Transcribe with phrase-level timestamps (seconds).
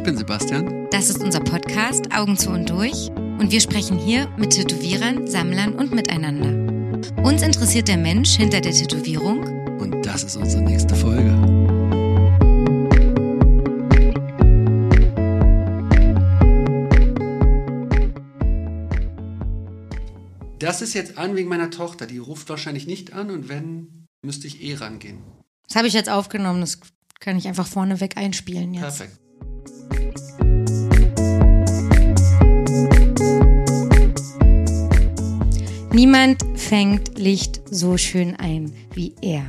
[0.00, 0.88] Ich bin Sebastian.
[0.90, 5.74] Das ist unser Podcast Augen zu und durch und wir sprechen hier mit Tätowierern, Sammlern
[5.74, 7.12] und miteinander.
[7.22, 9.40] Uns interessiert der Mensch hinter der Tätowierung
[9.78, 11.28] Und das ist unsere nächste Folge.
[20.60, 22.06] Das ist jetzt an wegen meiner Tochter.
[22.06, 25.18] Die ruft wahrscheinlich nicht an und wenn, müsste ich eh rangehen.
[25.68, 26.80] Das habe ich jetzt aufgenommen, das
[27.20, 28.96] kann ich einfach vorneweg einspielen jetzt.
[28.96, 29.29] Perfekt.
[35.92, 39.44] Niemand fängt Licht so schön ein wie er.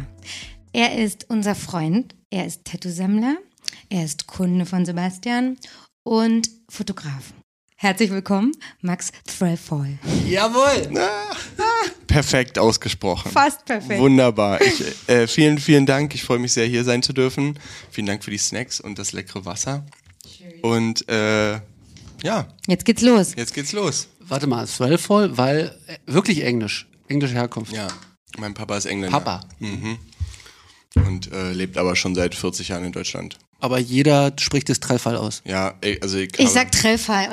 [0.73, 3.37] Er ist unser Freund, er ist Tattoo-Sammler,
[3.89, 5.57] er ist Kunde von Sebastian
[6.03, 7.33] und Fotograf.
[7.75, 9.97] Herzlich willkommen, Max Threlfall.
[10.27, 10.93] Jawohl!
[12.05, 13.31] Perfekt ausgesprochen.
[13.31, 13.99] Fast perfekt.
[13.99, 14.59] Wunderbar.
[14.61, 16.13] Ich, äh, vielen, vielen Dank.
[16.13, 17.57] Ich freue mich sehr, hier sein zu dürfen.
[17.89, 19.85] Vielen Dank für die Snacks und das leckere Wasser.
[20.61, 21.53] Und äh,
[22.23, 23.33] ja, Jetzt geht's los.
[23.35, 24.07] jetzt geht's los.
[24.19, 26.87] Warte mal, Swellfall, weil äh, wirklich Englisch.
[27.07, 27.73] Englische Herkunft.
[27.73, 27.87] Ja,
[28.37, 29.19] mein Papa ist Engländer.
[29.19, 29.41] Papa.
[30.95, 33.37] Und äh, lebt aber schon seit 40 Jahren in Deutschland.
[33.59, 35.41] Aber jeder spricht das Trellfall aus.
[35.45, 37.29] Ja, also ich, Ich sag Trellfall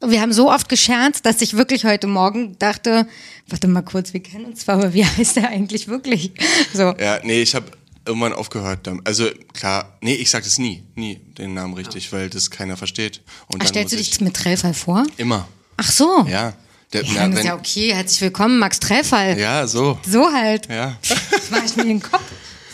[0.00, 3.06] und wir haben so oft gescherzt, dass ich wirklich heute Morgen dachte,
[3.48, 6.32] warte mal kurz, wir kennen uns zwar, aber wie heißt der eigentlich wirklich?
[6.72, 6.94] So.
[6.98, 7.66] Ja, nee, ich habe
[8.08, 8.86] irgendwann aufgehört.
[8.86, 9.06] damit.
[9.06, 13.22] Also klar, nee, ich sag das nie, nie den Namen richtig, weil das keiner versteht.
[13.46, 15.06] Und Ach, stellst du dich ich mit Trellfall vor?
[15.16, 16.26] immer, Ach so.
[16.28, 16.54] ja.
[16.92, 17.94] Der, Ja, na, dann ist wenn- ja okay.
[17.94, 19.38] Herzlich willkommen, Max Trellfall.
[19.38, 19.98] ja, so.
[20.06, 20.68] So halt.
[20.68, 20.96] Ja.
[21.30, 22.22] Das mache ich mir in den Kopf.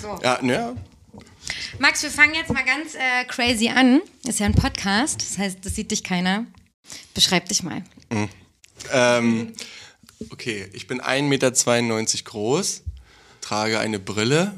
[0.00, 0.18] So.
[0.22, 0.74] Ja, ja,
[1.80, 4.00] Max, wir fangen jetzt mal ganz äh, crazy an.
[4.26, 6.46] Ist ja ein Podcast, das heißt, das sieht dich keiner.
[7.12, 7.82] Beschreib dich mal.
[8.92, 9.52] Ähm,
[10.30, 11.50] okay, ich bin 1,92 Meter
[12.24, 12.82] groß,
[13.40, 14.54] trage eine Brille,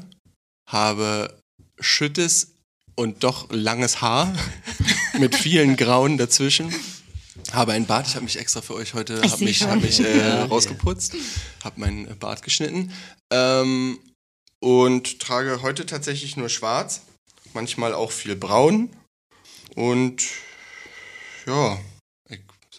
[0.67, 1.41] habe
[1.79, 2.53] schüttes
[2.95, 4.33] und doch langes Haar
[5.19, 6.73] mit vielen Grauen dazwischen.
[7.51, 10.41] Habe einen Bart, ich habe mich extra für euch heute hab mich, hab mich äh,
[10.41, 11.15] rausgeputzt,
[11.63, 12.91] habe meinen Bart geschnitten.
[13.31, 13.99] Ähm,
[14.59, 17.01] und trage heute tatsächlich nur schwarz,
[17.53, 18.89] manchmal auch viel braun.
[19.75, 20.23] Und
[21.45, 21.77] ja.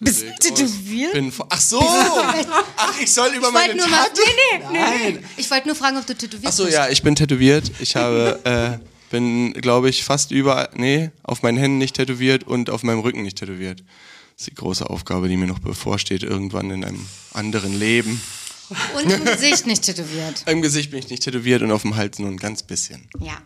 [0.01, 1.13] Bist du tätowiert?
[1.13, 1.81] Bin Ach so!
[1.81, 4.07] Ach, ich soll über Ich meine nur mal.
[4.15, 5.19] Nee, nee, nee, nee.
[5.37, 6.77] Ich wollte nur fragen, ob du tätowiert Ach so, bist.
[6.77, 7.71] ja, ich bin tätowiert.
[7.81, 8.39] Ich habe,
[8.81, 13.01] äh, bin, glaube ich, fast überall, nee, auf meinen Händen nicht tätowiert und auf meinem
[13.01, 13.81] Rücken nicht tätowiert.
[13.81, 18.21] Das ist die große Aufgabe, die mir noch bevorsteht, irgendwann in einem anderen Leben.
[18.95, 20.45] Und im Gesicht nicht tätowiert.
[20.47, 23.09] Im Gesicht bin ich nicht tätowiert und auf dem Hals nur ein ganz bisschen.
[23.19, 23.39] Ja,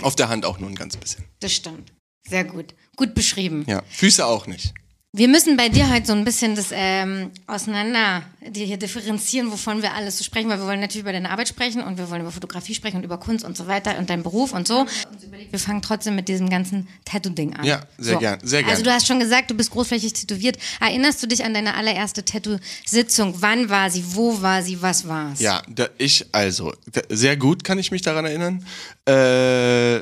[0.00, 1.24] Auf der Hand auch nur ein ganz bisschen.
[1.40, 1.92] das stimmt.
[2.28, 2.74] Sehr gut.
[2.96, 3.64] Gut beschrieben.
[3.68, 4.72] Ja, Füße auch nicht.
[5.14, 9.82] Wir müssen bei dir heute so ein bisschen das ähm, auseinander die hier differenzieren, wovon
[9.82, 12.22] wir alles so sprechen, weil wir wollen natürlich über deine Arbeit sprechen und wir wollen
[12.22, 14.86] über Fotografie sprechen und über Kunst und so weiter und deinen Beruf und so.
[15.50, 17.62] Wir fangen trotzdem mit diesem ganzen Tattoo-Ding an.
[17.66, 18.84] Ja, sehr gern, sehr Also gern.
[18.84, 20.56] du hast schon gesagt, du bist großflächig tätowiert.
[20.80, 23.34] Erinnerst du dich an deine allererste Tattoo-Sitzung?
[23.40, 24.02] Wann war sie?
[24.14, 24.80] Wo war sie?
[24.80, 25.40] Was war's?
[25.40, 28.64] Ja, da, ich, also, da, sehr gut kann ich mich daran erinnern.
[29.06, 29.98] Äh,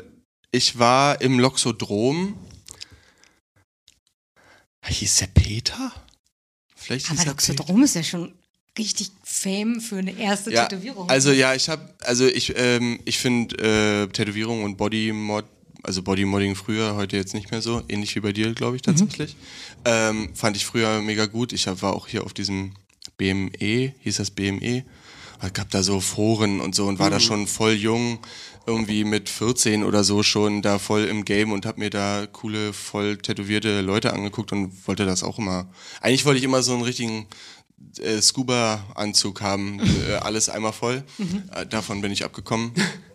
[0.53, 2.37] ich war im Loxodrom.
[4.85, 5.91] Hieß der Peter?
[6.75, 7.31] Vielleicht Aber er Peter.
[7.31, 8.33] Loxodrom ist ja schon
[8.77, 11.09] richtig Fame für eine erste Ja, Tätowierung.
[11.09, 15.45] also ja, ich habe, also ich, ähm, ich finde äh, Tätowierung und Bodymod,
[15.83, 19.35] also Bodymodding früher, heute jetzt nicht mehr so, ähnlich wie bei dir, glaube ich tatsächlich.
[19.85, 21.53] Ähm, fand ich früher mega gut.
[21.53, 22.73] Ich hab, war auch hier auf diesem
[23.17, 24.83] BME, hieß das BME.
[25.43, 28.19] Es gab da so Foren und so und war da schon voll jung,
[28.71, 32.73] irgendwie mit 14 oder so schon da voll im Game und hab mir da coole,
[32.73, 35.69] voll tätowierte Leute angeguckt und wollte das auch immer.
[36.01, 37.27] Eigentlich wollte ich immer so einen richtigen
[37.99, 41.03] äh, Scuba-Anzug haben, äh, alles einmal voll.
[41.53, 42.73] Äh, davon bin ich abgekommen.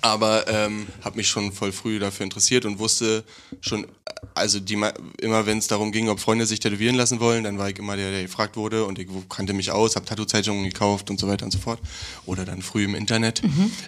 [0.00, 3.24] Aber ähm, habe mich schon voll früh dafür interessiert und wusste
[3.60, 3.86] schon,
[4.34, 4.80] also die,
[5.20, 7.96] immer wenn es darum ging, ob Freunde sich tätowieren lassen wollen, dann war ich immer
[7.96, 11.44] der, der gefragt wurde und ich kannte mich aus, habe Tattoo-Zeitungen gekauft und so weiter
[11.44, 11.80] und so fort.
[12.24, 13.42] Oder dann früh im Internet,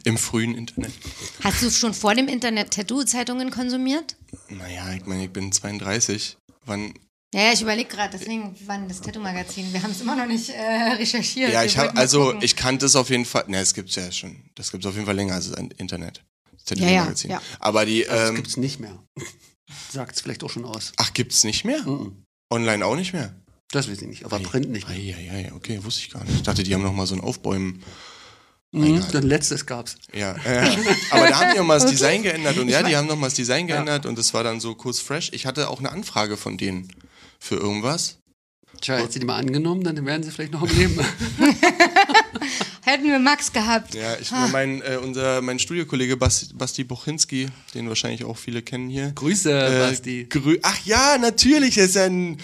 [0.05, 0.93] im frühen Internet.
[1.43, 4.17] Hast du schon vor dem Internet Tattoo-Zeitungen konsumiert?
[4.49, 6.37] Naja, ich meine, ich bin 32.
[6.67, 6.95] Wann,
[7.35, 9.71] Ja, ja, ich überlege gerade, deswegen wann das Tattoo-Magazin.
[9.73, 11.53] Wir haben es immer noch nicht äh, recherchiert.
[11.53, 12.43] Ja, Wir ich mal also gucken.
[12.43, 13.45] ich kannte es auf jeden Fall.
[13.49, 14.49] Ne, es gibt's ja schon.
[14.55, 16.25] Das gibt's auf jeden Fall länger als das Internet.
[16.53, 17.31] Das Ja, ja, Tätowiermagazin.
[17.31, 17.43] ja.
[17.61, 19.03] Aber die Das ähm, gibt's nicht mehr.
[19.93, 20.93] Sagt es vielleicht auch schon aus.
[20.97, 21.83] ach gibt's nicht mehr?
[21.83, 22.25] Mhm.
[22.51, 23.35] Online auch nicht mehr?
[23.71, 24.97] Das weiß ich nicht, aber Print nicht mehr.
[24.97, 26.37] Eieiei, okay, wusste ich gar nicht.
[26.37, 27.83] Ich dachte, die haben noch mal so ein Aufbäumen.
[28.73, 29.97] Mhm, das letztes gab's.
[30.15, 30.75] Ja, äh,
[31.11, 33.27] aber da haben die noch mal das Design geändert und ja, die haben noch mal
[33.27, 35.31] das Design geändert und das war dann so kurz fresh.
[35.35, 36.91] Ich hatte auch eine Anfrage von denen
[37.39, 38.19] für irgendwas.
[38.81, 40.99] Tja, hätte sie die mal angenommen, dann wären sie vielleicht noch am Leben.
[42.83, 43.95] Hätten wir Max gehabt.
[43.95, 44.49] Ja, ich Ah.
[44.51, 49.13] mein, äh, unser, mein Studiokollege Basti, Basti Bochinski, den wahrscheinlich auch viele kennen hier.
[49.15, 50.27] Grüße, Äh, Basti.
[50.31, 52.39] grü Ach ja, natürlich, er ist ein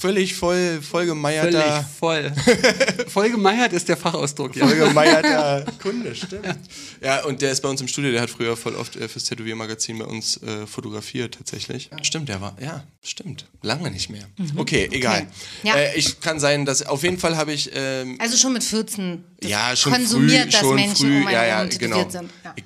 [0.00, 2.32] völlig voll, vollgemeierter, Völlig voll.
[3.08, 4.66] Vollgemeiert ist der Fachausdruck, ja.
[4.66, 6.58] vollgemeierter Kunde, stimmt.
[7.02, 9.24] Ja, und der ist bei uns im Studio, der hat früher voll oft äh, fürs
[9.24, 11.90] Tätowiermagazin bei uns äh, fotografiert, tatsächlich.
[12.02, 14.24] Stimmt, der war, ja, stimmt, lange nicht mehr.
[14.56, 15.22] Okay, egal.
[15.22, 15.28] Mhm.
[15.64, 15.74] Ja.
[15.76, 19.24] Äh, ich kann sein, dass, auf jeden Fall habe ich, ähm, Also schon mit 14
[19.40, 22.08] das ja, schon konsumiert, früh, dass schon Menschen früh, um ja, ja, genau.
[22.08, 22.30] sind.
[22.42, 22.54] Ja.
[22.56, 22.64] Ich,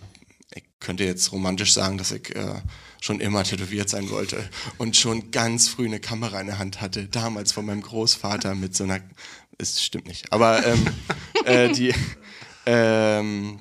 [0.54, 2.60] ich könnte jetzt romantisch sagen, dass ich äh,
[3.04, 4.48] schon immer tätowiert sein wollte
[4.78, 8.74] und schon ganz früh eine Kamera in der Hand hatte, damals von meinem Großvater mit
[8.74, 9.00] so einer,
[9.58, 10.86] es stimmt nicht, aber ähm,
[11.44, 11.92] äh, die,
[12.64, 13.58] ähm,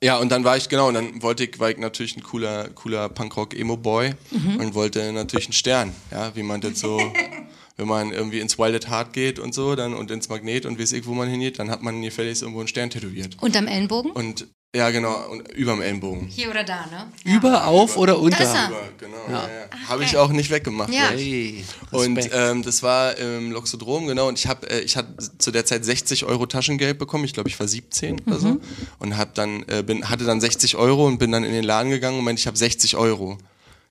[0.00, 2.68] ja, und dann war ich, genau, und dann wollte ich, war ich natürlich ein cooler,
[2.70, 4.14] cooler Punkrock-Emo-Boy
[4.58, 6.96] und wollte natürlich einen Stern, ja, wie man das so,
[7.76, 10.78] wenn man irgendwie ins Wild at Heart geht und so, dann und ins Magnet und
[10.78, 13.36] weiß ich, wo man hingeht, dann hat man gefälligst irgendwo einen Stern tätowiert.
[13.42, 14.12] Unterm Ellenbogen?
[14.12, 16.28] Und ja, genau, und überm Ellenbogen.
[16.28, 17.12] Hier oder da, ne?
[17.24, 18.38] Über, auf oder unter?
[18.38, 18.68] Da ist er.
[18.68, 19.48] Über, genau, ja.
[19.48, 20.92] Ja, Habe ich auch nicht weggemacht.
[20.92, 21.10] Ja.
[21.10, 24.28] Hey, Und ähm, das war im Loxodrom, genau.
[24.28, 27.24] Und ich habe, äh, ich hatte zu der Zeit 60 Euro Taschengeld bekommen.
[27.24, 28.60] Ich glaube, ich war 17 oder so.
[29.00, 31.90] Und hab dann, äh, bin, hatte dann 60 Euro und bin dann in den Laden
[31.90, 33.38] gegangen und meinte, ich habe 60 Euro.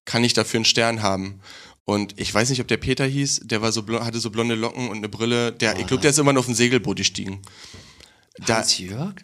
[0.05, 1.41] Kann ich dafür einen Stern haben?
[1.83, 3.41] Und ich weiß nicht, ob der Peter hieß.
[3.43, 5.51] Der war so hatte so blonde Locken und eine Brille.
[5.51, 7.41] Der, ich glaube, der ist irgendwann auf ein Segelboot gestiegen.
[8.45, 9.15] Da, Hans-Jörg?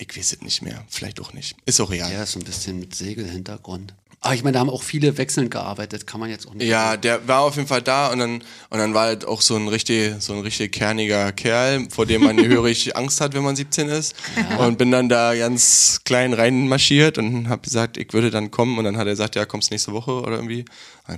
[0.00, 0.84] Ich weiß es nicht mehr.
[0.88, 1.56] Vielleicht auch nicht.
[1.66, 2.10] Ist auch real.
[2.10, 3.94] Ja, ist so ein bisschen mit Segelhintergrund.
[4.22, 6.68] Aber ich meine, da haben auch viele wechselnd gearbeitet, kann man jetzt auch nicht.
[6.68, 9.56] Ja, der war auf jeden Fall da und dann und dann war halt auch so
[9.56, 13.56] ein richtig so ein richtig kerniger Kerl, vor dem man hörig Angst hat, wenn man
[13.56, 14.14] 17 ist.
[14.58, 18.84] Und bin dann da ganz klein reinmarschiert und habe gesagt, ich würde dann kommen und
[18.84, 20.66] dann hat er gesagt, ja, kommst nächste Woche oder irgendwie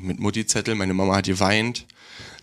[0.01, 0.77] mit Mutti-Zettel.
[0.77, 1.87] Meine Mama hat geweint.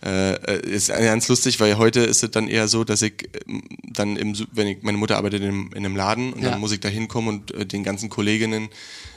[0.02, 3.62] Äh, äh, ist ganz lustig, weil heute ist es dann eher so, dass ich ähm,
[3.92, 6.50] dann im, Su- wenn ich, meine Mutter arbeitet in, in einem Laden und Ja.
[6.52, 8.70] dann muss ich da hinkommen und äh, den ganzen Kolleginnen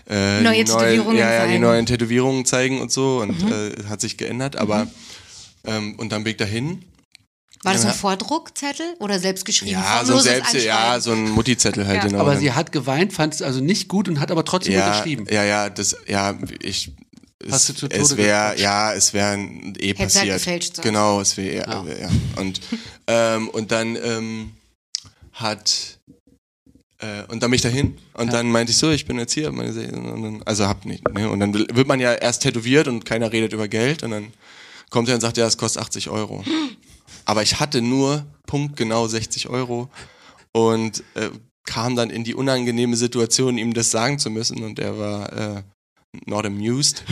[0.09, 1.62] äh, Neue die Tätowierungen ja, ja, die zeigen.
[1.63, 4.88] neuen Tätowierungen zeigen und so und äh, hat sich geändert, aber
[5.63, 6.83] ähm, und dann bin ich dahin.
[7.63, 7.94] War das ein.
[7.94, 9.81] Vordruckzettel oder selbstgeschrieben?
[9.81, 12.07] Ja, so selbst, ja, so ein Mutti-Zettel halt Ja.
[12.07, 12.19] genau.
[12.19, 15.27] Aber sie hat geweint, fand es also nicht gut und hat aber trotzdem ja, unterschrieben.
[15.31, 16.91] ja, ja, das, ja, ich.
[17.49, 18.59] Hast Es, du zu Tode es wäre, gequatscht?
[18.61, 19.37] ja, es wäre
[19.79, 20.33] eh halt passiert.
[20.37, 20.85] gefälscht sonst.
[20.85, 21.99] genau, es wäre, ja, Ja.
[22.01, 22.09] ja.
[22.37, 22.61] Und,
[23.07, 24.51] ähm, und dann ähm,
[25.33, 25.99] hat
[26.99, 29.51] äh, und dann bin ich dahin und dann meinte ich so, ich bin jetzt hier,
[29.51, 31.29] meine Se- dann, also hab nicht, ne?
[31.29, 34.31] Und dann wird man ja erst tätowiert und keiner redet über Geld und dann
[34.89, 36.43] kommt er und sagt, ja, es kostet 80 Euro.
[37.25, 39.89] Aber ich hatte nur punktgenau 60 Euro
[40.51, 41.29] und äh,
[41.65, 45.63] kam dann in die unangenehme Situation, ihm das sagen zu müssen und er war äh,
[46.25, 47.04] not amused.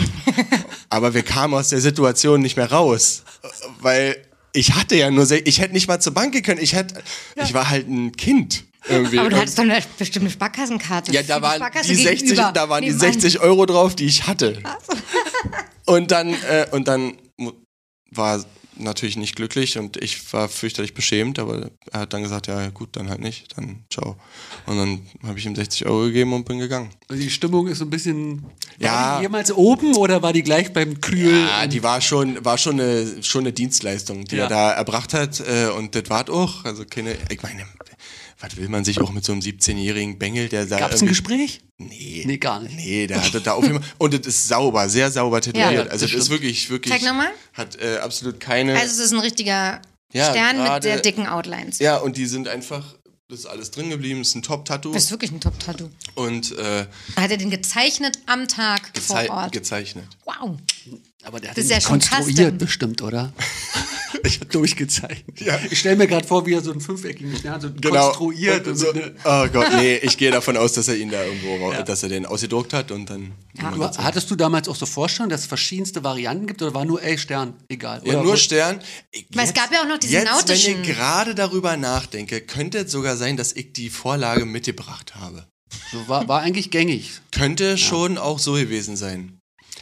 [0.90, 3.24] Aber wir kamen aus der Situation nicht mehr raus,
[3.80, 4.16] weil
[4.54, 6.62] ich hatte ja nur, ich hätte nicht mal zur Bank gehen können.
[6.62, 7.02] Ich hätte,
[7.42, 9.20] ich war halt ein Kind irgendwie.
[9.20, 11.12] Aber du hattest doch eine bestimmte Sparkassenkarte.
[11.12, 12.52] ja, da waren die 60, gegenüber.
[12.54, 13.14] da waren die Nebenan.
[13.14, 14.62] 60 Euro drauf, die ich hatte.
[15.86, 17.14] Und dann, äh, und dann
[18.12, 18.44] war
[18.82, 22.90] natürlich nicht glücklich und ich war fürchterlich beschämt, aber er hat dann gesagt, ja gut,
[22.96, 24.16] dann halt nicht, dann ciao.
[24.66, 26.90] Und dann habe ich ihm 60 Euro gegeben und bin gegangen.
[27.08, 28.44] Also die Stimmung ist so ein bisschen.
[28.80, 28.92] Ja.
[28.94, 31.46] War die jemals oben oder war die gleich beim Kühl?
[31.48, 34.44] Ja, die war schon, war schon eine, schon eine Dienstleistung, die Ja.
[34.44, 35.40] er da erbracht hat.
[35.42, 37.66] Äh, und das war auch, also keine, ich meine,
[38.42, 40.80] was will man sich auch mit so einem 17-jährigen Bengel, der da.
[40.80, 41.62] Gab es ein Gespräch?
[41.78, 42.24] Nee.
[42.26, 42.76] Nee, gar nicht.
[42.76, 43.92] Nee, der hatte da auf jeden Fall.
[43.98, 45.72] Und es ist sauber, sehr sauber tätowiert.
[45.74, 46.94] Ja, also das das ist wirklich, wirklich.
[46.94, 47.30] Zeig nochmal.
[47.54, 48.74] Hat äh, absolut keine.
[48.80, 49.82] Also es ist ein richtiger
[50.14, 51.80] Ja, Stern mit gerade- sehr dicken Outlines.
[51.80, 52.96] ja, und die sind einfach,
[53.30, 54.92] das ist alles drin geblieben, ist ein Top-Tattoo.
[54.92, 55.90] Das ist wirklich ein Top-Tattoo.
[56.16, 59.52] Und äh, Hat er den gezeichnet am Tag gezei vor Ort?
[59.54, 60.06] gezeichnet.
[60.26, 60.58] Wow.
[61.24, 62.58] Aber der hat Das ist ihn ja konstruiert custom.
[62.58, 63.32] bestimmt, oder?
[64.24, 65.40] ich habe durchgezeichnet.
[65.42, 65.60] Ja.
[65.70, 68.06] Ich stelle mir gerade vor, wie er so einen fünfeckigen Stern so Genau.
[68.08, 68.66] konstruiert.
[68.66, 71.24] Und Und so, eine- oh Gott, nee, ich gehe davon aus, dass er ihn da
[71.24, 73.32] irgendwo, ra- dass er den ausgedruckt hat und dann.
[73.58, 73.70] Ja.
[73.70, 77.02] Aber hattest du damals auch so Vorstellungen, dass es verschiedenste Varianten gibt oder war nur,
[77.04, 78.02] ey, Stern, egal?
[78.04, 78.80] Ja, Oder nur wo- Stern.
[79.12, 82.42] Ich- Weil es gab ja auch noch diese Jetzt, nautischen- wenn ich gerade darüber nachdenke,
[82.42, 85.46] könnte es sogar sein, dass ich die Vorlage mitgebracht habe.
[85.92, 87.12] so war, war eigentlich gängig.
[87.32, 89.38] Könnte schon auch so gewesen sein.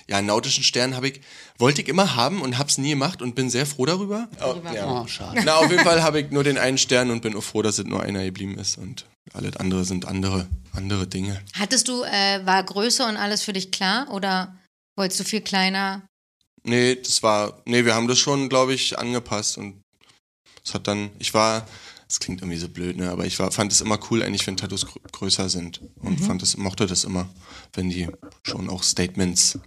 [0.10, 1.22] Ja, einen nautischen Stern habe ich,
[1.60, 4.28] wollte ich immer haben und hab's nie gemacht und bin sehr froh darüber.
[4.44, 5.04] Oh, ja.
[5.04, 5.42] Oh, schade.
[5.46, 7.78] Na, auf jeden Fall habe ich nur den einen Stern und bin auch froh, dass
[7.78, 11.40] es nur einer geblieben ist und alles andere sind andere, andere Dinge.
[11.54, 14.58] Hattest du, äh, war Größe und alles für dich klar oder
[14.98, 16.02] wolltest du viel kleiner?
[16.64, 19.80] Nee, das war, nee, wir haben das schon, glaube ich, angepasst und
[20.66, 21.68] es hat dann, ich war,
[22.08, 24.58] das klingt irgendwie so blöd, ne, aber ich war, fand es immer cool eigentlich, wenn
[24.58, 27.30] Tattoos grö- größer sind und fand es, mochte das immer,
[27.74, 28.10] wenn die
[28.44, 29.60] schon auch Statements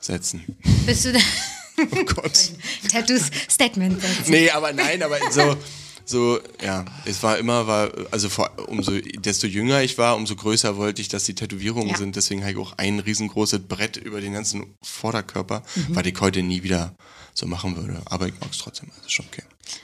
[0.00, 0.44] setzen.
[0.86, 1.18] Bist du da?
[1.76, 2.50] Oh Gott.
[2.88, 4.30] Tattoos Statement setzen.
[4.30, 5.56] Nee, aber nein, aber so,
[6.04, 10.76] so, ja, es war immer, war, also vor, umso, desto jünger ich war, umso größer
[10.76, 11.96] wollte ich, dass die Tätowierungen Ja.
[11.96, 12.14] sind.
[12.14, 16.62] Deswegen habe ich auch ein riesengroßes Brett über den ganzen Vorderkörper, weil ich heute nie
[16.62, 16.94] wieder
[17.32, 18.00] so machen würde.
[18.04, 19.42] Aber ich mag es trotzdem, ist schon okay.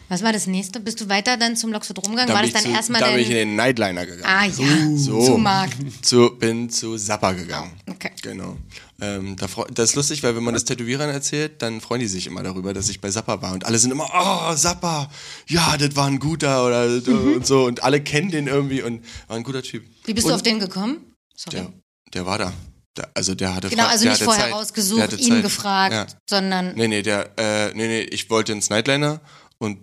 [0.08, 0.78] Was war das nächste?
[0.78, 2.28] Bist du weiter dann zum Loxodrom gegangen?
[2.28, 4.24] Dann war das dann zu, erstmal dann bin ich in den Nightliner gegangen.
[4.24, 5.24] Ah ja, So.
[5.24, 5.70] zu Marc.
[6.02, 7.72] Zu, bin zu Zappa gegangen.
[7.88, 8.10] Okay.
[8.22, 8.56] Genau.
[9.00, 12.26] Ähm, da das ist lustig, weil wenn man das Tätowierern erzählt, dann freuen die sich
[12.26, 13.52] immer darüber, dass ich bei Zappa war.
[13.54, 15.10] Und alle sind immer, oh, Zappa,
[15.48, 17.34] ja, das war ein guter oder Mhm.
[17.36, 17.64] und so.
[17.64, 19.84] Und alle kennen den irgendwie und war ein guter Typ.
[20.04, 21.14] Wie bist du auf den gekommen?
[21.34, 21.56] Sorry.
[21.56, 21.72] Der,
[22.14, 22.52] der war da.
[22.96, 24.52] Der, also der hatte genau, also nicht vorher Zeit.
[24.52, 26.06] Rausgesucht, ihn gefragt, Ja.
[26.28, 26.74] sondern...
[26.74, 29.20] Nee, nee, der, äh, nee, nee, ich wollte ins Nightliner
[29.58, 29.78] und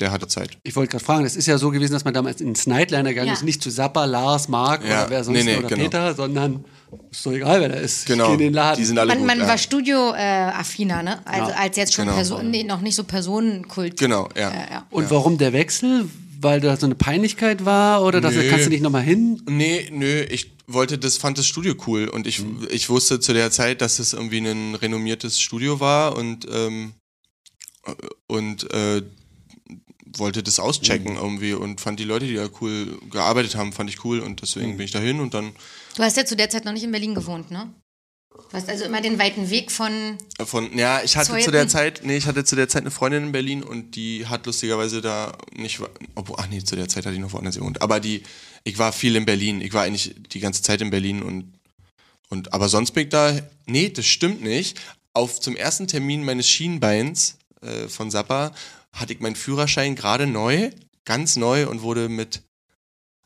[0.00, 0.58] der hatte Zeit.
[0.62, 3.28] Ich wollte gerade fragen, das ist ja so gewesen, dass man damals ins Nightliner gegangen
[3.28, 3.34] Ja.
[3.34, 5.82] ist, nicht zu Zappa, Lars, Marc Ja, oder wer sonst nee, nee, oder genau.
[5.84, 6.64] Peter, sondern
[7.10, 8.06] ist doch egal, wer da ist.
[8.06, 8.26] Genau.
[8.28, 8.78] Ich in den Laden.
[8.80, 9.26] Die sind alle Man, gut.
[9.26, 9.46] man ja.
[9.48, 11.26] war Studio-affiner, ne?
[11.26, 11.56] Also Ja.
[11.56, 12.16] als jetzt schon Genau.
[12.16, 13.98] Person, nee, noch nicht so Personenkult.
[13.98, 14.50] Genau, ja.
[14.52, 14.86] Ja.
[14.90, 16.08] Und warum der Wechsel?
[16.42, 19.42] Weil da so eine Peinlichkeit war oder dass kannst du nicht nochmal hin?
[19.46, 23.50] Nee, nö, ich wollte das, fand das Studio cool und ich, ich wusste zu der
[23.50, 26.94] Zeit, dass es irgendwie ein renommiertes Studio war und, ähm,
[28.26, 29.02] und äh,
[30.16, 34.04] wollte das auschecken irgendwie und fand die Leute, die da cool gearbeitet haben, fand ich
[34.04, 35.52] cool und deswegen bin ich dahin und dann
[35.96, 37.72] Du hast ja zu der Zeit noch nicht in Berlin gewohnt, ne?
[38.30, 40.16] Du hast also immer den weiten Weg von.
[40.44, 41.44] von, ja, ich hatte Zeuthen?
[41.44, 44.26] zu der Zeit, nee, ich hatte zu der Zeit eine Freundin in Berlin und die
[44.26, 45.80] hat lustigerweise da nicht,
[46.14, 48.22] obwohl, ach nee, zu der Zeit hatte ich noch woanders gewohnt, aber die,
[48.64, 51.52] ich war viel in Berlin, ich war eigentlich die ganze Zeit in Berlin und,
[52.28, 53.36] und, aber sonst bin ich da,
[53.66, 54.80] nee, das stimmt nicht.
[55.12, 58.52] Auf zum ersten Termin meines Schienbeins äh, von Zappa
[58.92, 60.70] hatte ich meinen Führerschein gerade neu,
[61.04, 62.42] ganz neu und wurde mit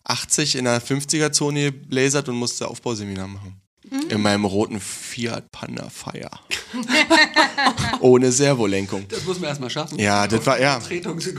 [0.04, 3.60] 80 in der 50er-Zone geblasert und musste Aufbauseminar machen.
[4.08, 6.30] In meinem roten Fiat Panda Fire.
[8.00, 9.06] Ohne Servolenkung.
[9.08, 9.98] Das muss man erstmal schaffen.
[9.98, 10.80] Ja, das war, ja.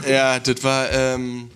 [0.08, 1.50] Ja, das war, ähm,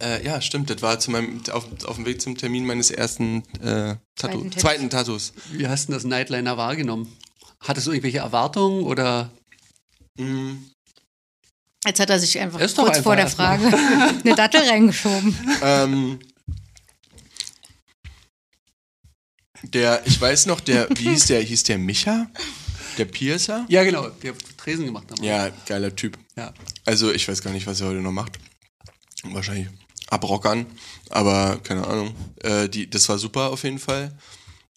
[0.00, 3.44] äh, ja, stimmt, das war zu meinem, auf, auf dem Weg zum Termin meines ersten
[3.60, 5.32] äh, Tattoo, Zweiten zweiten Tattoos.
[5.52, 7.16] Wie hast du das Nightliner wahrgenommen?
[7.60, 9.30] Hattest du irgendwelche Erwartungen oder?
[11.84, 13.66] Jetzt hat er sich einfach kurz vor der einfach Frage
[14.24, 15.36] eine Dattel reingeschoben.
[15.62, 16.20] Ähm,
[19.64, 22.28] der, ich weiß noch, der, wie hieß der, hieß der Micha?
[22.98, 23.64] Der Piercer?
[23.68, 25.24] Ja, genau, der Tresen gemacht haben.
[25.24, 26.18] Ja, geiler Typ.
[26.36, 26.52] ja.
[26.84, 28.38] Also ich weiß gar nicht, was er heute noch macht.
[29.24, 29.68] Wahrscheinlich
[30.08, 30.66] abrockern,
[31.10, 32.14] aber keine Ahnung.
[32.42, 34.12] Äh, die, das war super auf jeden Fall.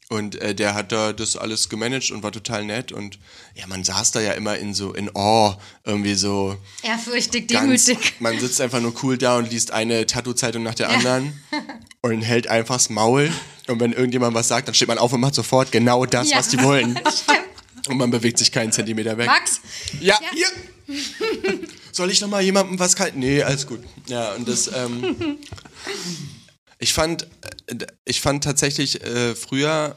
[0.07, 2.91] Und äh, der hat da das alles gemanagt und war total nett.
[2.91, 3.17] Und
[3.55, 8.13] ja, man saß da ja immer in so, in Awe, irgendwie so Ehrfürchtig, ganz, demütig.
[8.19, 11.33] man sitzt einfach nur cool da und liest eine Tattoo-Zeitung nach der anderen
[12.01, 13.31] und hält einfach das Maul.
[13.67, 16.37] Und wenn irgendjemand was sagt, dann steht man auf und macht sofort genau das, Ja.
[16.37, 16.99] was die wollen.
[17.23, 17.87] Stimmt.
[17.87, 19.25] Und man bewegt sich keinen Zentimeter weg.
[19.25, 19.59] Max,
[20.01, 20.29] Ja, Ja.
[20.87, 20.97] hier.
[21.91, 23.19] Soll ich noch mal jemandem was kalten?
[23.19, 23.79] Nee, alles gut.
[24.07, 25.37] Ja, und das, ähm,
[26.79, 27.27] ich fand,
[27.67, 29.95] äh, ich fand tatsächlich äh, früher,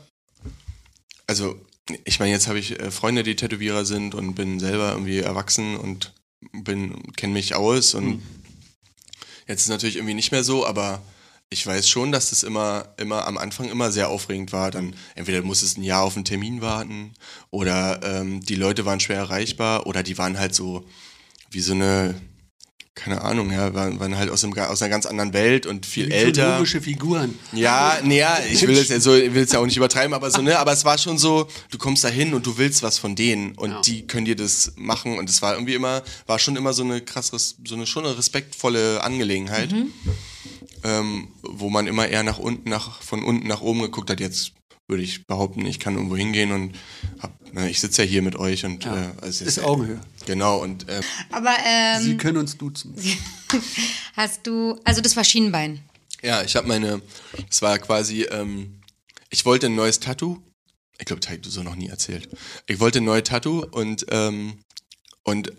[1.26, 1.58] also
[2.04, 5.76] ich meine, jetzt habe ich äh, Freunde, die Tätowierer sind und bin selber irgendwie erwachsen
[5.76, 6.12] und
[6.52, 8.22] bin, kenne mich aus und
[9.46, 11.02] jetzt ist natürlich irgendwie nicht mehr so, aber
[11.50, 14.70] ich weiß schon, dass das immer, immer am Anfang immer sehr aufregend war.
[14.70, 17.14] Dann entweder musstest ein Jahr auf einen Termin warten
[17.50, 20.86] oder ähm, die Leute waren schwer erreichbar oder die waren halt so
[21.50, 22.20] wie so eine,
[22.98, 26.10] keine Ahnung, ja, waren, waren halt aus, einem, aus einer ganz anderen Welt und viel
[26.10, 26.42] älter.
[26.46, 27.38] Mythologische Figuren.
[27.52, 30.12] Ja, nee, ja, ich will es ja so, ich will es ja auch nicht übertreiben,
[30.14, 32.82] aber so, ne, aber es war schon so, du kommst da hin und du willst
[32.82, 33.80] was von denen und Ja.
[33.82, 37.00] die können dir das machen und es war irgendwie immer, war schon immer so eine
[37.00, 37.30] krass,
[37.64, 39.72] so eine schon eine respektvolle Angelegenheit,
[40.84, 44.20] ähm, wo man immer eher nach unten, nach, von unten nach oben geguckt hat.
[44.20, 44.52] Jetzt
[44.88, 46.74] würde ich behaupten, ich kann irgendwo hingehen und
[47.20, 49.10] hab, ne, ich sitze ja hier mit euch und Ja.
[49.22, 50.00] äh, es Ist Augenhöhe.
[50.26, 52.94] Genau und äh, aber ähm, Sie können uns duzen.
[54.16, 55.80] hast du, also das war Schienbein.
[56.22, 57.02] Ja, ich habe meine,
[57.50, 58.80] es war quasi, ähm,
[59.30, 60.42] ich wollte ein neues Tattoo.
[60.98, 62.28] Ich glaube, das habe ich so noch nie erzählt.
[62.66, 64.58] Ich wollte ein neues Tattoo und, ähm,
[65.22, 65.52] und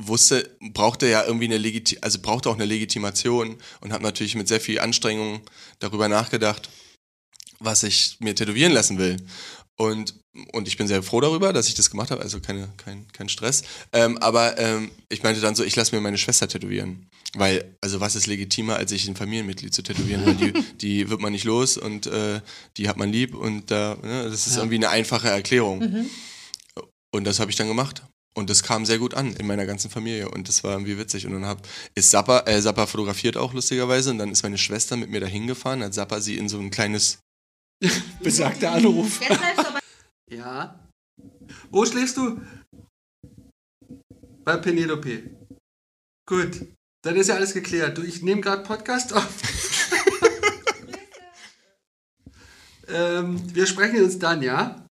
[0.00, 4.46] wusste, brauchte ja irgendwie eine Legiti also brauchte auch eine Legitimation und habe natürlich mit
[4.48, 5.40] sehr viel Anstrengung
[5.78, 6.68] darüber nachgedacht,
[7.60, 9.16] was ich mir tätowieren lassen will.
[9.78, 10.14] Und,
[10.52, 13.28] und ich bin sehr froh darüber, dass ich das gemacht habe, also keine, kein, kein
[13.28, 13.62] Stress.
[13.92, 17.08] Ähm, aber ähm, ich meinte dann so, ich lasse mir meine Schwester tätowieren.
[17.34, 20.24] Weil, also was ist legitimer, als sich ein Familienmitglied zu tätowieren?
[20.24, 22.40] Weil die, die wird man nicht los und äh,
[22.78, 24.62] die hat man lieb und da, ne, das ist Ja.
[24.62, 26.06] irgendwie eine einfache Erklärung.
[27.12, 28.02] Und das habe ich dann gemacht.
[28.34, 31.26] Und das kam sehr gut an in meiner ganzen Familie und das war irgendwie witzig.
[31.26, 34.96] Und dann hab, ist Zappa, äh, Zappa fotografiert auch lustigerweise und dann ist meine Schwester
[34.96, 37.18] mit mir dahin gefahren, hat Zappa sie in so ein kleines
[38.22, 39.20] Besagter Anruf.
[39.20, 39.80] Jetzt bleibst du aber
[40.30, 40.88] Ja.
[41.70, 42.40] Wo schläfst du?
[44.44, 45.30] Bei Penelope.
[46.28, 46.66] Gut,
[47.02, 47.98] dann ist ja alles geklärt.
[47.98, 49.28] Du, ich nehme gerade Podcast auf.
[52.88, 54.86] ähm, wir sprechen uns dann, ja?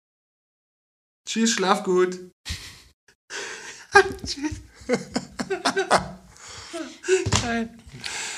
[1.29, 2.19] Tschüss, schlaf gut.
[4.25, 4.61] Tschüss.
[7.43, 7.80] Geil.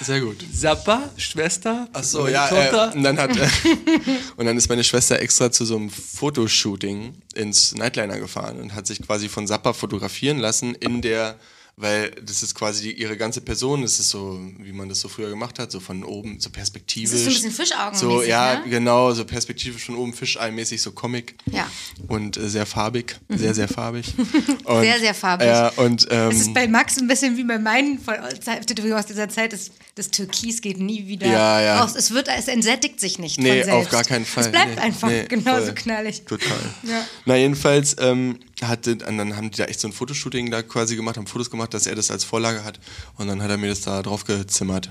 [0.00, 0.45] Sehr gut.
[0.52, 1.88] Zappa, Schwester.
[1.92, 2.49] Ach so, ja.
[2.49, 2.92] Tochter.
[2.92, 3.49] Äh, und, dann hat, äh,
[4.37, 8.87] und dann ist meine Schwester extra zu so einem Fotoshooting ins Nightliner gefahren und hat
[8.87, 11.37] sich quasi von Zappa fotografieren lassen in der,
[11.76, 15.09] weil das ist quasi die, ihre ganze Person, das ist so, wie man das so
[15.09, 17.11] früher gemacht hat, so von oben, so perspektivisch.
[17.11, 18.69] Das ist so ein bisschen Fischaugenmäßig, So, ja, ne?
[18.71, 21.35] genau, so perspektivisch von oben, Fischei-mäßig, so Comic.
[21.50, 21.69] Ja.
[22.09, 24.14] Und äh, sehr farbig, sehr, sehr farbig.
[24.64, 25.47] Und, Sehr, sehr farbig.
[25.47, 29.29] Ja, und ähm, Es ist bei Max ein bisschen wie bei meinen von aus dieser
[29.29, 29.52] Zeit.
[29.52, 31.81] Das, das Türkis geht nie wieder Ja, ja.
[31.81, 31.95] raus.
[31.97, 34.45] Es, wird, es entsättigt sich nicht Nee, auf gar keinen Fall.
[34.45, 35.75] Es bleibt Nee, einfach nee, genauso voll.
[35.75, 36.23] knallig.
[36.25, 36.59] Total.
[36.85, 37.05] Ja.
[37.25, 38.38] Na, jedenfalls ähm,
[38.69, 41.50] hatte, und dann haben die da echt so ein Fotoshooting da quasi gemacht, haben Fotos
[41.50, 42.81] gemacht, dass er das als Vorlage hat.
[43.16, 44.90] Und dann hat er mir das da drauf gezimmert.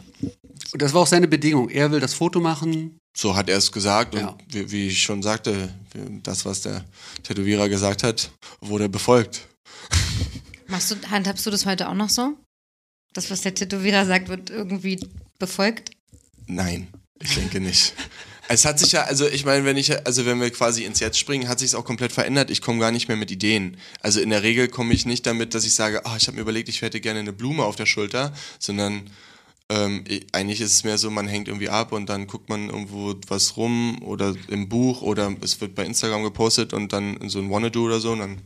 [0.74, 1.70] Und das war auch seine Bedingung.
[1.70, 2.98] Er will das Foto machen.
[3.16, 4.16] So hat er es gesagt.
[4.16, 4.30] Ja.
[4.30, 5.74] Und wie, wie ich schon sagte,
[6.24, 6.86] das, was der
[7.24, 9.48] Tätowierer gesagt hat, wurde befolgt.
[10.68, 12.38] Machst du, handhabst du das heute auch noch so?
[13.14, 15.00] Das, was der Tätowierer sagt, wird irgendwie
[15.38, 15.92] befolgt?
[16.48, 16.88] Nein,
[17.20, 17.94] ich denke nicht.
[18.54, 21.18] Es hat sich ja, also ich meine, wenn ich, also wenn wir quasi ins Jetzt
[21.20, 22.50] springen, hat sich es auch komplett verändert.
[22.50, 23.78] Ich komme gar nicht mehr mit Ideen.
[24.02, 26.42] Also in der Regel komme ich nicht damit, dass ich sage, ah, ich habe mir
[26.42, 29.10] überlegt, ich hätte gerne eine Blume auf der Schulter, sondern
[29.70, 32.70] ähm, ich- eigentlich ist es mehr so, man hängt irgendwie ab und dann guckt man
[32.70, 37.40] irgendwo was rum oder im Buch oder es wird bei Instagram gepostet und dann so
[37.40, 38.42] ein Wanna-Do oder so und dann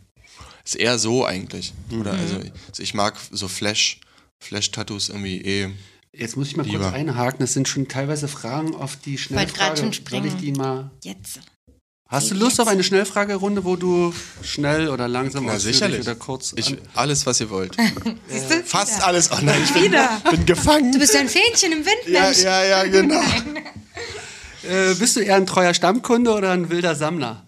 [0.64, 1.74] ist eher so eigentlich.
[2.00, 4.00] Oder also, also ich mag so Flash,
[4.40, 5.70] Flash-Tattoos irgendwie eh.
[6.18, 6.94] Jetzt muss ich mal kurz Lieber.
[6.94, 7.40] einhaken.
[7.40, 9.76] Das sind schon teilweise Fragen auf die Schnellfrage.
[9.78, 10.38] schon Soll ich springen.
[10.40, 10.92] die mal.
[11.04, 11.40] Jetzt.
[12.08, 12.44] Hast du Jetzt.
[12.44, 16.02] Lust auf eine Schnellfragerunde, wo du schnell oder langsam Na sicherlich.
[16.02, 17.76] oder kurz Ich, alles, was ihr wollt.
[18.30, 18.64] Siehst du?
[18.64, 19.32] Fast alles.
[19.32, 20.22] Oh nein, ich bin, Wieder.
[20.30, 20.92] bin gefangen.
[20.92, 22.42] Du bist ja ein Fähnchen im Wind, ja, Mensch.
[22.44, 23.20] ja, ja, genau.
[24.68, 27.45] Äh, bist du eher ein treuer Stammkunde oder ein wilder Sammler?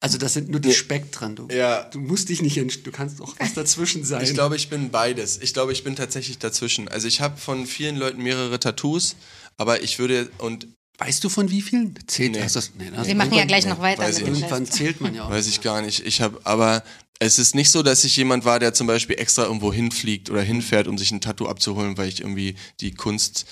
[0.00, 0.72] Also das sind nur die.
[0.72, 1.34] Spektren.
[1.34, 1.82] Du, Ja.
[1.84, 4.22] du musst dich nicht, du kannst auch was dazwischen sein.
[4.22, 5.38] Ich glaube, ich bin beides.
[5.42, 6.86] Ich glaube, ich bin tatsächlich dazwischen.
[6.88, 9.16] Also ich habe von vielen Leuten mehrere Tattoos,
[9.56, 10.68] aber ich würde und
[10.98, 11.94] weißt du von wie vielen?
[12.06, 12.42] Zählt Nee.
[12.42, 15.14] hast du's- nee, das- Wir machen ja gleich noch weiter weiß mit Irgendwann zählt man
[15.14, 15.30] ja auch.
[15.30, 16.06] weiß ich gar nicht.
[16.06, 16.84] Ich habe, aber
[17.18, 20.42] es ist nicht so, dass ich jemand war, der zum Beispiel extra irgendwo hinfliegt oder
[20.42, 23.46] hinfährt, um sich ein Tattoo abzuholen, weil ich irgendwie die Kunst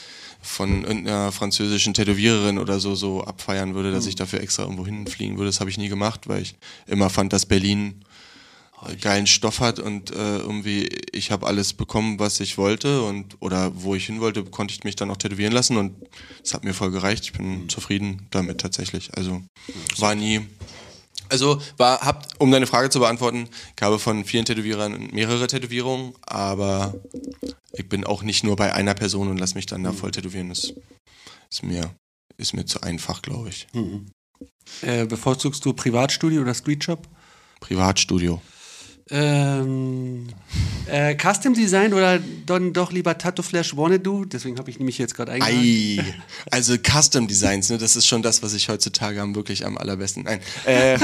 [0.47, 5.37] von irgendeiner französischen Tätowiererin oder so so abfeiern würde, dass ich dafür extra irgendwo hinfliegen
[5.37, 5.49] würde.
[5.49, 6.55] Das habe ich nie gemacht, weil ich
[6.87, 8.05] immer fand, dass Berlin
[9.01, 13.73] geilen Stoff hat und äh, irgendwie ich habe alles bekommen, was ich wollte und oder
[13.75, 15.95] wo ich hin wollte, konnte ich mich dann auch tätowieren lassen und
[16.45, 17.25] es hat mir voll gereicht.
[17.25, 19.11] Ich bin zufrieden damit tatsächlich.
[19.17, 19.43] Also
[19.99, 20.47] war nie
[21.29, 26.15] also war, habt, um deine Frage zu beantworten, ich habe von vielen Tätowierern mehrere Tätowierungen,
[26.23, 26.95] aber
[27.73, 30.49] ich bin auch nicht nur bei einer Person und lass mich dann da voll tätowieren.
[30.49, 30.73] Das
[31.51, 31.95] ist mir,
[32.37, 33.67] ist mir zu einfach, glaube ich.
[34.83, 37.09] Äh, bevorzugst du Privatstudio oder Streetshop?
[37.61, 38.41] Privatstudio.
[39.09, 40.27] Ähm,
[40.87, 44.25] äh, Custom Design oder dann doch lieber Tattoo Flash Wanna Do?
[44.25, 45.57] Deswegen habe ich nämlich jetzt gerade eingehakt.
[45.57, 46.15] Ei,
[46.51, 50.25] also Custom Designs, ne, das ist schon das, was ich heutzutage am wirklich am allerbesten.
[50.25, 50.41] Nein.
[50.65, 50.99] Äh,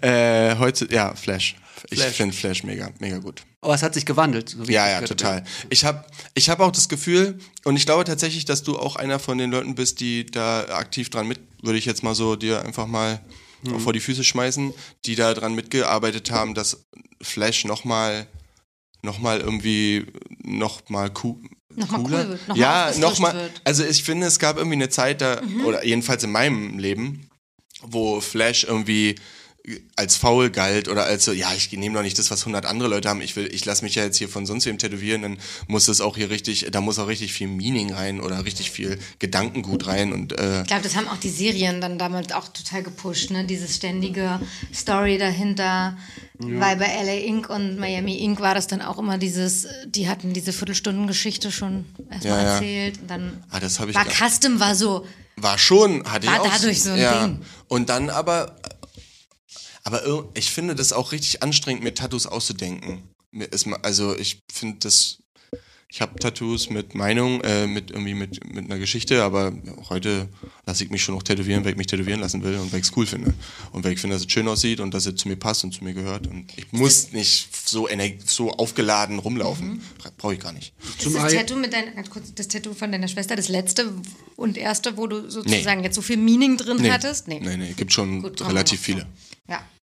[0.00, 1.56] äh, heute, ja, Flash.
[1.90, 2.14] Ich Flash.
[2.14, 3.42] finde Flash mega, mega gut.
[3.60, 4.50] Aber es hat sich gewandelt.
[4.50, 5.44] so Ja, ich ja, total.
[5.68, 9.18] Ich habe ich hab auch das Gefühl, und ich glaube tatsächlich, dass du auch einer
[9.18, 12.64] von den Leuten bist, die da aktiv dran mit, würde ich jetzt mal so dir
[12.64, 13.20] einfach mal
[13.62, 13.80] Mhm.
[13.80, 14.72] vor die Füße schmeißen,
[15.04, 16.84] die da dran mitgearbeitet haben, dass
[17.22, 18.26] Flash nochmal
[19.02, 20.06] noch mal irgendwie
[20.42, 21.36] nochmal cool.
[21.74, 22.18] Noch mal cooler.
[22.18, 23.34] cool wird, noch ja, nochmal.
[23.34, 23.50] Mhm.
[23.64, 27.30] Also ich finde, es gab irgendwie eine Zeit da, oder jedenfalls in meinem Leben,
[27.82, 29.16] wo Flash irgendwie
[29.96, 32.88] als faul galt oder als so, ja, ich nehme doch nicht das, was 100 andere
[32.88, 35.38] Leute haben, ich will, ich lasse mich ja jetzt hier von sonst wem tätowieren, dann
[35.68, 38.98] muss das auch hier richtig, da muss auch richtig viel Meaning rein oder richtig viel
[39.18, 42.82] Gedankengut rein und äh, Ich glaube, das haben auch die Serien dann damals auch total
[42.82, 43.44] gepusht, ne?
[43.44, 44.40] Dieses ständige
[44.74, 45.96] Story dahinter.
[46.42, 47.50] Weil bei LA Inc.
[47.50, 48.40] und Miami Inc.
[48.40, 52.54] war das dann auch immer dieses, die hatten diese Viertelstundengeschichte schon erstmal Ja, ja.
[52.54, 52.98] erzählt.
[53.02, 56.48] Und dann Ah, das ich war Custom war so, war schon, hatte War ich auch.
[56.50, 57.26] dadurch so ein ja.
[57.26, 57.40] Ding.
[57.68, 58.56] Und dann aber,
[59.84, 63.02] aber ich finde das auch richtig anstrengend, mir Tattoos auszudenken.
[63.82, 65.18] Also ich finde das,
[65.88, 69.52] ich habe Tattoos mit Meinung, äh, mit irgendwie mit, mit einer Geschichte, aber
[69.88, 70.28] heute
[70.66, 72.86] lasse ich mich schon noch tätowieren, weil ich mich tätowieren lassen will und weil ich
[72.86, 73.34] es cool finde.
[73.72, 75.72] Und weil ich finde, dass es schön aussieht und dass es zu mir passt und
[75.72, 76.26] zu mir gehört.
[76.26, 77.88] Und ich muss nicht so,
[78.26, 79.80] so aufgeladen rumlaufen.
[80.18, 80.74] Brauche ich gar nicht.
[80.80, 81.74] ist Zum das Tattoo mit
[82.10, 83.92] kurz, das Tattoo von deiner Schwester das letzte
[84.36, 87.26] und erste, wo du sozusagen jetzt so viel Meaning drin hattest?
[87.26, 89.06] Nee, nee, gibt schon Gut, relativ noch.
[89.46, 89.56] Viele.
[89.56, 89.79] Ja.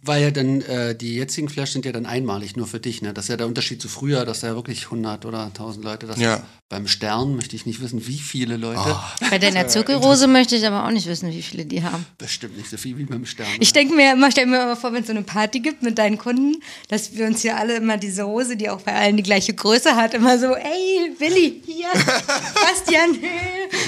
[0.00, 3.12] Weil ja dann äh, die jetzigen Flash sind ja dann einmalig nur für dich, ne?
[3.12, 6.06] Das ist ja der Unterschied zu früher, dass da ja wirklich 100 oder 1000 Leute,
[6.06, 6.42] das Ja.
[6.68, 8.96] beim Stern möchte ich nicht wissen, wie viele Leute.
[9.28, 12.06] Bei deiner Zirkelrose möchte ich aber auch nicht wissen, wie viele die haben.
[12.16, 13.48] Bestimmt nicht so viel wie beim Stern.
[13.58, 15.98] Ich denke mir immer, stell mir immer vor, wenn es so eine Party gibt mit
[15.98, 19.22] deinen Kunden, dass wir uns hier alle immer diese Rose, die auch bei allen die
[19.24, 21.88] gleiche Größe hat, immer so, ey, Willi, hier,
[22.54, 23.18] Bastian,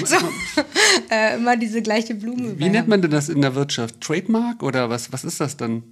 [0.05, 0.17] so,
[1.09, 2.59] äh, immer diese gleiche Blume.
[2.59, 4.01] wie nennt man denn das in der Wirtschaft?
[4.01, 5.83] Trademark oder was, was ist das dann?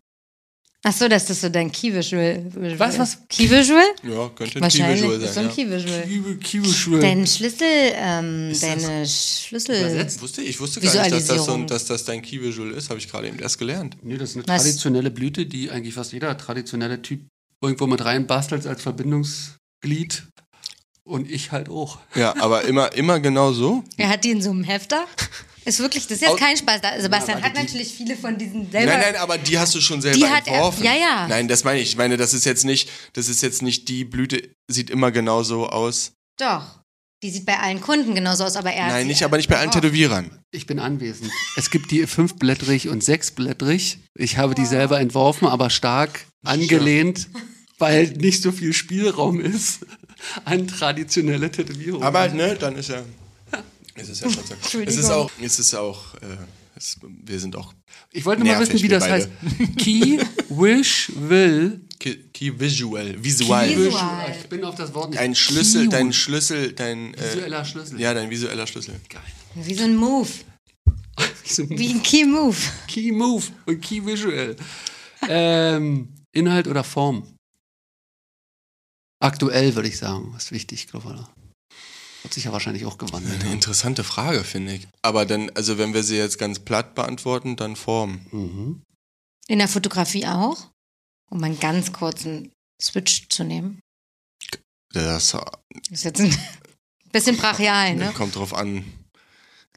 [0.83, 2.45] Ach so, das ist so dein Key-Visual.
[2.77, 3.17] Was, was?
[3.27, 3.83] Key-Visual?
[4.03, 5.45] Ja, könnte ein Key-Visual ist so ein sein.
[5.45, 5.51] Ja.
[5.51, 6.37] Key-Visual.
[6.37, 9.77] Kiwi Dein Schlüssel, ähm, deine Schlüssel.
[9.77, 10.21] Übersetzt?
[10.21, 13.09] Wusste, ich wusste gar nicht, dass das, so, dass das dein Key-Visual ist, habe ich
[13.09, 13.97] gerade eben erst gelernt.
[14.01, 14.63] Nee, das ist eine Was?
[14.63, 17.27] traditionelle Blüte, die eigentlich fast jeder traditionelle Typ
[17.61, 20.23] irgendwo mit reinbastelt als Verbindungsglied.
[21.03, 21.97] Und ich halt auch.
[22.15, 23.83] Ja, aber immer, immer genau so.
[23.97, 25.05] Er hat die in so einem Hefter.
[25.69, 26.81] Ist wirklich, das ist jetzt Aus- kein Spaß.
[26.81, 28.91] Da, Sebastian Ja, hat natürlich viele von diesen selber.
[28.93, 30.83] Nein, nein, aber die hast du schon selber Die hat er- entworfen.
[30.83, 31.27] ja, ja.
[31.27, 31.89] Nein, das meine ich.
[31.89, 35.67] Ich meine, das ist jetzt nicht, das ist jetzt nicht die Blüte, sieht immer genauso
[35.69, 36.13] aus.
[36.39, 36.63] Doch.
[37.21, 39.69] Die sieht bei allen Kunden genauso aus, aber er Nein, nicht, aber nicht bei allen
[39.69, 39.73] Oh.
[39.73, 40.39] Tätowierern.
[40.51, 41.29] Ich bin anwesend.
[41.57, 43.99] Es gibt die fünfblättrig und sechsblättrig.
[44.17, 47.27] Ich habe die selber entworfen, aber stark angelehnt,
[47.77, 49.85] weil nicht so viel Spielraum ist
[50.45, 52.07] an traditionelle Tätowierungen.
[52.07, 53.03] Aber ne, dann ist ja.
[53.99, 54.81] Es ist ja trotzdem.
[54.87, 56.37] es ist auch, es ist auch, äh,
[56.75, 57.73] es, wir sind auch
[58.11, 59.13] ich wollte nur mal wissen, wie das beide.
[59.25, 59.29] heißt.
[59.77, 61.81] Key, Wish, Will.
[61.99, 63.67] Key, Key Visual, visual.
[63.67, 63.77] Key-.
[63.85, 64.35] Visual.
[64.41, 65.19] Ich bin auf das Wort nicht.
[65.19, 67.99] Dein Schlüssel, Key- dein Schlüssel, dein äh, visueller Schlüssel.
[67.99, 68.95] ja, dein visueller Schlüssel.
[69.09, 69.21] Geil.
[69.55, 70.29] Wie so ein Move.
[71.43, 72.55] So Wie ein Key Move.
[72.87, 74.55] Key Move und Key Visual.
[75.27, 77.35] ähm, Inhalt oder Form?
[79.21, 81.27] Aktuell würde ich sagen, ist wichtig, ich.
[82.23, 83.41] Hat sich ja wahrscheinlich auch gewandelt.
[83.41, 84.87] Eine interessante Frage, finde ich.
[85.01, 88.25] Aber dann, also wenn wir sie jetzt ganz platt beantworten, dann Form.
[88.31, 88.81] Mhm.
[89.47, 90.69] In der Fotografie auch.
[91.31, 92.51] Um einen ganz kurzen
[92.81, 93.79] Switch zu nehmen.
[94.93, 95.35] Das
[95.91, 96.35] Ist jetzt ein
[97.11, 98.11] bisschen brachial, ne?
[98.17, 98.83] kommt drauf an.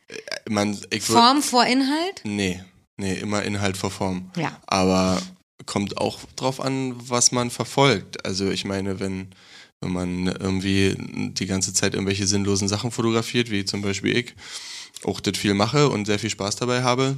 [0.09, 0.17] Äh,
[0.49, 2.23] Man, Form vor Inhalt?
[2.25, 2.63] Nee,
[2.97, 4.31] nee, immer Inhalt vor Form.
[4.37, 4.59] Ja.
[4.67, 5.21] Aber
[5.67, 8.25] kommt auch drauf an, was man verfolgt.
[8.25, 9.35] Also ich meine, wenn,
[9.83, 14.35] wenn man irgendwie die ganze Zeit irgendwelche sinnlosen Sachen fotografiert, wie zum Beispiel ich,
[15.05, 17.17] auch das viel mache und sehr viel Spaß dabei habe,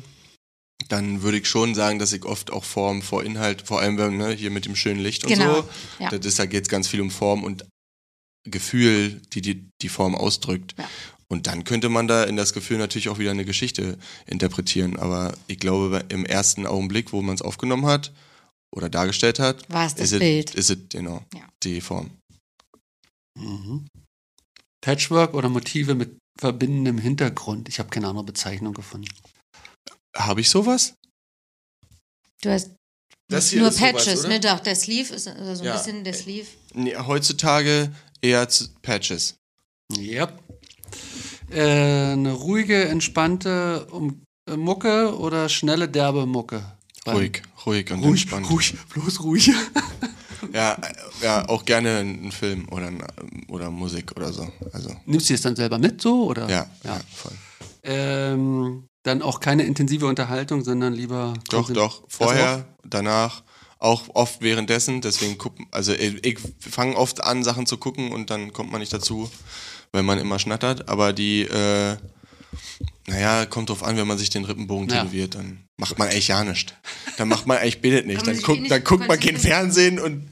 [0.88, 4.16] dann würde ich schon sagen, dass ich oft auch Form vor Inhalt, vor allem wenn,
[4.16, 5.68] ne, hier mit dem schönen Licht und Genau, so,
[6.00, 6.10] ja.
[6.10, 7.64] das ist, da geht es ganz viel um Form und
[8.46, 10.74] Gefühl, die die, die Form ausdrückt.
[10.78, 10.88] Ja.
[11.28, 14.96] Und dann könnte man da in das Gefühl natürlich auch wieder eine Geschichte interpretieren.
[14.98, 18.12] Aber ich glaube, im ersten Augenblick, wo man es aufgenommen hat
[18.70, 20.54] oder dargestellt hat, War es das ist es, Bild.
[20.54, 21.40] ist es genau Ja.
[21.62, 22.10] die Form.
[23.38, 23.86] Mhm.
[24.80, 27.68] Patchwork oder Motive mit verbindendem Hintergrund?
[27.68, 29.08] Ich habe keine andere Bezeichnung gefunden.
[30.16, 30.94] Habe ich sowas?
[32.42, 32.70] Du hast
[33.30, 34.28] Das hier nur ist sowas, Patches, oder?
[34.28, 34.40] ne?
[34.40, 35.76] Doch, der Sleeve ist also so ein Ja.
[35.76, 36.46] bisschen der Sleeve.
[36.74, 39.36] Nee, heutzutage eher zu Patches.
[39.96, 40.40] Yep.
[41.50, 46.76] Äh, eine ruhige, entspannte um, äh, Mucke oder schnelle, derbe Mucke?
[47.06, 48.50] Ruhig, ruhig und Ruhig, entspannt.
[48.50, 49.50] ruhig, bloß ruhig.
[50.52, 50.76] Ja,
[51.22, 52.90] ja, auch gerne einen Film oder,
[53.48, 54.46] oder Musik oder so.
[54.72, 56.24] Also, Nimmst du es dann selber mit so?
[56.24, 56.48] Oder?
[56.48, 56.94] ja, ja.
[56.96, 57.00] ja.
[57.14, 57.32] voll.
[57.82, 61.34] Ähm, dann auch keine intensive Unterhaltung, sondern lieber.
[61.50, 62.02] Doch, doch.
[62.08, 63.42] Vorher, danach,
[63.78, 65.02] auch oft währenddessen.
[65.02, 68.80] Deswegen gucken, also ich, ich fange oft an, Sachen zu gucken und dann kommt man
[68.80, 69.30] nicht dazu,
[69.92, 70.88] weil man immer schnattert.
[70.88, 71.96] Aber die, äh,
[73.06, 75.02] naja, kommt drauf an, wenn man sich den Rippenbogen Ja.
[75.02, 76.72] tätowiert, dann macht man eigentlich ja nichts.
[77.18, 78.26] Dann macht man eigentlich betet nicht.
[78.26, 79.36] Dann sich eh guckt, nicht dann guckt man kein.
[79.36, 80.30] Fernsehen und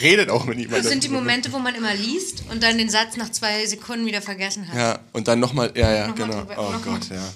[0.00, 0.82] redet auch mit niemandem.
[0.82, 4.06] Das sind die Momente, wo man immer liest und dann den Satz nach zwei Sekunden
[4.06, 4.76] wieder vergessen hat.
[4.76, 6.40] Ja, und dann nochmal, ja, ja, Nochmal genau.
[6.44, 6.78] drüber- Oh.
[6.84, 7.32] Gott, ja.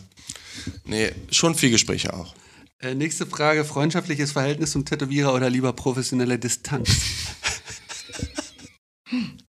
[0.85, 2.35] Nee, schon viel Gespräche auch.
[2.81, 6.89] Äh, nächste Frage: Freundschaftliches Verhältnis zum Tätowierer oder lieber professionelle Distanz?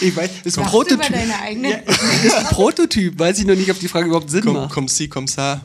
[0.00, 1.00] ich weiß, ist ein Prototyp.
[1.10, 1.76] Ja,
[2.24, 4.72] ist ein Prototyp, weiß ich noch nicht, ob die Frage überhaupt Sinn Komm, macht.
[4.72, 5.60] komm, sie, komm, sa.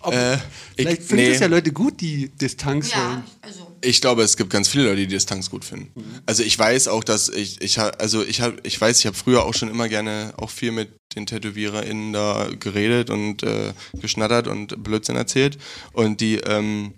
[0.00, 0.40] Ob- Äh, ich,
[0.76, 1.30] Vielleicht finden nee.
[1.32, 3.22] es ja Leute gut, die Distanz Ja, wollen.
[3.42, 3.66] also.
[3.82, 6.04] Ich glaube, es gibt ganz viele Leute, die Distanz gut finden.
[6.26, 9.44] Also ich weiß auch, dass ich, ich also ich habe, ich weiß, ich habe früher
[9.44, 14.82] auch schon immer gerne auch viel mit den TätowiererInnen da geredet und äh, geschnattert und
[14.82, 15.58] Blödsinn erzählt.
[15.92, 16.92] Und die ähm,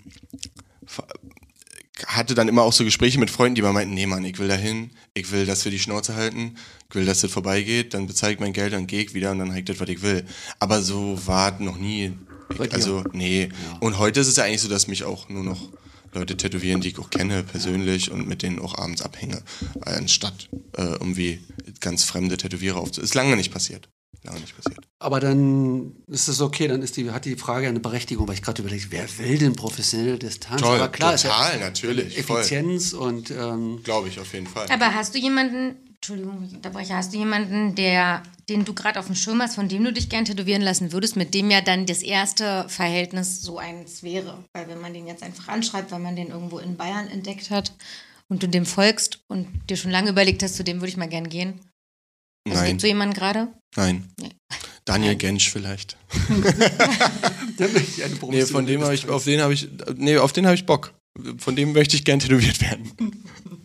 [2.06, 4.48] hatte dann immer auch so Gespräche mit Freunden, die immer meinten, nee Mann, ich will
[4.48, 6.56] dahin, ich will, dass wir die Schnauze halten,
[6.88, 9.38] ich will, dass das vorbeigeht, dann bezahle ich mein Geld, dann gehe ich wieder und
[9.38, 10.24] dann habe ich das, was ich will.
[10.58, 12.12] Aber so war es noch nie.
[12.58, 12.72] Dir?
[12.72, 13.48] Also, nee.
[13.80, 15.70] Und heute ist es ja eigentlich so, dass mich auch nur noch
[16.12, 19.42] Leute tätowieren, die ich auch kenne persönlich und mit denen auch abends abhänge,
[19.80, 21.40] anstatt äh, irgendwie
[21.80, 23.00] ganz fremde Tätowierer aufzu...
[23.00, 23.88] Ist lange nicht passiert.
[24.24, 24.86] Lange nicht passiert.
[24.98, 28.42] Aber dann ist es okay, dann ist die, hat die Frage eine Berechtigung, weil ich
[28.42, 30.62] gerade überlege, wer will denn professionelle Distanz?
[30.62, 32.40] Toll, Aber klar, total, ist ja natürlich, voll.
[32.40, 34.66] Effizienz und ähm, Glaube ich auf jeden Fall.
[34.70, 39.06] Aber hast du jemanden, Entschuldigung, ich unterbreche, hast du jemanden, der, den du gerade auf
[39.06, 41.86] dem Schirm hast, von dem du dich gern tätowieren lassen würdest, mit dem ja dann
[41.86, 44.44] das erste Verhältnis so eins wäre?
[44.52, 47.72] Weil wenn man den jetzt einfach anschreibt, weil man den irgendwo in Bayern entdeckt hat
[48.28, 51.08] und du dem folgst und dir schon lange überlegt hast, zu dem würde ich mal
[51.08, 51.60] gern gehen.
[52.48, 53.48] Also Nein, gibt so jemanden gerade?
[53.76, 54.08] nein.
[54.20, 54.30] Nee.
[54.84, 55.96] Daniel Gensch vielleicht.
[57.56, 60.32] da möchte ich eine Nee, von dem habe ich, auf den habe ich, nee, auf
[60.32, 60.92] den habe ich Bock.
[61.38, 62.90] Von dem möchte ich gern tätowiert werden.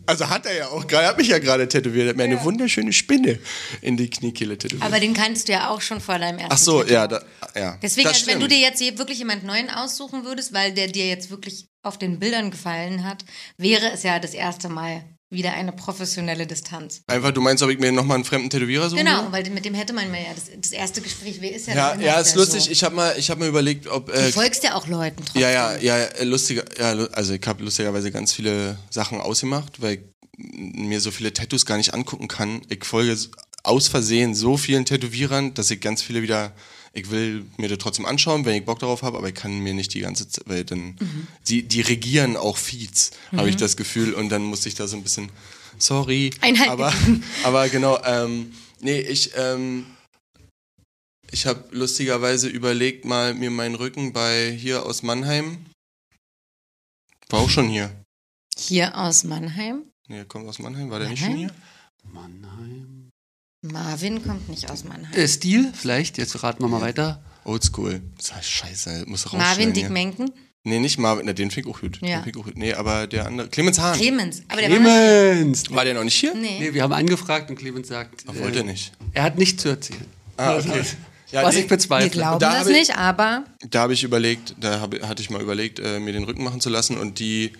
[0.06, 2.42] Also hat er ja auch gerade, hat mich ja gerade tätowiert, er hat mir eine
[2.44, 3.40] wunderschöne Spinne
[3.82, 4.86] in die Kniekehle tätowiert.
[4.86, 6.94] Aber den kannst du ja auch schon vor deinem ersten Ach so, Tattoo.
[6.94, 7.22] ja, da,
[7.56, 7.78] ja.
[7.82, 11.08] Deswegen, das also wenn du dir jetzt wirklich jemand Neuen aussuchen würdest, weil der dir
[11.08, 13.26] jetzt wirklich auf den Bildern gefallen hat,
[13.58, 17.02] wäre es ja das erste Mal wieder eine professionelle Distanz.
[17.08, 19.04] Einfach, du meinst, ob ich mir nochmal einen fremden Tätowierer suche?
[19.04, 21.96] Genau, weil mit dem hätte man ja das, das erste Gespräch, wer ist ja Ja,
[22.00, 22.64] ja, ist lustig.
[22.66, 22.72] So.
[22.72, 24.08] Ich habe mal, ich hab mal überlegt, ob.
[24.08, 25.42] Du Äh, folgst ja auch Leuten trotzdem.
[25.42, 30.00] ja, ja, ja, lustiger, ja, also ich habe lustigerweise ganz viele Sachen ausgemacht, weil ich
[30.38, 32.62] mir so viele Tattoos gar nicht angucken kann.
[32.70, 33.18] Ich folge
[33.64, 36.54] aus Versehen so vielen Tätowierern, dass ich ganz viele wieder.
[36.98, 39.76] Ich will mir das trotzdem anschauen, wenn ich Bock darauf habe, aber ich kann mir
[39.76, 40.98] nicht die ganze Zeit, weil dann
[41.48, 44.98] die, die regieren auch Feeds, habe ich das Gefühl, und dann musste ich da so
[44.98, 45.32] ein bisschen,
[45.78, 46.92] sorry, Einheit aber,
[47.44, 49.86] aber genau, ähm, nee, ich, ähm,
[51.30, 55.66] ich habe lustigerweise überlegt, mal mir meinen Rücken bei hier aus Mannheim.
[57.30, 57.92] War auch schon hier.
[58.58, 59.84] Hier aus Mannheim.
[60.08, 60.90] Nee, er kommt aus Mannheim.
[60.90, 61.52] War der nicht schon Mannheim?
[61.52, 62.12] hier?
[62.12, 62.97] Mannheim.
[63.62, 65.12] Marvin kommt nicht aus Mannheim.
[65.14, 67.22] Äh, Stil, vielleicht, jetzt raten wir mal weiter.
[67.44, 68.02] Oldschool.
[68.18, 69.48] Das heißt, scheiße, muss rausschneiden.
[69.48, 69.74] Marvin.
[69.74, 70.32] Dick Menken.
[70.64, 72.00] Nee, nicht Marvin, na, den find ich auch gut.
[72.02, 72.18] Ja.
[72.18, 72.58] Den find ich auch gut.
[72.58, 73.48] Nee, aber der andere.
[73.48, 73.98] Clemens Hahn.
[73.98, 74.44] Clemens.
[74.50, 75.72] Aber der Clemens!
[75.72, 76.36] War der noch nicht hier?
[76.36, 76.58] Nee.
[76.60, 78.92] Nee, wir haben angefragt und Clemens sagt, Ach, wollte er äh, nicht.
[79.14, 80.06] er hat nichts zu erzählen.
[80.36, 80.84] Ah, okay.
[81.32, 82.06] Ja, Was nee, ich bezweifle.
[82.06, 85.30] Wir glauben Da das ich- nicht, aber Da habe ich überlegt, da hab, hatte ich
[85.30, 87.54] mal überlegt, äh, mir den Rücken machen zu lassen und die,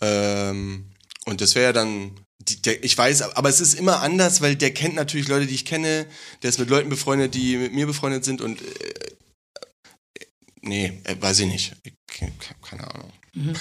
[0.00, 0.86] ähm,
[1.26, 2.12] und das wäre ja dann,
[2.48, 5.54] die, der, ich weiß, aber es ist immer anders, weil der kennt natürlich Leute, die
[5.54, 6.06] ich kenne,
[6.42, 10.26] der ist mit Leuten befreundet, die mit mir befreundet sind und, äh, äh,
[10.62, 11.74] nee, äh, weiß ich nicht.
[11.84, 13.12] Ich, ke- ke- keine Ahnung.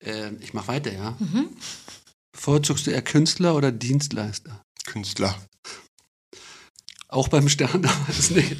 [0.00, 1.16] Äh, ich mach weiter, ja.
[1.18, 1.48] Mhm.
[2.32, 4.62] Bevorzugst du eher Künstler oder Dienstleister?
[4.84, 5.34] Künstler.
[7.08, 8.56] Auch beim Stern damals nicht.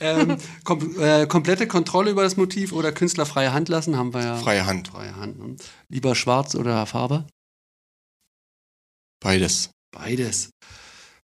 [0.00, 4.36] Ähm, kom äh, komplette Kontrolle über das Motiv oder künstlerfreie Hand lassen, haben wir ja.
[4.36, 4.88] Freie Hand.
[4.88, 5.38] Freie Hand.
[5.38, 5.56] Ne?
[5.88, 7.26] Lieber schwarz oder Farbe?
[9.20, 9.70] Beides.
[9.90, 10.50] Beides.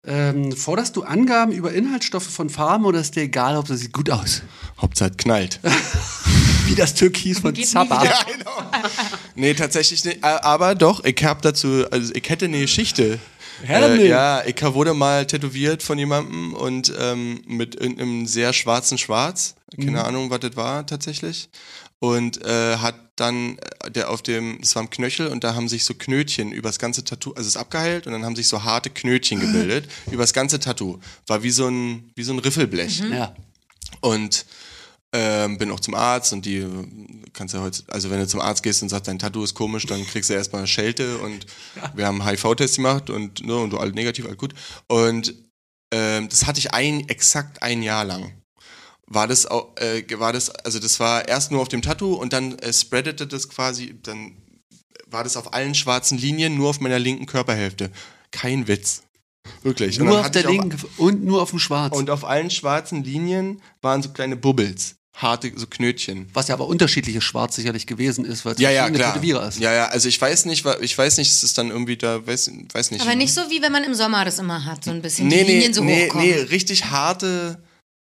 [0.07, 3.91] Ähm, forderst du Angaben über Inhaltsstoffe von Farben oder ist dir egal, ob das sieht
[3.93, 4.43] gut aus?
[4.79, 5.59] Hauptsache knallt.
[6.67, 8.03] Wie das Türkis von Zappa.
[8.03, 8.71] Ja, genau.
[9.35, 10.23] Nee, tatsächlich nicht.
[10.23, 13.19] Aber doch, ich hab dazu, also ich hätte eine Geschichte.
[13.67, 19.55] Äh, ja, ich wurde mal tätowiert von jemandem und ähm, mit irgendeinem sehr schwarzen Schwarz.
[19.77, 19.97] Keine Mhm.
[19.97, 21.49] Ahnung, was das war tatsächlich.
[21.99, 25.69] Und äh, hat dann, äh, der auf dem, das war am Knöchel und da haben
[25.69, 28.63] sich so Knötchen übers ganze Tattoo, also es ist abgeheilt und dann haben sich so
[28.63, 30.99] harte Knötchen gebildet übers ganze Tattoo.
[31.27, 32.99] War wie so ein, wie so ein Riffelblech.
[33.11, 33.35] Ja.
[34.01, 34.45] Und
[35.13, 36.67] ähm, bin auch zum Arzt und die
[37.31, 39.85] kannst ja heute, also wenn du zum Arzt gehst und sagst, dein Tattoo ist komisch,
[39.85, 41.45] dann kriegst du erstmal eine Schelte und
[41.95, 44.53] wir haben HIV-Test gemacht und, ne, und du alt negativ, alt gut.
[44.87, 45.33] Und
[45.93, 48.33] ähm, das hatte ich ein, exakt ein Jahr lang.
[49.07, 52.33] War das auch, äh, war das, also das war erst nur auf dem Tattoo und
[52.33, 54.35] dann äh, spreadete das quasi, dann
[55.07, 57.91] war das auf allen schwarzen Linien, nur auf meiner linken Körperhälfte.
[58.31, 59.03] Kein Witz.
[59.61, 59.99] Wirklich.
[60.01, 61.95] Und Nur auf der linken und nur auf dem Schwarz.
[61.95, 66.27] und auf allen schwarzen Linien waren so kleine Bubbles, harte, so Knötchen.
[66.33, 69.13] was ja aber unterschiedliches Schwarz sicherlich gewesen ist, weil es Ja, ja, verschiedene klar.
[69.13, 69.59] Tätowierer ist.
[69.59, 72.49] Ja, ja, also ich weiß nicht, ich weiß nicht, es ist dann irgendwie da, weiß,
[72.73, 73.01] weiß nicht.
[73.01, 75.43] Aber nicht so, wie wenn man im Sommer das immer hat, so ein bisschen nee,
[75.43, 76.25] die Linien nee, so nee, hochkommen.
[76.27, 77.61] nee, richtig harte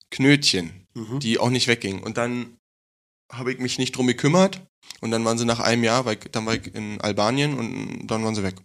[0.10, 1.20] Knötchen, Mhm.
[1.20, 2.04] die auch nicht weggingen.
[2.04, 2.58] Und dann
[3.32, 4.62] habe ich mich nicht drum gekümmert
[5.02, 8.08] und dann waren sie nach einem Jahr, weil ich, dann war ich in Albanien und
[8.08, 8.56] dann waren sie weg.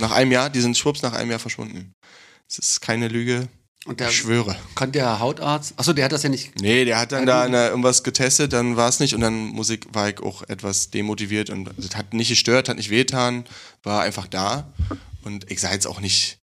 [0.00, 1.92] Nach einem Jahr, die sind schwupps nach einem Jahr verschwunden.
[2.48, 3.48] Das ist keine Lüge,
[3.86, 4.56] Und der ich schwöre.
[4.74, 5.74] kann der Hautarzt.
[5.78, 6.58] Achso, der hat das ja nicht.
[6.60, 9.86] Nee, der hat dann da eine, irgendwas getestet, dann war es nicht und dann Musik
[9.92, 13.44] war ich auch etwas demotiviert und das hat nicht gestört, hat nicht wehgetan,
[13.82, 14.72] war einfach da
[15.22, 16.38] und ich sah jetzt auch nicht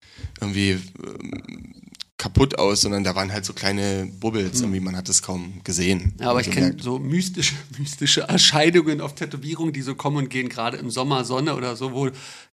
[0.41, 0.71] irgendwie
[1.03, 1.82] ähm,
[2.23, 6.15] kaputt aus, sondern da waren halt so kleine Bubbles, irgendwie man hat es kaum gesehen.
[6.21, 10.49] Ja, aber ich kenne so mystische, mystische Erscheinungen auf Tätowierungen, die so kommen und gehen,
[10.49, 12.11] gerade im Sommer, Sonne oder so, wo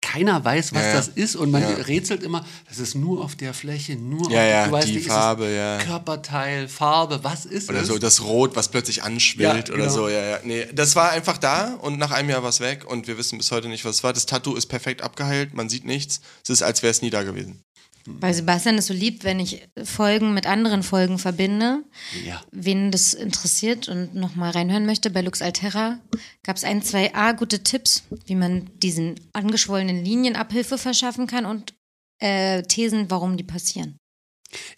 [0.02, 1.70] keiner weiß, was Ja, das ist und man Ja.
[1.70, 5.78] rätselt immer, das ist nur auf der Fläche, nur Ja, auf weißt die Farbe, ja.
[5.78, 7.88] Körperteil, Farbe, was ist Oder es?
[7.88, 9.94] so das Rot, was plötzlich anschwillt oder genau.
[9.94, 10.40] so, ja, ja.
[10.44, 13.38] Nee, das war einfach da und nach einem Jahr war es weg und wir wissen
[13.38, 14.12] bis heute nicht, was es war.
[14.12, 16.20] Das Tattoo ist perfekt abgeheilt, man sieht nichts.
[16.44, 17.64] Es ist, als wäre es nie da gewesen.
[18.06, 21.84] Weil Sebastian es so liebt, wenn ich Folgen mit anderen Folgen verbinde.
[22.26, 22.42] Ja.
[22.52, 26.00] Wen das interessiert und nochmal reinhören möchte, bei Lux Altera
[26.44, 31.46] gab es ein, zwei A gute Tipps, wie man diesen angeschwollenen Linien Abhilfe verschaffen kann
[31.46, 31.74] und
[32.20, 33.98] äh, Thesen, warum die passieren.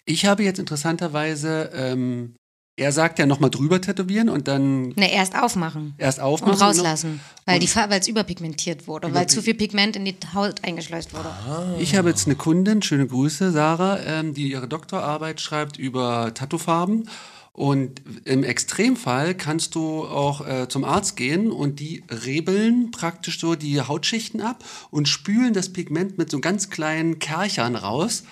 [0.04, 2.34] Ich habe jetzt interessanterweise, ähm,
[2.78, 6.60] er sagt ja nochmal drüber tätowieren und dann Ne, erst aufmachen erst und aufmachen.
[6.60, 10.62] rauslassen, weil die Fa- weil es überpigmentiert wurde, weil zu viel Pigment in die Haut
[10.62, 11.30] eingeschleust wurde.
[11.78, 17.08] Ich habe jetzt eine Kundin, schöne Grüße, Sarah, ähm, die ihre Doktorarbeit schreibt über Tattoofarben.
[17.54, 23.54] Und im Extremfall kannst du auch äh, zum Arzt gehen und die rebeln praktisch so
[23.54, 28.24] die Hautschichten ab und spülen das Pigment mit so ganz kleinen Kerchern raus.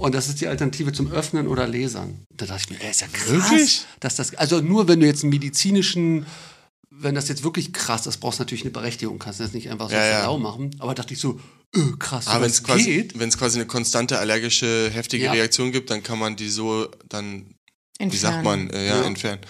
[0.00, 2.24] Und das ist die Alternative zum Öffnen oder Lasern.
[2.34, 3.28] Da dachte ich mir, ey, ist ja krass.
[3.28, 3.84] Wirklich?
[4.00, 6.24] Dass das, also nur wenn du jetzt einen medizinischen,
[6.90, 9.18] wenn das jetzt wirklich krass ist, brauchst du natürlich eine Berechtigung.
[9.18, 10.70] Kannst du das nicht einfach so Ja, ja, machen.
[10.78, 11.38] Aber dachte ich so,
[11.74, 15.32] äh, krass, Aber wenn das es quasi, wenn's quasi eine konstante allergische, heftige Ja.
[15.32, 17.44] Reaktion gibt, dann kann man die so dann,
[17.98, 18.44] wie sagt Entfernen.
[18.68, 19.04] man, äh, ja, Ja.
[19.04, 19.40] entfernen.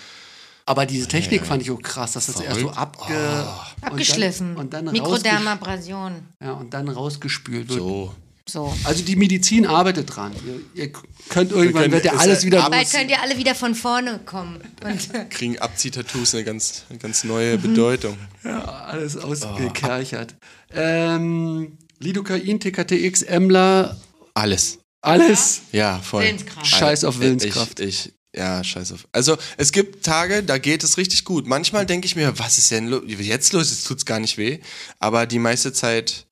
[0.67, 3.47] Aber diese Technik fand ich auch krass, dass das erst so abge
[3.83, 4.57] Abgeschliffen.
[4.57, 6.13] und dann, und dann Mikrodermabrasion.
[6.43, 7.79] ja, und dann rausgespült wird.
[7.79, 8.15] So.
[8.51, 8.75] So.
[8.85, 10.33] Also die Medizin arbeitet dran.
[10.75, 10.93] Ihr, ihr
[11.29, 14.19] könnt irgendwann können- wird ja alles ja wieder Bald könnt ihr alle wieder von vorne
[14.27, 14.59] kommen.
[14.83, 18.17] Und Kriegen Abziehtattoos eine ganz, eine ganz neue Bedeutung.
[18.45, 20.35] ja, alles ausgekerchert.
[20.73, 23.97] Ähm, Lidocain, TKTX, Emler,
[24.35, 24.79] Alles.
[25.03, 25.61] alles.
[25.71, 26.25] Ja, voll.
[26.25, 26.67] Willenskraft.
[26.67, 27.79] Scheiß auf Willenskraft.
[27.81, 29.07] Ich, ich, ja, scheiß auf.
[29.13, 31.47] Also, es gibt Tage, da geht es richtig gut.
[31.47, 33.71] Manchmal denke ich mir, was ist denn lo jetzt los?
[33.71, 34.59] Jetzt tut's gar nicht weh.
[34.99, 36.27] Aber die meiste Zeit,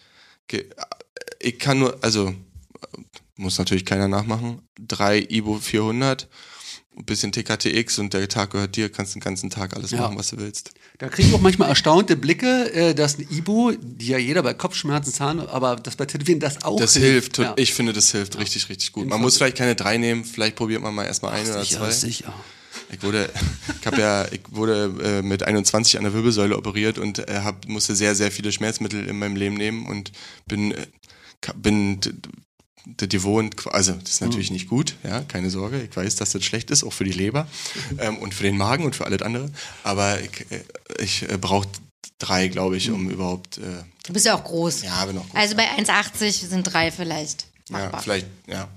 [1.41, 2.35] ich kann nur, also,
[3.37, 4.63] muss natürlich keiner nachmachen.
[4.79, 6.29] Drei Ibo 400,
[6.97, 10.01] ein bisschen TKTX und der Tag gehört dir, kannst den ganzen Tag alles Ja.
[10.01, 10.73] machen, was du willst.
[10.99, 14.55] Da kriege ich auch manchmal erstaunte Blicke, äh, dass ein Ibo, die ja jeder bei
[14.55, 17.39] Kopfschmerzen, Zahn, aber das bei Tätowieren das auch Das hilft.
[17.39, 17.55] Ja.
[17.57, 19.07] Ich finde, das hilft richtig, richtig gut.
[19.07, 21.91] Man muss vielleicht keine drei nehmen, vielleicht probiert man mal erstmal ein oder sicher, zwei.
[21.93, 22.35] sicher.
[22.91, 23.31] Ich wurde,
[23.81, 27.69] ich habe ja, ich wurde äh, mit 21 an der Wirbelsäule operiert und äh, hab,
[27.69, 30.11] musste sehr, sehr viele Schmerzmittel in meinem Leben nehmen und
[30.47, 30.87] bin, äh,
[31.57, 32.01] bin
[32.97, 35.83] gewohnt, also das ist natürlich nicht gut, ja, keine Sorge.
[35.83, 37.47] Ich weiß, dass das schlecht ist, auch für die Leber
[37.99, 39.51] ähm, und für den Magen und für alles andere.
[39.83, 40.65] Aber ich, äh,
[40.99, 41.69] ich äh, brauche
[42.19, 44.83] drei, glaube ich, um überhaupt, äh, du bist ja auch groß.
[44.83, 45.37] ja, bin auch gut.
[45.37, 48.03] Also bei 1,80 sind drei vielleicht ja, machbar.
[48.03, 48.69] vielleicht, ja,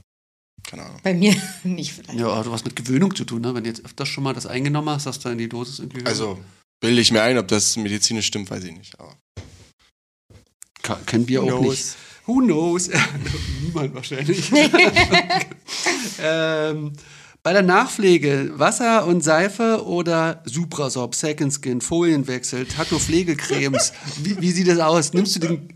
[0.64, 1.00] keine Ahnung.
[1.04, 2.20] Bei mir nicht vielleicht.
[2.20, 3.56] Ja, hat was mit Gewöhnung zu tun, ne?
[3.56, 6.06] Wenn du jetzt öfters schon mal das eingenommen hast, dass da in die Dosis irgendwie.
[6.06, 6.40] Also
[6.82, 9.00] bilde ich mir ein, ob das medizinisch stimmt, weiß ich nicht.
[9.00, 9.16] Aber
[11.28, 11.70] wir Who auch knows?
[11.70, 11.96] nicht.
[12.28, 12.90] Who knows?
[13.62, 14.52] Niemand wahrscheinlich.
[16.22, 16.94] ähm,
[17.44, 23.94] bei der Nachpflege Wasser und Seife oder Suprasorb, Second Skin, Folienwechsel, Tattoo-Pflegecremes.
[24.18, 25.14] wie, wie sieht das aus?
[25.14, 25.70] Nimmst du den,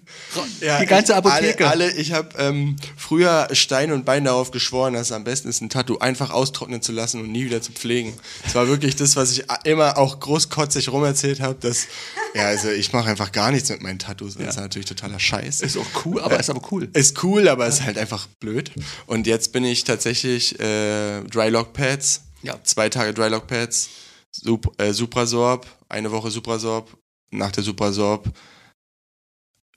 [0.62, 1.68] die ganze ich, Apotheke?
[1.68, 5.50] Alle, alle ich habe ähm, früher Stein und Bein darauf geschworen, dass es am besten
[5.50, 8.14] ist, ein Tattoo einfach austrocknen zu lassen und nie wieder zu pflegen.
[8.44, 11.88] Das war wirklich das, was ich immer auch großkotzig rumerzählt habe, dass,
[12.36, 14.36] ja, also ich mache einfach gar nichts mit meinen Tattoos.
[14.36, 15.62] Das ist natürlich totaler Scheiß.
[15.62, 16.90] Ist auch cool, aber ist aber cool.
[16.94, 18.72] Ist cool, aber ist halt einfach blöd.
[19.08, 21.22] Und jetzt bin ich tatsächlich äh,
[21.56, 22.22] Drylock Pads.
[22.42, 22.62] Ja.
[22.64, 23.90] Zwei Tage Drylock Pads.
[24.32, 25.66] Sup äh, Suprasorb.
[25.88, 26.98] Eine Woche Suprasorb.
[27.32, 28.30] Nach der Suprasorb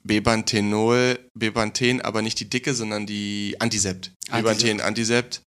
[0.03, 1.19] Bepanthenol.
[1.33, 4.11] Bepanthen, aber nicht die dicke, sondern die Antisept.
[4.29, 5.41] Bepanthen Antisept.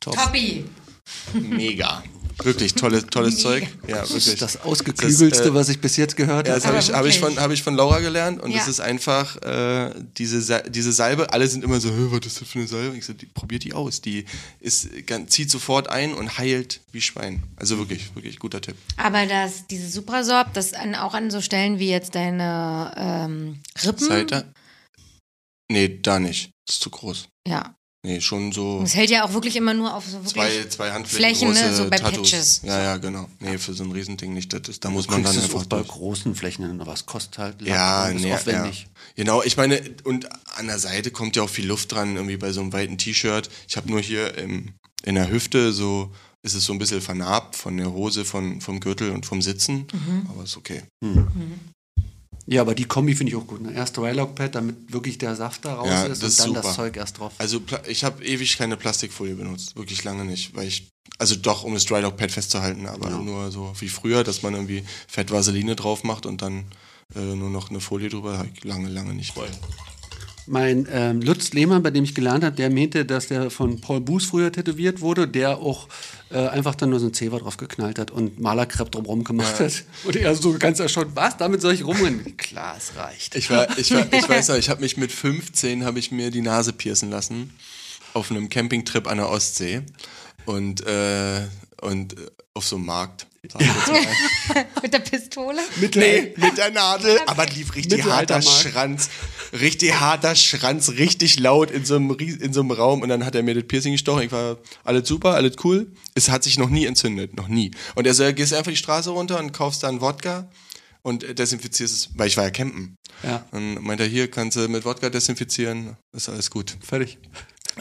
[0.00, 0.14] Top.
[0.14, 0.64] Toppi.
[1.34, 2.02] Mega.
[2.44, 3.48] Wirklich tolles, tolles Mega.
[3.48, 3.68] Zeug.
[3.88, 4.26] Ja, Das wirklich.
[4.28, 6.60] ist das ausgeklügelste, Das, äh, was ich bis jetzt gehört Ja, habe.
[6.62, 8.60] das habe ich, hab ich, von, hab ich von Laura gelernt und Ja.
[8.60, 12.40] es ist einfach äh, diese, Sa- diese Salbe, alle sind immer so, "Hä, was ist
[12.40, 12.96] das für eine Salbe?
[12.96, 14.00] Ich so, die, probiert die aus.
[14.00, 14.24] Die
[14.60, 17.42] ist, ganz- zieht sofort ein und heilt wie Schwein.
[17.56, 18.76] Also wirklich, wirklich guter Tipp.
[18.96, 24.06] Aber das, diese Suprasorb, das an, auch an so Stellen wie jetzt deine ähm, Rippen.
[24.06, 24.52] Seite?
[25.70, 26.50] Nee, da nicht.
[26.66, 27.28] Das ist zu groß.
[27.46, 27.74] Ja.
[28.08, 30.32] Nee, schon so Das hält ja auch wirklich immer nur auf so wirklich.
[30.32, 32.30] zwei, zwei Handflächen Flächen, ne, große so bei Tattoos.
[32.30, 32.60] Patches.
[32.64, 33.28] Ja, ja, genau.
[33.38, 34.50] Nee, für so ein Riesending nicht.
[34.50, 35.88] Das ist, da muss man dann es einfach auch bei durch.
[35.88, 38.84] großen Flächen hin, aber es kostet halt Lack Ja, nee, aufwendig.
[38.84, 39.00] Ja.
[39.16, 42.50] Genau, ich meine, und an der Seite kommt ja auch viel Luft dran, irgendwie bei
[42.50, 43.50] so einem weiten T-Shirt.
[43.68, 44.70] Ich habe nur hier im,
[45.04, 46.10] in der Hüfte so,
[46.42, 49.86] ist es so ein bisschen vernarbt von der Hose, von, vom Gürtel und vom Sitzen.
[50.30, 50.82] Aber ist okay.
[52.50, 53.60] Ja, aber die Kombi finde ich auch gut.
[53.60, 53.72] Ne?
[53.74, 56.62] Erst Drylock-Pad, damit wirklich der Saft da raus Ja, ist das und dann super.
[56.62, 57.32] das Zeug erst drauf.
[57.36, 61.74] Also ich habe ewig keine Plastikfolie benutzt, wirklich lange nicht, weil ich, also doch, um
[61.74, 63.18] das Drylock-Pad festzuhalten, aber Ja.
[63.18, 66.64] nur so wie früher, dass man irgendwie Fett Vaseline drauf macht und dann
[67.14, 69.34] äh, nur noch eine Folie drüber, lange, lange nicht.
[70.48, 74.00] Mein ähm, Lutz Lehmann, bei dem ich gelernt habe, der meinte, dass der von Paul
[74.00, 75.88] Buß früher tätowiert wurde, der auch
[76.30, 79.84] äh, einfach dann nur so ein Zewa drauf geknallt hat und Malerkrepp drumherum gemacht hat.
[80.04, 82.36] Und er so ganz erstaunt, was, damit soll ich rumrennen?
[82.36, 83.34] Klar, es reicht.
[83.36, 86.30] Ich, war, ich, war, ich weiß noch, ich habe mich mit 15 habe ich mir
[86.30, 87.52] die Nase piercen lassen
[88.14, 89.82] auf einem Campingtrip an der Ostsee
[90.44, 91.46] und, äh,
[91.80, 93.26] und äh, auf so einem Markt.
[94.82, 95.60] Mit der Pistole?
[95.94, 98.72] Nee, mit der Nadel, aber lief richtig harter Mittelaltermarkt.
[98.72, 99.10] Schranz.
[99.52, 103.34] Richtig harter Schranz, richtig laut in so, einem, in so einem Raum und dann hat
[103.34, 104.22] er mir das Piercing gestochen.
[104.22, 105.92] Ich war alles super, alles cool.
[106.14, 107.70] Es hat sich noch nie entzündet, noch nie.
[107.94, 110.50] Und er so, ja, gehst einfach die Straße runter und kaufst dann Wodka
[111.02, 112.96] und desinfizierst es, weil ich war ja campen.
[113.22, 116.76] Ja, Dann meint er, hier kannst du mit Wodka desinfizieren, ist alles gut.
[116.80, 117.18] fertig.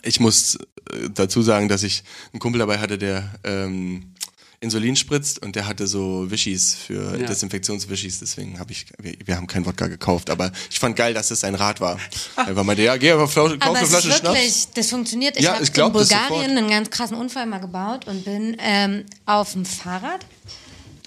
[0.04, 0.56] Ich muss
[0.92, 4.14] äh, dazu sagen, dass ich einen Kumpel dabei hatte, der ähm,
[4.60, 7.28] Insulin spritzt und der hatte so Wischis für Ja.
[7.28, 11.30] Desinfektionswischis, deswegen habe ich, wir, wir haben keinen Wodka gekauft, aber ich fand geil, dass
[11.30, 12.00] es ein Rat war.
[12.36, 14.36] Er war meinte, ja, geh aber Flasche, kauf Aber eine es ist Flasche Schnaps.
[14.36, 15.38] wirklich, das funktioniert.
[15.38, 19.06] Ich Ja, habe in glaub Bulgarien einen ganz krassen Unfall mal gebaut und bin ähm,
[19.28, 20.26] auf dem Fahrrad.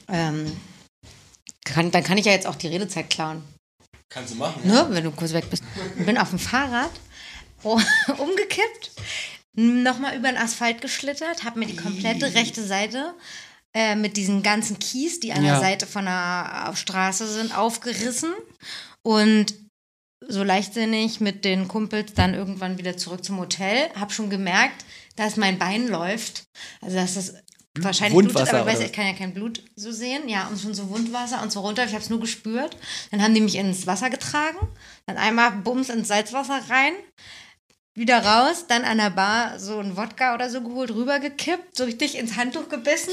[0.08, 0.52] Ähm,
[1.64, 3.42] kann, dann kann ich ja jetzt auch die Redezeit klauen,
[4.08, 4.62] Kannst du machen.
[4.66, 5.62] ne, wenn du kurz weg bist.
[6.04, 6.90] Bin auf dem Fahrrad
[7.62, 7.80] oh,
[8.18, 8.90] umgekippt,
[9.54, 13.14] nochmal über den Asphalt geschlittert, habe mir die komplette rechte Seite
[13.74, 15.52] äh, mit diesen ganzen Kies, die an Ja.
[15.52, 18.32] der Seite von der Straße sind, aufgerissen
[19.02, 19.54] und
[20.28, 23.88] so leichtsinnig mit den Kumpels dann irgendwann wieder zurück zum Hotel.
[23.98, 24.84] Hab schon gemerkt,
[25.16, 26.44] dass mein Bein läuft.
[26.80, 27.34] Also dass das
[27.78, 30.28] wahrscheinlich blutet, Wundwasser aber ich weiß, ich kann ja kein Blut so sehen.
[30.28, 31.84] Ja, und schon so Wundwasser und so runter.
[31.86, 32.76] Ich habe es nur gespürt.
[33.10, 34.58] Dann haben die mich ins Wasser getragen.
[35.06, 36.92] Dann einmal Bums ins Salzwasser rein.
[38.00, 42.16] Wieder raus, dann an der Bar so ein Wodka oder so geholt, rübergekippt, so richtig
[42.16, 43.12] ins Handtuch gebissen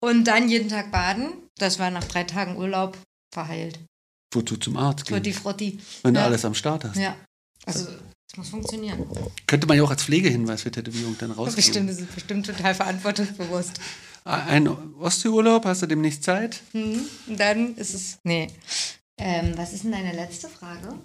[0.00, 1.28] und dann jeden Tag baden.
[1.58, 2.98] Das war nach drei Tagen Urlaub
[3.32, 3.78] verheilt.
[4.34, 5.78] Wozu zum Arzt gehen, Frotti, Frotti.
[6.02, 6.26] wenn du ja.
[6.26, 6.96] alles am Start hast.
[6.96, 7.14] Ja.
[7.66, 7.86] Also,
[8.28, 9.06] es muss funktionieren.
[9.46, 11.54] Könnte man ja auch als Pflegehinweis für Tätowierung dann rausgeben.
[11.54, 13.78] Bestimmt, das ist bestimmt total verantwortungsbewusst.
[14.24, 14.66] Ein
[14.98, 16.62] Ostseeurlaub, hast du demnächst Zeit?
[16.72, 17.02] Mhm.
[17.28, 18.18] Dann ist es.
[18.24, 18.48] Nee.
[19.18, 20.98] Ähm, was ist denn deine letzte Frage?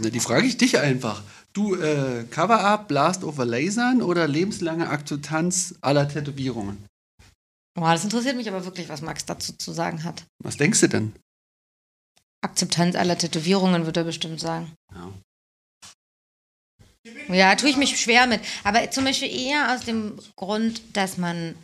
[0.00, 1.22] Na, Die frage ich dich einfach.
[1.52, 6.84] Du, äh, Cover-Up, Blast over Lasern oder lebenslange Akzeptanz aller Tätowierungen?
[7.74, 10.24] Boah, das interessiert mich aber wirklich, was Max dazu zu sagen hat.
[10.42, 11.12] Was denkst du denn?
[12.42, 14.72] Akzeptanz aller Tätowierungen, wird er bestimmt sagen.
[14.94, 15.12] Ja.
[17.28, 18.40] Ja, tue ich mich schwer mit.
[18.64, 21.54] Aber zum Beispiel eher aus dem Grund, dass man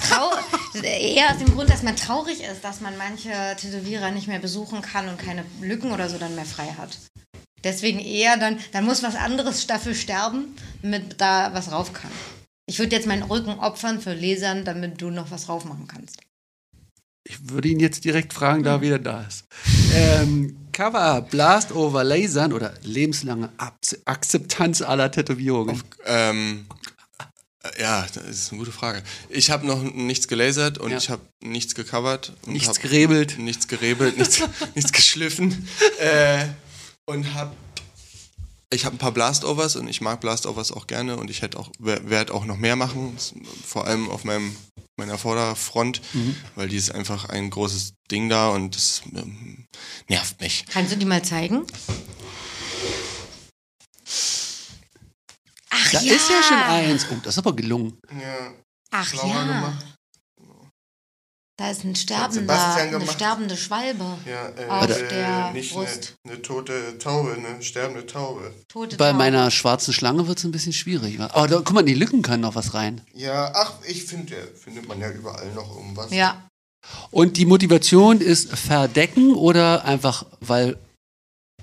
[0.82, 4.82] eher aus dem Grund, dass man traurig ist, dass man manche Tätowierer nicht mehr besuchen
[4.82, 6.98] kann und keine Lücken oder so dann mehr frei hat.
[7.64, 12.10] Deswegen eher dann, dann muss was anderes dafür sterben, damit da was rauf kann.
[12.66, 16.18] Ich würde jetzt meinen Rücken opfern für Lesern, damit du noch was drauf machen kannst.
[17.26, 19.44] Ich würde ihn jetzt direkt fragen, da er wieder da ist.
[19.94, 25.82] Ähm, Cover-Up, Blast over Lasern oder lebenslange Ab Akzeptanz aller Tätowierungen?
[26.04, 26.66] Ähm,
[27.62, 29.02] äh, ja, das ist eine gute Frage.
[29.30, 30.98] Ich habe noch nichts gelasert und Ja.
[30.98, 32.34] ich habe nichts gecovert.
[32.44, 33.38] Und Nichts gerebelt.
[33.38, 34.42] Nichts gerebelt, nichts,
[34.74, 35.66] nichts geschliffen.
[36.00, 36.44] Äh,
[37.06, 37.54] und habe
[38.70, 41.70] ich habe ein paar Blastovers und ich mag Blastovers auch gerne und ich hätte auch
[41.78, 43.16] werde auch noch mehr machen,
[43.64, 44.56] vor allem auf meinem
[44.96, 46.36] meiner Vorderfront, Mhm.
[46.56, 49.66] weil die ist einfach ein großes Ding da und das ähm,
[50.08, 50.64] nervt mich.
[50.68, 51.64] Kannst du die mal zeigen?
[55.70, 57.06] Ach Da ist ja schon eins.
[57.10, 57.98] Oh, das ist aber gelungen.
[58.20, 58.52] Ja,
[58.90, 59.44] Ach ja.
[59.44, 59.93] gemacht.
[61.56, 64.04] Da ist ein sterbender, eine sterbende Schwalbe.
[64.26, 66.16] Ja, äh, Auf äh, der nicht Brust.
[66.24, 68.52] Eine, eine tote Taube, eine sterbende Taube.
[68.68, 69.18] Tote Bei Taube.
[69.18, 71.20] meiner schwarzen Schlange wird es ein bisschen schwierig.
[71.20, 73.02] Aber da, guck mal, in die Lücken können noch was rein.
[73.14, 76.10] Ja, ach, ich finde, findet man ja überall noch irgendwas.
[76.10, 76.48] Ja.
[77.12, 80.76] Und die Motivation ist verdecken oder einfach, weil,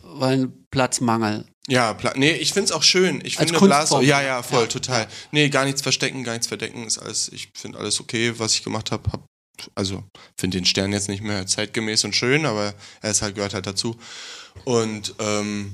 [0.02, 1.46] weil ein Platzmangel.
[1.68, 3.20] Ja, Pla nee, ich finde es auch schön.
[3.26, 4.00] Ich Als finde Kunstform.
[4.00, 4.68] Blas, ja, ja, voll, Ja.
[4.68, 5.08] total.
[5.32, 8.64] Nee, gar nichts verstecken, gar nichts verdecken, ist alles, ich finde alles okay, was ich
[8.64, 9.12] gemacht habe.
[9.12, 9.26] Hab,
[9.76, 10.04] also,
[10.38, 13.68] finde den Stern jetzt nicht mehr zeitgemäß und schön, aber er ist halt, gehört halt
[13.68, 13.96] dazu.
[14.66, 15.74] Und, ähm,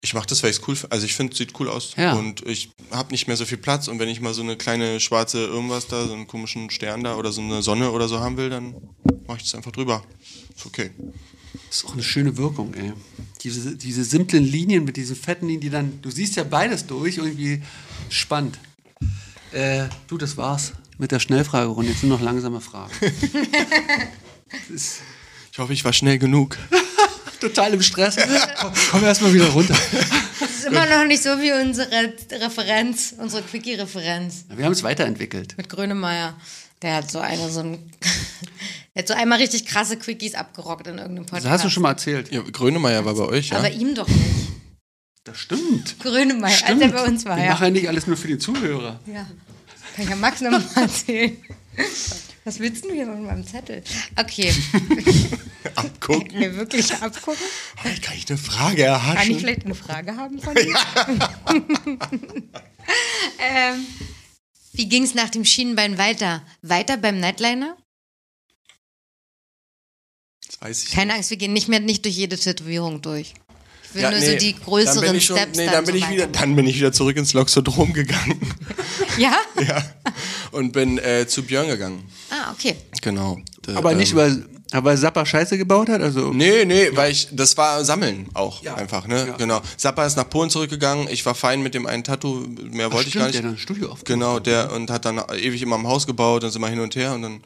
[0.00, 0.92] ich mache das, weil ich es cool finde.
[0.92, 1.94] Also ich finde, es sieht cool aus.
[1.96, 2.12] Ja.
[2.14, 3.88] Und ich habe nicht mehr so viel Platz.
[3.88, 7.16] Und wenn ich mal so eine kleine schwarze irgendwas da, so einen komischen Stern da
[7.16, 8.74] oder so eine Sonne oder so haben will, dann
[9.26, 10.04] mache ich das einfach drüber.
[10.56, 10.90] Ist okay.
[11.68, 12.92] Das ist auch eine schöne Wirkung, ey.
[13.42, 17.16] Diese, diese simplen Linien mit diesen fetten Linien, die dann, du siehst ja beides durch,
[17.16, 17.62] irgendwie
[18.08, 18.58] spannend.
[19.52, 21.92] Äh, du, das war's mit der Schnellfragerunde.
[21.92, 22.92] Jetzt nur noch langsame Fragen.
[25.52, 26.56] Ich hoffe, ich war schnell genug.
[27.40, 28.16] total im Stress.
[28.60, 29.76] Komm, komm erstmal wieder runter.
[30.40, 31.88] Das ist immer noch nicht so wie unsere
[32.32, 35.56] Referenz, unsere Quickie-Referenz Wir haben es weiterentwickelt.
[35.56, 36.34] mit Grönemeyer.
[36.82, 37.90] Der hat so eine, so ein,
[38.94, 41.44] der hat so einmal richtig krasse Quickies abgerockt in irgendeinem Podcast.
[41.46, 42.30] Das hast du schon mal erzählt.
[42.30, 43.58] Ja, Grönemeyer war bei euch, ja?
[43.58, 44.20] Aber ihm doch nicht.
[45.24, 45.98] Das stimmt.
[46.00, 46.82] Grönemeyer, als Stimmt.
[46.82, 47.50] er bei uns war, Ich ja.
[47.50, 49.00] mache ja nicht alles nur für die Zuhörer.
[49.06, 49.26] ja.
[49.98, 51.36] Kann ich ja Max noch mal erzählen.
[52.44, 53.82] Was willst du hier mit meinem Zettel?
[54.16, 54.54] Okay,
[55.74, 56.38] Abgucken.
[56.38, 57.44] mir wirklich abgucken.
[57.82, 59.32] Kann ich eine Frage Kann erhaschen?
[59.32, 60.72] ich vielleicht eine Frage haben von dir?
[63.40, 63.86] ähm,
[64.72, 66.46] wie ging es nach dem Schienenbein weiter?
[66.62, 67.76] Weiter beim Nightliner?
[70.46, 73.34] Das weiß ich Keine Angst, wir gehen nicht mehr nicht durch jede Tätowierung durch.
[73.90, 75.74] Ich will Ja, nur nee, so die dann bin größeren ich schon, Steps nee, dann,
[75.74, 78.38] dann bin so ich wieder, dann bin ich wieder zurück ins Loxodrom gegangen.
[79.18, 79.32] Ja?
[79.66, 79.82] ja.
[80.52, 82.04] Und bin äh, zu Björn gegangen.
[82.30, 82.76] Ah, okay.
[83.02, 83.38] Genau.
[83.74, 86.00] Aber nicht, ähm, weil, weil Zappa Scheiße gebaut hat?
[86.02, 88.74] Also, Nee, nee, weil ich, das war Sammeln auch Ja.
[88.76, 89.26] einfach, ne?
[89.26, 89.36] Ja.
[89.36, 89.60] Genau.
[89.76, 93.08] Zappa ist nach Polen zurückgegangen, ich war fein mit dem einen Tattoo, mehr Ach, wollte
[93.08, 93.50] ich stimmt, gar der nicht.
[93.50, 94.06] hat ein Studio aufgemacht.
[94.06, 96.94] Genau, der und hat dann ewig immer im Haus gebaut, dann sind wir hin und
[96.94, 97.40] her und dann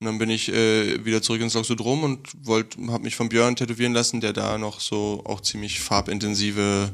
[0.00, 3.56] und dann bin ich äh, wieder zurück ins Loxodrom und wollte, habe mich von Björn
[3.56, 6.90] tätowieren lassen, der da noch so auch ziemlich farbintensive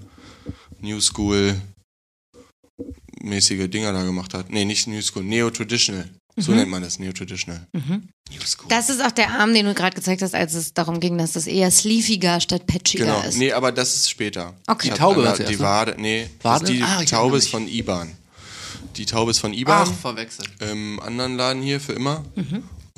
[0.80, 1.56] New School
[3.20, 4.50] mäßige Dinger da gemacht hat.
[4.50, 6.08] Nee, nicht New School, Neo Traditional.
[6.40, 7.66] So nennt man das, Neo Traditional.
[7.72, 8.68] New School.
[8.68, 11.32] Das ist auch der Arm, den du gerade gezeigt hast, als es darum ging, dass
[11.32, 13.38] das eher sleeviger statt patchiger Genau, ist.
[13.38, 14.54] nee, aber das ist später.
[14.68, 14.90] Okay.
[14.90, 15.58] Die Taube war Die?
[15.58, 16.60] Wade, nee, Wade?
[16.64, 18.12] Das ist die Ah, Taube ist von IBAN.
[18.96, 19.92] Die Taube ist von IBAN.
[19.92, 20.48] verwechselt.
[20.60, 22.24] Im anderen Laden hier für immer.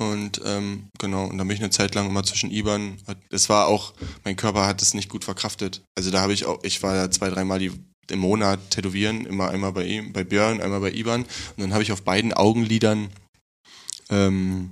[0.01, 2.97] Und ähm, genau, und dann bin ich eine Zeit lang immer zwischen IBAN.
[3.29, 3.93] Es war auch,
[4.23, 5.83] mein Körper hat es nicht gut verkraftet.
[5.95, 7.71] Also da habe ich auch, ich war ja zwei, dreimal die
[8.09, 11.21] im Monat tätowieren, immer einmal bei ihm, bei Björn, einmal bei IBAN.
[11.21, 13.09] Und dann habe ich auf beiden Augenlidern
[14.09, 14.71] ähm,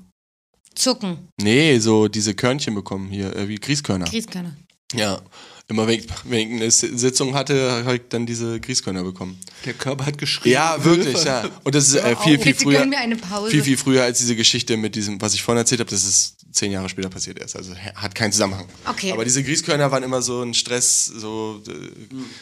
[0.73, 4.05] Zucken, nee, so diese Körnchen bekommen hier, äh, wie Grießkörner.
[4.05, 4.55] Grießkörner.
[4.93, 5.21] Ja,
[5.69, 9.39] immer wenn ich, wenn ich eine Sitzung hatte, habe ich dann diese Grießkörner bekommen.
[9.65, 10.53] Der Körper hat geschrien.
[10.53, 11.47] Ja, wirklich, ja.
[11.63, 12.89] Und das ist äh, viel, viel Bitte früher.
[12.89, 13.51] wir eine Pause.
[13.51, 16.39] Viel, viel früher als diese Geschichte mit diesem, was ich vorhin erzählt habe, das ist
[16.51, 17.55] zehn Jahre später passiert erst.
[17.55, 18.65] Also hat keinen Zusammenhang.
[18.85, 19.11] Okay.
[19.11, 21.71] Aber diese Grießkörner waren immer so ein Stress, so äh,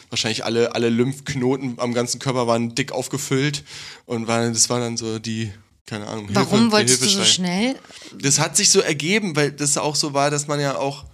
[0.08, 3.62] wahrscheinlich alle, alle Lymphknoten am ganzen Körper waren dick aufgefüllt
[4.06, 5.52] und waren, das war dann so die,
[5.84, 7.76] keine Ahnung, Warum Hilfe, wolltest du so schnell?
[8.18, 11.04] Das hat sich so ergeben, weil das auch so war, dass man ja auch,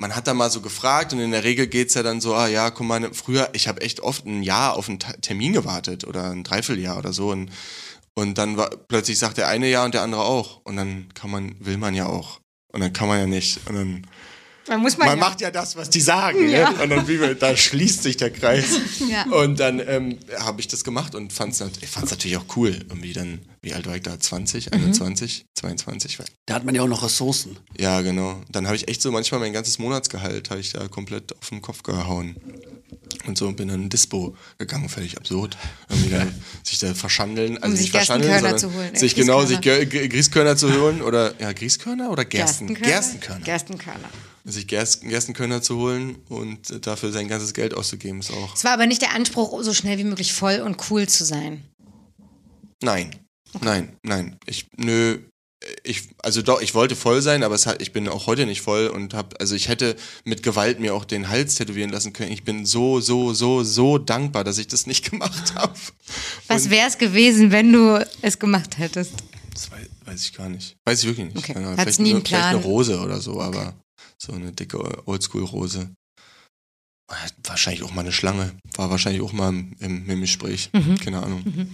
[0.00, 2.48] man hat da mal so gefragt und in der Regel geht's ja dann so, ah
[2.48, 6.30] ja, guck mal, früher, ich habe echt oft ein Jahr auf einen Termin gewartet oder
[6.30, 7.50] ein Dreivierteljahr oder so und,
[8.14, 11.30] und dann war, plötzlich sagt der eine ja und der andere auch und dann kann
[11.30, 12.40] man, will man ja auch
[12.72, 14.06] und dann kann man ja nicht und dann,
[14.68, 15.06] Man muss mal.
[15.06, 16.70] man macht ja das, was die sagen Ja.
[16.70, 16.82] ne?
[16.82, 18.78] und dann wie wir, da schließt sich der Kreis
[19.10, 19.24] Ja.
[19.32, 23.40] und dann ähm, habe ich das gemacht und ich fand's natürlich auch cool, irgendwie dann,
[23.62, 27.02] wie alt war ich da, 20, 21, 22, weiß Da hat man ja auch noch
[27.02, 27.56] Ressourcen.
[27.78, 28.40] ja, genau.
[28.50, 31.62] Dann habe ich echt so manchmal mein ganzes Monatsgehalt habe ich da komplett auf den
[31.62, 32.36] Kopf gehauen.
[33.26, 35.56] Und so bin dann in Dispo gegangen, völlig absurd.
[35.88, 36.26] Irgendwie da,
[36.62, 39.60] sich da verschandeln, also Um sich verschandeln, Gerstenkörner sondern zu holen, äh, sich genau, sich
[39.60, 40.56] Grießkörner.
[40.56, 42.74] Zu holen oder, ja, Grießkörner oder Gersten?
[42.74, 43.44] Gerstenkörner.
[43.44, 44.08] Gerstenkörner.
[44.44, 48.72] Sich Gerst, Gerstenkörner zu holen und dafür sein ganzes Geld auszugeben ist auch, Es war
[48.72, 51.62] aber nicht der Anspruch, so schnell wie möglich voll und cool zu sein.
[52.82, 53.10] nein,
[53.60, 54.36] nein, nein.
[54.46, 55.18] Ich, nö,
[55.84, 58.86] ich, also doch, ich wollte voll sein, aber hat, ich bin auch heute nicht voll
[58.86, 62.32] und habe, also ich hätte mit Gewalt mir auch den Hals tätowieren lassen können.
[62.32, 65.74] Ich bin so, so, so, so dankbar, dass ich das nicht gemacht habe.
[66.48, 69.12] Was wäre es gewesen, wenn du es gemacht hättest?
[69.52, 70.76] Das weiß, weiß ich gar nicht.
[70.86, 71.36] Weiß ich wirklich nicht.
[71.36, 71.52] Okay.
[71.52, 72.56] Keine Vielleicht, nie einen nur- vielleicht Plan?
[72.56, 73.74] eine Rose oder so, aber
[74.20, 75.90] so eine dicke Oldschool-Rose.
[77.44, 78.52] Wahrscheinlich auch mal eine Schlange.
[78.76, 80.70] War wahrscheinlich auch mal im, im, im Gespräch.
[80.72, 80.96] Mhm.
[80.98, 81.42] Keine Ahnung.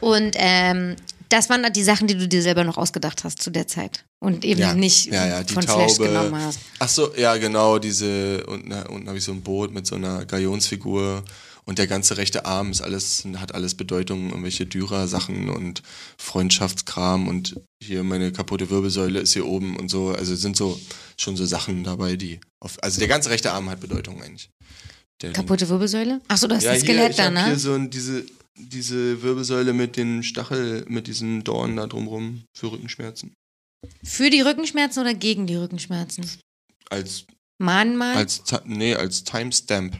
[0.00, 0.96] Und ähm,
[1.30, 4.04] das waren die Sachen, die du dir selber noch ausgedacht hast zu der Zeit.
[4.20, 6.08] Und eben Ja, nicht ja, ja, die von Flash Taube.
[6.08, 6.60] genommen hast.
[6.78, 10.24] Ach so, ja, genau, diese, unten, unten habe ich so ein Boot mit so einer
[10.26, 11.24] Galionsfigur
[11.68, 15.82] und der ganze rechte Arm ist alles, hat alles Bedeutung, irgendwelche Dürer-Sachen und
[16.16, 20.80] Freundschaftskram und hier meine kaputte Wirbelsäule ist hier oben und so, also sind so,
[21.18, 24.48] schon so Sachen dabei, die, auf, also der ganze rechte Arm hat Bedeutung eigentlich.
[25.22, 26.20] Der Kaputte Wirbelsäule?
[26.28, 27.46] Achso, du hast ja, das hier, Skelett ich da, ne?
[27.46, 32.70] hier so ein, diese, diese Wirbelsäule mit den Stachel, mit diesen Dornen da drumrum für
[32.70, 33.32] Rückenschmerzen.
[34.04, 36.30] Für die Rückenschmerzen oder gegen die Rückenschmerzen?
[36.90, 37.24] Als
[37.58, 38.16] Mahnmal?
[38.16, 39.98] Als, nee, als Timestamp.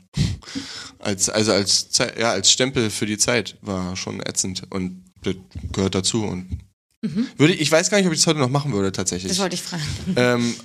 [1.07, 1.88] Als, also als,
[2.18, 5.36] ja, als Stempel für die Zeit war schon ätzend und das
[5.70, 6.24] gehört dazu.
[6.24, 6.59] Und
[7.36, 9.30] würde, ich weiß gar nicht, ob ich das heute noch machen würde, tatsächlich.
[9.30, 9.84] das wollte ich fragen.
[10.16, 10.57] Ähm,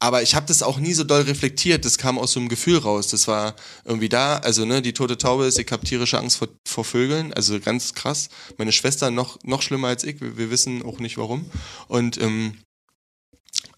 [0.00, 1.84] aber ich habe das auch nie so doll reflektiert.
[1.84, 3.06] Das kam aus so einem Gefühl raus.
[3.06, 4.38] Das war irgendwie da.
[4.38, 7.32] Also ne, die tote Taube ist, ich habe tierische Angst vor, vor Vögeln.
[7.32, 8.28] Also ganz krass.
[8.58, 10.20] Meine Schwester noch noch schlimmer als ich.
[10.20, 11.46] Wir, wir wissen auch nicht warum.
[11.86, 12.58] Und ähm,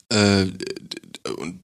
[0.09, 0.47] äh,
[1.37, 1.61] und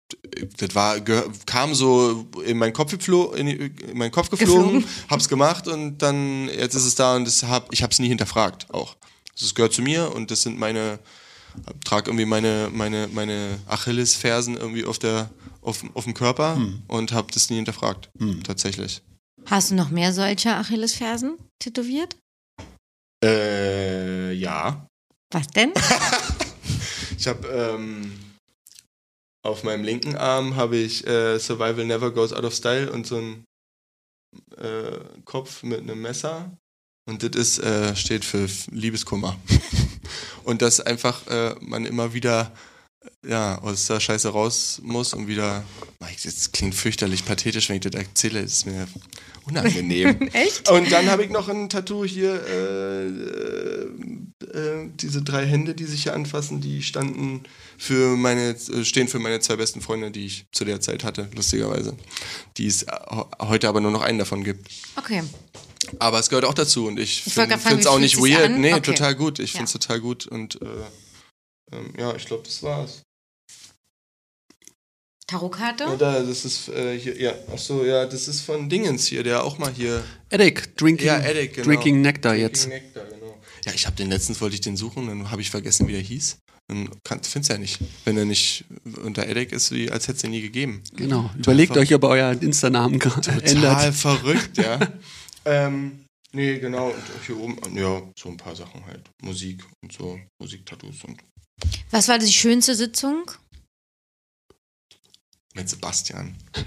[0.59, 1.01] das war
[1.47, 4.85] kam so in meinen Kopf geflogen, in, in meinen Kopf geflogen, Geflogen.
[5.11, 8.73] hab's gemacht und dann jetzt ist es da und das hab, ich hab's nie hinterfragt
[8.73, 8.97] auch.
[9.41, 10.99] Es gehört zu mir und das sind meine
[11.85, 15.31] trage irgendwie meine meine meine Achillesfersen irgendwie auf der
[15.63, 16.83] auf, auf dem Körper Hm.
[16.89, 18.43] und habe das nie hinterfragt, Hm.
[18.43, 19.03] tatsächlich.
[19.47, 22.17] Hast du noch mehr solcher Achillesfersen tätowiert?
[23.25, 24.87] Äh, ja.
[25.33, 25.73] Was denn?
[27.17, 28.13] Ich habe ähm,
[29.45, 33.19] auf meinem linken Arm habe ich äh, Survival Never Goes Out of Style und so
[33.19, 33.45] ein
[34.57, 36.57] äh, Kopf mit einem Messer.
[37.07, 39.39] Und das ist, äh, steht für Liebeskummer.
[40.45, 42.53] und dass einfach äh, man immer wieder
[43.27, 45.65] ja, aus der Scheiße raus muss und wieder.
[46.25, 48.87] Das klingt fürchterlich pathetisch, wenn ich das erzähle, das ist mir
[49.47, 50.29] unangenehm.
[50.33, 50.71] Echt?
[50.71, 56.03] Und dann habe ich noch ein Tattoo hier, äh, äh, diese drei Hände, die sich
[56.05, 57.43] hier anfassen, die standen
[57.79, 61.29] für meine, äh, stehen für meine zwei besten Freunde, die ich zu der Zeit hatte,
[61.35, 61.97] lustigerweise.
[62.59, 62.85] Die es
[63.41, 64.71] heute aber nur noch einen davon gibt.
[64.97, 65.23] Okay.
[65.99, 68.51] Aber es gehört auch dazu und ich, Ich finde es auch nicht weird.
[68.51, 68.61] an?
[68.61, 68.93] Nee, Okay.
[68.93, 69.39] total gut.
[69.39, 69.59] Ich Ja.
[69.59, 70.67] finde es total gut und äh,
[71.75, 73.03] ähm, ja, ich glaube, das war's.
[75.27, 75.85] Tarotkarte?
[75.85, 79.23] Ja, da, das ist äh, hier, ja, ach so, ja, das ist von Dingens hier,
[79.23, 81.67] der auch mal hier Edic, Drinking, Ja, Edic, genau.
[81.67, 82.69] Drinking Nectar Drinking jetzt.
[82.69, 83.41] Nectar, genau.
[83.65, 86.03] Ja, ich habe den letztens wollte ich den suchen, dann habe ich vergessen, wie der
[86.03, 86.37] hieß.
[86.69, 86.91] Dann
[87.23, 88.65] findest du ja nicht, wenn er nicht
[89.03, 90.83] unter Edic ist, wie als hätte es ihn nie gegeben.
[90.95, 91.31] Genau.
[91.39, 93.95] Überlegt euch, ob euren Insta-Namen Total ändert.
[93.95, 94.79] verrückt, ja.
[95.47, 96.89] ähm, nee, genau.
[96.89, 99.11] Und hier oben, ja, so ein paar Sachen halt.
[99.23, 101.19] Musik und so, Musiktattoos und
[101.91, 103.31] Was war die schönste Sitzung?
[105.55, 106.35] mit Sebastian.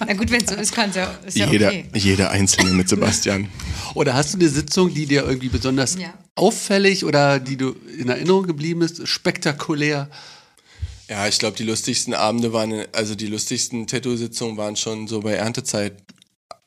[0.00, 1.86] Na gut, wenn es so ist, kann es ja, ist ja jeder, okay.
[1.94, 3.48] jeder Einzelne mit Sebastian.
[3.94, 6.14] Oder hast du eine Sitzung, die dir irgendwie besonders Ja.
[6.34, 10.10] auffällig oder die du in Erinnerung geblieben ist, spektakulär?
[11.08, 15.34] Ja, ich glaube, die lustigsten Abende waren, also die lustigsten Tattoo-Sitzungen waren schon so bei
[15.34, 16.02] Erntezeit,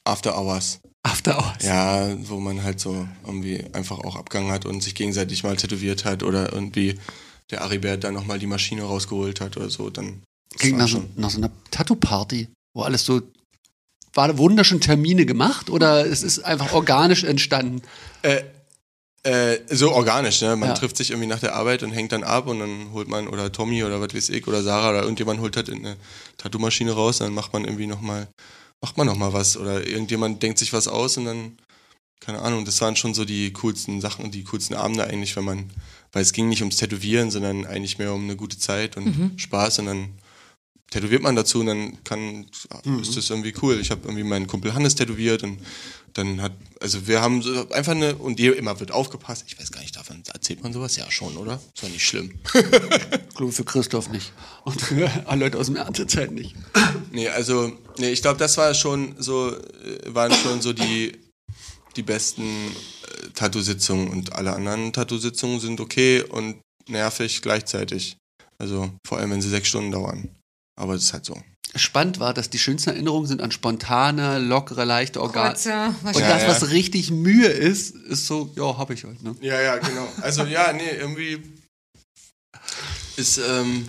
[0.03, 0.79] After Hours.
[1.07, 1.63] After Hours.
[1.63, 6.05] Ja, wo man halt so irgendwie einfach auch abgegangen hat und sich gegenseitig mal tätowiert
[6.05, 6.99] hat oder irgendwie
[7.49, 10.21] der Aribert dann nochmal die Maschine rausgeholt hat oder so, dann.
[10.57, 13.21] Klingt nach, so, nach so einer Tattoo-Party, wo alles so.
[14.13, 17.83] War, wurden da schon Termine gemacht oder es ist einfach organisch entstanden?
[18.23, 18.41] Äh,
[19.23, 20.55] äh, so organisch, ne?
[20.55, 20.75] Man Ja.
[20.75, 23.51] trifft sich irgendwie nach der Arbeit und hängt dann ab und dann holt man, oder
[23.51, 25.97] Tommy oder was weiß ich, oder Sarah oder irgendjemand holt halt eine
[26.37, 28.27] Tattoo-Maschine raus, dann macht man irgendwie nochmal,
[28.81, 29.57] macht man nochmal was.
[29.57, 31.57] Oder irgendjemand denkt sich was aus und dann,
[32.19, 35.69] keine Ahnung, das waren schon so die coolsten Sachen, die coolsten Abende eigentlich, wenn man,
[36.11, 39.79] weil es ging nicht ums Tätowieren, sondern eigentlich mehr um eine gute Zeit und Spaß
[39.79, 40.09] und dann
[40.89, 42.45] tätowiert man dazu und dann kann,
[43.01, 43.79] ist das irgendwie cool.
[43.79, 45.59] Ich habe irgendwie meinen Kumpel Hannes tätowiert und
[46.17, 46.51] dann hat,
[46.81, 49.45] also wir haben so einfach eine, und die immer wird aufgepasst.
[49.47, 50.95] Ich weiß gar nicht, davon erzählt man sowas?
[50.95, 51.55] Ja, schon, oder?
[51.55, 52.39] Ist doch nicht schlimm.
[53.29, 54.33] Ich glaube für Christoph nicht.
[54.63, 56.55] Und für alle Leute aus dem Erntezeit nicht.
[57.11, 59.59] Nee, also, nee, ich glaube, das war schon so, äh,
[60.07, 61.15] waren schon so die,
[61.95, 66.59] die besten äh, Tattoo-Sitzungen und alle anderen Tattoo-Sitzungen sind okay und
[66.89, 68.17] nervig gleichzeitig.
[68.57, 70.29] Also, vor allem, wenn sie sechs Stunden dauern.
[70.75, 71.39] Aber das ist halt so.
[71.77, 75.55] Spannend war, dass die schönsten Erinnerungen sind an spontane, lockere, leichte Organe.
[76.03, 79.21] Und das, was richtig Mühe ist, ist so, ja, hab ich halt.
[79.23, 79.35] Ne?
[79.41, 80.07] Ja, ja, genau.
[80.21, 81.41] Also ja, nee, irgendwie
[83.17, 83.87] ist, ähm,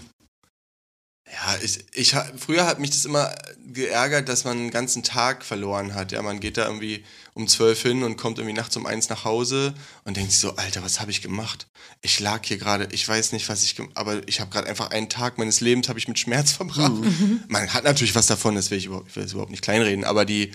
[1.31, 3.35] ja, ich, ich, früher hat mich das immer
[3.73, 6.13] geärgert, dass man einen ganzen Tag verloren hat.
[6.13, 7.05] Ja, man geht da irgendwie
[7.39, 9.73] um zwölf hin und kommt irgendwie nachts um eins nach Hause
[10.05, 11.69] und denkt sich so, Alter, was habe ich gemacht?
[12.03, 15.09] Ich lag hier gerade, ich weiß nicht, was ich, aber ich habe gerade einfach einen
[15.09, 16.93] Tag meines Lebens habe ich mit Schmerz verbracht.
[17.49, 20.05] Man hat natürlich was davon, das will ich überhaupt, ich will das überhaupt nicht kleinreden,
[20.05, 20.51] aber die,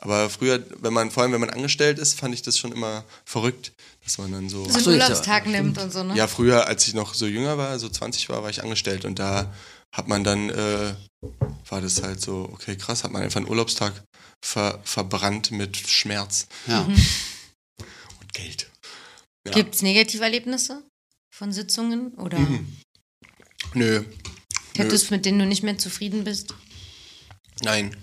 [0.00, 3.04] aber früher, wenn man, vor allem wenn man angestellt ist, fand ich das schon immer
[3.24, 3.72] verrückt,
[4.04, 4.64] dass man dann so.
[4.64, 6.14] so einen so, ist ja- Urlaubstag nimmt und so, ne?
[6.14, 9.18] Ja, früher, als ich noch so jünger war, so 20 war, war ich angestellt und
[9.18, 9.52] da
[9.92, 10.94] hat man dann, äh,
[11.68, 13.92] war das halt so, okay, krass, hat man einfach einen Urlaubstag
[14.44, 16.82] ver verbrannt mit Schmerz Ja.
[16.82, 18.70] und Geld.
[19.46, 19.52] Ja.
[19.54, 20.82] Gibt es Negativerlebnisse
[21.34, 22.76] von Sitzungen oder Mhm.
[23.74, 24.04] Nö,
[24.74, 26.54] Tattoos, mit denen du nicht mehr zufrieden bist?
[27.62, 27.96] nein,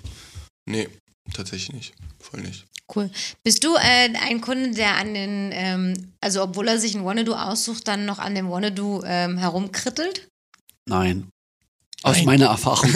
[0.69, 0.87] nee,
[1.33, 2.65] tatsächlich nicht, voll nicht.
[2.93, 3.09] Cool.
[3.43, 7.33] Bist du äh, ein Kunde, der an den, ähm, also obwohl er sich ein Wanna-Do
[7.35, 10.27] aussucht, dann noch an dem Wanna-Do ähm, herumkrittelt?
[10.87, 11.27] Nein.
[12.05, 12.25] Aus Nein.
[12.25, 12.89] meiner Erfahrung.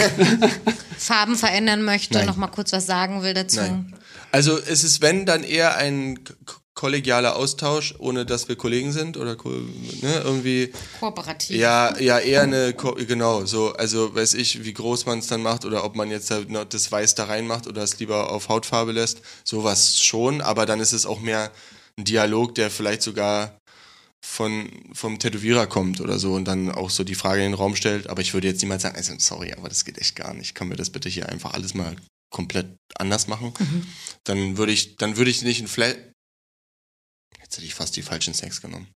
[0.98, 2.28] Farben verändern möchte, Nein.
[2.28, 3.60] noch mal kurz was sagen will dazu?
[3.60, 3.96] Nein.
[4.32, 6.20] Also es ist, wenn, dann eher ein
[6.76, 11.58] kollegialer Austausch, ohne dass wir Kollegen sind oder ko- ne, irgendwie Kooperativ.
[11.58, 15.42] Ja, ja, eher eine, Ko genau, so, also weiß ich, wie groß man es dann
[15.42, 16.32] macht oder ob man jetzt
[16.70, 20.94] das Weiß da reinmacht oder es lieber auf Hautfarbe lässt, sowas schon, aber dann ist
[20.94, 21.52] es auch mehr
[21.98, 23.59] ein Dialog, der vielleicht sogar
[24.26, 27.76] von, vom Tätowierer kommt oder so und dann auch so die Frage in den Raum
[27.76, 30.56] stellt, aber ich würde jetzt niemals sagen, also sorry, aber das geht echt gar nicht,
[30.56, 31.96] können wir das bitte hier einfach alles mal
[32.32, 33.54] komplett anders machen?
[34.24, 35.98] Dann würde ich, dann würde ich nicht ein Flat,
[37.50, 38.88] Jetzt hätte ich fast die falschen Snacks genommen.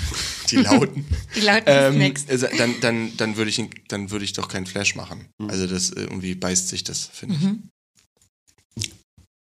[0.50, 1.06] Die lauten.
[1.34, 2.28] Die lauten ähm, Snacks.
[2.28, 5.30] also dann, dann, dann würde ich, dann würde ich doch keinen Flash machen.
[5.48, 7.62] Also das äh, irgendwie beißt sich das, finde
[8.76, 8.84] ich.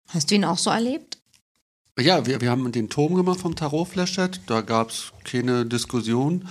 [0.07, 1.20] Hast du ihn auch so erlebt?
[1.99, 4.41] Ja, wir, wir haben den Turm gemacht vom Tarot Flashset.
[4.47, 6.47] Da gab es keine Diskussion.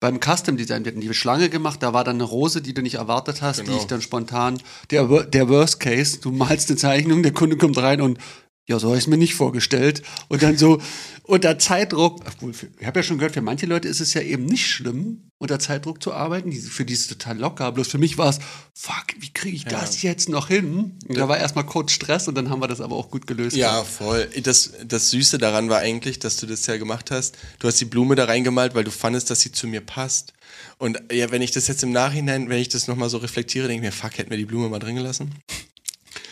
[0.00, 2.82] Beim Custom Design, wir hatten die Schlange gemacht, da war dann eine Rose, die du
[2.82, 3.72] nicht erwartet hast, Genau.
[3.72, 7.78] die ich dann spontan, der, der Worst Case, du malst eine Zeichnung, der Kunde kommt
[7.78, 8.18] rein und
[8.68, 10.02] ja, so habe ich es mir nicht vorgestellt.
[10.28, 10.80] Und dann so
[11.24, 14.44] unter Zeitdruck, obwohl, ich habe ja schon gehört, für manche Leute ist es ja eben
[14.44, 16.52] nicht schlimm, unter Zeitdruck zu arbeiten.
[16.52, 17.72] Für die ist es total locker.
[17.72, 18.38] Bloß für mich war es,
[18.72, 20.98] fuck, wie kriege ich das jetzt noch hin?
[21.08, 23.56] Und da war erstmal kurz Stress und dann haben wir das aber auch gut gelöst.
[23.56, 24.28] Ja, voll.
[24.42, 27.36] Das, das Süße daran war eigentlich, dass du das ja gemacht hast.
[27.58, 30.34] Du hast die Blume da reingemalt, weil du fandest, dass sie zu mir passt.
[30.78, 33.86] Und ja, wenn ich das jetzt im Nachhinein, wenn ich das nochmal so reflektiere, denke
[33.86, 35.34] ich mir, fuck, hätten wir die Blume mal drin gelassen?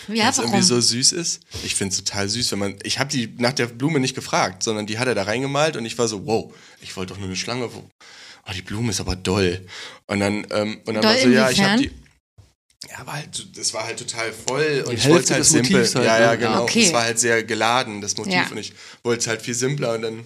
[0.09, 0.51] Ja, es warum?
[0.53, 1.41] irgendwie so süß ist.
[1.65, 2.75] Ich finde es total süß, wenn man.
[2.83, 5.85] Ich habe die nach der Blume nicht gefragt, sondern die hat er da reingemalt und
[5.87, 7.73] ich war so, wow, ich wollte doch nur eine Schlange.
[7.73, 7.79] Wo,
[8.49, 9.65] oh, die Blume ist aber doll.
[10.07, 11.91] Und dann, ähm, und dann Doll war so, ja, ich habe die.
[12.91, 15.73] Ja, war halt, das war halt total voll und Die ich wollte halt des simpel.
[15.77, 16.21] Motivs halt, ja, ne?
[16.21, 16.35] ja, Ja.
[16.37, 16.63] genau.
[16.63, 16.87] Okay.
[16.87, 18.49] Es war halt sehr geladen, das Motiv, Ja.
[18.51, 18.73] und ich
[19.03, 20.25] wollte es halt viel simpler und dann.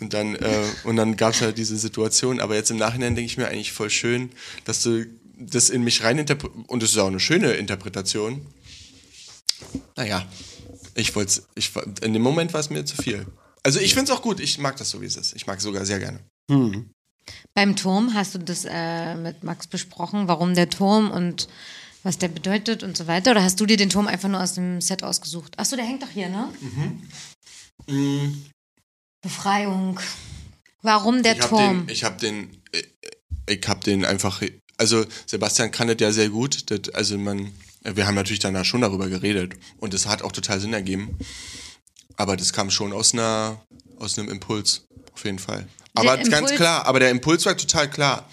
[0.00, 2.40] Und dann, äh, und dann gab es halt diese Situation.
[2.40, 4.30] Aber jetzt im Nachhinein denke ich mir eigentlich voll schön,
[4.64, 5.04] dass du
[5.40, 6.24] das in mich rein
[6.66, 8.46] und es ist auch eine schöne Interpretation.
[9.96, 10.26] Naja,
[10.94, 11.72] ich wollte ich
[12.02, 13.26] in dem Moment war es mir zu viel.
[13.62, 15.34] Also ich finde es auch gut, ich mag das so, wie es ist.
[15.34, 16.20] Ich mag es sogar sehr gerne.
[16.50, 16.90] Hm.
[17.54, 21.48] Beim Turm hast du das äh, mit Max besprochen, warum der Turm und
[22.02, 23.32] was der bedeutet und so weiter?
[23.32, 25.58] Oder hast du dir den Turm einfach nur aus dem Set ausgesucht?
[25.58, 26.48] Achso, der hängt doch hier, ne?
[27.86, 28.44] Mhm.
[29.20, 30.00] Befreiung.
[30.82, 31.86] Warum der ich Turm?
[31.86, 32.82] den, ich habe den, äh,
[33.46, 34.40] ich habe den einfach,
[34.80, 36.70] also Sebastian kann das ja sehr gut.
[36.70, 37.52] Das, also man,
[37.82, 41.16] wir haben natürlich danach schon darüber geredet und es hat auch total Sinn ergeben.
[42.16, 43.60] Aber das kam schon aus einer,
[43.98, 45.66] aus einem Impuls, auf jeden Fall.
[45.94, 48.28] Aber Der ganz Impuls- klar, aber der Impuls war total klar.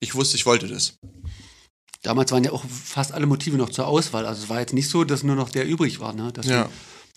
[0.00, 0.94] Ich wusste, ich wollte das.
[2.02, 4.26] Damals waren ja auch fast alle Motive noch zur Auswahl.
[4.26, 6.12] Also es war jetzt nicht so, dass nur noch der übrig war.
[6.12, 6.32] Ne?
[6.32, 6.68] Das, Ja.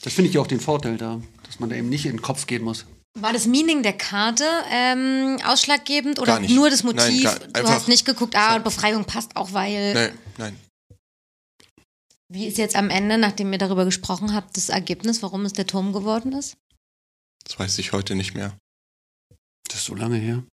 [0.01, 2.21] das finde ich ja auch den Vorteil da, dass man da eben nicht in den
[2.21, 2.85] Kopf gehen muss.
[3.17, 6.53] War das Meaning der Karte ähm, ausschlaggebend oder Gar nicht.
[6.55, 7.23] nur das Nein, Motiv?
[7.23, 9.93] gar- du einfach- hast nicht geguckt, ah, und Befreiung passt auch, weil.
[9.93, 10.59] Nein, nein.
[12.31, 15.65] Wie ist jetzt am Ende, nachdem ihr darüber gesprochen habt, das Ergebnis, warum es der
[15.65, 16.57] Turm geworden ist?
[17.45, 18.55] Das weiß ich heute nicht mehr.
[19.67, 20.43] Das ist so lange her.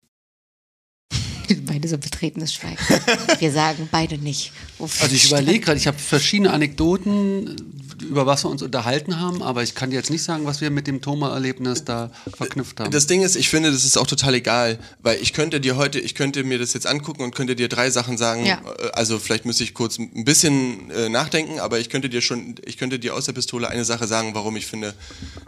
[1.76, 2.78] Beide so betretenes Schweigen.
[3.38, 4.50] Wir sagen beide nicht.
[4.78, 7.54] wofür Also ich überlege gerade, ich habe verschiedene Anekdoten,
[8.00, 10.70] über was wir uns unterhalten haben, aber ich kann dir jetzt nicht sagen, was wir
[10.70, 12.90] mit dem Thoma-Erlebnis da verknüpft haben.
[12.90, 15.98] Das Ding ist, ich finde, das ist auch total egal, weil ich könnte dir heute,
[15.98, 18.44] ich könnte mir das jetzt angucken und könnte dir drei Sachen sagen.
[18.46, 18.60] Ja.
[18.78, 22.56] Äh, Also vielleicht müsste ich kurz ein bisschen äh, nachdenken, aber ich könnte dir schon,
[22.64, 24.94] ich könnte dir aus der Pistole eine Sache sagen, warum ich finde,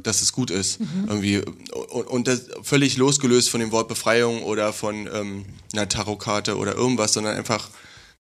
[0.03, 0.79] dass es gut ist.
[1.07, 1.43] Irgendwie
[1.91, 5.89] und, und das völlig losgelöst von dem Wort Befreiung oder von ähm, einer
[6.19, 7.71] Tarotkarte oder irgendwas, sondern einfach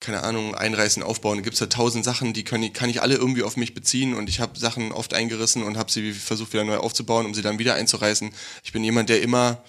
[0.00, 1.38] keine Ahnung, einreißen, aufbauen.
[1.38, 4.12] Da gibt es da tausend Sachen, die können, kann ich alle irgendwie auf mich beziehen
[4.12, 7.40] und ich habe Sachen oft eingerissen und habe sie versucht wieder neu aufzubauen, um sie
[7.40, 8.30] dann wieder einzureißen.
[8.64, 9.62] Ich bin jemand, der immer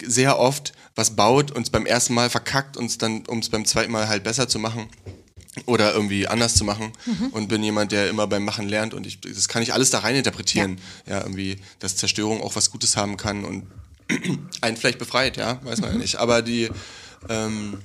[0.00, 3.48] sehr oft was baut und es beim ersten Mal verkackt und es dann, um es
[3.48, 4.88] beim zweiten Mal halt besser zu machen
[5.66, 6.92] oder irgendwie anders zu machen
[7.32, 10.00] und bin jemand, der immer beim Machen lernt und ich, das kann ich alles da
[10.00, 10.78] rein interpretieren.
[11.06, 11.22] Ja.
[11.22, 13.66] irgendwie, dass Zerstörung auch was Gutes haben kann und
[14.60, 16.16] einen vielleicht befreit, ja, weiß man ja nicht.
[16.16, 16.68] Aber die,
[17.28, 17.78] ähm,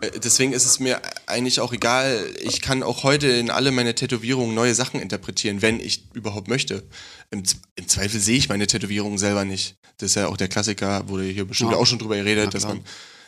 [0.00, 2.24] äh, deswegen ist es mir eigentlich auch egal.
[2.42, 6.82] Ich kann auch heute in alle meine Tätowierungen neue Sachen interpretieren, wenn ich überhaupt möchte.
[7.30, 7.42] Im,
[7.76, 9.76] im Zweifel sehe ich meine Tätowierungen selber nicht.
[9.98, 11.76] Das ist ja auch der Klassiker, wurde hier bestimmt Ja.
[11.76, 12.80] auch schon drüber geredet, Ja, dass man,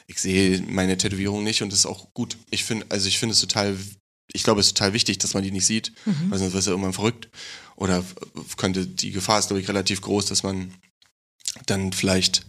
[0.07, 2.36] ich sehe meine Tätowierung nicht und das ist auch gut.
[2.51, 3.76] Ich finde, also ich finde es total,
[4.32, 5.93] ich glaube, es ist total wichtig, dass man die nicht sieht,
[6.28, 7.28] weil sonst wirst du irgendwann verrückt.
[7.76, 10.72] Oder f- könnte, die Gefahr ist, glaube ich, relativ groß, dass man
[11.67, 12.47] dann vielleicht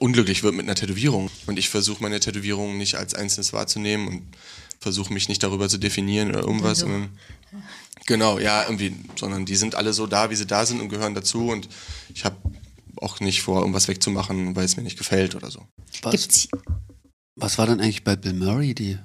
[0.00, 1.30] unglücklich wird mit einer Tätowierung.
[1.46, 4.22] Und ich versuche meine Tätowierung nicht als einzelnes wahrzunehmen und
[4.80, 6.78] versuche mich nicht darüber zu definieren oder irgendwas.
[6.80, 6.86] so.
[6.86, 7.18] sondern-
[8.06, 11.14] genau, ja, irgendwie, sondern die sind alle so da, wie sie da sind und gehören
[11.14, 11.48] dazu.
[11.48, 11.68] Und
[12.14, 12.36] ich habe
[12.96, 15.66] auch nicht vor, irgendwas wegzumachen, weil es mir nicht gefällt oder so.
[16.02, 16.48] Was, Gibt's,
[17.36, 18.98] was war dann eigentlich bei Bill Murray die,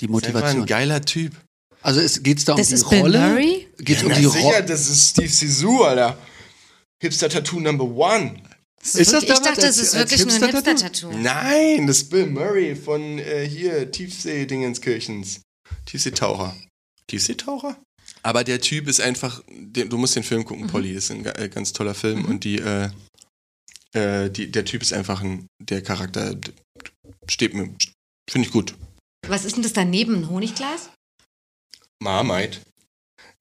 [0.00, 0.66] die Ist einfach ein Motivation?
[0.66, 1.34] geiler Typ.
[1.82, 3.18] Also geht es da um das die ist Bill Rolle?
[3.28, 3.68] Murray?
[3.78, 4.64] Geht es um Na die sicher, Rolle?
[4.64, 6.16] das ist Steve Sisu, Alter.
[7.02, 8.40] Hipster Tattoo Number One.
[8.80, 11.10] Das Ist das wirklich, ich dachte, es ist wirklich nur ein Hipster-Tattoo?
[11.10, 11.18] Hipster-Tattoo.
[11.18, 15.40] Nein, das ist Bill Murray von äh, hier, Tiefsee-Dingenskirchens.
[15.84, 16.56] Tiefseetaucher.
[17.08, 17.76] Tiefseetaucher?
[18.22, 21.48] Aber der Typ ist einfach, du musst den Film gucken, Polly, das ist ein äh,
[21.48, 22.90] ganz toller Film und die, äh,
[23.94, 26.36] äh, die, der Typ ist einfach ein, der Charakter
[27.28, 27.64] steht mir,
[28.30, 28.74] finde ich gut.
[29.26, 30.14] Was ist denn das daneben?
[30.14, 30.90] Ein Honigglas?
[32.00, 32.60] Marmite.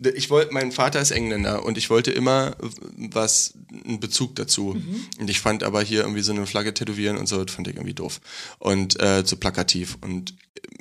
[0.09, 2.55] Ich wollte, mein Vater ist Engländer und ich wollte immer
[2.95, 3.53] was,
[3.85, 4.75] einen Bezug dazu.
[4.75, 5.05] Mhm.
[5.19, 7.75] Und ich fand aber hier irgendwie so eine Flagge tätowieren und so, das fand ich
[7.75, 8.19] irgendwie doof.
[8.59, 9.97] Und äh, zu plakativ.
[10.01, 10.35] Und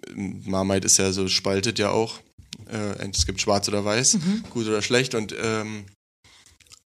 [0.08, 2.20] äh, Marmite ist ja so, spaltet ja auch.
[2.66, 4.44] Äh, es gibt schwarz oder weiß, mhm.
[4.50, 5.84] gut oder schlecht und ähm,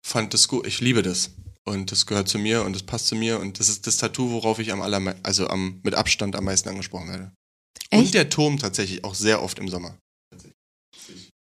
[0.02, 0.66] fand das gut.
[0.66, 1.30] Ich liebe das.
[1.64, 4.30] Und das gehört zu mir und das passt zu mir und das ist das Tattoo,
[4.30, 7.32] worauf ich am aller, also am, mit Abstand am meisten angesprochen werde.
[7.90, 8.02] Echt?
[8.02, 9.96] Und der Turm tatsächlich auch sehr oft im Sommer.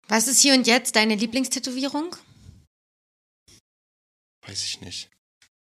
[0.09, 2.15] Was ist hier und jetzt deine Lieblingstätowierung?
[4.47, 5.11] Weiß ich nicht.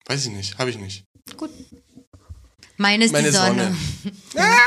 [0.06, 1.06] Weiß ich nicht, habe ich nicht.
[1.36, 1.50] Gut.
[2.78, 3.76] Meine ist Meine die Sonne.
[4.34, 4.58] Sonne.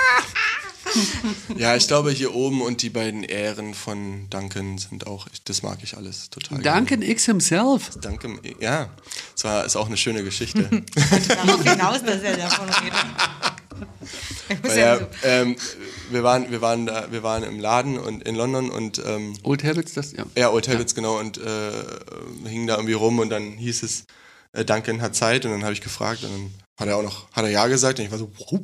[1.57, 5.79] ja, ich glaube hier oben und die beiden Ehren von Duncan sind auch, das mag
[5.83, 6.61] ich alles total.
[6.61, 7.91] Duncan X himself.
[8.01, 8.91] Duncan, ja.
[9.35, 10.69] Das war, ist auch eine schöne Geschichte.
[11.29, 13.07] Darauf hinaus, dass er davon redet.
[14.77, 15.57] Ja, ähm,
[16.11, 19.65] wir waren, wir waren da, wir waren im Laden und in London und ähm, Old
[19.65, 20.25] Habits, das ja.
[20.37, 20.97] Ja, Old Habits ja.
[20.97, 21.71] genau und äh,
[22.49, 24.05] hingen da irgendwie rum und dann hieß es,
[24.53, 27.31] äh, Duncan hat Zeit und dann habe ich gefragt und dann hat er auch noch,
[27.33, 28.61] hat er ja gesagt und ich war so, wow,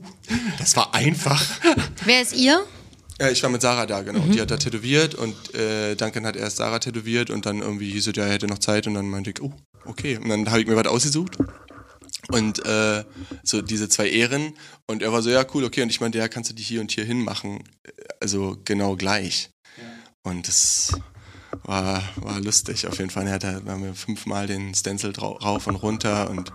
[0.59, 1.43] das war einfach.
[2.05, 2.65] Wer ist ihr?
[3.21, 4.21] Ja, ich war mit Sarah da, genau.
[4.21, 4.33] Mhm.
[4.33, 8.09] Die hat da tätowiert und äh, Duncan hat erst Sarah tätowiert und dann irgendwie hieß
[8.09, 9.53] es, ja, er hätte noch Zeit und dann meinte ich, oh,
[9.87, 10.19] okay.
[10.19, 11.39] Und dann habe ich mir was ausgesucht
[12.31, 13.05] und äh,
[13.43, 14.55] so diese zwei Ehren
[14.87, 16.81] und er war so, ja cool, okay und ich meinte, ja, kannst du die hier
[16.81, 17.65] und hier hin machen,
[18.21, 19.51] also genau gleich.
[19.77, 20.31] Ja.
[20.31, 20.93] Und das
[21.63, 23.27] war, war lustig auf jeden Fall.
[23.27, 26.53] Er hat da haben wir fünfmal den Stencil rauf und runter und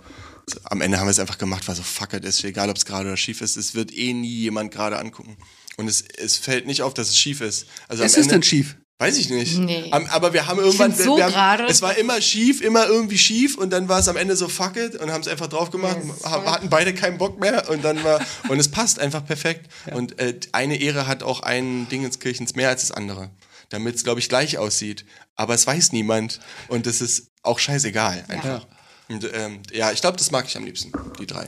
[0.66, 2.86] am Ende haben wir es einfach gemacht, war so, fuck it, ist egal, ob es
[2.86, 5.38] gerade oder schief ist, es wird eh nie jemand gerade angucken.
[5.78, 7.66] Und es, es fällt nicht auf, dass es schief ist.
[7.88, 8.76] Also ist es denn schief?
[9.02, 9.58] Weiß ich nicht.
[9.58, 9.90] Nee.
[9.92, 10.94] Aber wir haben irgendwann.
[10.94, 14.16] So wir haben, es war immer schief, immer irgendwie schief und dann war es am
[14.16, 16.24] Ende so fuck it und haben es einfach drauf gemacht, yes.
[16.24, 18.24] hatten beide keinen Bock mehr und dann war.
[18.48, 19.72] und es passt einfach perfekt.
[19.88, 19.96] Ja.
[19.96, 23.32] Und äh, eine Ehre hat auch ein Ding ins Kirchens mehr als das andere.
[23.70, 25.04] Damit es, glaube ich, gleich aussieht.
[25.36, 28.68] Aber es weiß niemand und das ist auch scheißegal einfach.
[29.10, 29.16] Ja.
[29.16, 31.48] Und ähm, ja, ich glaube, das mag ich am liebsten, die drei.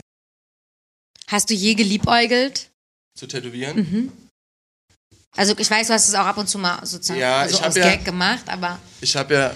[1.28, 2.72] Hast du je geliebäugelt?
[3.14, 3.76] Zu tätowieren?
[3.76, 4.12] Mhm.
[5.36, 7.74] Also ich weiß, du hast es auch ab und zu mal sozusagen ja, also aus
[7.74, 8.78] ja, Gag gemacht, aber...
[9.00, 9.54] Ich habe ja, äh,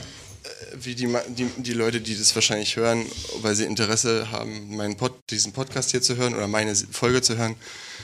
[0.75, 3.07] wie die, die, die Leute, die das wahrscheinlich hören,
[3.43, 7.37] weil sie Interesse haben, meinen Pod, diesen Podcast hier zu hören oder meine Folge zu
[7.37, 7.55] hören,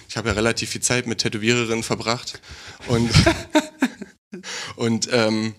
[0.09, 2.41] ich habe ja relativ viel Zeit mit Tätowiererinnen verbracht
[2.87, 3.11] und,
[4.77, 5.55] und ähm,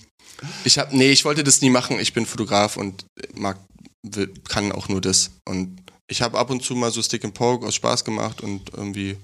[0.64, 2.00] ich habe, nee, ich wollte das nie machen.
[2.00, 3.58] Ich bin Fotograf und mag,
[4.04, 5.32] will, kann auch nur das.
[5.46, 8.72] Und ich habe ab und zu mal so Stick and Poke aus Spaß gemacht und
[8.74, 9.18] irgendwie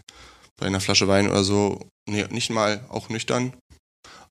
[0.61, 3.53] bei einer Flasche Wein oder so, nee, nicht mal auch nüchtern.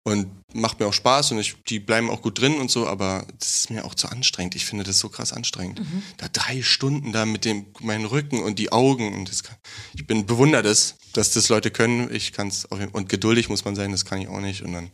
[0.02, 3.26] Und macht mir auch Spaß und ich, die bleiben auch gut drin und so, aber
[3.38, 4.54] das ist mir auch zu anstrengend.
[4.54, 5.80] Ich finde das so krass anstrengend.
[5.80, 6.02] Mhm.
[6.16, 9.56] Da drei Stunden da mit dem, meinen Rücken und die Augen und das kann,
[9.92, 12.10] ich bin bewundert es, dass das Leute können.
[12.14, 14.62] Ich kann es und geduldig muss man sein, das kann ich auch nicht.
[14.62, 14.90] Und dann,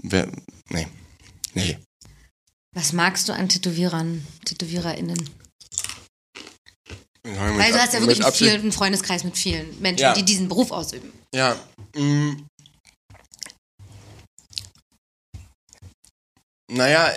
[0.00, 0.28] wer,
[0.68, 0.86] nee,
[1.54, 1.76] nee.
[2.72, 5.28] Was magst du an Tätowierern, TätowiererInnen?
[7.26, 10.12] Ja, Weil du hast ja wirklich einen, vielen, Freundeskreis mit vielen Menschen, ja.
[10.12, 11.10] die diesen Beruf ausüben.
[11.34, 11.56] Ja.
[11.96, 12.46] Mm.
[16.70, 17.10] Naja,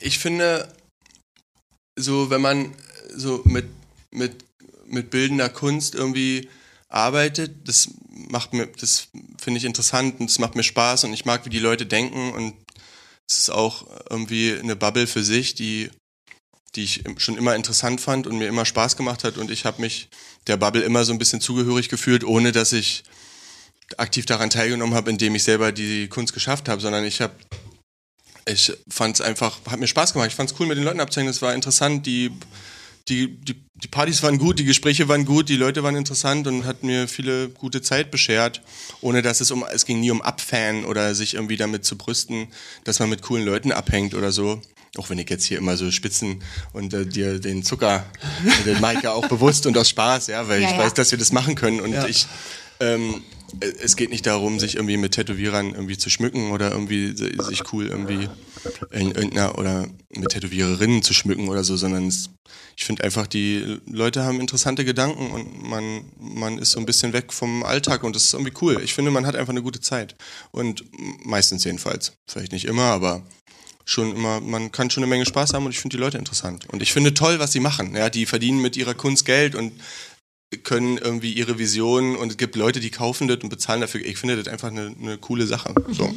[0.00, 0.72] ich finde,
[1.98, 2.74] so wenn man
[3.14, 3.66] so mit,
[4.12, 4.44] mit,
[4.86, 6.48] mit bildender Kunst irgendwie
[6.88, 9.08] arbeitet, das macht mir, das
[9.38, 12.32] finde ich interessant und es macht mir Spaß und ich mag, wie die Leute denken
[12.32, 12.54] und
[13.28, 15.90] es ist auch irgendwie eine Bubble für sich, die
[16.76, 19.38] die ich schon immer interessant fand und mir immer Spaß gemacht hat.
[19.38, 20.08] Und ich habe mich
[20.46, 23.02] der Bubble immer so ein bisschen zugehörig gefühlt, ohne dass ich
[23.96, 27.34] aktiv daran teilgenommen habe, indem ich selber die Kunst geschafft habe, sondern ich habe
[28.46, 30.28] ich fand es einfach, hat mir Spaß gemacht.
[30.28, 31.30] Ich fand es cool, mit den Leuten abzuhängen.
[31.30, 32.06] Es war interessant.
[32.06, 32.32] Die,
[33.10, 36.64] die, die, die Partys waren gut, die Gespräche waren gut, die Leute waren interessant und
[36.64, 38.62] hat mir viele gute Zeit beschert,
[39.00, 42.48] ohne dass es um, es ging nie um Abfan oder sich irgendwie damit zu brüsten,
[42.84, 44.62] dass man mit coolen Leuten abhängt oder so
[44.98, 46.42] auch wenn ich jetzt hier immer so spitzen
[46.72, 48.04] und äh, dir den Zucker,
[48.66, 50.80] den Maike auch bewusst und aus Spaß, ja, weil ja, ich ja.
[50.80, 52.06] weiß, dass wir das machen können und ja.
[52.06, 52.26] ich,
[52.80, 53.22] ähm,
[53.82, 57.86] es geht nicht darum, sich irgendwie mit Tätowierern irgendwie zu schmücken oder irgendwie sich cool
[57.86, 58.28] irgendwie
[58.90, 62.30] in irgendeiner oder mit Tätowiererinnen zu schmücken oder so, sondern es,
[62.76, 67.12] ich finde einfach, die Leute haben interessante Gedanken und man, man ist so ein bisschen
[67.12, 68.80] weg vom Alltag und das ist irgendwie cool.
[68.82, 70.16] Ich finde, man hat einfach eine gute Zeit
[70.50, 70.84] und
[71.24, 72.12] meistens jedenfalls.
[72.26, 73.22] Vielleicht nicht immer, aber
[73.84, 76.66] schon immer, man kann schon eine Menge Spaß haben und ich finde die Leute interessant.
[76.70, 77.94] Und ich finde toll, was sie machen.
[77.96, 79.72] Ja, die verdienen mit ihrer Kunst Geld und
[80.58, 84.04] können irgendwie ihre Visionen und es gibt Leute, die kaufen das und bezahlen dafür.
[84.04, 85.74] Ich finde das einfach eine, eine coole Sache.
[85.90, 86.12] So.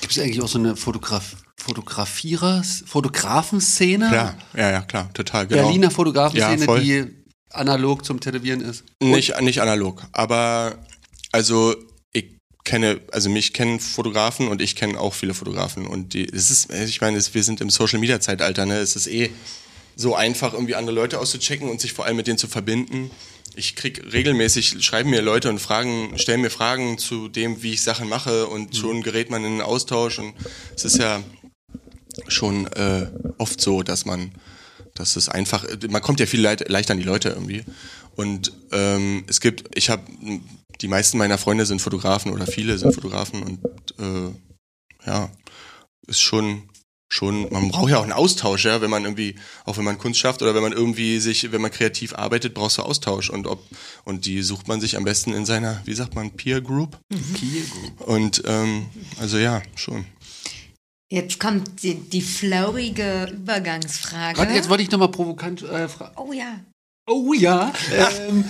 [0.00, 4.08] Gibt es eigentlich auch so eine Fotograf Fotografierer, Fotografenszene?
[4.08, 5.46] Klar, ja, ja, klar, total.
[5.46, 5.62] Genau.
[5.62, 7.06] Berliner Fotografenszene, ja, die
[7.50, 8.84] analog zum Tätowieren ist?
[9.02, 10.78] Nicht, nicht analog, aber
[11.32, 11.74] also
[12.66, 15.86] kenne, also mich kennen Fotografen und ich kenne auch viele Fotografen.
[15.86, 18.78] Und die, es ist, ich meine, es, wir sind im Social Media Zeitalter, ne?
[18.78, 19.30] Es ist eh
[19.94, 23.10] so einfach, irgendwie andere Leute auszuchecken und sich vor allem mit denen zu verbinden.
[23.58, 27.82] Ich krieg regelmäßig, schreiben mir Leute und fragen, stellen mir Fragen zu dem, wie ich
[27.82, 28.76] Sachen mache und Mhm.
[28.76, 30.34] schon gerät man in einen Austausch und
[30.74, 31.22] es ist ja
[32.28, 34.32] schon äh, oft so, dass man,
[34.94, 37.64] dass es einfach, man kommt ja viel leit, leichter an die Leute irgendwie.
[38.14, 40.02] Und ähm, es gibt, ich habe,
[40.82, 43.60] die meisten meiner Freunde sind Fotografen oder viele sind Fotografen und
[43.98, 45.30] äh, ja,
[46.06, 46.68] ist schon
[47.08, 50.20] schon, man braucht ja auch einen Austausch, ja, wenn man irgendwie, auch wenn man Kunst
[50.20, 53.64] schafft oder wenn man irgendwie sich, wenn man kreativ arbeitet, brauchst du Austausch und ob
[54.04, 56.98] und die sucht man sich am besten in seiner, wie sagt man, Peer Group.
[57.08, 58.00] Peer Group.
[58.08, 58.86] Und ähm,
[59.20, 60.04] also ja, schon.
[61.08, 64.38] Jetzt kommt die, die flowige Übergangsfrage.
[64.38, 66.16] Warte, jetzt wollte ich nochmal provokant äh, fragen.
[66.16, 66.60] oh ja.
[67.08, 67.72] Oh ja.
[68.28, 68.44] Ähm,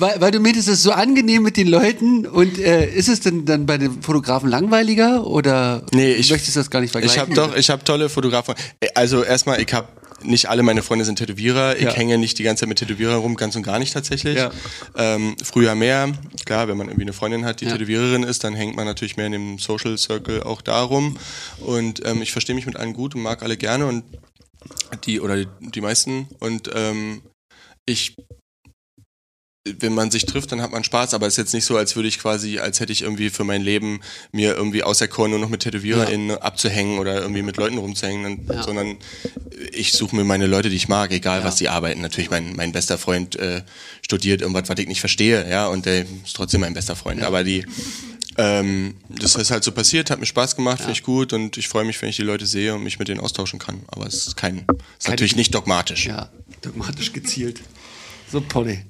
[0.00, 3.20] weil, weil du meintest, es ist so angenehm mit den Leuten und äh, ist es
[3.20, 7.14] denn dann bei den Fotografen langweiliger oder Nee, ich- möchtest du das gar nicht vergleichen?
[7.14, 8.54] Ich habe doch, ich habe tolle Fotografen.
[8.94, 9.88] Also erstmal, ich habe
[10.22, 11.76] nicht alle meine Freunde sind Tätowierer.
[11.76, 11.92] Ich Ja.
[11.94, 14.36] hänge nicht die ganze Zeit mit Tätowierer rum, ganz und gar nicht tatsächlich.
[14.36, 14.50] Ja.
[14.94, 16.12] Ähm, früher mehr.
[16.44, 17.72] Klar, wenn man irgendwie eine Freundin hat, die Ja.
[17.72, 21.16] Tätowiererin ist, dann hängt man natürlich mehr in dem Social Circle auch darum.
[21.60, 24.04] Und ähm, ich verstehe mich mit allen gut und mag alle gerne und
[25.06, 26.28] die oder die, die meisten.
[26.38, 27.22] Und ähm,
[27.86, 28.14] ich
[29.78, 31.94] wenn man sich trifft, dann hat man Spaß, aber es ist jetzt nicht so, als
[31.94, 34.00] würde ich quasi, als hätte ich irgendwie für mein Leben
[34.32, 38.62] mir irgendwie auserkoren, nur noch mit TätowiererInnen abzuhängen oder irgendwie mit Leuten rumzuhängen, Ja.
[38.62, 38.96] sondern
[39.72, 41.44] ich suche mir meine Leute, die ich mag, egal Ja.
[41.44, 42.00] was die arbeiten.
[42.00, 43.62] Natürlich, mein, mein bester Freund äh,
[44.00, 47.22] studiert irgendwas, was ich nicht verstehe, ja, und der ist trotzdem mein bester Freund.
[47.22, 47.66] Aber die,
[48.38, 51.68] ähm, das ist halt so passiert, hat mir Spaß gemacht, finde ich gut und ich
[51.68, 53.82] freue mich, wenn ich die Leute sehe und mich mit denen austauschen kann.
[53.88, 56.06] Aber es ist kein, ist Keine- natürlich nicht dogmatisch.
[56.06, 56.30] Ja,
[56.62, 57.60] dogmatisch gezielt.
[58.32, 58.86] So, Polly.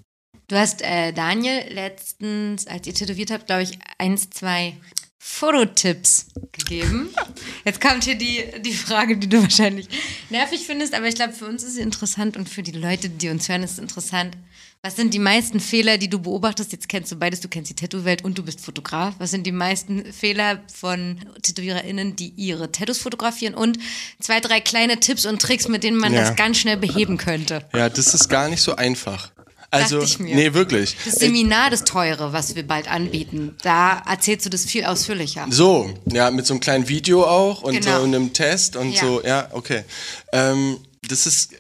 [0.49, 4.77] Du hast äh, Daniel letztens, als ihr tätowiert habt, glaube ich, eins, zwei
[5.19, 7.11] Fototipps gegeben.
[7.65, 9.89] Jetzt kommt hier die, die Frage, die du wahrscheinlich
[10.29, 13.29] nervig findest, aber ich glaube, für uns ist sie interessant und für die Leute, die
[13.29, 14.37] uns hören, ist es interessant.
[14.83, 16.73] Was sind die meisten Fehler, die du beobachtest?
[16.73, 19.15] Jetzt kennst du beides, du kennst die Tattoo-Welt und du bist Fotograf.
[19.19, 23.55] Was sind die meisten Fehler von TätowiererInnen, die ihre Tattoos fotografieren?
[23.55, 23.79] Und
[24.21, 26.23] zwei, drei kleine Tipps und Tricks, mit denen man Ja.
[26.23, 27.69] das ganz schnell beheben könnte.
[27.75, 29.31] Ja, das ist gar nicht so einfach.
[29.73, 30.97] Also, nee, wirklich.
[31.05, 35.47] Das Seminar, das teure, was wir bald anbieten, da erzählst du das viel ausführlicher.
[35.51, 37.99] So, ja, mit so einem kleinen Video auch und Genau.
[37.99, 39.01] so einem Test und Ja.
[39.01, 39.85] so, ja, okay.
[40.33, 41.53] Ähm, das ist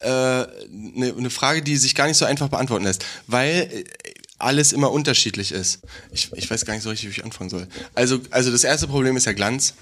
[0.00, 0.48] eine
[0.96, 3.84] äh, ne Frage, die sich gar nicht so einfach beantworten lässt, weil äh,
[4.38, 5.80] alles immer unterschiedlich ist.
[6.12, 7.66] Ich, ich weiß gar nicht so richtig, wie ich anfangen soll.
[7.94, 9.74] Also, also das erste Problem ist ja Glanz.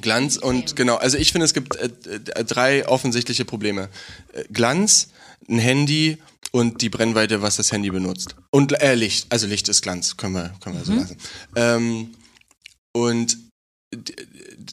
[0.00, 3.88] Glanz und genau, also ich finde, es gibt äh, äh, drei offensichtliche Probleme.
[4.32, 5.08] Äh, Glanz,
[5.48, 6.18] ein Handy
[6.52, 8.36] und die Brennweite, was das Handy benutzt.
[8.50, 11.16] Und äh, Licht, also Licht ist Glanz, können wir, können wir so lassen.
[11.56, 12.14] Ähm,
[12.92, 13.38] und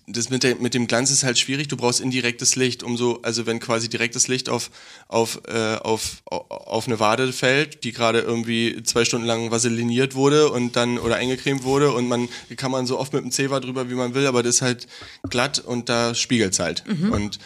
[0.07, 1.67] das mit, der, mit dem Glanz ist halt schwierig.
[1.67, 4.71] Du brauchst indirektes Licht, umso, also wenn quasi direktes Licht auf,
[5.07, 10.49] auf, äh, auf, auf eine Wade fällt, die gerade irgendwie zwei Stunden lang vaseliniert wurde
[10.49, 13.89] und dann oder eingecremt wurde und man kann man so oft mit dem Zewa drüber,
[13.89, 14.87] wie man will, aber das ist halt
[15.29, 16.83] glatt und da spiegelt's halt.
[17.11, 17.39] Und äh,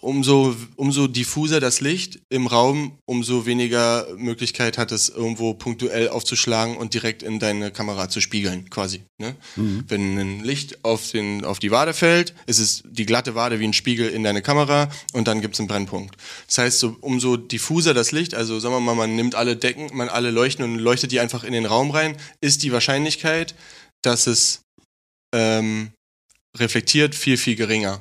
[0.00, 6.76] umso, umso diffuser das Licht im Raum, umso weniger Möglichkeit hat es irgendwo punktuell aufzuschlagen
[6.76, 9.02] und direkt in deine Kamera zu spiegeln, quasi.
[9.18, 9.34] Ne?
[9.88, 13.64] Wenn ein Licht auf, den, auf die Wade fällt, ist es die glatte Wade wie
[13.64, 16.16] ein Spiegel in deine Kamera und dann gibt's einen Brennpunkt.
[16.46, 19.90] Das heißt, so, umso diffuser das Licht, also sagen wir mal, man nimmt alle Decken,
[19.92, 23.54] man alle Leuchten und leuchtet die einfach in den Raum rein, ist die Wahrscheinlichkeit,
[24.02, 24.62] dass es
[25.34, 25.90] ähm,
[26.56, 28.00] reflektiert, viel, viel geringer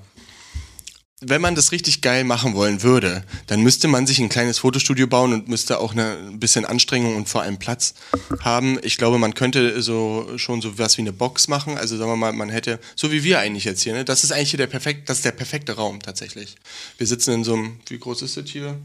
[1.21, 5.05] wenn man das richtig geil machen wollen würde, dann müsste man sich ein kleines Fotostudio
[5.07, 7.93] bauen und müsste auch eine, ein bisschen Anstrengung und vor allem Platz
[8.41, 8.79] haben.
[8.83, 11.77] Ich glaube, man könnte so schon so was wie eine Box machen.
[11.77, 14.05] Also sagen wir mal, man hätte, so wie wir eigentlich jetzt hier, ne?
[14.05, 16.55] Das ist eigentlich hier der perfekt, das ist der perfekte Raum tatsächlich.
[16.97, 18.79] Wir sitzen in so einem, wie groß ist das hier?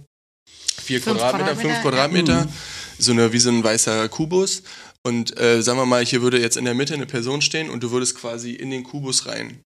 [0.82, 2.52] Vier Fünf Quadratmeter, fünf Quadratmeter, Quadratmeter.
[2.98, 4.62] So eine, wie so ein weißer Kubus.
[5.04, 7.82] Und äh, sagen wir mal, hier würde jetzt in der Mitte eine Person stehen und
[7.82, 9.60] du würdest quasi in den Kubus rein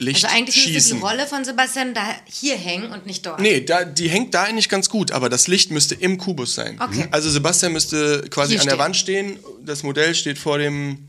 [0.00, 0.96] Licht Also eigentlich müsste schießen.
[0.98, 3.38] die Rolle von Sebastian da hier hängen und nicht dort.
[3.40, 6.80] Nee, da, die hängt da eigentlich ganz gut, aber das Licht müsste im Kubus sein.
[6.80, 7.06] Okay.
[7.10, 8.78] Also Sebastian müsste quasi Hier an der stehen.
[8.84, 11.08] Wand stehen, das Modell steht vor dem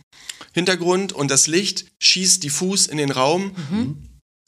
[0.53, 3.97] Hintergrund und das Licht schießt diffus in den Raum, Mhm.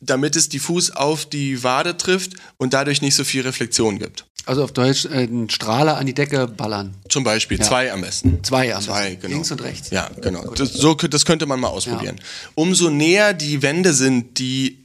[0.01, 4.25] damit es diffus auf die Wade trifft und dadurch nicht so viel Reflexion gibt.
[4.45, 6.93] Also auf Deutsch äh, einen Strahler an die Decke ballern.
[7.09, 7.65] Zum Beispiel Ja.
[7.65, 8.43] zwei am besten.
[8.43, 9.21] Zwei am Zwei, besten.
[9.21, 9.33] genau.
[9.35, 9.89] Links und rechts.
[9.89, 10.51] Ja, genau.
[10.53, 12.19] Das, so, das könnte man mal ausprobieren.
[12.55, 14.82] Umso näher die Wände sind, die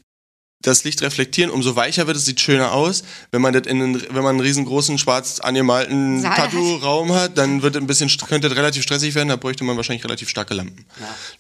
[0.61, 3.05] das Licht reflektieren, umso weicher wird es, sieht schöner aus.
[3.31, 6.23] Wenn man das in einen, wenn man einen riesengroßen schwarz angemalten.
[6.23, 9.29] Tattoo-Raum hat, dann wird ein bisschen könnte das relativ stressig werden.
[9.29, 10.85] Da bräuchte man wahrscheinlich relativ starke Lampen.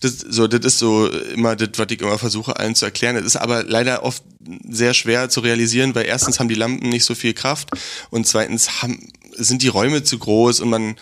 [0.00, 3.16] Das, so, das ist so immer das, was ich immer versuche, allen zu erklären.
[3.16, 4.22] Das ist aber leider oft
[4.68, 7.70] sehr schwer zu realisieren, weil erstens haben die Lampen nicht so viel Kraft
[8.10, 10.96] und zweitens haben, sind die Räume zu groß und man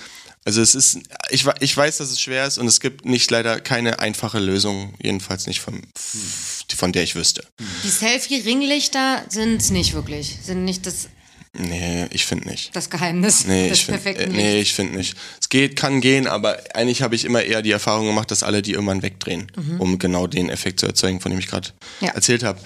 [0.46, 3.60] also es ist, ich, ich weiß, dass es schwer ist und es gibt nicht leider
[3.60, 5.82] keine einfache Lösung, jedenfalls nicht von,
[6.76, 7.44] von der ich wüsste.
[7.82, 10.38] Die Selfie-Ringlichter sind es nicht wirklich.
[10.44, 11.08] Sind nicht das,
[11.58, 12.74] Nee, ich finde nicht.
[12.76, 15.16] das Geheimnis Nee, des ich finde perfekten äh, nee, ich finde nicht.
[15.40, 18.62] Es geht, kann gehen, aber eigentlich habe ich immer eher die Erfahrung gemacht, dass alle
[18.62, 21.68] die irgendwann wegdrehen, um genau den Effekt zu erzeugen, von dem ich gerade
[22.00, 22.10] Ja.
[22.10, 22.60] erzählt habe.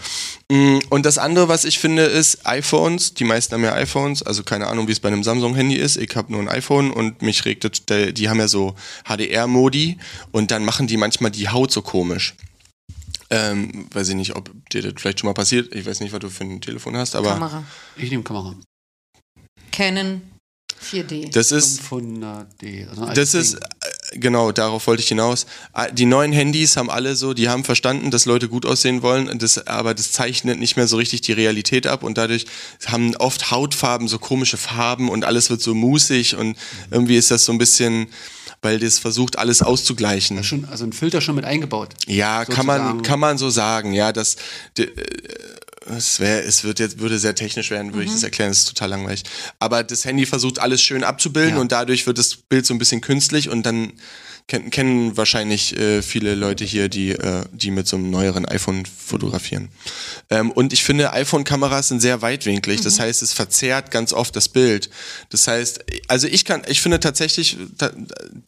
[0.51, 3.14] Mm, Und das andere, was ich finde, ist iPhones.
[3.14, 5.97] Die meisten haben ja iPhones, also keine Ahnung, wie es bei einem Samsung-Handy ist.
[5.97, 7.82] Ich habe nur ein iPhone und mich regt das,
[8.14, 8.74] die haben ja so
[9.09, 9.99] HDR-Modi
[10.32, 12.34] und dann machen die manchmal die Haut so komisch.
[13.32, 15.72] Ähm, weiß ich nicht, ob dir das vielleicht schon mal passiert.
[15.72, 17.62] Ich weiß nicht, was du für ein Telefon hast, aber Kamera.
[17.97, 18.57] Ich nehme Kamera.
[19.73, 20.23] Canon
[20.83, 21.31] 4D.
[21.33, 22.89] das ist 500D.
[22.89, 23.61] Also Das altes ist, Ding.
[24.14, 25.45] äh, genau, darauf wollte ich hinaus.
[25.73, 29.39] Ah, Die neuen Handys haben alle so, die haben verstanden, dass Leute gut aussehen wollen,
[29.39, 32.47] das, aber das zeichnet nicht mehr so richtig die Realität ab und dadurch
[32.87, 36.57] haben oft Hautfarben so komische Farben und alles wird so musig und
[36.91, 38.07] irgendwie ist das so ein bisschen,
[38.62, 40.43] weil das versucht, alles auszugleichen.
[40.45, 41.91] Schon, also ein Filter schon mit eingebaut.
[42.07, 44.37] Ja, kann man, kann man so sagen, ja, das,
[44.79, 44.91] d- äh,
[45.97, 48.68] es wäre, es wird jetzt, würde sehr technisch werden, würde ich das erklären, das ist
[48.68, 49.22] total langweilig.
[49.59, 51.61] Aber das Handy versucht alles schön abzubilden Ja.
[51.61, 53.93] und dadurch wird das Bild so ein bisschen künstlich und dann
[54.51, 58.84] kennen, kennen wahrscheinlich äh, viele Leute hier, die, äh, die mit so einem neueren iPhone
[58.84, 59.68] fotografieren.
[60.28, 64.48] Ähm, und ich finde, iPhone-Kameras sind sehr weitwinklig, das heißt, es verzerrt ganz oft das
[64.48, 64.90] Bild.
[65.30, 67.92] Das heißt, also ich kann, ich finde tatsächlich, ta-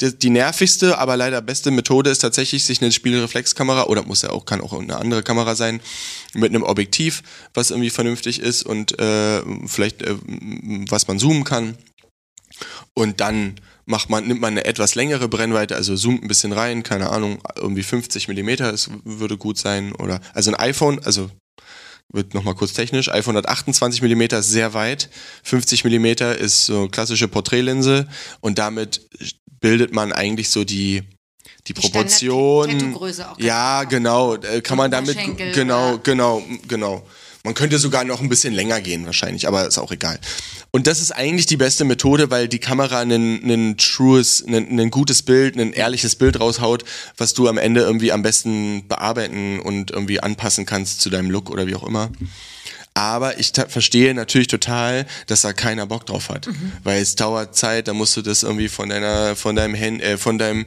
[0.01, 4.45] die, nervigste, aber leider beste Methode ist tatsächlich, sich eine Spiegelreflexkamera oder muss ja auch,
[4.45, 5.81] kann auch eine andere Kamera sein,
[6.35, 7.23] mit einem Objektiv,
[7.55, 10.17] was irgendwie vernünftig ist und äh, vielleicht äh,
[10.91, 11.77] was man zoomen kann.
[12.95, 16.83] Und dann macht man, nimmt man eine etwas längere Brennweite, also zoomt ein bisschen rein,
[16.83, 19.93] keine Ahnung, irgendwie 50 Millimeter, es würde gut sein.
[19.95, 21.31] Oder also ein iPhone, also
[22.13, 25.09] wird nochmal kurz technisch, iPhone hat 28 Millimeter, ist sehr weit,
[25.45, 28.07] 50 Millimeter ist so klassische Porträtlinse
[28.41, 29.09] und damit
[29.61, 31.03] bildet man eigentlich so die
[31.67, 32.69] die Die Proportion.
[33.39, 34.37] Ja, genau.
[34.37, 34.55] genau.
[34.55, 35.17] Äh, kann man damit
[35.55, 37.07] genau, oder- genau, genau.
[37.45, 40.19] Man könnte sogar noch ein bisschen länger gehen wahrscheinlich, aber ist auch egal.
[40.71, 45.57] Und das ist eigentlich die beste Methode, weil die Kamera einen trues, ein gutes Bild,
[45.57, 46.85] ein ehrliches Bild raushaut,
[47.17, 51.51] was du am Ende irgendwie am besten bearbeiten und irgendwie anpassen kannst zu deinem Look
[51.51, 52.11] oder wie auch immer.
[52.95, 56.47] Aber ich verstehe natürlich total, dass da keiner Bock drauf hat,
[56.83, 57.89] weil es dauert Zeit.
[57.89, 60.67] Da musst du das irgendwie von deiner, von deinem Hand, äh, von deinem,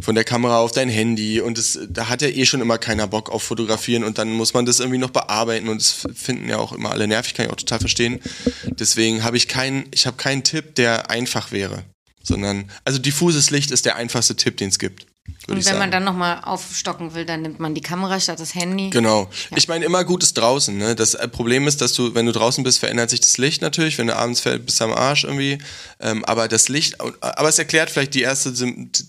[0.00, 3.06] von der Kamera auf dein Handy und das, da hat ja eh schon immer keiner
[3.06, 6.56] Bock auf Fotografieren und dann muss man das irgendwie noch bearbeiten und das finden ja
[6.56, 8.20] auch immer alle nervig, kann ich auch total verstehen.
[8.64, 11.84] Deswegen habe ich keinen, ich habe keinen Tipp, der einfach wäre,
[12.22, 15.06] sondern also diffuses Licht ist der einfachste Tipp, den es gibt.
[15.48, 15.78] Und wenn sagen.
[15.78, 18.90] man dann nochmal aufstocken will, dann nimmt man die Kamera statt das Handy.
[18.90, 19.30] Genau.
[19.54, 20.76] Ich meine, immer gut ist draußen.
[20.76, 20.96] Ne?
[20.96, 23.96] Das äh, Problem ist, dass du, wenn du draußen bist, verändert sich das Licht natürlich.
[23.98, 25.58] Wenn du abends fährst, bist du am Arsch irgendwie.
[26.00, 28.52] Ähm, aber das Licht, aber es erklärt vielleicht die erste,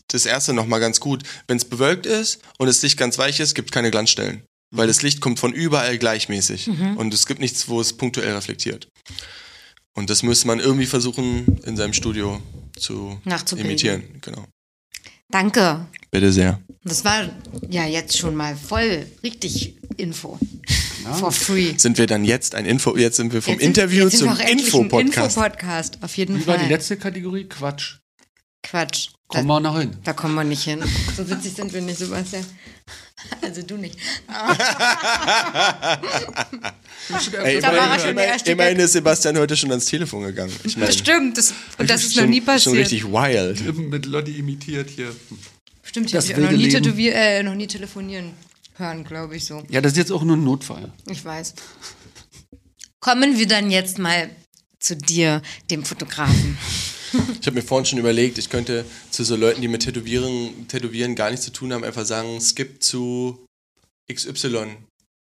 [0.08, 1.24] das erste nochmal ganz gut.
[1.48, 4.44] Wenn es bewölkt ist und das Licht ganz weich ist, gibt es keine Glanzstellen.
[4.70, 6.70] Weil das Licht kommt von überall gleichmäßig.
[6.98, 8.90] Und es gibt nichts, wo es punktuell reflektiert.
[9.94, 12.42] Und das müsste man irgendwie versuchen, in seinem Studio
[12.78, 13.20] zu
[13.56, 14.04] imitieren.
[14.22, 14.46] Genau.
[15.30, 15.88] Danke.
[16.20, 16.60] Bitte sehr.
[16.84, 17.30] Das war
[17.70, 20.40] ja jetzt schon mal voll richtig Info.
[21.20, 21.74] For free.
[21.78, 24.40] Sind wir dann jetzt ein Info, jetzt sind wir vom Jetzt sind- Interview zum auch
[24.40, 25.38] Info-Podcast.
[25.38, 26.66] Info-Podcast, auf jeden Wie war Fall.
[26.66, 27.44] die letzte Kategorie?
[27.46, 27.98] Quatsch.
[28.64, 29.10] Quatsch.
[29.28, 29.92] Kommen da, wir noch hin.
[30.04, 30.84] da kommen wir nicht hin.
[31.16, 32.46] So witzig sind wir nicht, Sebastian.
[33.42, 33.98] Also du nicht.
[37.44, 40.54] Ey, war immerhin, er immerhin, immerhin ist Sebastian heute schon ans Telefon gegangen.
[40.64, 42.64] Ich meine, Stimmt, das, und das ist noch schon, nie passiert.
[42.64, 43.78] Schon richtig wild.
[43.78, 45.14] Mit Lotti imitiert hier.
[45.88, 48.34] Stimmt, ich Das habe dich auch noch nie, tätowier, äh, noch nie telefonieren
[48.76, 49.64] hören, glaube ich so.
[49.70, 50.92] Ja, das ist jetzt auch nur ein Notfall.
[51.10, 51.54] Ich weiß.
[53.00, 54.30] Kommen wir dann jetzt mal
[54.80, 56.58] zu dir, dem Fotografen.
[57.40, 61.16] Ich habe mir vorhin schon überlegt, ich könnte zu so Leuten, die mit Tätowieren, Tätowieren
[61.16, 63.48] gar nichts zu tun haben, einfach sagen, skip zu
[64.12, 64.76] XY.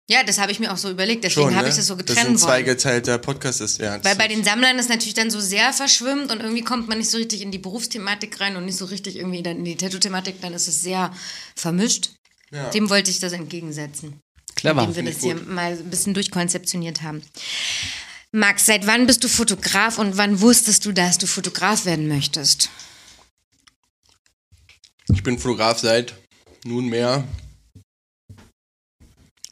[0.08, 1.70] Ja, das habe ich mir auch so überlegt, deswegen Schon, habe ne?
[1.72, 2.38] ich das so Das getrennt ein wollen.
[2.38, 3.80] zweigeteilter Podcast ist.
[3.80, 7.00] Ja, Weil bei den Sammlern ist natürlich dann so sehr verschwimmt und irgendwie kommt man
[7.00, 9.76] nicht so richtig in die Berufsthematik rein und nicht so richtig irgendwie dann in die
[9.76, 11.12] Tattoo-Thematik, dann ist es sehr
[11.56, 12.12] vermischt.
[12.52, 12.70] Ja.
[12.70, 14.20] Dem wollte ich das entgegensetzen.
[14.56, 14.84] Clever.
[14.84, 17.24] Indem wir das hier mal ein bisschen durchkonzeptioniert haben.
[18.32, 22.70] Max, seit wann bist du Fotograf und wann wusstest du, dass du Fotograf werden möchtest?
[25.12, 26.14] Ich bin Fotograf seit
[26.64, 27.24] nunmehr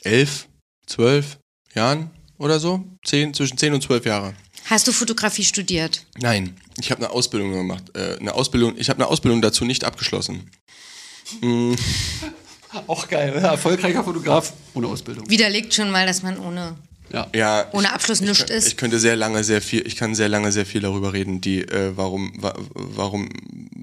[0.04, 0.48] elf,
[0.86, 1.38] zwölf
[1.74, 2.84] Jahren oder so.
[3.06, 4.34] Zehn, zwischen 10 und 12 Jahre.
[4.66, 6.06] Hast du Fotografie studiert?
[6.20, 7.84] Nein, ich habe eine Ausbildung gemacht.
[7.96, 10.50] Äh, eine Ausbildung, ich habe eine Ausbildung dazu nicht abgeschlossen.
[12.88, 15.30] Auch geil, ja, erfolgreicher Fotograf ohne Ausbildung.
[15.30, 16.76] Widerlegt schon mal, dass man ohne.
[17.12, 17.28] Ja.
[17.36, 18.68] Ja, Ohne ich- Abschluss ich, nichts ist.
[18.68, 21.62] Ich könnte sehr lange sehr viel, ich kann sehr lange sehr viel darüber reden, die
[21.62, 23.30] äh, warum wa, warum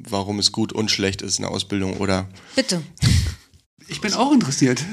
[0.09, 2.83] warum es gut und schlecht ist eine Ausbildung oder Bitte.
[3.87, 4.83] Ich bin auch interessiert.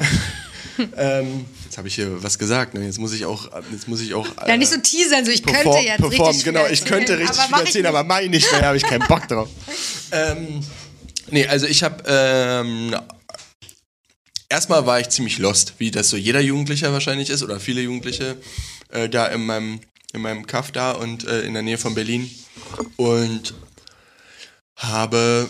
[0.98, 2.86] ähm, jetzt habe ich hier was gesagt, ne?
[2.86, 5.78] Jetzt muss ich auch jetzt muss ich auch Ja, nicht so teasern, so ich könnte
[5.80, 8.78] jetzt richtig genau, ich könnte erzählen, richtig viel erzählen, aber mach ich nicht mehr, habe
[8.78, 9.50] ich keinen Bock drauf.
[10.12, 10.62] ähm,
[11.30, 12.96] nee, also ich habe ähm,
[14.50, 18.38] erstmal war ich ziemlich lost, wie das so jeder Jugendlicher wahrscheinlich ist oder viele Jugendliche
[18.90, 19.80] äh, da in meinem
[20.14, 22.30] in meinem Kaff da und äh, in der Nähe von Berlin
[22.96, 23.54] und
[24.76, 25.50] habe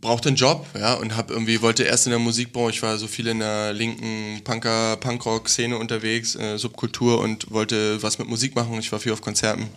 [0.00, 3.06] brauchte einen Job, ja, und habe irgendwie wollte erst in der Musikbranche, ich war so
[3.06, 8.54] viel in der linken Punker Punkrock Szene unterwegs, äh, Subkultur und wollte was mit Musik
[8.54, 9.68] machen, ich war viel auf Konzerten.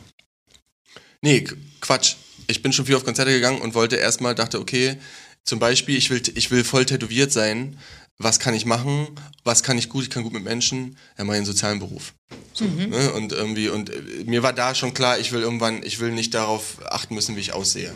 [1.21, 2.15] Nee, Qu- Quatsch.
[2.47, 4.97] Ich bin schon viel auf Konzerte gegangen und wollte erstmal dachte, okay,
[5.43, 7.77] zum Beispiel, ich will ich will voll tätowiert sein.
[8.17, 9.07] Was kann ich machen?
[9.43, 10.03] Was kann ich gut?
[10.03, 10.97] Ich kann gut mit Menschen.
[11.17, 12.13] Ja, mal einen sozialen Beruf.
[12.53, 13.11] So, ne?
[13.13, 16.33] Und irgendwie, und äh, mir war da schon klar, ich will irgendwann, ich will nicht
[16.33, 17.93] darauf achten müssen, wie ich aussehe.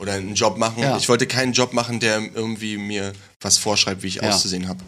[0.00, 0.82] Oder einen Job machen.
[0.82, 0.96] Ja.
[0.96, 4.30] Ich wollte keinen Job machen, der irgendwie mir was vorschreibt, wie ich Ja.
[4.30, 4.80] auszusehen habe.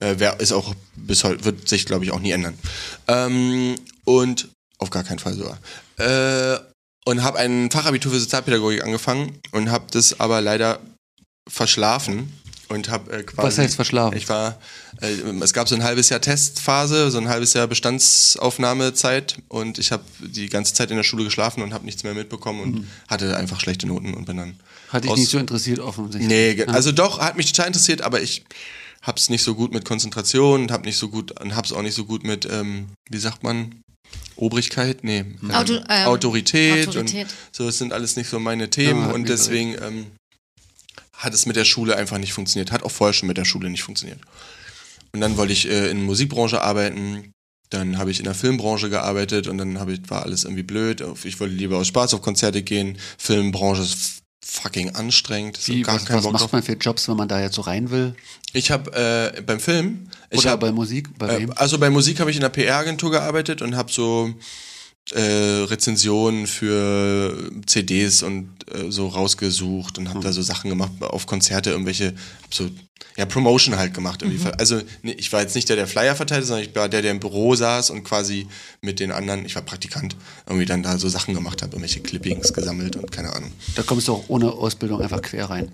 [0.00, 2.58] Äh, wer ist auch bis heute, wird sich, glaube ich, auch nie ändern.
[3.06, 5.58] Ähm, und auf gar keinen Fall sogar.
[5.98, 6.58] Äh,
[7.04, 10.80] und habe ein Fachabitur für Sozialpädagogik angefangen und habe das aber leider
[11.48, 12.32] verschlafen
[12.68, 13.46] und habe äh, quasi.
[13.46, 14.16] Was heißt verschlafen?
[14.16, 14.58] Ich war,
[15.00, 20.04] es gab so ein halbes Jahr Testphase, so ein halbes Jahr Bestandsaufnahmezeit und ich habe
[20.20, 23.60] die ganze Zeit in der Schule geschlafen und habe nichts mehr mitbekommen und hatte einfach
[23.60, 24.54] schlechte Noten und bin dann Mhm.
[24.92, 26.28] Hatte ich aus- nicht so interessiert offensichtlich.
[26.28, 28.44] Nee, also doch, hat mich total interessiert, aber ich
[29.02, 31.94] hab's nicht so gut mit Konzentration und hab nicht so gut und hab's auch nicht
[31.94, 33.74] so gut mit, ähm, wie sagt man,
[34.36, 35.02] Obrigkeit?
[35.02, 35.18] Nee.
[35.42, 37.26] Ähm, Auto- ähm, Autorität, Autorität.
[37.26, 40.06] und so, das sind alles nicht so meine Themen Ja, hat und deswegen ähm,
[41.14, 42.70] hat es mit der Schule einfach nicht funktioniert.
[42.70, 44.20] Hat auch vorher schon mit der Schule nicht funktioniert.
[45.16, 47.32] Und dann wollte ich äh, in der Musikbranche arbeiten.
[47.70, 51.02] Dann habe ich in der Filmbranche gearbeitet und dann habe ich, war alles irgendwie blöd.
[51.24, 52.98] Ich wollte lieber aus Spaß auf Konzerte gehen.
[53.16, 55.58] Filmbranche ist fucking anstrengend.
[55.66, 56.52] Wie, gar was, was Bock macht drauf.
[56.52, 58.14] man für Jobs, wenn man da jetzt so rein will?
[58.52, 61.08] Ich habe äh, beim Film, ich Oder hab, bei Musik?
[61.18, 64.34] Bei äh, also bei Musik habe ich in einer PR-Agentur gearbeitet und habe so
[65.12, 71.26] äh, Rezensionen für CDs und äh, so rausgesucht und habe da so Sachen gemacht auf
[71.26, 72.68] Konzerte, irgendwelche, hab so
[73.16, 74.46] ja Promotion halt gemacht irgendwie.
[74.58, 77.10] Also nee, ich war jetzt nicht der, der Flyer verteilte, sondern ich war der, der
[77.12, 78.46] im Büro saß und quasi
[78.80, 80.16] mit den anderen, ich war Praktikant,
[80.46, 83.52] irgendwie dann da so Sachen gemacht habe, irgendwelche Clippings gesammelt und keine Ahnung.
[83.74, 85.72] Da kommst du auch ohne Ausbildung einfach quer rein.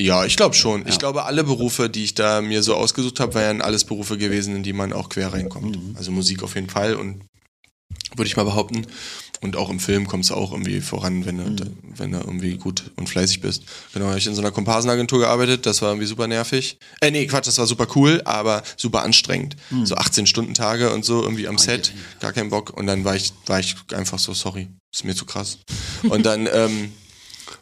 [0.00, 0.82] Ja, ich glaube schon.
[0.86, 0.98] Ich Ja.
[0.98, 4.62] glaube, alle Berufe, die ich da mir so ausgesucht habe, wären alles Berufe gewesen, in
[4.62, 5.78] die man auch quer reinkommt.
[5.96, 7.22] Also Musik auf jeden Fall und
[8.16, 8.86] würde ich mal behaupten.
[9.40, 12.90] Und auch im Film kommst du auch irgendwie voran, wenn du, wenn du irgendwie gut
[12.96, 13.62] und fleißig bist.
[13.94, 16.78] Genau, habe ich in so einer Komparsenagentur gearbeitet, das war irgendwie super nervig.
[17.00, 19.56] Äh, nee, Quatsch, das war super cool, aber super anstrengend.
[19.84, 22.76] So 18-Stunden-Tage und so irgendwie am Set, gar keinen Bock.
[22.76, 25.58] Und dann war ich, war ich einfach so, sorry, ist mir zu krass.
[26.08, 26.92] Und dann, ähm,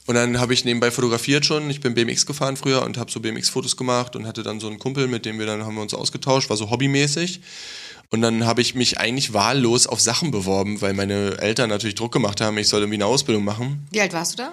[0.07, 1.69] und dann habe ich nebenbei fotografiert schon.
[1.70, 4.78] Ich bin BMX gefahren früher und habe so BMX-Fotos gemacht und hatte dann so einen
[4.78, 7.40] Kumpel, mit dem wir dann haben wir uns ausgetauscht, war so hobbymäßig.
[8.10, 12.12] Und dann habe ich mich eigentlich wahllos auf Sachen beworben, weil meine Eltern natürlich Druck
[12.12, 13.86] gemacht haben, ich soll irgendwie eine Ausbildung machen.
[13.90, 14.52] Wie alt warst du da?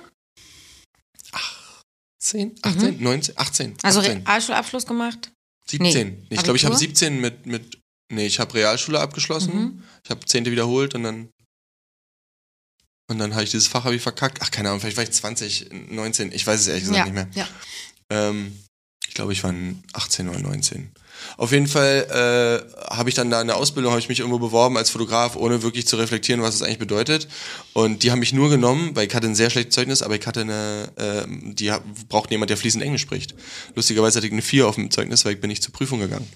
[2.20, 3.78] 10, 18, 19, 18, Mhm.
[3.84, 5.32] Also 18, Realschulabschluss gemacht?
[5.68, 6.26] 17.
[6.30, 6.90] ich glaube, ich habe Abitur?
[6.96, 7.80] 17 mit, mit,
[8.12, 9.54] nee, ich habe Realschule abgeschlossen.
[9.56, 9.84] Mhm.
[10.06, 10.46] Ich habe 10.
[10.46, 11.30] wiederholt und dann
[13.12, 14.40] und dann habe ich dieses Fach habe ich verkackt.
[14.42, 17.14] Ach, keine Ahnung, vielleicht war ich 20, 19, ich weiß es ehrlich gesagt Ja, nicht
[17.14, 17.28] mehr.
[17.36, 17.48] ja.
[18.10, 18.58] Ähm,
[19.08, 19.54] ich glaube, ich war
[19.92, 20.92] 18 oder 19.
[21.38, 24.40] Auf jeden Fall äh, habe ich dann da in der Ausbildung, habe ich mich irgendwo
[24.40, 27.28] beworben als Fotograf, ohne wirklich zu reflektieren, was es eigentlich bedeutet.
[27.74, 30.26] Und die haben mich nur genommen, weil ich hatte ein sehr schlechtes Zeugnis, aber ich
[30.28, 31.72] hatte eine, äh, die
[32.10, 33.36] brauchten jemand, der fließend Englisch spricht.
[33.76, 36.28] Lustigerweise hatte ich eine 4 auf dem Zeugnis, weil ich bin nicht zur Prüfung gegangen.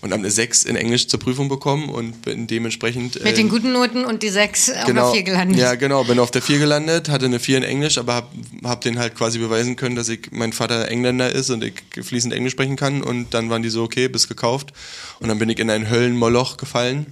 [0.00, 3.22] Und habe eine 6 in Englisch zur Prüfung bekommen und bin dementsprechend...
[3.22, 5.58] Mit äh, den guten Noten und die sechs auf der vier gelandet.
[5.58, 8.32] ja, genau, bin auf der 4 gelandet, hatte eine 4 in Englisch, aber hab,
[8.64, 12.32] hab den halt quasi beweisen können, dass ich mein Vater Engländer ist und ich fließend
[12.32, 14.72] Englisch sprechen kann und dann waren die so, okay, bist gekauft
[15.20, 17.06] und dann bin ich in ein Höllenmoloch gefallen.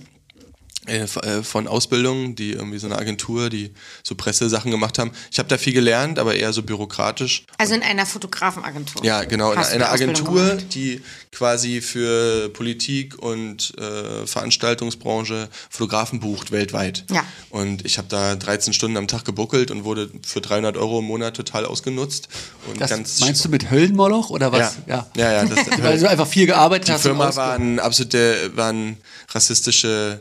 [0.86, 3.72] Äh, äh, von Ausbildungen, die irgendwie so eine Agentur, die
[4.02, 5.10] so Pressesachen gemacht haben.
[5.30, 7.44] Ich habe da viel gelernt, aber eher so bürokratisch.
[7.58, 9.04] Also in einer Fotografenagentur.
[9.04, 10.74] Ja, genau, in einer die Ausbildung Agentur, gemacht?
[10.74, 11.00] die
[11.32, 17.04] quasi für Politik und äh, Veranstaltungsbranche Fotografen bucht weltweit.
[17.10, 17.24] Ja.
[17.50, 21.04] Und ich habe da 13 Stunden am Tag gebuckelt und wurde für 300 Euro im
[21.06, 22.28] Monat total ausgenutzt.
[22.68, 24.76] Und Das ganz meinst du mit Höllenmoloch oder was?
[24.86, 25.44] Ja, ja, ja.
[25.44, 27.04] das, Weil du einfach viel gearbeitet die hast.
[27.06, 28.96] und Firma ausge- waren absolute, waren
[29.30, 30.20] rassistische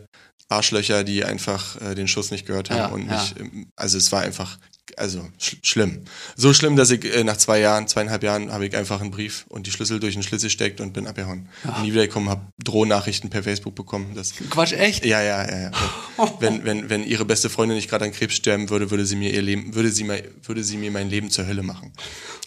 [0.49, 3.19] Arschlöcher, die einfach äh, den Schuss nicht gehört haben Ja, und ja.
[3.19, 4.59] nicht, ähm, also es war einfach,
[4.97, 6.03] also sch schlimm.
[6.35, 9.45] So schlimm, dass ich äh, nach zwei Jahren, zweieinhalb Jahren habe ich einfach einen Brief
[9.49, 11.49] und die Schlüssel durch den Schlüssel steckt und bin abgehauen.
[11.63, 14.13] Und nie wiedergekommen, habe Drohnachrichten per Facebook bekommen.
[14.13, 15.03] Das, Quatsch, echt?
[15.03, 15.71] ja, ja, ja, ja.
[16.39, 19.33] Wenn, wenn, wenn ihre beste Freundin nicht gerade an Krebs sterben würde, würde sie mir
[19.33, 21.91] ihr Leben, würde sie mir, würde sie mir mein Leben zur Hölle machen.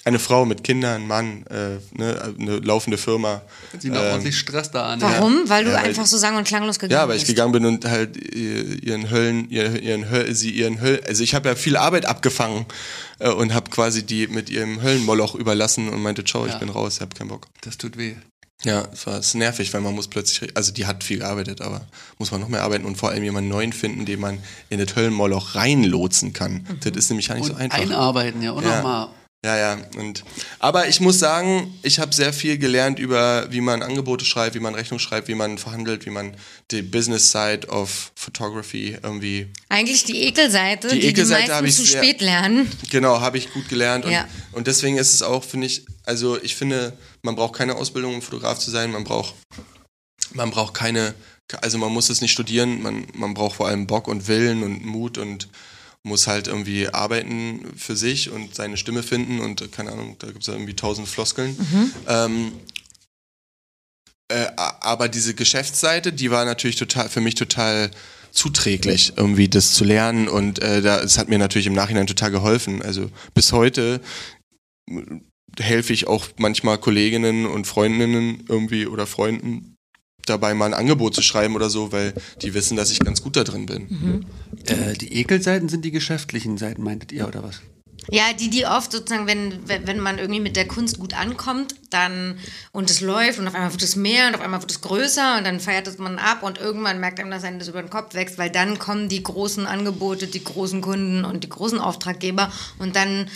[0.08, 3.42] Eine Frau mit Kindern, Mann, äh, ne, eine laufende Firma.
[3.78, 5.02] Sie noch ordentlich Stress da an.
[5.02, 5.46] Warum?
[5.50, 7.34] Weil du Ja, weil- einfach so sang- und klanglos gegangen Ja, weil ich bist.
[7.34, 11.34] gegangen bin und halt ihr- ihren Höllen, ihr- ihren Höll, sie ihren Höll, also ich
[11.34, 12.64] habe ja viel Arbeit abgefangen
[13.18, 16.58] äh, und habe quasi die mit ihrem Höllenmoloch überlassen und meinte, ciao, ich Ja.
[16.58, 17.46] bin raus, ich hab keinen Bock.
[17.60, 18.14] Das tut weh.
[18.64, 21.82] Ja, es war nervig, weil man muss plötzlich, also die hat viel gearbeitet, aber
[22.18, 24.38] muss man noch mehr arbeiten und vor allem jemanden neuen finden, den man
[24.70, 26.66] in das Höllenmoloch reinlotsen kann.
[26.82, 27.78] Das ist nämlich gar nicht Und so einfach.
[27.78, 28.76] einarbeiten, ja, und Ja.
[28.78, 29.08] nochmal.
[29.44, 29.78] Ja, ja.
[29.96, 30.24] Und,
[30.58, 34.60] aber ich muss sagen, ich habe sehr viel gelernt über, wie man Angebote schreibt, wie
[34.60, 36.34] man Rechnung schreibt, wie man verhandelt, wie man
[36.72, 41.82] die Business Side of Photography irgendwie, Eigentlich die Ekelseite, Die die Ekelseite die hab meisten
[41.82, 42.68] ich zu sehr- spät lernen.
[42.90, 44.04] genau, habe ich gut gelernt.
[44.04, 44.26] Und, Ja.
[44.52, 46.92] und deswegen ist es auch, finde ich, also ich finde,
[47.22, 48.90] man braucht keine Ausbildung, um Fotograf zu sein.
[48.90, 49.34] Man braucht,
[50.32, 51.14] man braucht keine,
[51.62, 52.82] also man muss es nicht studieren.
[52.82, 55.48] Man, man braucht vor allem Bock und Willen und Mut und
[56.08, 60.28] muss halt irgendwie arbeiten für sich und seine Stimme finden und äh, keine Ahnung, da
[60.28, 61.56] gibt es ja irgendwie tausend Floskeln.
[62.08, 62.52] Ähm,
[64.28, 67.90] äh, aber diese Geschäftsseite, die war natürlich total für mich total
[68.30, 72.30] zuträglich, irgendwie das zu lernen und äh, da, es hat mir natürlich im Nachhinein total
[72.30, 72.82] geholfen.
[72.82, 74.00] Also bis heute
[74.90, 75.00] äh,
[75.58, 79.77] helfe ich auch manchmal Kolleginnen und Freundinnen irgendwie oder Freunden
[80.28, 83.36] dabei mal ein Angebot zu schreiben oder so, weil die wissen, dass ich ganz gut
[83.36, 84.26] da drin bin.
[84.66, 87.60] Äh, die Ekelseiten sind die geschäftlichen Seiten, meintet ihr, oder was?
[88.10, 91.74] Ja, die, die oft sozusagen, wenn, wenn wenn man irgendwie mit der Kunst gut ankommt,
[91.90, 92.38] dann
[92.72, 95.36] und es läuft und auf einmal wird es mehr und auf einmal wird es größer
[95.36, 97.90] und dann feiert es man ab und irgendwann merkt einem, dass einem das über den
[97.90, 102.50] Kopf wächst, weil dann kommen die großen Angebote, die großen Kunden und die großen Auftraggeber
[102.78, 103.28] und dann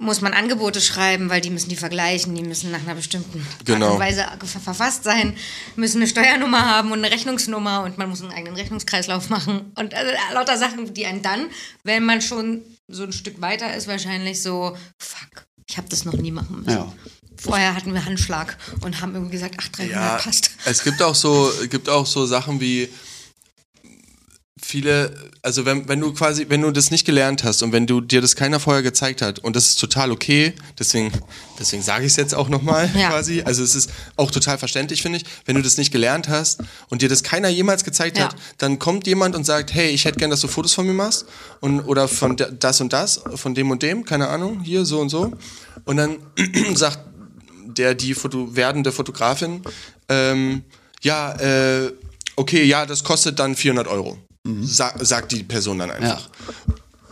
[0.00, 3.66] muss man Angebote schreiben, weil die müssen die vergleichen, die müssen nach einer bestimmten Art
[3.66, 3.94] Genau.
[3.94, 5.36] und Weise ver- verfasst sein,
[5.74, 9.94] müssen eine Steuernummer haben und eine Rechnungsnummer und man muss einen eigenen Rechnungskreislauf machen und
[9.94, 11.46] also lauter Sachen, die einen dann,
[11.82, 16.14] wenn man schon so ein Stück weiter ist, wahrscheinlich so, fuck, ich habe das noch
[16.14, 16.78] nie machen müssen.
[16.78, 16.92] Ja.
[17.36, 20.50] Vorher hatten wir Handschlag und haben irgendwie gesagt, ach, 300 Ja, passt.
[20.64, 22.88] es gibt auch so, gibt auch so Sachen wie
[24.68, 28.02] viele, also wenn, wenn du quasi, wenn du das nicht gelernt hast und wenn du
[28.02, 31.10] dir das keiner vorher gezeigt hat und das ist total okay, deswegen,
[31.58, 33.08] deswegen sage ich es jetzt auch nochmal Ja.
[33.08, 36.60] quasi, also es ist auch total verständlich, finde ich, wenn du das nicht gelernt hast
[36.90, 38.24] und dir das keiner jemals gezeigt Ja.
[38.24, 40.92] hat, dann kommt jemand und sagt, hey, ich hätte gern, dass du Fotos von mir
[40.92, 41.24] machst
[41.60, 45.00] und oder von da- das und das, von dem und dem, keine Ahnung, hier so
[45.00, 45.32] und so
[45.86, 46.18] und dann
[46.74, 46.98] sagt
[47.64, 49.62] der die Foto werdende Fotografin,
[50.10, 50.62] ähm,
[51.00, 51.90] ja, äh,
[52.36, 54.18] okay, ja, das kostet dann 400 Euro.
[54.62, 56.28] Sa sagt die Person dann einfach.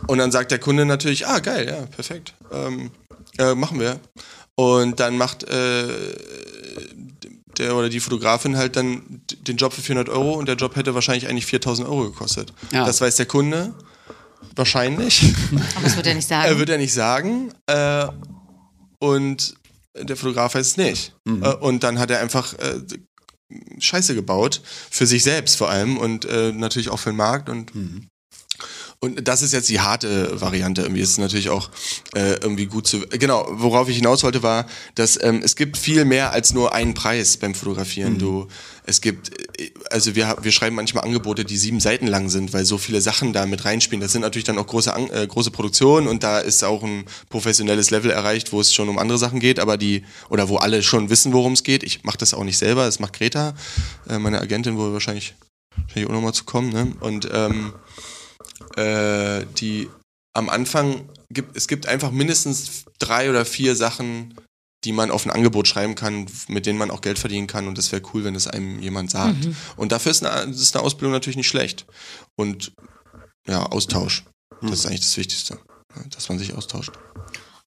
[0.07, 2.33] Und dann sagt der Kunde natürlich, ah, geil, ja, perfekt.
[2.51, 2.91] Ähm,
[3.37, 3.99] äh, machen wir.
[4.55, 5.87] Und dann macht äh,
[7.57, 10.93] der oder die Fotografin halt dann den Job für 400 Euro und der Job hätte
[10.95, 12.53] wahrscheinlich eigentlich 4000 Euro gekostet.
[12.71, 12.85] Ja.
[12.85, 13.73] Das weiß der Kunde
[14.55, 15.33] wahrscheinlich.
[15.75, 16.59] Aber das wird er nicht Er sagen.
[16.59, 17.51] wird ja nicht sagen.
[17.67, 18.07] Äh,
[18.99, 19.55] und
[19.99, 21.13] der Fotograf weiß es nicht.
[21.27, 22.79] Äh, und dann hat er einfach äh,
[23.79, 24.61] Scheiße gebaut.
[24.89, 27.49] Für sich selbst vor allem und äh, natürlich auch für den Markt.
[27.49, 27.73] Und,
[28.99, 30.81] und das ist jetzt die harte Variante.
[30.81, 31.69] Irgendwie ist es natürlich auch
[32.15, 33.01] äh, irgendwie gut zu.
[33.01, 34.65] Genau, worauf ich hinaus wollte, war,
[34.95, 38.17] dass ähm, es gibt viel mehr als nur einen Preis beim Fotografieren.
[38.17, 38.47] Du,
[38.87, 39.29] es gibt,
[39.61, 42.99] äh, also wir, wir schreiben manchmal Angebote, die sieben Seiten lang sind, weil so viele
[42.99, 44.01] Sachen da mit reinspielen.
[44.01, 47.91] Das sind natürlich dann auch große, äh, große Produktionen und da ist auch ein professionelles
[47.91, 51.11] Level erreicht, wo es schon um andere Sachen geht, aber die, oder wo alle schon
[51.11, 51.83] wissen, worum es geht.
[51.83, 53.53] Ich mache das auch nicht selber, das macht Greta,
[54.09, 55.35] äh, meine Agentin, wo wir wahrscheinlich,
[55.75, 56.73] wahrscheinlich auch nochmal zu kommen.
[56.73, 56.93] Ne?
[56.99, 57.73] Und ähm,
[58.75, 59.89] äh, die
[60.33, 64.35] am Anfang gibt, es gibt einfach mindestens drei oder vier Sachen,
[64.83, 67.67] die man auf ein Angebot schreiben kann, mit denen man auch Geld verdienen kann.
[67.67, 69.49] Und das wäre cool, wenn das einem jemand sagt.
[69.75, 71.85] Und dafür ist eine, ist eine Ausbildung natürlich nicht schlecht.
[72.35, 72.73] Und
[73.47, 74.23] ja, Austausch.
[74.61, 75.59] Das ist eigentlich das Wichtigste.
[76.11, 76.91] Dass man sich austauscht.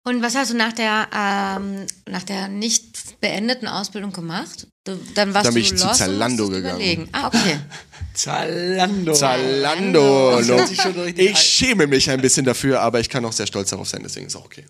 [0.04, 4.66] Und was hast du nach der, ähm, nach der nicht beendeten Ausbildung gemacht?
[4.84, 6.76] Du, dann warst Dann bin du ich zu lost und Zalando gegangen.
[6.76, 7.08] Überlegen.
[7.12, 7.60] Ah, okay.
[8.14, 9.12] Zalando.
[9.12, 10.36] Zalando.
[10.36, 14.02] Richtig Ich schäme mich ein bisschen dafür, aber ich kann auch sehr stolz darauf sein,
[14.02, 14.64] deswegen ist auch okay.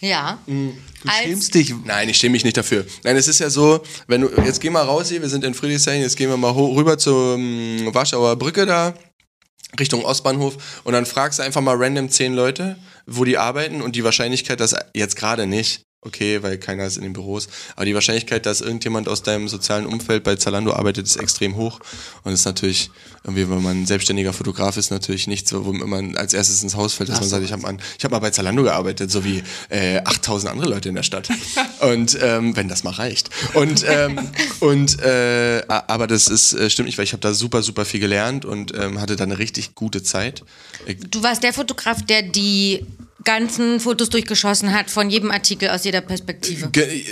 [0.00, 0.38] Ja.
[0.46, 0.74] Du
[1.06, 1.74] Als- schämst dich.
[1.84, 2.84] Nein, ich schäme mich nicht dafür.
[3.02, 5.54] Nein, es ist ja so, wenn du, jetzt geh mal raus hier, wir sind in
[5.54, 8.94] Friedrichshain, jetzt gehen wir mal rüber zur ähm, Warschauer Brücke da,
[9.80, 13.96] Richtung Ostbahnhof und dann fragst du einfach mal random zehn Leute, wo die arbeiten und
[13.96, 17.94] die Wahrscheinlichkeit, dass jetzt gerade nicht, okay, weil keiner ist in den Büros, aber die
[17.94, 21.80] Wahrscheinlichkeit, dass irgendjemand aus deinem sozialen Umfeld bei Zalando arbeitet, ist extrem hoch
[22.24, 22.90] und ist natürlich,
[23.24, 26.94] irgendwie, wenn man ein selbstständiger Fotograf ist, natürlich nichts, wo man als erstes ins Haus
[26.94, 29.98] fällt, dass man sagt, ich habe ich hab mal bei Zalando gearbeitet, so wie äh,
[30.04, 31.28] 8000 andere Leute in der Stadt.
[31.80, 33.30] Und ähm, wenn das mal reicht.
[33.54, 34.18] Und, ähm,
[34.60, 37.84] und äh, a- aber das ist, äh, stimmt nicht, weil ich habe da super, super
[37.84, 40.42] viel gelernt und ähm, hatte da eine richtig gute Zeit.
[41.10, 42.84] Du warst der Fotograf, der die
[43.26, 46.70] ganzen Fotos durchgeschossen hat von jedem Artikel aus jeder Perspektive.
[46.70, 47.04] Ge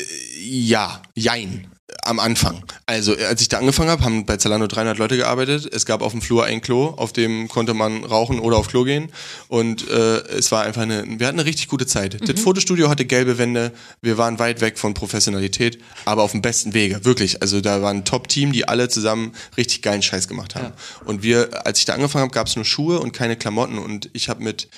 [0.46, 1.66] ja, jein.
[2.02, 2.64] Am Anfang.
[2.86, 5.68] Also, als ich da angefangen habe, haben bei Zalando 300 Leute gearbeitet.
[5.72, 8.84] Es gab auf dem Flur ein Klo, auf dem konnte man rauchen oder auf Klo
[8.84, 9.10] gehen.
[9.48, 12.26] Und äh, es war einfach eine, wir hatten eine richtig gute Zeit.
[12.28, 13.72] Das Fotostudio hatte gelbe Wände.
[14.02, 17.04] Wir waren weit weg von Professionalität, aber auf dem besten Wege.
[17.04, 17.42] Wirklich.
[17.42, 20.72] Also, da war ein Top-Team, die alle zusammen richtig geilen Scheiß gemacht haben.
[21.04, 23.78] Und wir, als ich da angefangen habe, gab es nur Schuhe und keine Klamotten.
[23.78, 24.68] Und ich habe mit,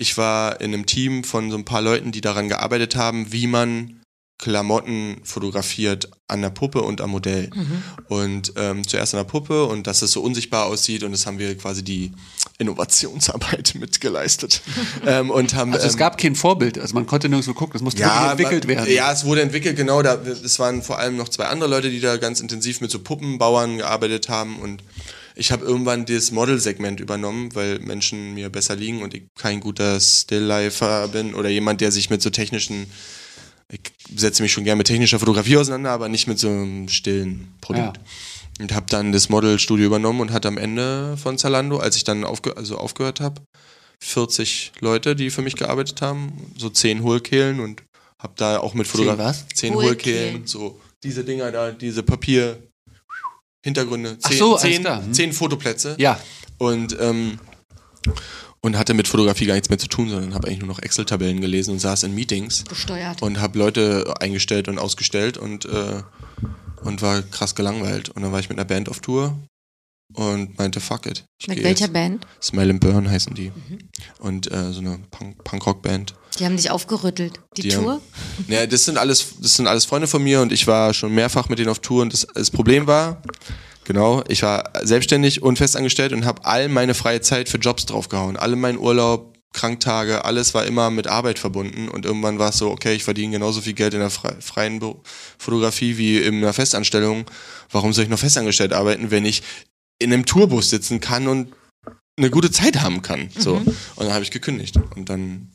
[0.00, 3.46] ich war in einem Team von so ein paar Leuten, die daran gearbeitet haben, wie
[3.46, 4.00] man
[4.38, 7.50] Klamotten fotografiert an der Puppe und am Modell.
[8.08, 11.38] Und ähm, zuerst an der Puppe und dass es so unsichtbar aussieht und das haben
[11.38, 12.12] wir quasi die
[12.56, 14.62] Innovationsarbeit mitgeleistet.
[15.06, 17.82] ähm, und haben, Also es ähm, gab kein Vorbild, also man konnte nirgendwo gucken, das
[17.82, 18.90] musste wirklich entwickelt werden.
[18.90, 20.00] Ja, es wurde entwickelt, genau.
[20.00, 23.00] Da, es waren vor allem noch zwei andere Leute, die da ganz intensiv mit so
[23.00, 24.82] Puppenbauern gearbeitet haben und
[25.34, 30.00] ich habe irgendwann das Model-Segment übernommen, weil Menschen mir besser liegen und ich kein guter
[30.00, 32.86] Stilllifer bin oder jemand, der sich mit so technischen
[33.72, 33.80] ich
[34.16, 37.98] setze mich schon gerne mit technischer Fotografie auseinander, aber nicht mit so einem stillen Produkt.
[37.98, 38.02] Ja.
[38.62, 42.24] Und habe dann das Modelstudio übernommen und hatte am Ende von Zalando, als ich dann
[42.24, 43.40] aufge also aufgehört habe,
[44.00, 47.82] 40 Leute, die für mich gearbeitet haben, so 10 Hohlkehlen und
[48.18, 49.22] habe da auch mit Fotografie.
[49.22, 49.46] was?
[49.54, 49.88] 10 Hohlkehlen.
[49.88, 52.62] Hohlkehlen, so diese Dinger da, diese Papier.
[53.64, 55.02] Hintergründe, Ach 10 so, zehn, klar.
[55.04, 55.12] Hm.
[55.12, 56.18] zehn Fotoplätze Ja,
[56.58, 57.38] und ähm,
[58.62, 61.40] und hatte mit Fotografie gar nichts mehr zu tun, sondern habe eigentlich nur noch Excel-Tabellen
[61.40, 63.22] gelesen und saß in Meetings Gesteuert.
[63.22, 66.02] und habe Leute eingestellt und ausgestellt und, äh,
[66.82, 68.10] und war krass gelangweilt.
[68.10, 69.38] Und dann war ich mit einer Band auf Tour
[70.14, 71.24] und meinte, fuck it.
[71.46, 71.92] Mit welcher jetzt.
[71.94, 72.26] Band?
[72.42, 73.50] Smell and Burn heißen die.
[74.18, 76.14] Und äh, so eine Punk- Punk-Rock-Band.
[76.38, 77.40] Die haben dich aufgerüttelt.
[77.56, 77.94] Die, Die Tour?
[77.94, 78.00] haben-
[78.48, 81.48] Ja, das sind alles, das sind alles Freunde von mir und ich war schon mehrfach
[81.48, 83.20] mit denen auf Tour und das, das Problem war,
[83.84, 88.36] genau, ich war selbstständig und festangestellt und habe all meine freie Zeit für Jobs draufgehauen.
[88.36, 92.70] Alle mein Urlaub, Kranktage, alles war immer mit Arbeit verbunden und irgendwann war es so,
[92.70, 94.80] okay, ich verdiene genauso viel Geld in der fre- freien
[95.38, 97.24] Fotografie wie in einer Festanstellung.
[97.72, 99.42] Warum soll ich noch festangestellt arbeiten, wenn ich
[99.98, 101.52] in einem Tourbus sitzen kann und
[102.16, 103.28] eine gute Zeit haben kann?
[103.36, 103.54] So.
[103.56, 105.49] Und dann habe ich gekündigt und dann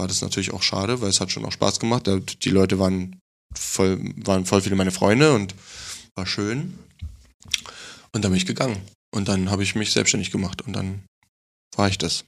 [0.00, 2.08] war das natürlich auch schade, weil es hat schon auch Spaß gemacht.
[2.42, 3.20] Die Leute waren
[3.54, 5.54] voll, waren voll viele meine Freunde und
[6.16, 6.78] war schön.
[8.12, 8.80] Und dann bin ich gegangen.
[9.14, 11.02] Und dann habe ich mich selbstständig gemacht und dann
[11.76, 12.24] war ich das.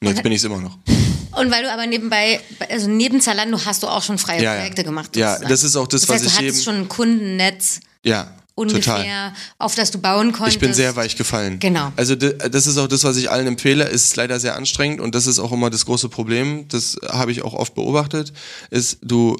[0.00, 0.78] Und jetzt bin ich es immer noch.
[1.36, 2.40] Und weil du aber nebenbei,
[2.70, 4.60] also neben Zalando hast du auch schon freie Ja, ja.
[4.60, 5.16] Projekte gemacht.
[5.16, 6.64] Ja, das ist auch das, das heißt, was du ich hattest eben.
[6.64, 9.32] schon ein Kundennetz Ja, ungefähr, total.
[9.58, 10.56] auf das du bauen konntest.
[10.56, 11.58] Ich bin sehr weich gefallen.
[11.58, 11.92] Genau.
[11.96, 13.84] Also das ist auch das, was ich allen empfehle.
[13.84, 16.66] Es ist leider sehr anstrengend und das ist auch immer das große Problem.
[16.68, 18.32] Das habe ich auch oft beobachtet.
[18.70, 19.36] Ist du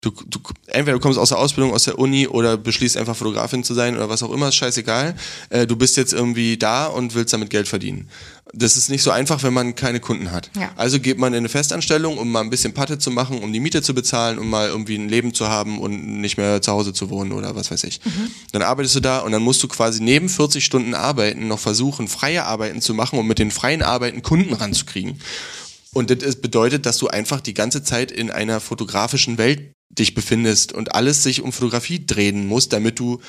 [0.00, 3.64] Du, du, entweder du kommst aus der Ausbildung, aus der Uni oder beschließt einfach Fotografin
[3.64, 5.16] zu sein oder was auch immer, ist scheißegal.
[5.50, 8.08] Äh, du bist jetzt irgendwie da und willst damit Geld verdienen.
[8.52, 10.50] Das ist nicht so einfach, wenn man keine Kunden hat.
[10.56, 10.70] Ja.
[10.76, 13.58] Also geht man in eine Festanstellung, um mal ein bisschen Patte zu machen, um die
[13.58, 16.92] Miete zu bezahlen, um mal irgendwie ein Leben zu haben und nicht mehr zu Hause
[16.92, 18.00] zu wohnen oder was weiß ich.
[18.52, 22.06] Dann arbeitest du da und dann musst du quasi neben 40 Stunden Arbeiten noch versuchen,
[22.06, 25.18] freie Arbeiten zu machen, um mit den freien Arbeiten Kunden ranzukriegen.
[25.96, 30.72] Und das bedeutet, dass du einfach die ganze Zeit in einer fotografischen Welt dich befindest
[30.72, 33.20] und alles sich um Fotografie drehen muss, damit du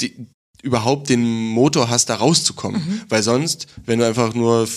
[0.00, 0.26] die,
[0.62, 3.02] überhaupt den Motor hast, da rauszukommen.
[3.08, 4.68] Weil sonst, wenn du einfach nur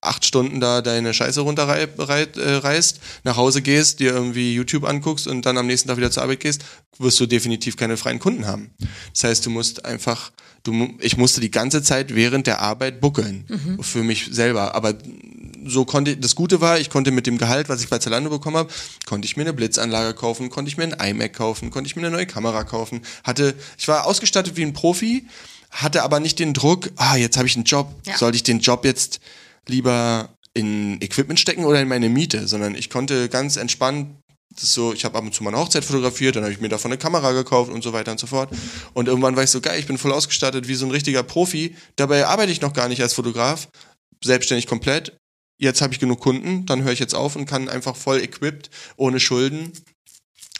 [0.00, 5.26] acht Stunden da deine Scheiße runterreißt, äh, reißt, nach Hause gehst, dir irgendwie YouTube anguckst
[5.26, 6.64] und dann am nächsten Tag wieder zur Arbeit gehst,
[6.98, 8.70] wirst du definitiv keine freien Kunden haben.
[9.12, 10.32] Das heißt, du musst einfach,
[10.64, 13.44] du, ich musste die ganze Zeit während der Arbeit buckeln.
[13.80, 14.74] Für mich selber.
[14.74, 14.94] Aber
[15.66, 18.56] so konnte, das Gute war, ich konnte mit dem Gehalt, was ich bei Zalando bekommen
[18.56, 18.72] habe,
[19.06, 22.02] konnte ich mir eine Blitzanlage kaufen, konnte ich mir ein iMac kaufen, konnte ich mir
[22.02, 25.24] eine neue Kamera kaufen, hatte, ich war ausgestattet wie ein Profi,
[25.70, 28.18] hatte aber nicht den Druck, ah, jetzt habe ich einen Job, Ja.
[28.18, 29.20] soll ich den Job jetzt
[29.66, 34.08] lieber in Equipment stecken oder in meine Miete, sondern ich konnte ganz entspannt
[34.56, 36.90] so, ich habe ab und zu mal eine Hochzeit fotografiert, dann habe ich mir davon
[36.90, 38.50] eine Kamera gekauft und so weiter und so fort.
[38.92, 41.76] Und irgendwann war ich so geil, ich bin voll ausgestattet wie so ein richtiger Profi.
[41.96, 43.68] Dabei arbeite ich noch gar nicht als Fotograf,
[44.22, 45.16] selbstständig komplett.
[45.58, 48.70] Jetzt habe ich genug Kunden, dann höre ich jetzt auf und kann einfach voll equipped,
[48.96, 49.72] ohne Schulden,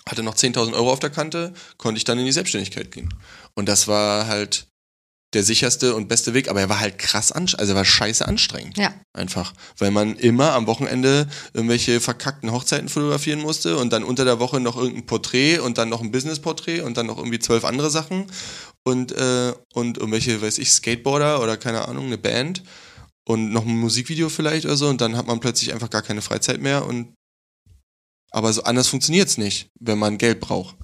[0.08, 3.12] hatte noch 10.000 Euro auf der Kante, konnte ich dann in die Selbstständigkeit gehen.
[3.54, 4.66] Und das war halt
[5.34, 8.26] der sicherste und beste Weg, aber er war halt krass anstrengend, also er war scheiße
[8.26, 8.78] anstrengend.
[8.78, 8.94] Ja.
[9.12, 9.52] Einfach.
[9.78, 14.60] Weil man immer am Wochenende irgendwelche verkackten Hochzeiten fotografieren musste und dann unter der Woche
[14.60, 18.26] noch irgendein Porträt und dann noch ein Business-Porträt und dann noch irgendwie zwölf andere Sachen
[18.84, 22.62] und, äh, und irgendwelche, weiß ich, Skateboarder oder keine Ahnung, eine Band
[23.26, 26.22] und noch ein Musikvideo vielleicht oder so und dann hat man plötzlich einfach gar keine
[26.22, 27.14] Freizeit mehr und
[28.30, 30.76] aber so anders funktioniert's nicht, wenn man Geld braucht.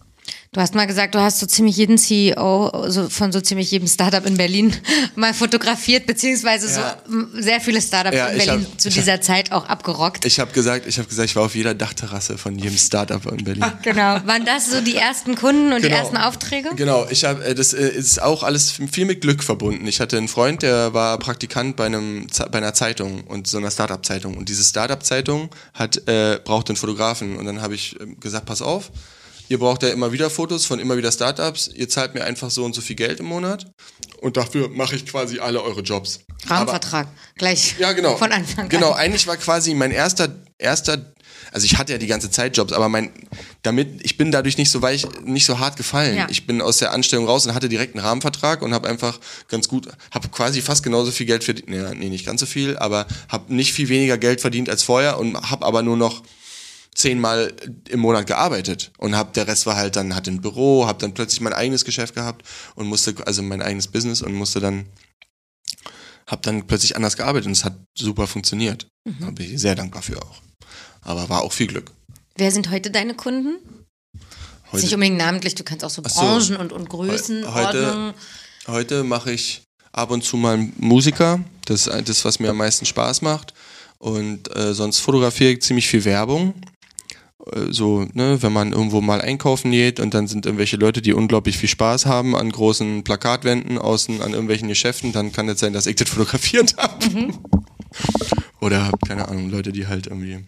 [0.52, 3.86] Du hast mal gesagt, du hast so ziemlich jeden CEO so von so ziemlich jedem
[3.86, 4.74] Startup in Berlin
[5.14, 6.96] mal fotografiert, beziehungsweise Ja.
[7.08, 10.24] so sehr viele Startups Ja, in Berlin hab- zu dieser Zeit auch abgerockt.
[10.24, 13.44] Ich habe gesagt, ich habe gesagt, ich war auf jeder Dachterrasse von jedem Startup in
[13.44, 13.64] Berlin.
[13.82, 14.26] Genau.
[14.26, 16.00] Waren das so die ersten Kunden und die Genau.
[16.00, 16.70] ersten Aufträge?
[16.74, 19.86] Genau, ich habe äh, das äh, ist auch alles viel mit Glück verbunden.
[19.86, 23.70] Ich hatte einen Freund, der war Praktikant bei einem bei einer Zeitung und so einer
[23.70, 28.00] Startup Zeitung und diese Startup Zeitung hat äh, braucht einen Fotografen und dann habe ich
[28.00, 28.90] ähm, gesagt, pass auf,
[29.50, 32.64] ihr braucht ja immer wieder Fotos von immer wieder Startups, ihr zahlt mir einfach so
[32.64, 33.66] und so viel Geld im Monat
[34.22, 36.20] und dafür mache ich quasi alle eure Jobs.
[36.46, 37.08] Rahmenvertrag.
[37.36, 37.74] Gleich.
[37.78, 38.16] Ja, genau.
[38.16, 38.98] Von Anfang Genau, an.
[39.00, 41.12] eigentlich war quasi mein erster, erster,
[41.52, 43.10] also ich hatte ja die ganze Zeit Jobs, aber mein,
[43.62, 46.16] damit, ich bin dadurch nicht so weich, nicht so hart gefallen.
[46.16, 46.28] Ja.
[46.30, 49.18] Ich bin aus der Anstellung raus und hatte direkt einen Rahmenvertrag und habe einfach
[49.48, 52.78] ganz gut, habe quasi fast genauso viel Geld verdient, nee, nee, nicht ganz so viel,
[52.78, 56.22] aber habe nicht viel weniger Geld verdient als vorher und habe aber nur noch
[56.94, 57.52] zehnmal
[57.88, 61.14] im Monat gearbeitet und hab der Rest war halt dann hatte ein Büro, habe dann
[61.14, 64.86] plötzlich mein eigenes Geschäft gehabt und musste also mein eigenes Business und musste dann
[66.26, 68.86] habe dann plötzlich anders gearbeitet und es hat super funktioniert.
[69.18, 70.40] Da bin ich sehr dankbar für auch.
[71.02, 71.90] Aber war auch viel Glück.
[72.36, 73.56] Wer sind heute deine Kunden?
[74.72, 76.20] Ist nicht unbedingt namentlich, du kannst auch so so.
[76.20, 78.14] Branchen und, und Größen, Heute-.
[78.68, 79.62] Heute mache ich
[79.92, 81.40] ab und zu mal Musiker.
[81.64, 83.52] Das ist das, was mir am meisten Spaß macht.
[83.98, 86.54] Und äh, sonst fotografiere ich ziemlich viel Werbung.
[87.52, 91.12] Äh, So, ne, wenn man irgendwo mal einkaufen geht und dann sind irgendwelche Leute, die
[91.12, 95.72] unglaublich viel Spaß haben an großen Plakatwänden außen an irgendwelchen Geschäften, dann kann es sein,
[95.72, 97.32] dass ich das fotografiert habe.
[98.60, 100.38] Oder, keine Ahnung, Leute, die halt irgendwie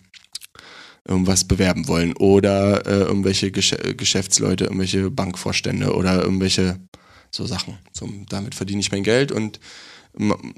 [1.07, 2.15] irgendwas bewerben wollen.
[2.17, 6.79] Oder äh, irgendwelche Gesch Geschäftsleute, irgendwelche Bankvorstände oder irgendwelche
[7.31, 7.79] so Sachen.
[7.93, 9.59] So, damit verdiene ich mein Geld und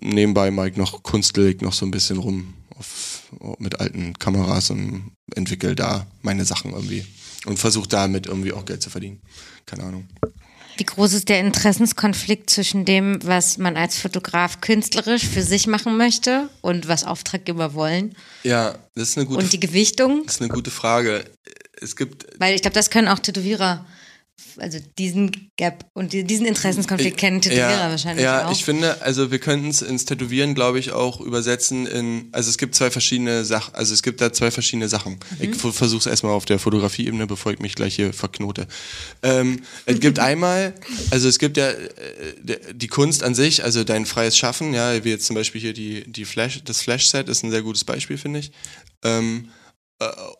[0.00, 3.22] nebenbei mache ich noch kunstel ich noch so ein bisschen rum auf,
[3.58, 7.06] mit alten Kameras und entwickle da meine Sachen irgendwie
[7.46, 9.20] und versuche damit irgendwie auch Geld zu verdienen.
[9.66, 10.08] Keine Ahnung.
[10.76, 15.96] Wie groß ist der Interessenskonflikt zwischen dem, was man als Fotograf künstlerisch für sich machen
[15.96, 20.22] möchte und was Auftraggeber wollen Ja, das ist eine gute, und die Gewichtung?
[20.24, 21.24] das ist eine gute Frage.
[21.80, 23.86] Es gibt Weil ich glaube, das können auch Tätowierer,
[24.56, 28.52] also diesen Gap und die- diesen Interessenskonflikt kennen Tätowierer wahrscheinlich ja, auch.
[28.52, 32.58] ich finde, also wir könnten es ins Tätowieren, glaube ich, auch übersetzen in, also es
[32.58, 35.18] gibt zwei verschiedene Sachen, also es gibt da zwei verschiedene Sachen.
[35.38, 35.52] Mhm.
[35.52, 38.66] Ich versuche es erstmal auf der Fotografieebene, bevor ich mich gleich hier verknote.
[39.22, 40.74] Ähm, es gibt einmal,
[41.10, 45.10] also es gibt ja äh, die Kunst an sich, also dein freies Schaffen, ja, wie
[45.10, 48.40] jetzt zum Beispiel hier die, die Flash, das Flash-Set ist ein sehr gutes Beispiel, finde
[48.40, 48.52] ich.
[49.02, 49.63] Ähm, äh,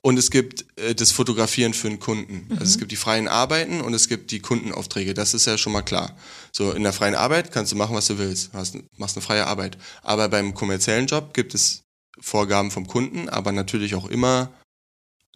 [0.03, 2.47] und es gibt äh, das Fotografieren für einen Kunden.
[2.53, 5.15] Also es gibt die freien Arbeiten und es gibt die Kundenaufträge.
[5.15, 6.17] Das ist ja schon mal klar.
[6.53, 8.53] So in der freien Arbeit kannst du machen, was du willst.
[8.53, 9.79] Du hast, machst eine freie Arbeit.
[10.03, 11.83] Aber beim kommerziellen Job gibt es
[12.21, 14.51] Vorgaben vom Kunden, aber natürlich auch immer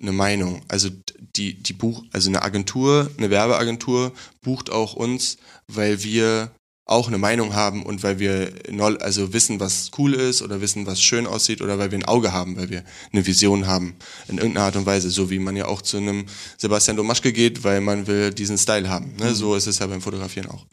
[0.00, 0.62] eine Meinung.
[0.68, 0.90] Also
[1.36, 6.52] die, die Buch, also eine Agentur, eine Werbeagentur bucht auch uns, weil wir
[6.88, 8.52] auch eine Meinung haben und weil wir
[9.00, 12.32] also wissen, was cool ist oder wissen, was schön aussieht oder weil wir ein Auge
[12.32, 12.82] haben, weil wir
[13.12, 13.94] eine Vision haben
[14.26, 16.24] in irgendeiner Art und Weise, so wie man ja auch zu einem
[16.56, 19.14] Sebastian Domaschke geht, weil man will diesen Style haben.
[19.16, 19.34] Ne?
[19.34, 20.66] So ist es ja beim Fotografieren auch.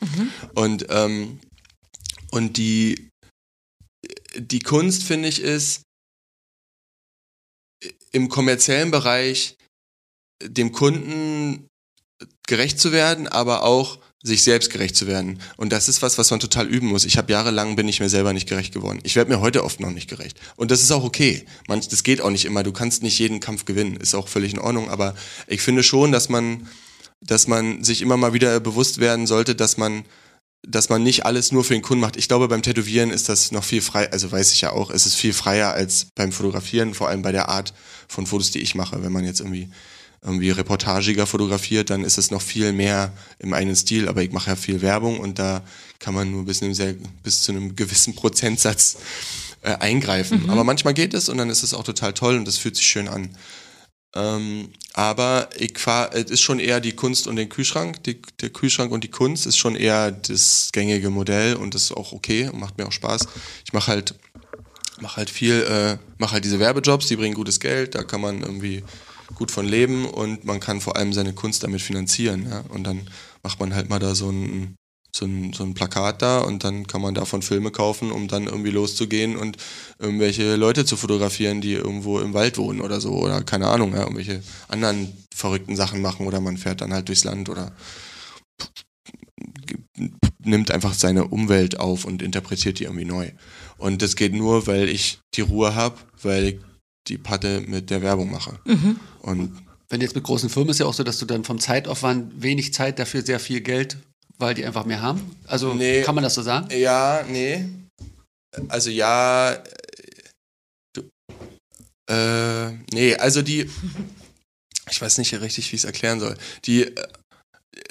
[0.54, 1.40] Und ähm,
[2.32, 3.10] und die
[4.38, 5.82] die Kunst finde ich ist
[8.14, 9.58] im kommerziellen Bereich
[10.42, 11.68] dem Kunden
[12.48, 15.40] gerecht zu werden, aber auch sich selbst gerecht zu werden.
[15.56, 17.06] Und das ist was, was man total üben muss.
[17.06, 19.00] Ich habe jahrelang bin ich mir selber nicht gerecht geworden.
[19.04, 20.40] Ich werde mir heute oft noch nicht gerecht.
[20.56, 21.46] Und das ist auch okay.
[21.68, 22.64] Manch, das geht auch nicht immer.
[22.64, 23.98] Du kannst nicht jeden Kampf gewinnen.
[23.98, 24.90] Ist auch völlig in Ordnung.
[24.90, 25.14] Aber
[25.46, 26.68] ich finde schon, dass man,
[27.22, 30.06] dass man sich immer mal wieder bewusst werden sollte, dass man
[30.68, 32.18] dass man nicht alles nur für den Kunden macht.
[32.18, 35.06] Ich glaube, beim Tätowieren ist das noch viel frei, also weiß ich ja auch, es
[35.06, 37.76] ist viel freier als beim Fotografieren, vor allem bei der Art
[38.08, 39.04] von Fotos, die ich mache.
[39.04, 39.70] Wenn man jetzt irgendwie
[40.26, 44.50] irgendwie reportagiger fotografiert, dann ist es noch viel mehr im eigenen Stil, aber ich mache
[44.50, 45.62] ja viel Werbung und da
[46.00, 48.98] kann man nur bis, sehr, bis zu einem gewissen Prozentsatz
[49.62, 50.50] äh, eingreifen.
[50.50, 52.88] Aber manchmal geht es und dann ist es auch total toll und das fühlt sich
[52.88, 53.30] schön an.
[54.16, 58.02] Ähm, aber ich fahr, es ist schon eher die Kunst und den Kühlschrank.
[58.06, 61.92] Die, der Kühlschrank und die Kunst ist schon eher das gängige Modell und das ist
[61.92, 63.28] auch okay und macht mir auch Spaß.
[63.66, 64.16] Ich mache halt,
[65.02, 68.42] mach halt viel, äh, mache halt diese Werbejobs, die bringen gutes Geld, da kann man
[68.42, 68.84] irgendwie
[69.34, 72.48] gut von leben und man kann vor allem seine Kunst damit finanzieren.
[72.50, 72.64] Ja?
[72.70, 73.10] Und dann
[73.44, 74.76] macht man halt mal da so ein,
[75.16, 78.46] so ein, so ein Plakat da und dann kann man davon Filme kaufen, um dann
[78.46, 79.58] irgendwie loszugehen und
[79.98, 84.02] irgendwelche Leute zu fotografieren, die irgendwo im Wald wohnen oder so oder keine Ahnung, ja,
[84.02, 87.72] irgendwelche anderen verrückten Sachen machen oder man fährt dann halt durchs Land oder
[90.44, 93.32] nimmt einfach seine Umwelt auf und interpretiert die irgendwie neu.
[93.78, 96.60] Und das geht nur, weil ich die Ruhe habe, weil ich
[97.07, 98.60] die Patte mit der Werbung mache.
[98.65, 98.99] Mhm.
[99.22, 99.57] Und
[99.90, 102.73] Wenn jetzt mit großen Firmen ist ja auch so, dass du dann vom Zeitaufwand wenig
[102.73, 103.98] Zeit dafür sehr viel Geld,
[104.38, 105.36] weil die einfach mehr haben.
[105.48, 106.02] Also Nee.
[106.02, 106.68] kann man das so sagen?
[106.76, 107.65] Ja, nee.
[108.69, 109.61] Also ja, äh,
[110.94, 111.03] du,
[112.11, 113.69] äh, nee, also die,
[114.90, 116.38] ich weiß nicht richtig, wie ich es erklären soll.
[116.65, 117.07] Die, äh,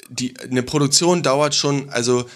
[0.09, 2.27] die, eine Produktion dauert schon, also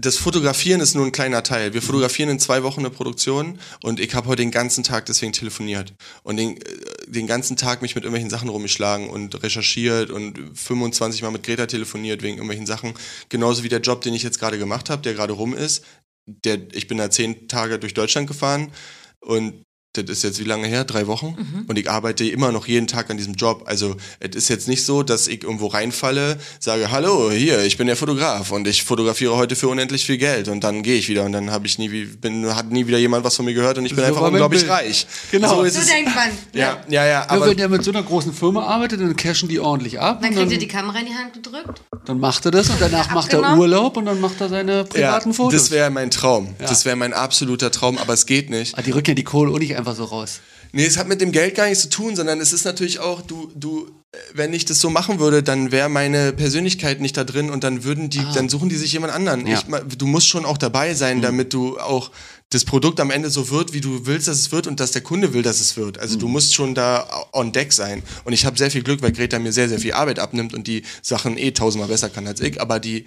[0.00, 1.74] das Fotografieren ist nur ein kleiner Teil.
[1.74, 5.32] Wir fotografieren in zwei Wochen eine Produktion und ich habe heute den ganzen Tag deswegen
[5.32, 6.60] telefoniert und den, äh,
[7.06, 11.66] den ganzen Tag mich mit irgendwelchen Sachen rumgeschlagen und recherchiert und 25 Mal mit Greta
[11.66, 12.94] telefoniert wegen irgendwelchen Sachen.
[13.28, 15.84] Genauso wie der Job, den ich jetzt gerade gemacht habe, der gerade rum ist.
[16.26, 18.72] Der, ich bin da zehn Tage durch Deutschland gefahren
[19.20, 19.62] und
[19.94, 20.84] das ist jetzt wie lange her?
[20.84, 21.64] Drei Wochen?
[21.66, 23.64] Und ich arbeite immer noch jeden Tag an diesem Job.
[23.66, 27.88] Also es ist jetzt nicht so, dass ich irgendwo reinfalle, sage, hallo, hier, ich bin
[27.88, 31.24] der Fotograf und ich fotografiere heute für unendlich viel Geld und dann gehe ich wieder
[31.24, 33.84] und dann habe ich nie, bin, hat nie wieder jemand was von mir gehört und
[33.86, 34.72] ich bin So einfach unglaublich Bild.
[34.72, 35.06] reich.
[35.32, 35.56] Genau.
[35.56, 35.86] So ist So es.
[35.88, 36.28] denkt man.
[36.52, 39.48] Ja, ja, ja, Ja, aber wenn der mit so einer großen Firma arbeitet, dann cashen
[39.48, 40.20] die ordentlich ab.
[40.22, 41.82] Dann kriegt dann, er die Kamera in die Hand gedrückt.
[42.04, 43.56] dann macht er das und danach macht er.
[43.58, 45.54] Urlaub und dann macht er seine privaten ja, Fotos.
[45.62, 46.54] das wäre mein Traum.
[46.60, 46.68] Ja.
[46.68, 48.78] Das wäre mein absoluter Traum, aber es geht nicht.
[48.78, 50.40] Ah, die rücken ja die Kohle auch nicht einfach so raus.
[50.72, 53.22] Nee, es hat mit dem Geld gar nichts zu tun, sondern es ist natürlich auch,
[53.22, 57.24] du, du, äh, wenn ich das so machen würde, dann wäre meine Persönlichkeit nicht da
[57.24, 59.46] drin und dann würden die, dann suchen die sich jemand anderen.
[59.46, 59.58] Ja.
[59.58, 62.10] Ich, du musst schon auch dabei sein, damit du auch
[62.50, 65.02] das Produkt am Ende so wird, wie du willst, dass es wird und dass der
[65.02, 65.98] Kunde will, dass es wird.
[65.98, 68.02] Also du musst schon da on deck sein.
[68.24, 70.66] Und ich habe sehr viel Glück, weil Greta mir sehr, sehr viel Arbeit abnimmt und
[70.66, 73.06] die Sachen eh tausendmal besser kann als ich, aber die,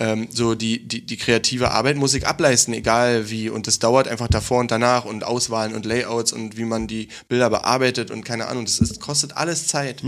[0.00, 3.50] ähm, so die, die, die kreative Arbeit muss ich ableisten, egal wie.
[3.50, 7.08] Und das dauert einfach davor und danach und Auswahlen und Layouts und wie man die
[7.28, 8.64] Bilder bearbeitet und keine Ahnung.
[8.64, 10.02] Das ist, kostet alles Zeit.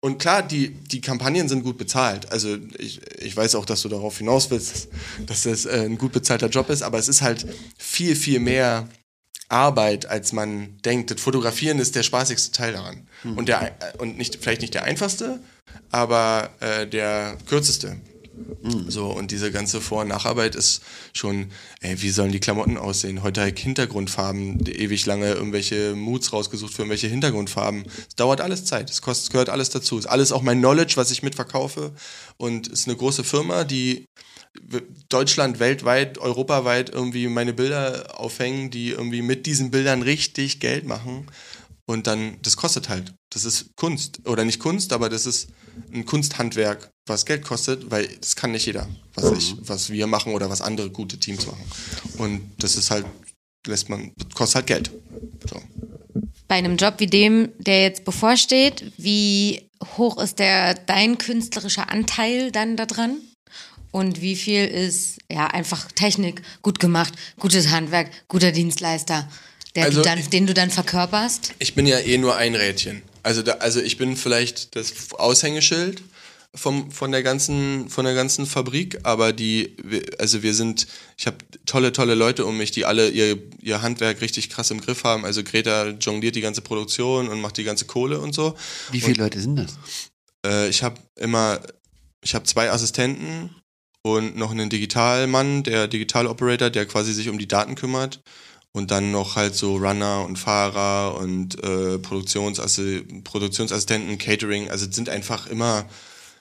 [0.00, 2.30] Und klar, die, die Kampagnen sind gut bezahlt.
[2.30, 4.88] Also ich, ich weiß auch, dass du darauf hinaus willst,
[5.26, 7.44] dass das äh, ein gut bezahlter Job ist, aber es ist halt
[7.76, 8.88] viel, viel mehr
[9.48, 11.10] Arbeit, als man denkt.
[11.10, 13.08] Das Fotografieren ist der spaßigste Teil daran.
[13.36, 15.40] Und, der, äh, und nicht, vielleicht nicht der einfachste,
[15.90, 17.96] aber äh, der kürzeste.
[18.88, 20.82] So, und diese ganze Vor- und Nacharbeit ist
[21.12, 21.50] schon,
[21.80, 23.22] ey, wie sollen die Klamotten aussehen?
[23.22, 27.84] Heute halt Hintergrundfarben, ewig lange irgendwelche Moods rausgesucht für irgendwelche Hintergrundfarben.
[28.08, 29.98] Es dauert alles Zeit, es kostet, gehört alles dazu.
[29.98, 31.92] Es ist alles auch mein Knowledge, was ich mitverkaufe.
[32.36, 34.06] Und es ist eine große Firma, die
[35.08, 41.26] Deutschland, weltweit, europaweit irgendwie meine Bilder aufhängen, die irgendwie mit diesen Bildern richtig Geld machen.
[41.86, 43.14] Und dann, das kostet halt.
[43.30, 44.20] Das ist Kunst.
[44.26, 45.48] Oder nicht Kunst, aber das ist
[45.92, 50.32] ein Kunsthandwerk, was Geld kostet, weil das kann nicht jeder, was ich, was wir machen
[50.32, 51.64] oder was andere gute Teams machen.
[52.18, 53.06] Und das ist halt,
[53.66, 54.90] lässt man, kostet halt Geld.
[55.50, 55.60] So.
[56.48, 62.50] Bei einem Job wie dem, der jetzt bevorsteht, wie hoch ist der dein künstlerischer Anteil
[62.50, 63.18] dann da dran?
[63.90, 69.28] Und wie viel ist ja einfach Technik, gut gemacht, gutes Handwerk, guter Dienstleister,
[69.74, 71.54] der Also- du dann, den du dann verkörperst?
[71.58, 73.02] Ich bin ja eh nur ein Rädchen.
[73.22, 76.02] Also, da, also ich bin vielleicht das Aushängeschild
[76.58, 79.76] vom, von, der ganzen, von der ganzen Fabrik, aber die,
[80.18, 80.86] also wir sind,
[81.16, 84.80] ich habe tolle, tolle Leute um mich, die alle ihr, ihr Handwerk richtig krass im
[84.80, 85.24] Griff haben.
[85.24, 88.54] Also Greta jongliert die ganze Produktion und macht die ganze Kohle und so.
[88.90, 89.78] Wie viele Leute sind das?
[90.44, 91.60] Äh, ich habe immer,
[92.22, 93.54] ich habe zwei Assistenten
[94.02, 98.20] und noch einen Digitalmann, der Digital-Operator, der quasi sich um die Daten kümmert.
[98.72, 104.70] Und dann noch halt so Runner und Fahrer und äh, Produktionsassi Produktionsassistenten, Catering.
[104.70, 105.86] Also es sind einfach immer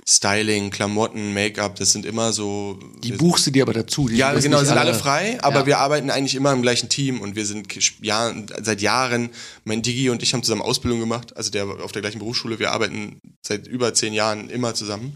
[0.09, 2.79] Styling, Klamotten, Make-up, das sind immer so.
[3.03, 4.07] Die buchst du dir aber dazu.
[4.07, 5.65] Die ja, sind genau, sind alle frei, aber Ja.
[5.65, 7.67] wir arbeiten eigentlich immer im gleichen Team und wir sind
[8.01, 9.31] ja, seit Jahren,
[9.65, 12.71] mein Digi und ich haben zusammen Ausbildung gemacht, also der auf der gleichen Berufsschule, wir
[12.71, 15.13] arbeiten seit über zehn Jahren immer zusammen.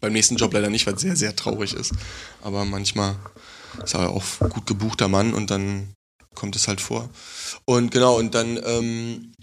[0.00, 1.92] Beim nächsten Job leider nicht, weil es sehr, sehr traurig ist.
[2.42, 3.14] Aber manchmal
[3.84, 5.92] ist er auch gut gebuchter Mann und dann
[6.34, 7.10] kommt es halt vor.
[7.64, 9.33] Und genau, und dann ähm,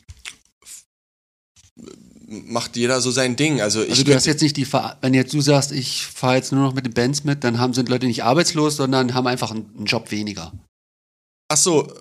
[2.32, 3.62] macht jeder so sein Ding.
[3.62, 6.36] Also, ich Also du hast jetzt nicht die, Ver wenn jetzt du sagst, ich fahre
[6.36, 9.28] jetzt nur noch mit den Bands mit, dann haben sind Leute nicht arbeitslos, sondern haben
[9.28, 10.52] einfach einen, Job weniger.
[11.50, 11.92] Ach so,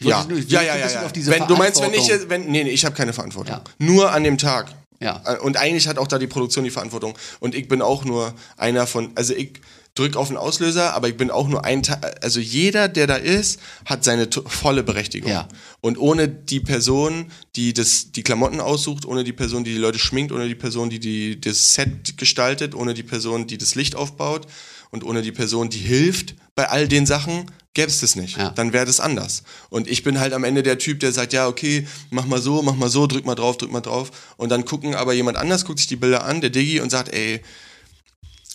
[0.00, 0.90] Ja, nur- ja, ja, ja.
[0.90, 1.10] ja.
[1.14, 3.56] Wenn, du meinst, wenn ich wenn, nee, nee, ich habe keine Verantwortung.
[3.56, 3.64] Ja.
[3.78, 4.72] Nur an dem Tag.
[5.00, 5.22] Ja.
[5.24, 7.16] Äh, Und eigentlich hat auch da die Produktion die Verantwortung.
[7.40, 9.60] Und ich bin auch nur einer von, also ich
[9.94, 13.16] drück auf den Auslöser, aber ich bin auch nur ein Teil, also jeder, der da
[13.16, 15.30] ist, hat seine volle Berechtigung.
[15.30, 15.48] Ja.
[15.80, 19.98] Und ohne die Person, die das, die Klamotten aussucht, ohne die Person, die die Leute
[19.98, 23.96] schminkt, ohne die Person, die, die das Set gestaltet, ohne die Person, die das Licht
[23.96, 24.46] aufbaut
[24.90, 28.36] und ohne die Person, die hilft bei all den Sachen, gäbe es das nicht.
[28.36, 28.50] Ja.
[28.50, 29.42] Dann wäre das anders.
[29.70, 32.62] Und ich bin halt am Ende der Typ, der sagt, ja, okay, mach mal so,
[32.62, 34.10] mach mal so, drück mal drauf, drück mal drauf.
[34.36, 37.12] Und dann gucken aber jemand anders, guckt sich die Bilder an, der Diggi, und sagt,
[37.12, 37.40] ey,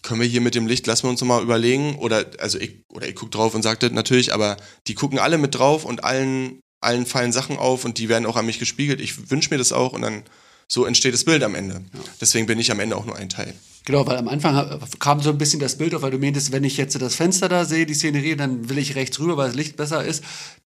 [0.06, 1.96] können wir hier mit dem Licht, lassen wir uns noch mal überlegen.
[1.98, 4.56] Oder, also ich, oder ich guck drauf und sag das natürlich, aber
[4.88, 8.38] die gucken alle mit drauf und allen, allen fallen Sachen auf und die werden auch
[8.38, 9.02] an mich gespiegelt.
[9.02, 10.24] Ich wünsche mir das auch und dann
[10.68, 11.82] so entsteht das Bild am Ende.
[12.22, 13.54] Deswegen bin ich am Ende auch nur ein Teil.
[13.86, 16.64] Genau, weil am Anfang kam so ein bisschen das Bild auf, weil du meintest, wenn
[16.64, 19.56] ich jetzt das Fenster da sehe, die Szenerie, dann will ich rechts rüber, weil das
[19.56, 20.24] Licht besser ist.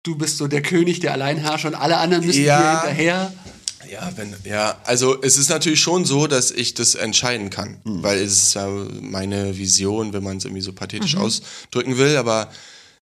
[0.03, 2.59] Du bist so der König, der Alleinherrscher und alle anderen müssen Ja.
[2.59, 3.33] dir hinterher.
[3.91, 8.19] Ja, wenn, ja, also es ist natürlich schon so, dass ich das entscheiden kann, weil
[8.19, 8.67] es ist ja
[9.01, 12.49] meine Vision, wenn man es irgendwie so pathetisch ausdrücken will, aber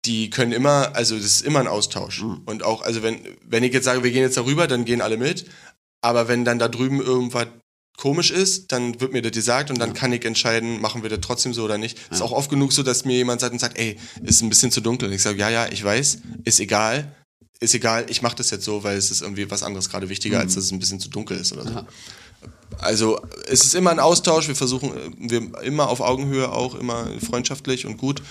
[0.05, 2.23] die können immer, also das ist immer ein Austausch.
[2.47, 5.17] Und auch, also wenn, wenn ich jetzt sage, wir gehen jetzt darüber, dann gehen alle
[5.17, 5.47] mit,
[6.01, 7.47] aber wenn dann da drüben irgendwas
[7.97, 11.21] komisch ist, dann wird mir das gesagt und dann kann ich entscheiden, machen wir das
[11.21, 11.99] trotzdem so oder nicht.
[12.11, 14.73] Ist auch oft genug so, dass mir jemand sagt und sagt, ey, ist ein bisschen
[14.73, 15.09] zu dunkel.
[15.09, 17.15] Und ich sage, ja, ja, ich weiß, ist egal,
[17.63, 20.41] ist egal, ich mache das jetzt so, weil es ist irgendwie was anderes gerade wichtiger,
[20.41, 21.71] als dass es ein bisschen zu dunkel ist oder so.
[21.71, 21.87] Ja.
[22.79, 27.87] Also es ist immer ein Austausch, wir versuchen wir immer auf Augenhöhe auch, immer freundschaftlich
[27.87, 28.23] und gut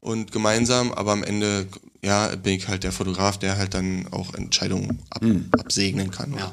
[0.00, 1.66] und gemeinsam, aber am Ende
[2.02, 5.22] ja, bin ich halt der Fotograf, der halt dann auch Entscheidungen ab,
[5.58, 6.32] absegnen kann.
[6.32, 6.52] Ja.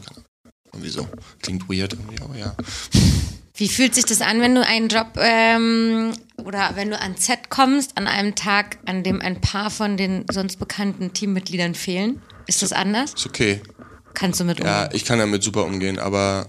[0.74, 1.08] Irgendwie so.
[1.42, 2.56] Klingt weird irgendwie, aber ja.
[3.58, 6.14] Wie fühlt sich das an, wenn du einen Job ähm,
[6.44, 10.26] oder wenn du ans Set kommst an einem Tag, an dem ein paar von den
[10.30, 12.22] sonst bekannten Teammitgliedern fehlen?
[12.48, 13.14] Ist das anders?
[13.14, 13.62] Ist okay.
[14.14, 14.74] Kannst du mit umgehen?
[14.74, 16.48] Ja, ich kann damit super umgehen, aber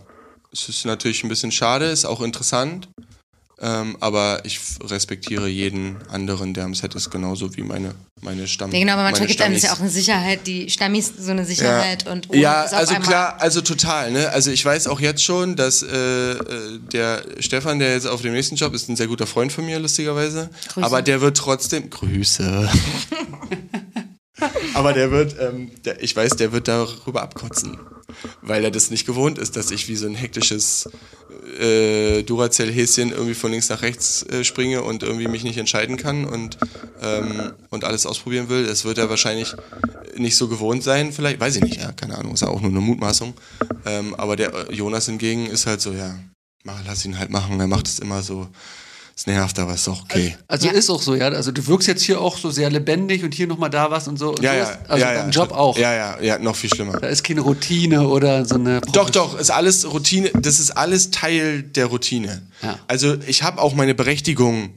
[0.52, 2.88] es ist natürlich ein bisschen schade, ist auch interessant.
[3.58, 8.70] Ähm, aber ich respektiere jeden anderen, der am Set ist, genauso wie meine, meine Stamm.
[8.70, 9.78] Ja, genau, aber manchmal gibt einem das ja Stammis.
[9.78, 14.10] auch eine Sicherheit, die Stammis so eine Sicherheit und ohne ja, also klar, also total.
[14.10, 14.28] Ne?
[14.28, 18.34] Also ich weiß auch jetzt schon, dass äh, äh, der Stefan, der jetzt auf dem
[18.34, 20.50] nächsten Job ist, ein sehr guter Freund von mir, lustigerweise.
[20.68, 20.86] Grüße.
[20.86, 22.68] Aber der wird trotzdem Grüße.
[24.74, 27.78] Aber der wird, ähm, der, ich weiß, der wird darüber abkotzen,
[28.42, 30.90] weil er das nicht gewohnt ist, dass ich wie so ein hektisches
[31.60, 36.24] äh, Duracell-Häschen irgendwie von links nach rechts äh, springe und irgendwie mich nicht entscheiden kann
[36.24, 36.58] und,
[37.02, 38.66] ähm, und alles ausprobieren will.
[38.66, 39.54] Das wird er wahrscheinlich
[40.16, 42.70] nicht so gewohnt sein, vielleicht, weiß ich nicht, ja, keine Ahnung, ist ja auch nur
[42.70, 43.34] eine Mutmaßung.
[43.84, 46.18] Ähm, aber der äh, Jonas hingegen ist halt so, ja,
[46.64, 48.48] mach, lass ihn halt machen, er macht es immer so,
[49.18, 50.36] es nervt, aber ist doch okay.
[50.47, 50.74] Also Ja.
[50.74, 51.28] ist auch so, ja.
[51.28, 54.18] Also du wirkst jetzt hier auch so sehr lebendig und hier nochmal da was und
[54.18, 54.30] so.
[54.30, 55.78] Und Ja, so ja, ist, also ja, ja, dein Job auch.
[55.78, 57.01] Ja, ja, ja, noch viel schlimmer.
[57.01, 58.82] Da ist keine Routine oder so eine.
[58.93, 62.43] Doch, doch, ist alles Routine, das ist alles Teil der Routine.
[62.62, 62.78] Ja.
[62.88, 64.74] Also ich habe auch meine Berechtigung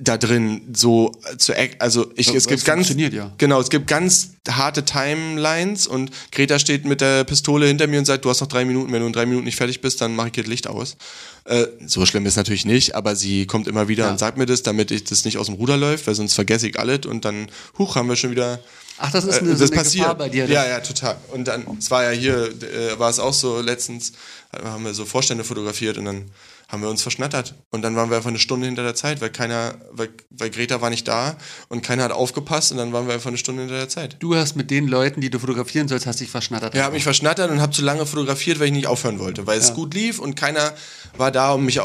[0.00, 3.30] da drin so zu also ich, es gibt ganz ja.
[3.36, 8.06] genau es gibt ganz harte Timelines und Greta steht mit der Pistole hinter mir und
[8.06, 10.16] sagt du hast noch drei Minuten wenn du in drei Minuten nicht fertig bist dann
[10.16, 10.96] mache ich hier das Licht aus
[11.44, 14.10] äh, so schlimm ist natürlich nicht aber sie kommt immer wieder Ja.
[14.10, 16.66] und sagt mir das damit ich das nicht aus dem Ruder läuft weil sonst vergesse
[16.66, 18.60] ich alles und dann huch haben wir schon wieder
[19.00, 20.04] Ach, das ist äh, eine, so das eine passiert.
[20.06, 20.46] Gefahr bei dir.
[20.46, 21.16] Ja, ja, total.
[21.28, 24.10] Und dann, es war ja hier, äh, war es auch so letztens,
[24.52, 26.24] äh, haben wir so Vorstände fotografiert und dann
[26.68, 27.54] haben wir uns verschnattert.
[27.70, 30.82] Und dann waren wir einfach eine Stunde hinter der Zeit, weil keiner, weil, weil Greta
[30.82, 31.38] war nicht da
[31.68, 34.16] und keiner hat aufgepasst und dann waren wir einfach eine Stunde hinter der Zeit.
[34.18, 36.74] Du hast mit den Leuten, die du fotografieren sollst, hast dich verschnattert.
[36.74, 39.58] Ja, habe mich verschnattert und habe zu lange fotografiert, weil ich nicht aufhören wollte, weil
[39.58, 40.74] es gut lief und keiner
[41.16, 41.82] war da, um mich äh,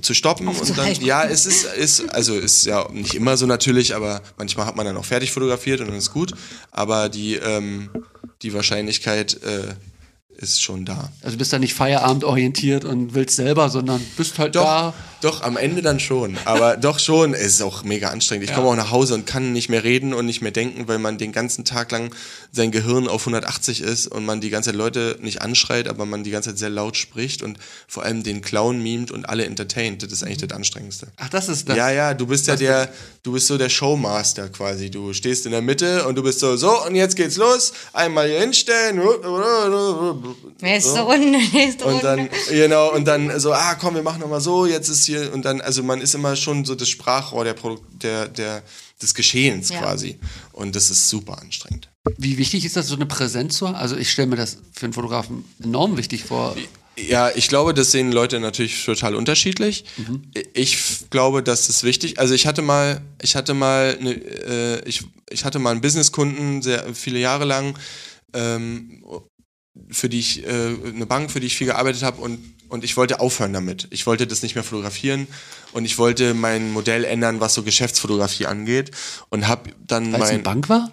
[0.00, 0.48] zu stoppen.
[0.48, 4.64] Und dann, ja, es ist, ist, also ist ja nicht immer so natürlich, aber manchmal
[4.64, 6.32] hat man dann auch fertig fotografiert und dann ist gut.
[6.70, 7.90] Aber die, ähm,
[8.40, 9.74] die Wahrscheinlichkeit äh,
[10.36, 11.10] ist schon da.
[11.22, 14.94] Also bist da nicht feierabendorientiert und willst selber, sondern bist halt Doch, da.
[15.20, 16.36] doch, am Ende dann schon.
[16.44, 18.44] Aber doch schon, es ist auch mega anstrengend.
[18.44, 18.56] Ich Ja.
[18.56, 21.16] komme auch nach Hause und kann nicht mehr reden und nicht mehr denken, weil man
[21.16, 22.12] den ganzen Tag lang
[22.50, 26.24] sein Gehirn auf 180 ist und man die ganze Zeit Leute nicht anschreit, aber man
[26.24, 30.02] die ganze Zeit sehr laut spricht und vor allem den Clown mimt und alle entertaint.
[30.02, 31.06] Das ist eigentlich das Anstrengendste.
[31.18, 31.76] Ach, das ist das.
[31.76, 32.88] Ja, ja, du bist ja der,
[33.22, 34.90] du bist so der Showmaster quasi.
[34.90, 37.72] Du stehst in der Mitte und du bist so, so, und jetzt geht's los.
[37.92, 39.00] Einmal hier hinstellen.
[40.60, 42.02] Nächste Runde, nächste Und Runde.
[42.02, 45.44] dann, genau, und dann so, ah, komm, wir machen nochmal so, jetzt ist hier, und
[45.44, 48.62] dann, also man ist immer schon so das Sprachrohr der, Produ der, der,
[49.00, 49.80] des Geschehens Ja.
[49.80, 50.18] quasi.
[50.52, 51.88] Und das ist super anstrengend.
[52.18, 53.76] Wie wichtig ist das, so eine Präsenz zu haben?
[53.76, 56.56] Also ich stelle mir das für einen Fotografen enorm wichtig vor.
[56.96, 59.84] Ja, ich glaube, das sehen Leute natürlich total unterschiedlich.
[59.96, 60.24] Mhm.
[60.52, 62.18] Ich glaube, dass es wichtig.
[62.18, 66.60] Also ich hatte mal, ich hatte mal, ne, äh, ich, ich hatte mal einen Businesskunden
[66.60, 67.78] sehr viele Jahre lang,
[68.34, 69.02] ähm,
[69.90, 72.38] für die ich äh, eine Bank, für die ich viel gearbeitet habe und
[72.68, 73.86] und ich wollte aufhören damit.
[73.90, 75.26] Ich wollte das nicht mehr fotografieren
[75.72, 78.90] und ich wollte mein Modell ändern, was so Geschäftsfotografie angeht
[79.28, 80.90] und habe dann Weil es eine mein Bank war?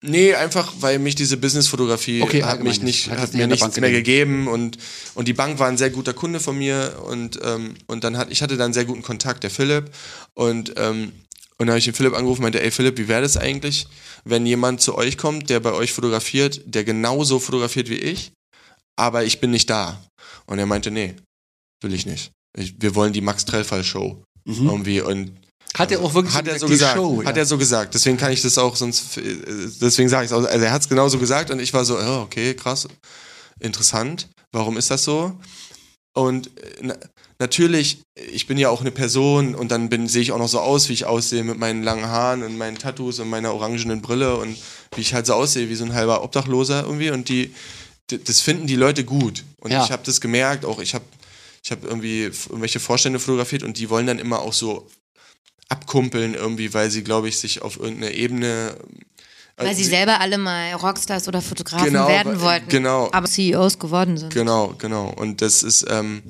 [0.00, 3.80] Nee, einfach weil mich diese Businessfotografie Okay, hat mich nicht, Hat hat mir nichts Bank
[3.80, 4.78] mehr gegeben und
[5.14, 8.30] und die Bank war ein sehr guter Kunde von mir und ähm, und dann hat
[8.30, 9.90] ich hatte dann sehr guten Kontakt, der Philipp
[10.34, 11.12] und ähm,
[11.60, 13.88] und dann habe ich den Philipp angerufen, meinte, ey Philipp, wie wäre das eigentlich,
[14.24, 18.32] wenn jemand zu euch kommt, der bei euch fotografiert, der genauso fotografiert wie ich,
[18.96, 20.00] aber ich bin nicht da.
[20.46, 21.16] Und er meinte, nee,
[21.82, 22.30] will ich nicht.
[22.56, 25.32] Ich, wir wollen die Max Trellfall Show irgendwie und
[25.74, 26.96] Hat er auch wirklich hat er so die gesagt.
[26.96, 27.42] Show, hat ja.
[27.42, 27.94] er so gesagt.
[27.94, 29.16] Deswegen kann ich das auch sonst,
[29.80, 30.44] deswegen sage ich es auch.
[30.44, 32.88] Also er hat es genauso gesagt und ich war so, oh, okay, krass,
[33.60, 34.28] interessant.
[34.52, 35.38] Warum ist das so?
[36.14, 36.94] Und äh,
[37.38, 38.02] natürlich,
[38.32, 40.88] ich bin ja auch eine Person und dann bin sehe ich auch noch so aus,
[40.88, 44.56] wie ich aussehe mit meinen langen Haaren und meinen Tattoos und meiner orangenen Brille und
[44.94, 47.10] wie ich halt so aussehe, wie so ein halber Obdachloser irgendwie.
[47.10, 47.54] Und die,
[48.08, 49.44] das finden die Leute gut.
[49.60, 49.84] Und Ja.
[49.84, 51.04] ich habe das gemerkt, auch ich habe
[51.64, 54.86] ich habe irgendwie irgendwelche Vorstände fotografiert und die wollen dann immer auch so
[55.68, 58.74] abkumpeln irgendwie, weil sie, glaube ich, sich auf irgendeine Ebene.
[59.56, 62.68] äh, Weil sie selber alle mal Rockstars oder Fotografen Genau, werden wollten.
[62.68, 63.10] genau.
[63.12, 64.32] Aber CEOs geworden sind.
[64.32, 65.10] Genau, genau.
[65.10, 66.22] Und das ist, ähm,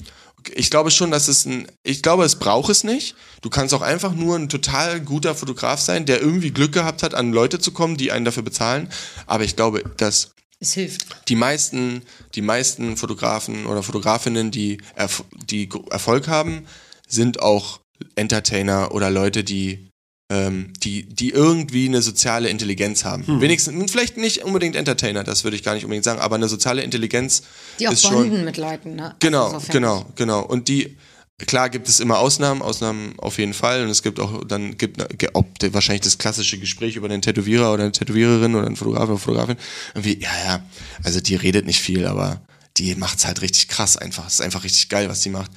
[0.55, 3.15] ich glaube schon, dass es ein, ich glaube, es braucht es nicht.
[3.43, 7.15] Du kannst auch einfach nur ein total guter Fotograf sein, der irgendwie Glück gehabt hat,
[7.15, 8.89] an Leute zu kommen, die einen dafür bezahlen.
[9.27, 11.29] Aber ich glaube, dass Es hilft.
[11.29, 12.03] die meisten,
[12.35, 16.67] die meisten Fotografen oder Fotografinnen, die, Erf die Erfolg haben,
[17.07, 17.81] sind auch
[18.15, 19.88] Entertainer oder Leute, die
[20.31, 23.27] ähm, die, die irgendwie eine soziale Intelligenz haben.
[23.27, 23.41] Hm.
[23.41, 26.83] Wenigstens, vielleicht nicht unbedingt Entertainer, das würde ich gar nicht unbedingt sagen, aber eine soziale
[26.83, 27.43] Intelligenz
[27.79, 28.29] Die auch ist schon.
[28.29, 29.15] bonden mit Leuten, ne?
[29.21, 30.43] Genau, Also genau, genau.
[30.43, 30.97] Und die,
[31.47, 33.83] klar gibt es immer Ausnahmen, Ausnahmen auf jeden Fall.
[33.83, 35.03] Und es gibt auch, dann gibt
[35.33, 39.09] ob der, wahrscheinlich das klassische Gespräch über einen Tätowierer oder eine Tätowiererin oder einen Fotograf
[39.09, 39.57] oder Fotografin.
[39.95, 40.63] Irgendwie, ja, ja,
[41.05, 42.43] also die redet nicht viel, aber
[42.77, 44.27] die macht's halt richtig krass einfach.
[44.27, 45.51] Es ist einfach richtig geil, was die macht.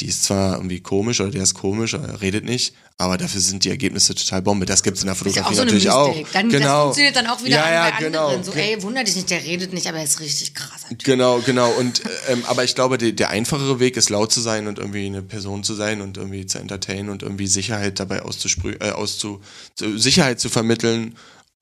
[0.00, 3.64] Die ist zwar irgendwie komisch oder der ist komisch, oder redet nicht, aber dafür sind
[3.64, 4.66] die Ergebnisse total Bombe.
[4.66, 6.08] Das gibt's in der Ist ja Fotografie auch so natürlich auch.
[6.08, 6.32] Mystik.
[6.32, 6.82] Dann, Das genau.
[6.82, 8.26] funktioniert dann auch wieder ja, ja, bei genau.
[8.26, 8.44] anderen.
[8.44, 11.04] So, ey, wunder dich nicht, der redet nicht, aber er ist richtig krasser Typ.
[11.04, 11.70] Genau, genau.
[11.72, 15.06] Und ähm, aber ich glaube, die, der einfachere Weg ist laut zu sein und irgendwie
[15.06, 19.40] eine Person zu sein und irgendwie zu entertainen und irgendwie Sicherheit dabei auszusprühen, äh, auszu,
[19.74, 21.16] zu, Sicherheit zu vermitteln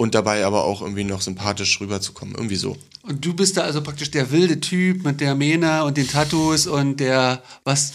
[0.04, 2.34] und dabei aber auch irgendwie noch sympathisch rüberzukommen.
[2.36, 2.76] Irgendwie so.
[3.02, 6.66] Und du bist da also praktisch der wilde Typ mit der Mähne und den Tattoos
[6.66, 7.92] und der, was,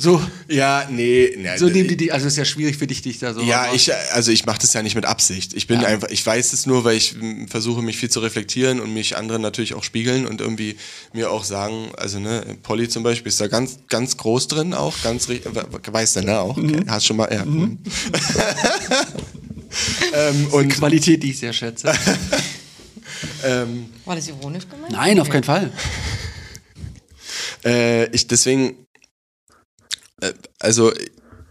[0.00, 3.20] so, Ja, nee, nee so nehmen die die, also ist ja schwierig für dich, dich
[3.20, 3.40] da so.
[3.42, 5.54] Ja, ich, also ich mache das ja nicht mit Absicht.
[5.54, 5.86] Ich bin Ja.
[5.86, 7.14] einfach, ich weiß es nur, weil ich
[7.48, 10.76] versuche, mich viel zu reflektieren und mich andere natürlich auch spiegeln und irgendwie
[11.12, 14.94] mir auch sagen, also ne, Polly zum Beispiel ist da ganz, ganz groß drin auch,
[15.04, 16.82] ganz, ri- we- weißt du, ne, auch, okay.
[16.88, 17.44] hast schon mal, ja.
[20.14, 21.92] ähm, und Qualität, die ich sehr schätze.
[23.44, 24.92] ähm, War das ironisch gemeint?
[24.92, 25.72] Nein, auf keinen Fall.
[27.64, 28.86] äh, ich deswegen,
[30.20, 30.92] äh, also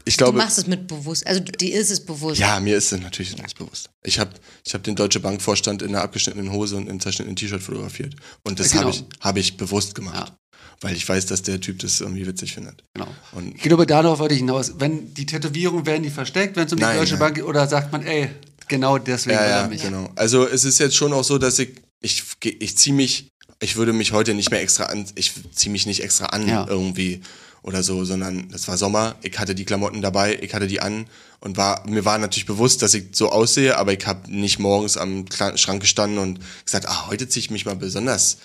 [0.03, 2.39] ich Du glaube, machst es mit bewusst, also dir ist es bewusst.
[2.39, 3.89] Ja, mir ist es natürlich ganz bewusst.
[4.03, 4.31] Ich habe
[4.65, 8.15] ich hab den Deutsche Bankvorstand in einer abgeschnittenen Hose und im zerschnittenen T-Shirt fotografiert.
[8.43, 8.85] Und das Genau.
[8.85, 10.29] habe ich, hab ich bewusst gemacht.
[10.29, 10.37] Ja.
[10.81, 12.83] Weil ich weiß, dass der Typ das irgendwie witzig findet.
[12.95, 13.07] Genau.
[13.33, 14.73] Und Ich glaube, darauf wollte ich hinaus.
[14.79, 17.19] Wenn die Tätowierungen werden die versteckt, wenn es um die Nein, Deutsche nein.
[17.19, 18.29] Bank geht, oder sagt man, ey,
[18.67, 19.83] genau deswegen ja, ja, mich.
[19.83, 20.09] genau.
[20.15, 22.23] Also es ist jetzt schon auch so, dass ich, ich,
[22.59, 23.27] ich ziehe mich,
[23.59, 26.65] ich würde mich heute nicht mehr extra an, ich ziehe mich nicht extra an Ja.
[26.67, 27.21] irgendwie
[27.63, 31.05] oder so, sondern es war Sommer, ich hatte die Klamotten dabei, ich hatte die an
[31.41, 34.97] und war, mir war natürlich bewusst, dass ich so aussehe, aber ich habe nicht morgens
[34.97, 35.25] am
[35.55, 38.37] Schrank gestanden und gesagt, ah, heute ziehe ich mich mal besonders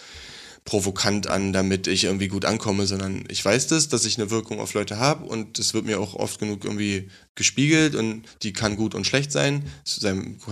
[0.67, 4.61] provokant an, damit ich irgendwie gut ankomme, sondern ich weiß das, dass ich eine Wirkung
[4.61, 8.77] auf Leute habe und das wird mir auch oft genug irgendwie gespiegelt und die kann
[8.77, 9.65] gut und schlecht sein.
[9.85, 10.01] Das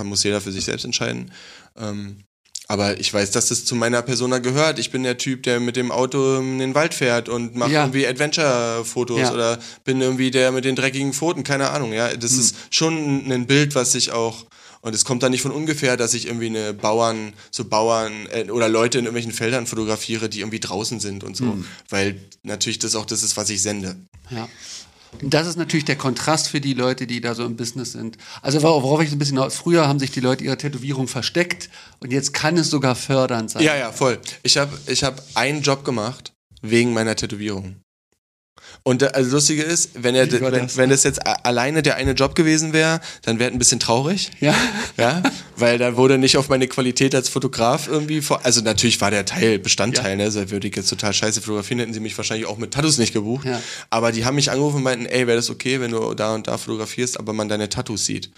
[0.05, 1.31] muss jeder für sich selbst entscheiden.
[1.77, 2.19] Ähm,
[2.67, 4.79] aber ich weiß, dass das zu meiner Persona gehört.
[4.79, 7.83] Ich bin der Typ, der mit dem Auto in den Wald fährt und macht Ja.
[7.83, 9.33] irgendwie Adventure-Fotos Ja.
[9.35, 11.93] oder bin irgendwie der mit den dreckigen Pfoten, keine Ahnung.
[11.93, 14.47] Ja, das ist schon ein Bild, was ich auch
[14.85, 18.51] und es kommt da nicht von ungefähr, dass ich irgendwie eine Bauern, so Bauern äh,
[18.51, 21.59] oder Leute in irgendwelchen Feldern fotografiere, die irgendwie draußen sind und so.
[21.89, 23.97] Weil natürlich das auch das ist, was ich sende.
[24.31, 24.49] Ja.
[25.23, 28.19] Und das ist natürlich der Kontrast für die Leute, die da so im Business sind.
[28.43, 31.07] Also wor- worauf ich so ein bisschen hinaus- früher haben sich die Leute ihre Tätowierung
[31.09, 31.71] versteckt
[32.01, 33.63] und jetzt kann es sogar fördernd sein.
[33.63, 34.19] Ja, ja, voll.
[34.43, 36.33] Ich habe ich hab einen Job gemacht
[36.63, 37.77] wegen meiner Tätowierung.
[38.83, 40.77] Und da- also lustige ist, wenn er wenn, das?
[40.77, 44.31] wenn das jetzt alleine der eine Job gewesen wäre, dann wäre ein bisschen traurig.
[44.41, 44.55] Ja.
[44.97, 45.23] Ja,
[45.57, 48.45] weil da wurde nicht auf meine Qualität als Fotograf irgendwie vor.
[48.45, 50.17] Also natürlich war der Teil Bestandteil, Ja.
[50.17, 50.23] ne?
[50.25, 53.13] Also würde ich jetzt total scheiße fotografieren, hätten sie mich wahrscheinlich auch mit Tattoos nicht
[53.13, 53.45] gebucht.
[53.45, 53.61] Ja.
[53.91, 56.47] Aber die haben mich angerufen und meinten, ey, wäre das okay, wenn du da und
[56.47, 58.31] da fotografierst, aber man deine Tattoos sieht.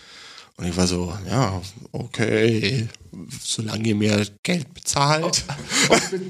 [0.58, 1.60] Und ich war so, ja,
[1.92, 2.88] okay,
[3.42, 5.44] solange ihr mir Geld bezahlt.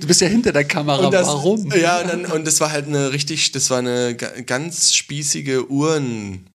[0.01, 1.11] Du bist ja hinter der Kamera.
[1.11, 1.71] Das, Warum?
[1.73, 5.71] Ja, und, dann, und das war halt eine richtig, das war eine ga- ganz spießige
[5.71, 6.51] Uhren,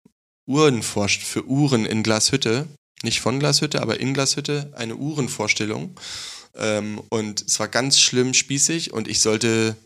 [0.47, 2.67] Uhrenvorst für Uhren in Glashütte.
[3.03, 5.95] Nicht von Glashütte, aber in Glashütte, eine Uhrenvorstellung.
[6.57, 9.77] Ähm, und es war ganz schlimm spießig und ich sollte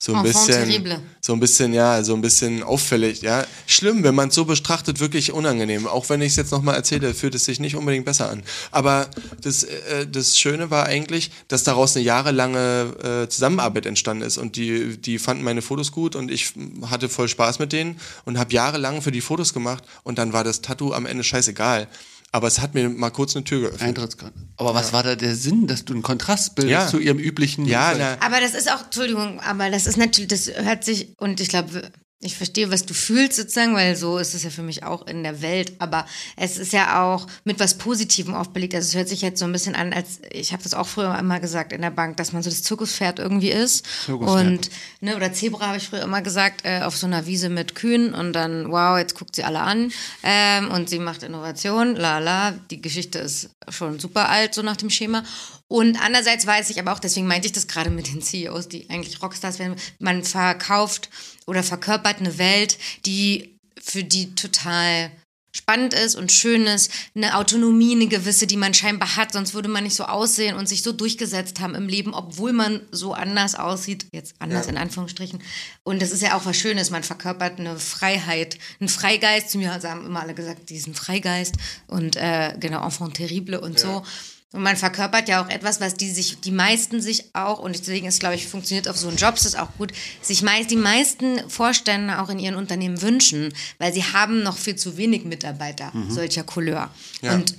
[0.00, 1.00] so ein Enfant bisschen, terrible.
[1.20, 3.44] so ein bisschen, ja, so ein bisschen auffällig, ja.
[3.66, 5.88] Schlimm, wenn man es so betrachtet, wirklich unangenehm.
[5.88, 8.44] Auch wenn ich es jetzt nochmal erzähle, fühlt es sich nicht unbedingt besser an.
[8.70, 9.08] Aber
[9.42, 14.54] das, äh, das Schöne war eigentlich, dass daraus eine jahrelange äh, Zusammenarbeit entstanden ist und
[14.54, 16.52] die, die fanden meine Fotos gut und ich
[16.88, 20.44] hatte voll Spaß mit denen und habe jahrelang für die Fotos gemacht und dann war
[20.44, 21.88] das Tattoo am Ende scheißegal.
[22.30, 23.82] Aber es hat mir mal kurz eine Tür geöffnet.
[23.82, 24.52] Eintrittskarten.
[24.58, 26.86] Aber was war da der Sinn, dass du einen Kontrast bildest Ja.
[26.86, 27.64] zu ihrem üblichen?
[27.64, 31.40] Ja, na, Aber das ist auch, Entschuldigung, aber das ist natürlich, das hört sich, und
[31.40, 34.82] ich glaube, ich verstehe, was du fühlst sozusagen, weil so ist es ja für mich
[34.82, 36.04] auch in der Welt, aber
[36.36, 38.74] es ist ja auch mit was Positivem oft belegt.
[38.74, 41.16] Also es hört sich jetzt so ein bisschen an, als, ich habe das auch früher
[41.16, 43.86] immer gesagt in der Bank, dass man so das Zirkuspferd irgendwie ist.
[44.06, 44.46] Zirkuspferd.
[44.46, 44.70] Und,
[45.00, 48.12] ne, oder Zebra habe ich früher immer gesagt, äh, auf so einer Wiese mit Kühen
[48.14, 49.92] und dann, wow, jetzt guckt sie alle an
[50.24, 54.76] ähm, und sie macht Innovation, la la, die Geschichte ist schon super alt, so nach
[54.76, 55.22] dem Schema.
[55.68, 58.88] Und andererseits weiß ich aber auch, deswegen meinte ich das gerade mit den CEOs, die
[58.90, 61.10] eigentlich Rockstars werden, man verkauft
[61.48, 65.10] oder verkörpert eine Welt, die für die total
[65.50, 69.68] spannend ist und schön ist, eine Autonomie, eine gewisse, die man scheinbar hat, sonst würde
[69.68, 73.54] man nicht so aussehen und sich so durchgesetzt haben im Leben, obwohl man so anders
[73.54, 75.40] aussieht, jetzt anders in Anführungsstrichen.
[75.84, 79.72] Und das ist ja auch was Schönes, man verkörpert eine Freiheit, einen Freigeist, zu mir
[79.72, 81.56] haben immer alle gesagt, diesen Freigeist
[81.86, 84.04] und äh, genau, Enfant terrible und so.
[84.52, 88.06] Und man verkörpert ja auch etwas, was die sich, die meisten sich auch, und deswegen
[88.06, 89.92] ist, glaube ich, funktioniert auf so einen Jobs das auch gut,
[90.22, 94.76] sich meist, die meisten Vorstände auch in ihren Unternehmen wünschen, weil sie haben noch viel
[94.76, 96.90] zu wenig Mitarbeiter solcher Couleur.
[97.20, 97.34] Ja.
[97.34, 97.54] Und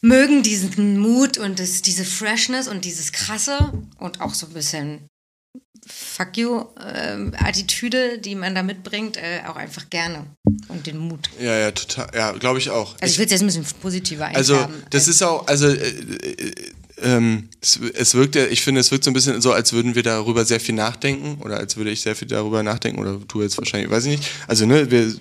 [0.00, 5.07] mögen diesen Mut und das, diese Freshness und dieses Krasse und auch so ein bisschen
[5.88, 10.26] Fuck you-Attitüde, die man da mitbringt, äh, auch einfach gerne.
[10.68, 11.30] Und den Mut.
[11.40, 12.94] ja, ja, total, ja, glaube ich auch.
[13.00, 14.82] Also ich will es jetzt ein bisschen positiver Also einfärben.
[14.90, 16.52] das ist auch, also äh, äh,
[17.02, 19.94] ähm, es, es wirkt ja, ich finde, es wirkt so ein bisschen so, als würden
[19.94, 23.42] wir darüber sehr viel nachdenken oder als würde ich sehr viel darüber nachdenken oder du
[23.42, 24.30] jetzt wahrscheinlich, weiß ich nicht.
[24.46, 25.14] Also ne, wir,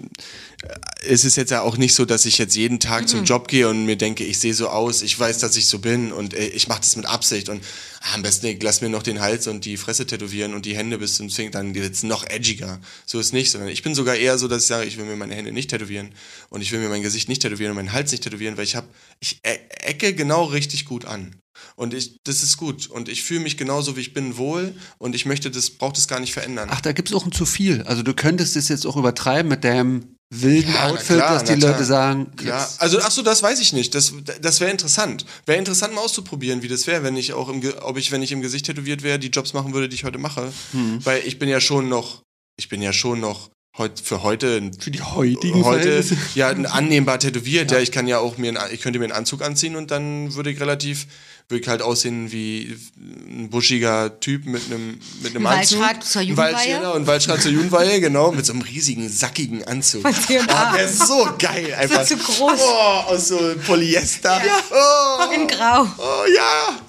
[1.06, 3.70] es ist jetzt ja auch nicht so, dass ich jetzt jeden Tag zum Job gehe
[3.70, 6.48] und mir denke, ich sehe so aus, ich weiß, dass ich so bin und äh,
[6.48, 7.64] ich mache das mit Absicht und
[8.02, 10.76] ah, am besten ich lass mir noch den Hals und die Fresse tätowieren und die
[10.76, 12.80] Hände bis zum Finger, dann jetzt noch edgiger.
[13.06, 15.16] So ist nicht, sondern ich bin sogar eher so, dass ich sage, ich will mir
[15.16, 16.10] meine Hände nicht tätowieren
[16.50, 18.76] und ich will mir mein Gesicht nicht tätowieren und meinen Hals nicht tätowieren, weil ich
[18.76, 18.88] habe,
[19.20, 21.36] ich e ecke genau richtig gut an.
[21.76, 22.88] Und ich, das ist gut.
[22.88, 24.74] Und ich fühle mich genauso, wie ich bin, wohl.
[24.98, 26.70] Und ich möchte das, brauche das gar nicht verändern.
[26.72, 27.84] Ach, da gibt es auch ein zu viel.
[27.84, 31.54] Also du könntest es jetzt auch übertreiben mit deinem wilden Ja, Outfit, klar, dass die
[31.54, 31.72] na klar.
[31.72, 32.62] Leute sagen, Klar.
[32.62, 33.96] jetzt- Also, ach so, das weiß ich nicht.
[33.96, 34.12] Das,
[34.42, 35.26] das wäre interessant.
[35.46, 38.32] Wäre interessant mal auszuprobieren, wie das wäre, wenn ich auch im, ob ich, wenn ich
[38.34, 40.52] im Gesicht tätowiert wäre, die Jobs machen würde, die ich heute mache.
[40.74, 41.00] Hm.
[41.06, 42.24] Weil ich bin ja schon noch,
[42.58, 46.04] ich bin ja schon noch heut, für heute ein für die heutigen heute
[46.36, 47.72] ja annehmbar tätowiert.
[47.72, 47.80] Ja.
[47.80, 50.50] ich kann ja auch mir, einen, ich könnte mir einen Anzug anziehen und dann würde
[50.52, 51.08] ich relativ,
[51.50, 55.80] würde ich halt aussehen wie ein buschiger Typ mit einem mit einem Ein Anzug.
[55.80, 56.54] Waldschrat zur Ein Jugendweihe.
[56.54, 60.02] Waldschrat und Waldschrat zur Jugendweihe, genau, mit so einem riesigen sackigen Anzug.
[60.02, 60.42] Von C&A.
[60.44, 62.06] Oh, der ist so geil einfach.
[62.06, 62.60] zu groß.
[62.60, 64.42] Oh, aus so Polyester.
[64.72, 65.88] Oh, In Grau.
[65.98, 66.80] oh ja.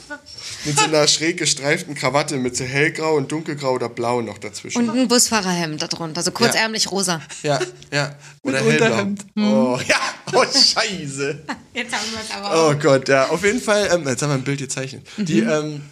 [0.65, 4.89] Mit so einer schräg gestreiften Krawatte mit so hellgrau und dunkelgrau oder blau noch dazwischen.
[4.89, 7.21] Und ein Busfahrerhemd darunter, so kurzärmlich rosa.
[7.43, 7.61] Ja,
[7.93, 8.17] ja.
[8.43, 8.87] Oder Mit hellblau.
[8.87, 9.27] Unterhemd.
[9.37, 10.01] Oh, ja.
[10.35, 11.45] Oh, scheiße.
[11.75, 13.29] Jetzt haben wir es aber Oh Gott, ja.
[13.29, 15.07] Auf jeden Fall, ähm, jetzt haben wir ein Bild gezeichnet.
[15.17, 15.49] Die, Mhm.
[15.49, 15.83] ähm,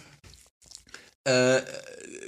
[1.23, 1.61] äh,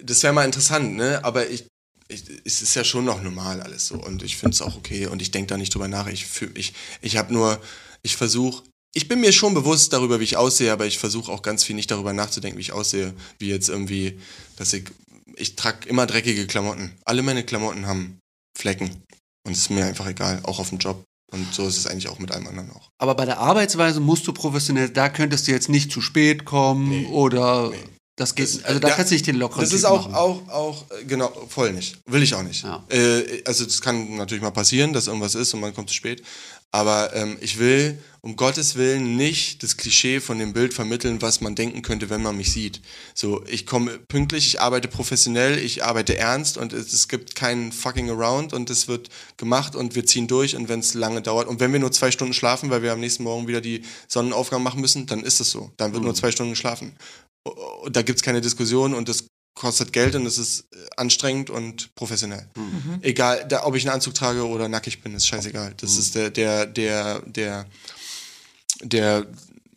[0.03, 1.19] das wäre mal interessant, ne?
[1.23, 1.65] Aber ich,
[2.07, 3.95] ich, es ist ja schon noch normal alles so.
[3.95, 5.07] Und ich finde es auch okay.
[5.07, 6.07] Und ich denke da nicht drüber nach.
[6.07, 7.59] Ich, fühl- ich, ich habe nur,
[8.01, 8.63] ich versuche,
[8.93, 11.75] ich bin mir schon bewusst darüber, wie ich aussehe, aber ich versuche auch ganz viel
[11.75, 13.13] nicht darüber nachzudenken, wie ich aussehe.
[13.37, 14.19] Wie jetzt irgendwie,
[14.57, 14.85] dass ich,
[15.35, 16.91] ich trage immer dreckige Klamotten.
[17.05, 18.19] Alle meine Klamotten haben
[18.57, 19.03] Flecken.
[19.45, 21.03] Und es ist mir einfach egal, auch auf dem Job.
[21.31, 22.89] Und so ist es eigentlich auch mit allem anderen auch.
[22.97, 27.05] Aber bei der Arbeitsweise musst du professionell, da könntest du jetzt nicht zu spät kommen
[27.05, 27.71] oder
[28.15, 30.15] Das geht, also da kannst du nicht den lockeren Das ist auch, machen.
[30.15, 31.99] auch, auch, äh, genau, voll nicht.
[32.07, 32.63] Will ich auch nicht.
[32.63, 32.83] Ja.
[32.89, 36.23] Äh, also das kann natürlich mal passieren, dass irgendwas ist und man kommt zu spät.
[36.71, 41.41] Aber ähm, ich will um Gottes Willen nicht das Klischee von dem Bild vermitteln, was
[41.41, 42.81] man denken könnte, wenn man mich sieht.
[43.15, 47.71] So, ich komme pünktlich, ich arbeite professionell, ich arbeite ernst und es, es gibt keinen
[47.71, 51.47] fucking around und es wird gemacht und wir ziehen durch und wenn es lange dauert
[51.47, 54.61] und wenn wir nur zwei Stunden schlafen, weil wir am nächsten Morgen wieder die Sonnenaufgang
[54.61, 55.71] machen müssen, dann ist es so.
[55.77, 56.95] Dann wird nur zwei Stunden geschlafen.
[57.45, 59.25] Und da gibt's keine Diskussion und das
[59.59, 62.47] kostet Geld und es ist äh, anstrengend und professionell.
[63.01, 65.73] Egal, da, ob ich einen Anzug trage oder nackig bin, ist scheißegal.
[65.77, 67.65] Das ist der, der, der, der,
[68.81, 69.27] der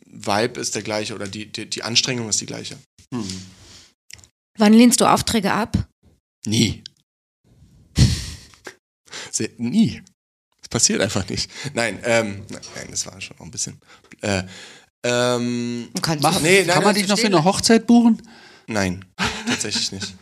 [0.05, 2.77] Vibe ist der gleiche oder die, die, die Anstrengung ist die gleiche.
[4.57, 5.77] Wann lehnst du Aufträge ab?
[6.45, 6.81] Nie.
[9.31, 10.01] Sehr, nie.
[10.61, 11.51] Das passiert einfach nicht.
[11.73, 13.79] Nein, ähm, nein, das war schon noch ein bisschen.
[14.21, 14.43] Äh,
[15.05, 18.21] ähm, Kannst Mach, du- Nee, nein, kann man dich noch für eine Hochzeit buchen?
[18.67, 19.05] Nein,
[19.47, 20.13] tatsächlich nicht.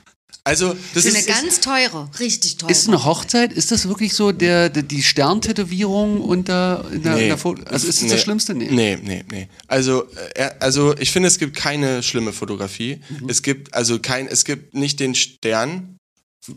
[0.43, 2.71] Also, das ist, eine ganz teure, richtig teure.
[2.71, 7.27] Ist eine Hochzeit, ist das wirklich so der, der die Sterntätowierung unter in der, in
[7.27, 7.45] der?
[7.65, 8.55] Also ist das das Schlimmste?
[8.55, 8.69] Nee.
[8.71, 9.49] Nee, nee, nee.
[9.67, 13.01] Also, äh, also ich finde, es gibt keine schlimme Fotografie.
[13.09, 13.29] Mhm.
[13.29, 15.97] Es gibt also kein, es gibt nicht den Stern,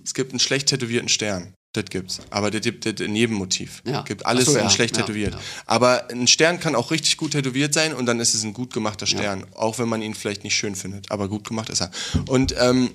[0.03, 1.53] es gibt einen schlecht tätowierten Stern.
[1.75, 2.21] Das gibt's.
[2.31, 3.83] Aber das gibt das in jedem Motiv.
[3.85, 4.03] Ja.
[4.03, 4.71] Gibt alles so, ja.
[4.71, 5.35] schlecht Ja, tätowiert.
[5.35, 5.41] ja.
[5.67, 8.73] Aber ein Stern kann auch richtig gut tätowiert sein und dann ist es ein gut
[8.73, 9.45] gemachter Stern.
[9.55, 11.11] Auch wenn man ihn vielleicht nicht schön findet.
[11.11, 11.91] Aber gut gemacht ist er.
[12.29, 12.91] Und, ähm,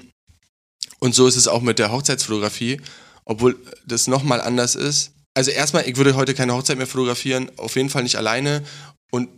[1.00, 2.80] und so ist es auch mit der Hochzeitsfotografie,
[3.26, 5.12] obwohl das nochmal anders ist.
[5.34, 8.64] Also erstmal, ich würde heute keine Hochzeit mehr fotografieren, auf jeden Fall nicht alleine.
[9.12, 9.30] Und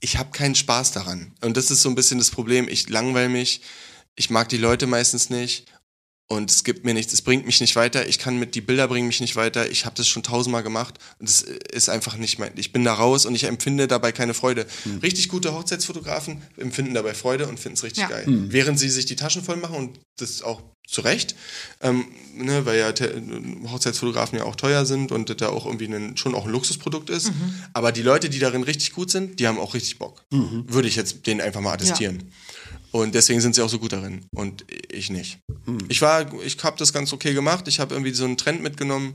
[0.00, 1.34] ich habe keinen Spaß daran.
[1.42, 2.66] Und das ist so ein bisschen das Problem.
[2.66, 3.60] Ich langweile mich,
[4.14, 5.66] ich mag die Leute meistens nicht.
[6.28, 8.08] Und es gibt mir nichts, es bringt mich nicht weiter.
[8.08, 9.70] Ich kann mit, die Bilder bringen mich nicht weiter.
[9.70, 12.94] Ich habe das schon tausendmal gemacht und es ist einfach nicht mein, ich bin da
[12.94, 14.66] raus und ich empfinde dabei keine Freude.
[15.02, 18.08] Richtig gute Hochzeitsfotografen empfinden dabei Freude und finden es richtig Ja.
[18.08, 18.24] geil.
[18.26, 21.34] Während sie sich die Taschen voll machen und das auch zu Recht,
[21.80, 22.92] ähm, ne, weil ja
[23.70, 27.10] Hochzeitsfotografen ja auch teuer sind und das da auch irgendwie ein, schon auch ein Luxusprodukt
[27.10, 27.32] ist.
[27.72, 30.24] Aber die Leute, die darin richtig gut sind, die haben auch richtig Bock.
[30.30, 32.30] Würde ich jetzt denen einfach mal attestieren.
[32.92, 35.38] Und deswegen sind sie auch so gut darin und ich nicht.
[35.88, 37.68] Ich war, ich habe das ganz okay gemacht.
[37.68, 39.14] Ich habe irgendwie so einen Trend mitgenommen.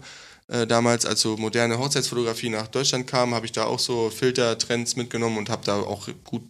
[0.52, 4.98] Äh, damals, als so moderne Hochzeitsfotografie nach Deutschland kam, habe ich da auch so Filtertrends
[4.98, 6.44] mitgenommen und habe da auch gut,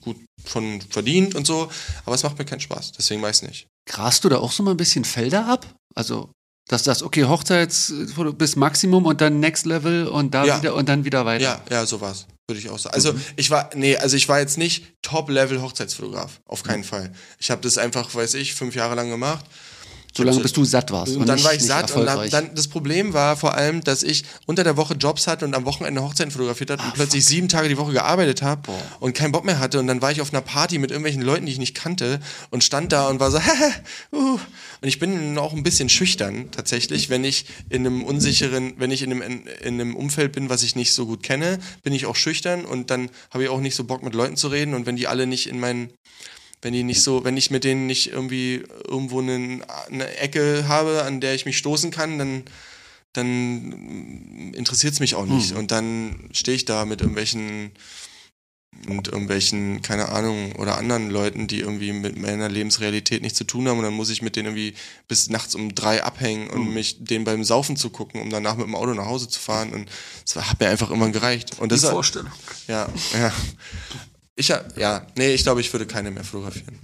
[0.00, 1.70] gut von verdient und so.
[2.04, 3.66] Aber es macht mir keinen Spaß, deswegen weiß ich nicht.
[3.88, 5.66] Grast du da auch so mal ein bisschen Felder ab?
[5.94, 6.32] Also,
[6.68, 10.58] dass das, okay, Hochzeitsfoto bis Maximum und dann Next Level und da Ja.
[10.58, 11.44] wieder und dann wieder weiter.
[11.44, 12.26] Ja, ja, so war's.
[12.48, 12.94] Würde ich auch sagen.
[12.94, 16.40] Also ich war, nee, also ich war jetzt nicht Top-Level Hochzeitsfotograf.
[16.46, 17.12] Auf keinen Fall.
[17.38, 19.44] Ich habe das einfach, weiß ich, fünf Jahre lang gemacht.
[20.16, 21.16] Solange So- bis du satt warst.
[21.16, 24.02] Und dann nicht- war ich satt und dann, dann das Problem war vor allem, dass
[24.02, 27.48] ich unter der Woche Jobs hatte und am Wochenende Hochzeiten fotografiert hat und plötzlich sieben
[27.48, 28.70] Tage die Woche gearbeitet habe
[29.00, 31.46] und keinen Bock mehr hatte und dann war ich auf einer Party mit irgendwelchen Leuten,
[31.46, 32.20] die ich nicht kannte
[32.50, 33.38] und stand da und war so
[34.12, 34.18] uh.
[34.34, 34.40] und
[34.82, 39.10] ich bin auch ein bisschen schüchtern tatsächlich, wenn ich in einem unsicheren, wenn ich in
[39.10, 42.16] einem, in, in einem Umfeld bin, was ich nicht so gut kenne, bin ich auch
[42.16, 44.96] schüchtern und dann habe ich auch nicht so Bock mit Leuten zu reden und wenn
[44.96, 45.90] die alle nicht in meinen
[46.64, 49.60] wenn die nicht so, wenn ich mit denen nicht irgendwie irgendwo eine,
[49.90, 52.44] eine Ecke habe, an der ich mich stoßen kann, dann,
[53.12, 55.52] dann interessiert es mich auch nicht.
[55.52, 57.72] Und dann stehe ich da mit irgendwelchen
[58.88, 63.68] und irgendwelchen, keine Ahnung, oder anderen Leuten, die irgendwie mit meiner Lebensrealität nichts zu tun
[63.68, 64.74] haben und dann muss ich mit denen irgendwie
[65.06, 68.66] bis nachts um drei abhängen und mich denen beim Saufen zu gucken, um danach mit
[68.66, 69.88] dem Auto nach Hause zu fahren und
[70.26, 71.60] das hat mir einfach immer gereicht.
[71.60, 72.32] Und das Die Vorstellung.
[72.66, 73.32] ja, ja.
[74.36, 76.78] Ich, ja, ja, nee, ich glaube, ich würde keine mehr fotografieren.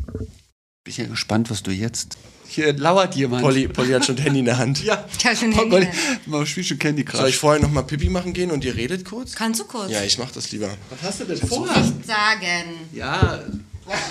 [0.85, 2.17] Bin ja gespannt, was du jetzt.
[2.47, 3.43] Hier lauert jemand.
[3.43, 4.83] Polly, Polly hat schon ein Handy in der Hand.
[4.85, 5.05] Ja.
[5.17, 5.99] Ich hab schon Polly, Handy.
[6.27, 7.21] man spielt schon Candy Crush.
[7.21, 9.35] Soll ich vorher noch mal Pipi machen gehen und ihr redet kurz?
[9.35, 10.71] Kannst du kurz Ja, ich mach das lieber.
[10.91, 11.67] was hast du denn vor?
[11.67, 12.89] nicht sagen?
[12.93, 13.45] Ja,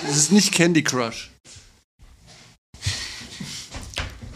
[0.09, 1.29] es ist nicht Candy Crush.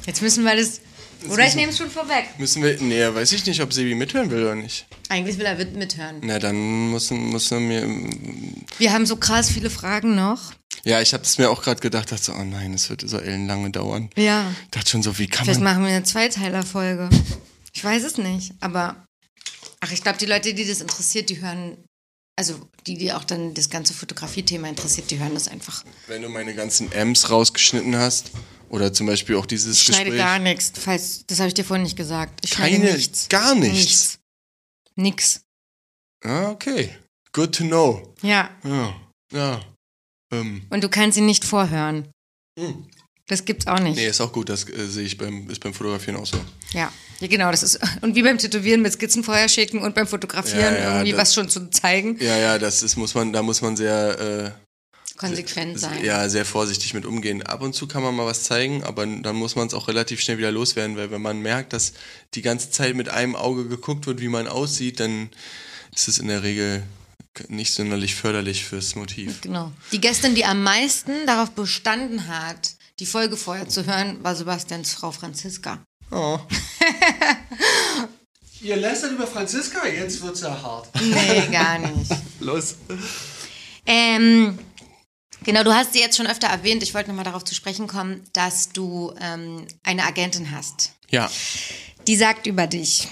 [0.06, 0.82] Jetzt müssen wir das.
[1.30, 2.26] Oder ich nehme es schon vorweg.
[2.38, 2.80] Müssen wir.
[2.82, 4.86] Nee, weiß ich nicht, ob Sebi mithören will oder nicht.
[5.10, 6.18] Eigentlich will er mit- mithören.
[6.22, 7.88] Na, dann muss, muss er mir.
[8.78, 10.54] Wir haben so krass viele Fragen noch.
[10.86, 13.18] Ja, ich habe es mir auch gerade gedacht, dachte so, oh nein, es wird so
[13.18, 14.10] ellenlange dauern.
[14.18, 14.52] Ja.
[14.66, 15.74] Ich dachte schon so, wie kann Vielleicht man.
[15.76, 17.10] machen wir eine Zweiteiler-Folge.
[17.74, 18.96] Ich weiß es nicht, aber.
[19.80, 21.78] Ach, ich glaube, die Leute, die das interessiert, die hören.
[22.36, 22.56] Also,
[22.88, 25.84] die, die auch dann das ganze Fotografie-Thema interessiert, die hören das einfach.
[26.08, 28.32] Wenn du meine ganzen M's rausgeschnitten hast,
[28.74, 30.20] oder zum Beispiel auch dieses Ich schneide Gespräch.
[30.20, 30.72] gar nichts.
[30.80, 32.40] Falls, das habe ich dir vorhin nicht gesagt.
[32.44, 33.30] Ich schneide Keine, nichts.
[33.30, 33.74] gar nichts.
[33.76, 34.20] Nichts.
[34.96, 35.42] Nix.
[36.26, 36.90] Ah, okay.
[37.34, 38.14] Good to know.
[38.22, 38.50] Ja.
[38.64, 38.96] Ja.
[39.32, 39.62] Ja.
[40.34, 40.66] Ähm.
[40.70, 42.10] Und du kannst ihn nicht vorhören.
[42.60, 42.88] Hm.
[43.28, 43.96] Das gibt's auch nicht.
[43.96, 46.38] Nee, ist auch gut, das äh, sehe ich beim, ist beim Fotografieren auch so.
[46.74, 46.92] Ja.
[47.20, 47.52] ja, genau.
[47.52, 50.92] Das ist und wie beim Tätowieren mit Skizzen vorher schicken und beim Fotografieren Ja, ja,
[50.94, 52.18] irgendwie das- was schon zu zeigen.
[52.20, 54.63] Ja, ja, das ist, muss man, da muss man sehr, äh,
[55.28, 56.04] konsequent sein.
[56.04, 57.44] Ja, sehr vorsichtig mit umgehen.
[57.44, 60.20] Ab und zu kann man mal was zeigen, aber dann muss man es auch relativ
[60.22, 61.94] schnell wieder loswerden, weil wenn man merkt, dass
[62.34, 65.30] die ganze Zeit mit einem Auge geguckt wird, wie man aussieht, dann
[65.94, 66.84] ist es in der Regel
[67.48, 69.42] nicht sonderlich förderlich fürs Motiv.
[69.42, 69.72] Genau.
[69.92, 74.94] Die Gästin, die am meisten darauf bestanden hat, die Folge vorher zu hören, war Sebastians
[74.94, 75.84] Frau Franziska.
[76.12, 76.40] Oh.
[78.62, 80.90] Ihr lästert über Franziska, jetzt wird's ja hart.
[81.02, 82.12] Nee, gar nicht.
[82.40, 82.76] Los.
[83.86, 84.58] Ähm,
[85.44, 86.84] genau, du hast sie jetzt schon öfter erwähnt.
[86.84, 90.94] Ich wollte nochmal darauf zu sprechen kommen, dass du ähm, eine Agentin hast.
[91.10, 91.30] Ja.
[92.08, 93.08] Die sagt über dich.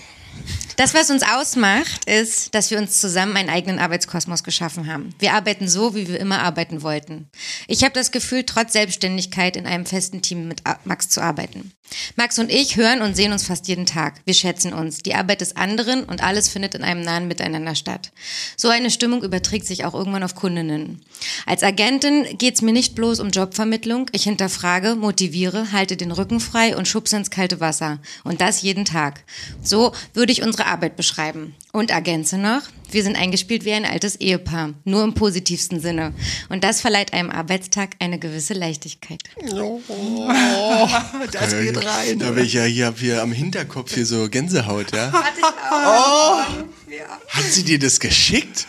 [0.78, 5.14] Das, was uns ausmacht, ist, dass wir uns zusammen einen eigenen Arbeitskosmos geschaffen haben.
[5.20, 7.30] Wir arbeiten so, wie wir immer arbeiten wollten.
[7.68, 11.72] Ich habe das Gefühl, trotz Selbstständigkeit in einem festen Team mit Max zu arbeiten.
[12.16, 14.22] Max und ich hören und sehen uns fast jeden Tag.
[14.26, 18.12] Wir schätzen uns, die Arbeit des anderen und alles findet in einem nahen Miteinander statt.
[18.56, 21.04] So eine Stimmung überträgt sich auch irgendwann auf Kundinnen.
[21.46, 24.10] Als Agentin geht's mir nicht bloß um Jobvermittlung.
[24.14, 28.00] Ich hinterfrage, motiviere, halte den Rücken frei und schubse ins kalte Wasser.
[28.24, 29.24] Und das jeden Tag.
[29.62, 29.92] So
[30.22, 31.56] würde ich unsere Arbeit beschreiben.
[31.72, 32.62] Und ergänze noch,
[32.92, 36.14] wir sind eingespielt wie ein altes Ehepaar, nur im positivsten Sinne.
[36.48, 39.20] Und das verleiht einem Arbeitstag eine gewisse Leichtigkeit.
[39.52, 39.82] Oh,
[41.32, 42.20] das geht rein.
[42.20, 45.12] Da bin ich ja hier, hier am Hinterkopf hier so Gänsehaut, ja?
[45.72, 46.42] Oh.
[47.30, 48.68] Hat sie dir das geschickt?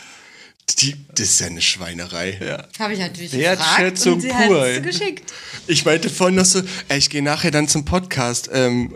[0.81, 2.39] Die, das ist ja eine Schweinerei.
[2.41, 2.67] Ja.
[2.79, 4.77] Habe ich natürlich Wertschätzung gefragt und sie pur, hat ey.
[4.79, 5.33] es geschickt.
[5.67, 8.93] Ich meinte vorhin noch so, ey, ich gehe nachher dann zum Podcast ähm,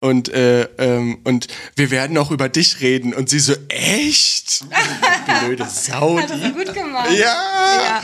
[0.00, 3.12] und, äh, ähm, und wir werden auch über dich reden.
[3.12, 4.64] Und sie so, echt?
[5.40, 6.18] Blöde Sau.
[6.18, 7.10] Hat das gut gemacht.
[7.10, 7.16] Ja.
[7.18, 8.02] Ja.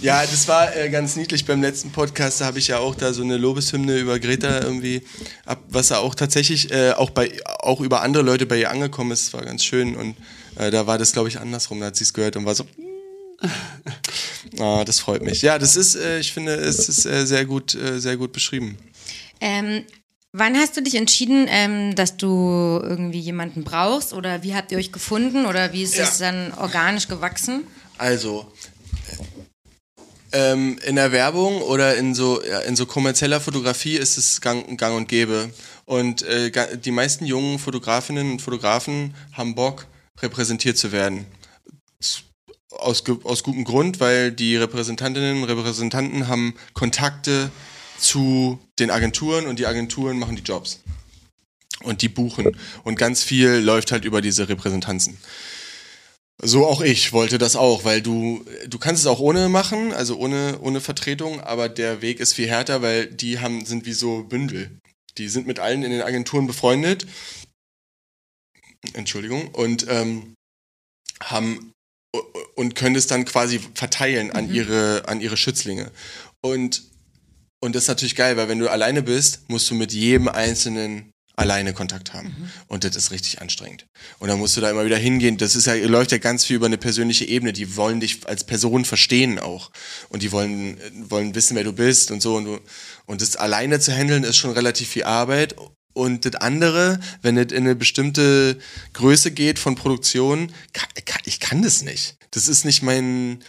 [0.00, 1.44] ja, das war äh, ganz niedlich.
[1.44, 5.02] Beim letzten Podcast da habe ich ja auch da so eine Lobeshymne über Greta irgendwie,
[5.44, 9.10] ab, was da auch tatsächlich äh, auch bei auch über andere Leute bei ihr angekommen
[9.10, 9.26] ist.
[9.26, 10.16] Das war ganz schön und
[10.56, 11.80] äh, da war das glaube ich andersrum.
[11.80, 12.64] Da hat sie es gehört und war so.
[14.58, 15.40] Ah, das freut mich.
[15.42, 18.76] Ja, das ist, äh, ich finde, es ist äh, sehr gut, äh, sehr gut beschrieben.
[19.40, 19.84] Ähm,
[20.32, 24.12] wann hast du dich entschieden, ähm, dass du irgendwie jemanden brauchst?
[24.12, 25.46] Oder wie habt ihr euch gefunden?
[25.46, 26.04] Oder wie ist Ja.
[26.04, 27.64] es dann organisch gewachsen?
[27.98, 28.52] Also,
[30.32, 34.78] ähm, in der Werbung oder in so, ja, in so kommerzieller Fotografie ist es gang,
[34.78, 35.50] gang und gäbe.
[35.84, 39.86] Und äh, die meisten jungen Fotografinnen und Fotografen haben Bock,
[40.22, 41.26] repräsentiert zu werden.
[42.70, 47.50] Aus, aus gutem Grund, weil die Repräsentantinnen und Repräsentanten haben Kontakte
[47.98, 50.80] zu den Agenturen und die Agenturen machen die Jobs.
[51.82, 52.56] Und die buchen.
[52.84, 55.18] Und ganz viel läuft halt über diese Repräsentanzen.
[56.44, 60.16] So auch ich wollte das auch, weil du, du kannst es auch ohne machen, also
[60.16, 64.24] ohne, ohne Vertretung, aber der Weg ist viel härter, weil die haben, sind wie so
[64.24, 64.70] Bündel.
[65.18, 67.06] Die sind mit allen in den Agenturen befreundet.
[68.94, 69.48] Entschuldigung.
[69.48, 70.34] Und ähm,
[71.22, 71.72] haben
[72.54, 75.90] und können es dann quasi verteilen an ihre, an ihre Schützlinge.
[76.42, 76.82] Und,
[77.60, 81.10] und das ist natürlich geil, weil wenn du alleine bist, musst du mit jedem einzelnen
[81.34, 82.50] alleine Kontakt haben.
[82.68, 83.86] Und das ist richtig anstrengend.
[84.18, 85.38] Und dann musst du da immer wieder hingehen.
[85.38, 87.54] Das ist ja, läuft ja ganz viel über eine persönliche Ebene.
[87.54, 89.70] Die wollen dich als Person verstehen auch.
[90.10, 90.78] Und die wollen,
[91.08, 92.36] wollen wissen, wer du bist und so.
[92.36, 92.60] Und, du,
[93.06, 95.56] und das alleine zu handeln ist schon relativ viel Arbeit.
[95.94, 98.58] Und das andere, wenn es in eine bestimmte
[98.94, 102.16] Größe geht von Produktion, kann, kann, ich kann das nicht.
[102.30, 103.40] Das ist nicht mein,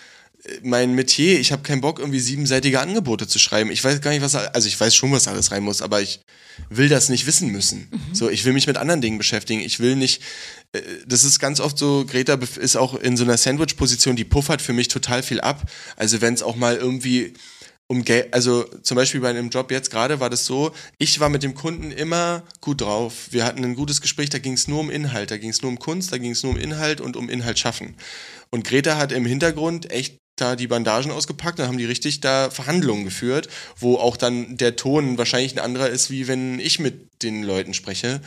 [0.62, 1.40] mein Metier.
[1.40, 3.72] Ich habe keinen Bock, irgendwie siebenseitige Angebote zu schreiben.
[3.72, 6.20] Ich weiß gar nicht, was, also ich weiß schon, was alles rein muss, aber ich
[6.70, 7.88] will das nicht wissen müssen.
[8.12, 9.62] So, ich will mich mit anderen Dingen beschäftigen.
[9.62, 10.22] Ich will nicht,
[10.74, 14.62] äh, das ist ganz oft so, Greta ist auch in so einer Sandwich-Position, die puffert
[14.62, 15.70] für mich total viel ab.
[15.96, 17.34] Also wenn es auch mal irgendwie
[17.94, 21.30] um Geld, also zum Beispiel bei einem Job jetzt gerade war das so, ich war
[21.30, 23.28] mit dem Kunden immer gut drauf.
[23.30, 25.72] Wir hatten ein gutes Gespräch, da ging es nur um Inhalt, da ging es nur
[25.72, 27.96] um Kunst, da ging es nur um Inhalt und um Inhalt schaffen.
[28.50, 32.50] Und Greta hat im Hintergrund echt da die Bandagen ausgepackt, dann haben die richtig da
[32.50, 33.48] Verhandlungen geführt,
[33.78, 37.76] wo auch dann der Ton wahrscheinlich ein anderer ist, wie wenn ich mit den Leuten
[37.76, 38.22] spreche.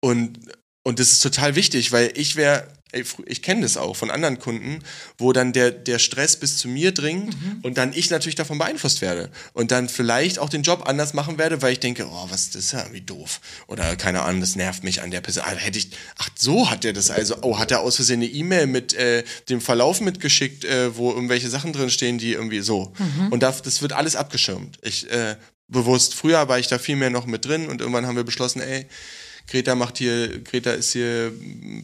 [0.00, 0.38] Und,
[0.82, 4.78] und das ist total wichtig, weil ich wäre, ich kenne das auch von anderen Kunden,
[5.18, 9.02] wo dann der, der Stress bis zu mir dringt und dann ich natürlich davon beeinflusst
[9.02, 12.50] werde und dann vielleicht auch den Job anders machen werde, weil ich denke, oh, was,
[12.50, 13.40] das ist ja irgendwie doof.
[13.66, 15.44] Oder keine Ahnung, das nervt mich an der Person.
[15.46, 17.36] Ah, hätte ich, ach, so hat er das also.
[17.42, 21.48] Oh, hat er aus Versehen eine E-Mail mit äh, dem Verlauf mitgeschickt, äh, wo irgendwelche
[21.48, 22.92] Sachen drin stehen, die irgendwie so.
[23.30, 24.78] Und das, das wird alles abgeschirmt.
[24.82, 25.36] Ich, äh,
[25.68, 28.60] bewusst, früher war ich da viel mehr noch mit drin und irgendwann haben wir beschlossen,
[28.60, 28.86] ey,
[29.46, 31.32] Greta macht hier, Greta ist hier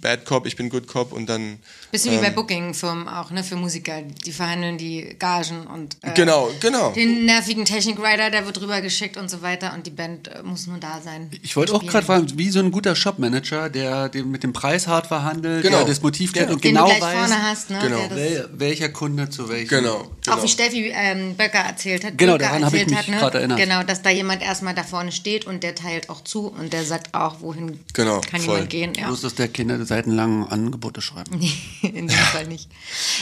[0.01, 1.59] Bad Cop, ich bin Good Cop und dann.
[1.93, 4.01] Bisschen wie bei Booking-Firmen auch, ne, für Musiker.
[4.25, 6.91] Die verhandeln die Gagen und äh, Genau, genau.
[6.93, 10.79] den nervigen Technik-Rider, der wird rübergeschickt und so weiter und die Band äh, muss nur
[10.79, 11.31] da sein.
[11.43, 14.87] Ich wollte auch gerade fragen, wie so ein guter Shopmanager, der den mit dem Preis
[14.87, 15.79] hart verhandelt, Genau.
[15.79, 16.55] der das Motiv kennt Genau.
[16.55, 17.79] und Den genau weiß, vorne hast, ne?
[17.83, 17.99] Genau.
[18.09, 19.69] Der wel, welcher Kunde zu welchem.
[19.69, 20.07] Genau.
[20.25, 20.37] genau.
[20.39, 22.17] Auch wie Steffi ähm, Böcker erzählt hat.
[22.17, 23.59] Genau, Böcker daran habe ich erzählt mich gerade erinnert.
[23.59, 26.85] Genau, dass da jemand erstmal da vorne steht und der teilt auch zu und der
[26.87, 28.55] sagt auch, wohin Genau, kann voll.
[28.55, 28.93] jemand gehen.
[28.99, 29.09] Ja.
[29.09, 31.39] Bloß, dass der Kinder seitenlang Angebote schreiben.
[31.95, 32.71] In dem Fall nicht.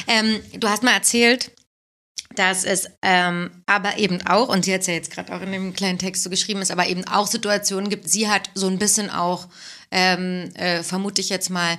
[0.06, 1.52] Ähm, du hast mal erzählt,
[2.34, 5.50] dass es ähm, aber eben auch, und sie hat es ja jetzt gerade auch in
[5.50, 8.78] dem kleinen Text so geschrieben, es aber eben auch Situationen gibt, sie hat so ein
[8.78, 9.48] bisschen auch,
[9.90, 11.78] ähm, äh, vermute ich jetzt mal,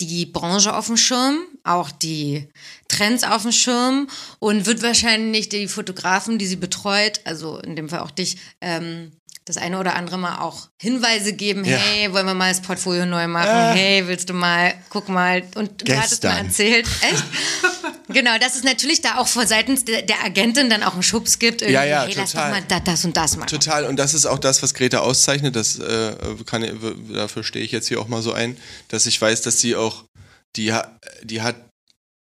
[0.00, 2.48] die Branche auf dem Schirm, auch die
[2.88, 4.08] Trends auf dem Schirm
[4.38, 9.12] und wird wahrscheinlich die Fotografen, die sie betreut, also in dem Fall auch dich, ähm,
[9.46, 11.76] das eine oder andere Mal auch Hinweise geben, Ja.
[11.76, 13.78] hey, wollen wir mal das Portfolio neu machen, Äh.
[13.78, 15.44] hey, willst du mal, guck mal.
[15.54, 16.46] Und du hattest mal Gestern.
[16.46, 17.24] erzählt, echt?
[18.08, 21.38] genau, dass es natürlich da auch von seitens der, der Agentin dann auch einen Schubs
[21.38, 22.50] gibt, irgendwie, Ja, ja, hey, lass doch total.
[22.50, 23.48] mal da, das und das machen.
[23.48, 25.54] Total, und das ist auch das, was Greta auszeichnet.
[25.54, 28.56] Das äh, kann, dafür stehe ich jetzt hier auch mal so ein,
[28.88, 30.04] dass ich weiß, dass sie auch,
[30.56, 30.74] die,
[31.22, 31.54] die hat,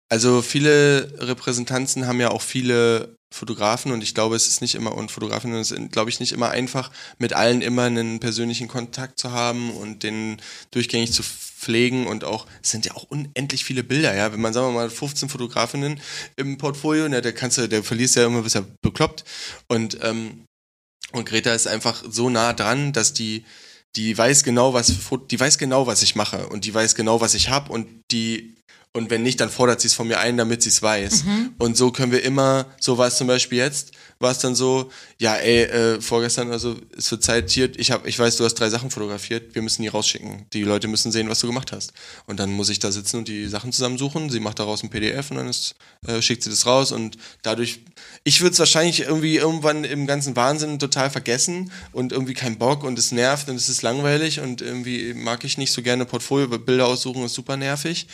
[0.09, 4.94] also viele Repräsentanzen haben ja auch viele Fotografen und ich glaube, es ist nicht immer,
[4.94, 9.19] und Fotografinnen es ist, glaube ich, nicht immer einfach, mit allen immer einen persönlichen Kontakt
[9.20, 10.43] zu haben und den
[10.73, 14.32] durchgängig zu pflegen und auch, es sind ja auch unendlich viele Bilder, ja.
[14.32, 16.01] Wenn man, sagen wir mal, 15 Fotografinnen
[16.36, 19.24] im Portfolio, ne, der kannst du, der verliest ja immer, bist ja bekloppt.
[19.69, 20.44] Und, ähm,
[21.12, 23.44] und Greta ist einfach so nah dran, dass die,
[23.97, 24.93] die weiß genau, was,
[25.31, 28.57] die weiß genau, was ich mache und die weiß genau, was ich habe und die,
[28.93, 31.25] und wenn nicht, dann fordert sie es von mir ein, damit sie es weiß.
[31.59, 34.91] Und so können wir immer, so war es zum Beispiel jetzt, war es dann so,
[35.19, 38.55] ja, ey, äh, vorgestern, also es wird Zeit hier, ich hab, ich weiß, du hast
[38.55, 40.45] drei Sachen fotografiert, wir müssen die rausschicken.
[40.53, 41.93] Die Leute müssen sehen, was du gemacht hast.
[42.27, 44.29] Und dann muss ich da sitzen und die Sachen zusammensuchen.
[44.29, 45.77] Sie macht daraus ein PDF und dann ist,
[46.07, 47.81] äh, schickt sie das raus und dadurch,
[48.23, 52.85] ich würde es wahrscheinlich irgendwie irgendwann im ganzen Wahnsinn total vergessen und irgendwie keinen Bock
[52.85, 56.47] und es nervt und es ist langweilig und irgendwie mag ich nicht so gerne Portfolio,
[56.59, 58.09] Bilder aussuchen ist super nervig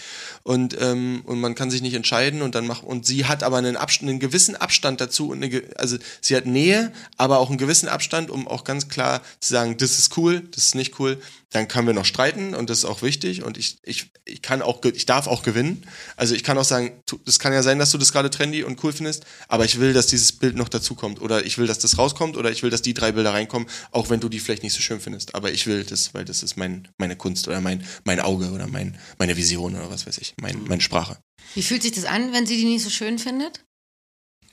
[0.44, 3.56] und, ähm, und man kann sich nicht entscheiden und dann macht, und sie hat aber
[3.56, 7.58] einen, Abstand, einen gewissen Abstand dazu und eine, also sie hat Nähe, aber auch einen
[7.58, 11.20] gewissen Abstand, um auch ganz klar zu sagen, das ist cool, das ist nicht cool.
[11.50, 14.62] Dann können wir noch streiten und das ist auch wichtig und ich, ich, ich kann
[14.62, 15.86] auch, ich darf auch gewinnen.
[16.16, 18.82] Also ich kann auch sagen, es kann ja sein, dass du das gerade trendy und
[18.82, 21.78] cool findest, aber ich will, dass dieses Bild noch dazu kommt oder ich will, dass
[21.78, 24.64] das rauskommt oder ich will, dass die drei Bilder reinkommen, auch wenn du die vielleicht
[24.64, 25.36] nicht so schön findest.
[25.36, 28.66] Aber ich will das, weil das ist mein, meine Kunst oder mein, mein Auge oder
[28.66, 31.16] mein, meine Vision oder was weiß ich, mein, meine Sprache.
[31.54, 33.64] Wie fühlt sich das an, wenn sie die nicht so schön findet?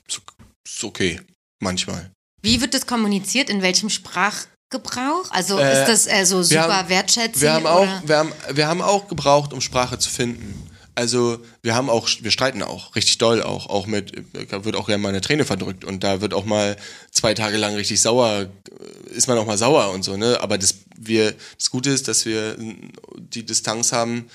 [0.06, 0.22] Ist,
[0.84, 1.20] okay,
[1.60, 2.12] manchmal.
[2.40, 3.50] Wie wird das kommuniziert?
[3.50, 3.90] In welchem
[4.74, 5.30] Sprachgebrauch?
[5.30, 7.40] Also Äh, ist das äh, so super haben- wertschätzend?
[7.42, 7.72] Wir haben, oder?
[7.74, 10.70] auch, wir, haben, wir haben auch gebraucht, um Sprache zu finden.
[10.96, 14.12] Also wir haben auch, wir streiten auch, richtig doll auch, auch mit,
[14.50, 16.76] da wird auch gerne mal eine Träne verdrückt und da wird auch mal
[17.10, 20.38] zwei Tage lang richtig sauer, äh, ist man auch mal sauer und so, ne?
[20.40, 22.56] Aber das, wir, das Gute ist, dass wir
[23.16, 24.26] die Distanz haben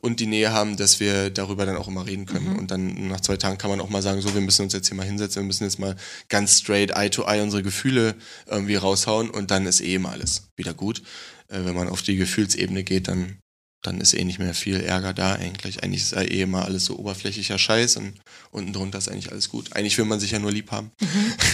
[0.00, 2.56] und die Nähe haben, dass wir darüber dann auch immer reden können.
[2.56, 4.88] Und dann nach zwei Tagen kann man auch mal sagen, so, wir müssen uns jetzt
[4.88, 5.96] hier mal hinsetzen, wir müssen jetzt mal
[6.28, 8.14] ganz straight eye to eye unsere Gefühle
[8.46, 11.02] irgendwie raushauen und dann ist eh immer alles wieder gut.
[11.48, 13.38] Äh, wenn man auf die Gefühlsebene geht, dann
[13.82, 15.82] dann ist eh nicht mehr viel Ärger da eigentlich.
[15.82, 18.14] Eigentlich ist ja eh immer alles so oberflächlicher Scheiß und
[18.50, 19.74] unten drunter ist eigentlich alles gut.
[19.74, 20.90] Eigentlich will man sich ja nur lieb haben.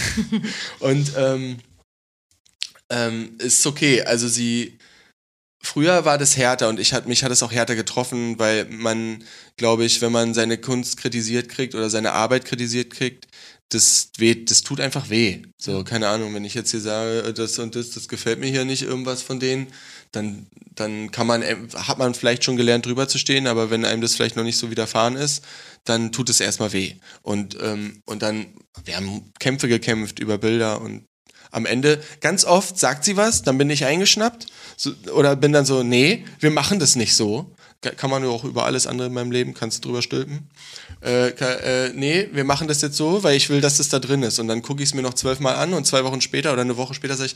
[0.79, 1.59] und ähm,
[2.89, 4.01] ähm, ist okay.
[4.03, 4.77] Also sie,
[5.67, 9.23] früher war das härter und ich hat, mich hat es auch härter getroffen, weil man,
[9.57, 13.27] glaube ich, wenn man seine Kunst kritisiert kriegt oder seine Arbeit kritisiert kriegt,
[13.69, 15.41] das weh, das tut einfach weh.
[15.57, 18.63] So, keine Ahnung, wenn ich jetzt hier sage, das und das, das gefällt mir hier
[18.63, 19.67] nicht irgendwas von denen,
[20.13, 23.83] dann, dann kann man, äh, hat man vielleicht schon gelernt, drüber zu stehen, aber wenn
[23.83, 25.43] einem das vielleicht noch nicht so widerfahren ist,
[25.83, 26.93] dann tut es erstmal weh.
[27.23, 28.47] Und, ähm, und dann,
[28.85, 31.03] wir haben Kämpfe gekämpft über Bilder und
[31.51, 35.65] am Ende, ganz oft sagt sie was, dann bin ich eingeschnappt so, oder bin dann
[35.65, 37.51] so, nee, wir machen das nicht so.
[37.81, 40.49] Ka- Kann man ja auch über alles andere in meinem Leben, kannst du drüber stülpen.
[41.03, 44.23] Äh, äh, nee, wir machen das jetzt so, weil ich will, dass das da drin
[44.23, 44.39] ist.
[44.39, 46.75] Und dann gucke ich es mir noch zwölfmal an und zwei Wochen später oder eine
[46.77, 47.35] Woche später sage ich,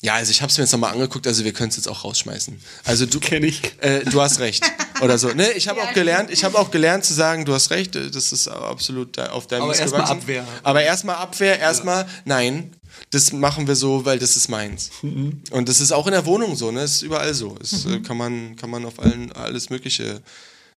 [0.00, 2.04] ja, also ich habe es mir jetzt nochmal angeguckt, also wir können es jetzt auch
[2.04, 2.60] rausschmeißen.
[2.84, 3.60] Also du, Kenn ich.
[3.80, 4.64] äh, du hast recht.
[5.00, 5.28] Oder so.
[5.30, 8.08] Ne, ich habe auch gelernt, ich habe auch gelernt zu sagen, du hast recht, äh,
[8.08, 10.18] das ist absolut auf deinem Aber Mist erst mal gewachsen.
[10.20, 10.44] Abwehr.
[10.62, 12.72] Aber erstmal Abwehr, erstmal, nein,
[13.10, 14.90] das machen wir so, weil das ist meins.
[15.02, 15.42] Mhm.
[15.50, 16.80] Und das ist auch in der Wohnung so, ne?
[16.80, 17.56] Das ist überall so.
[17.60, 20.22] Es äh, kann man, kann man auf allen, alles Mögliche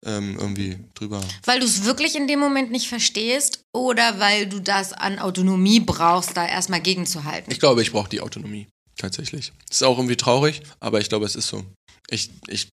[0.04, 1.20] ähm, irgendwie drüber.
[1.44, 5.80] Weil du es wirklich in dem Moment nicht verstehst oder weil du das an Autonomie
[5.80, 7.52] brauchst, da erstmal gegenzuhalten?
[7.52, 8.66] Ich glaube, ich brauche die Autonomie.
[8.96, 9.52] Tatsächlich.
[9.70, 11.64] Ist auch irgendwie traurig, aber ich glaube, es ist so.
[12.10, 12.68] Ich, ich,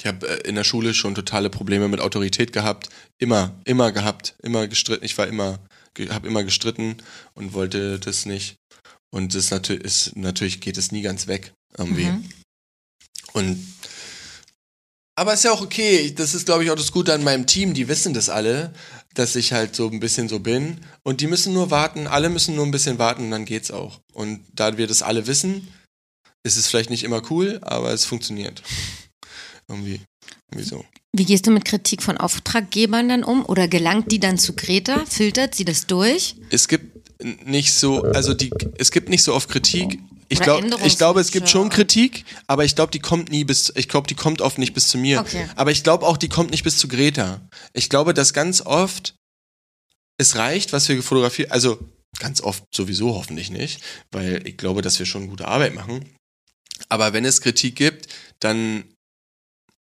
[0.00, 2.88] ich habe äh, in der Schule schon totale Probleme mit Autorität gehabt.
[3.18, 5.04] Immer, immer gehabt, immer gestritten.
[5.04, 5.58] Ich war immer,
[5.98, 6.96] habe immer gestritten
[7.34, 8.56] und wollte das nicht.
[9.10, 12.06] Und das natürlich, ist, natürlich geht es nie ganz weg irgendwie.
[12.06, 12.24] Mhm.
[13.32, 13.66] Und
[15.18, 16.12] aber ist ja auch okay.
[16.14, 17.74] Das ist, glaube ich, auch das Gute an meinem Team.
[17.74, 18.72] Die wissen das alle,
[19.14, 20.80] dass ich halt so ein bisschen so bin.
[21.02, 22.06] Und die müssen nur warten.
[22.06, 24.00] Alle müssen nur ein bisschen warten und dann geht's auch.
[24.12, 25.66] Und da wir das alle wissen,
[26.44, 28.62] ist es vielleicht nicht immer cool, aber es funktioniert.
[29.68, 30.02] Irgendwie.
[30.50, 30.84] Irgendwie so.
[31.12, 33.44] Wie gehst du mit Kritik von Auftraggebern dann um?
[33.46, 35.04] Oder gelangt die dann zu Greta?
[35.06, 36.36] Filtert sie das durch?
[36.50, 36.98] Es gibt
[37.46, 39.98] nicht so, also die, es gibt nicht so oft Kritik.
[40.30, 43.72] Ich, glaub, ich glaube, es gibt schon Kritik, aber ich glaube, die kommt nie bis,
[43.74, 45.20] ich glaube, die kommt oft nicht bis zu mir.
[45.20, 45.48] Okay.
[45.56, 47.40] Aber ich glaube auch, die kommt nicht bis zu Greta.
[47.72, 49.14] Ich glaube, dass ganz oft
[50.18, 51.78] es reicht, was wir fotografieren, also
[52.18, 53.80] ganz oft sowieso hoffentlich nicht,
[54.10, 56.04] weil ich glaube, dass wir schon gute Arbeit machen.
[56.90, 58.08] Aber wenn es Kritik gibt,
[58.40, 58.84] dann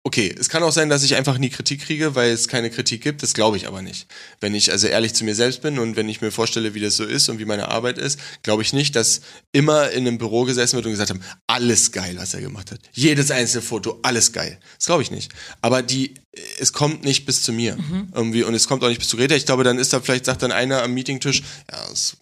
[0.07, 3.01] Okay, es kann auch sein, dass ich einfach nie Kritik kriege, weil es keine Kritik
[3.01, 3.23] gibt.
[3.23, 4.05] Das glaube ich aber nicht.
[4.39, 6.95] Wenn ich also ehrlich zu mir selbst bin und wenn ich mir vorstelle, wie das
[6.95, 9.21] so ist und wie meine Arbeit ist, glaube ich nicht, dass
[9.51, 12.81] immer in einem Büro gesessen wird und gesagt haben, alles geil, was er gemacht hat.
[12.93, 14.59] Jedes einzelne Foto, alles geil.
[14.77, 15.31] Das glaube ich nicht.
[15.61, 16.13] Aber die,
[16.59, 17.75] es kommt nicht bis zu mir
[18.13, 19.33] irgendwie und es kommt auch nicht bis zu Greta.
[19.33, 21.41] Ich glaube, dann ist da vielleicht sagt dann einer am Meetingtisch,
[21.71, 22.17] ja, das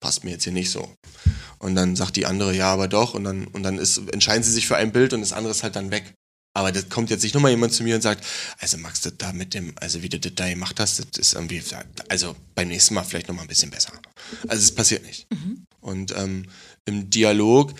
[0.00, 0.90] passt mir jetzt hier nicht so.
[1.58, 3.12] Und dann sagt die andere, ja, aber doch.
[3.12, 5.62] Und dann, und dann ist, entscheiden sie sich für ein Bild und das andere ist
[5.62, 6.14] halt dann weg.
[6.54, 8.26] Aber das kommt jetzt nicht nochmal jemand zu mir und sagt,
[8.58, 11.34] also Max, das da mit dem, also wie du das da gemacht hast, das ist
[11.34, 11.62] irgendwie,
[12.08, 13.92] also beim nächsten Mal vielleicht nochmal ein bisschen besser.
[14.48, 15.26] Also es passiert nicht.
[15.80, 16.44] Und ähm,
[16.84, 17.72] im Dialog,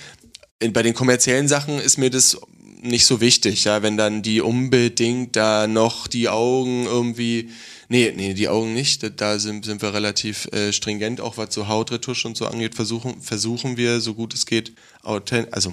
[0.59, 2.39] in, bei den kommerziellen Sachen ist mir das
[2.81, 7.51] nicht so wichtig, ja, wenn dann die unbedingt da noch die Augen irgendwie,
[7.89, 11.69] nee, nee, die Augen nicht, da- sind, sind wir relativ äh, stringent, auch was so
[11.69, 14.73] Hautretusche und so angeht, versuchen, versuchen wir, so gut es geht,
[15.03, 15.73] authent also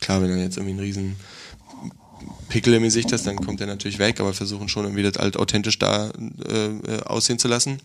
[0.00, 1.16] klar, wenn dann jetzt irgendwie ein riesen
[2.48, 5.36] Pickel im Gesicht hast, dann kommt der natürlich weg, aber versuchen schon irgendwie das halt
[5.36, 6.10] authentisch da
[6.48, 7.80] äh, äh, aussehen zu lassen.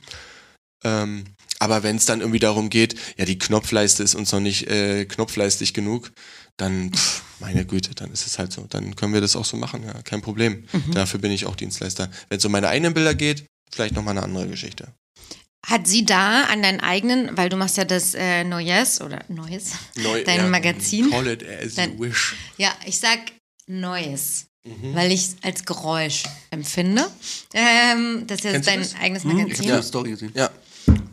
[0.83, 1.25] Ähm,
[1.59, 5.05] aber wenn es dann irgendwie darum geht, ja, die Knopfleiste ist uns noch nicht äh,
[5.05, 6.11] knopfleistig genug,
[6.57, 8.65] dann, pff, meine Güte, dann ist es halt so.
[8.69, 10.65] Dann können wir das auch so machen, ja, kein Problem.
[10.91, 12.09] Dafür bin ich auch Dienstleister.
[12.29, 14.87] Wenn es um meine eigenen Bilder geht, vielleicht nochmal eine andere Geschichte.
[15.65, 19.71] Hat sie da an deinen eigenen, weil du machst ja das äh, Neues oder Neues,
[19.95, 21.09] Neu, dein ja, Magazin.
[21.09, 22.35] Call it as Dein- you wish.
[22.57, 23.19] Ja, ich sag
[23.67, 24.95] Neues, Mhm.
[24.95, 27.05] weil ich es als Geräusch empfinde.
[27.53, 28.95] Ähm, das ist Kennst dein das?
[28.95, 29.71] eigenes Hm, ich habe Magazin.
[29.71, 30.31] eine Story gesehen.
[30.35, 30.49] Ja.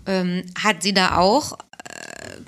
[0.07, 2.39] Ähm, hat sie da auch, was,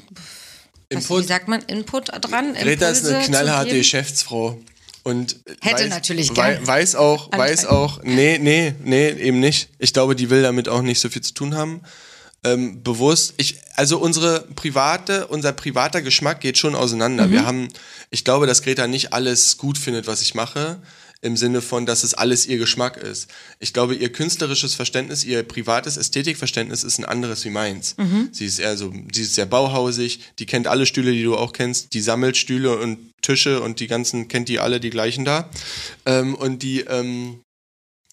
[0.91, 1.27] wie Input.
[1.27, 2.55] sagt man, Input dran?
[2.55, 3.77] Greta ist eine knallharte?
[3.77, 4.59] Geschäftsfrau.
[5.03, 9.69] Und Hätte weiß, natürlich wei gern weiß auch, weiß auch, nee, nee, nee, eben nicht.
[9.79, 11.83] Ich glaube, die will damit auch nicht so viel zu tun haben.
[12.45, 13.35] Ähm, bewusst.
[13.39, 17.31] Ich, also unsere private, unser privater Geschmack geht schon auseinander.
[17.31, 17.69] Wir haben,
[18.11, 20.79] ich glaube, dass Greta nicht alles gut findet, was ich mache.
[21.23, 23.29] Im Sinne von, dass es alles ihr Geschmack ist.
[23.59, 27.97] Ich glaube, ihr künstlerisches Verständnis, ihr privates Ästhetikverständnis ist ein anderes wie meins.
[28.31, 31.55] Sie ist eher so, sie ist sehr bauhausig, die kennt alle Stühle, die du auch
[31.55, 35.49] kennst, die sammelt Stühle und Tische und die ganzen, kennt die alle, die gleichen da.
[36.05, 37.41] Ähm, und die, ähm,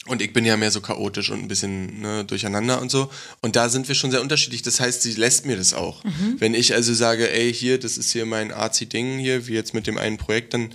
[0.07, 3.11] und ich bin ja mehr so chaotisch und ein bisschen ne, durcheinander und so.
[3.41, 4.63] Und da sind wir schon sehr unterschiedlich.
[4.63, 6.03] Das heißt, sie lässt mir das auch.
[6.39, 9.85] Wenn ich also sage, ey, hier, das ist hier mein arzi-Ding hier, wie jetzt mit
[9.85, 10.73] dem einen Projekt, dann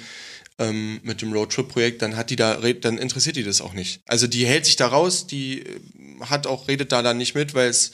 [0.59, 4.01] ähm, mit dem Roadtrip-Projekt, dann hat die da, dann interessiert die das auch nicht.
[4.07, 5.81] Also die hält sich da raus, die äh,
[6.21, 7.93] hat auch, redet da dann nicht mit, weil es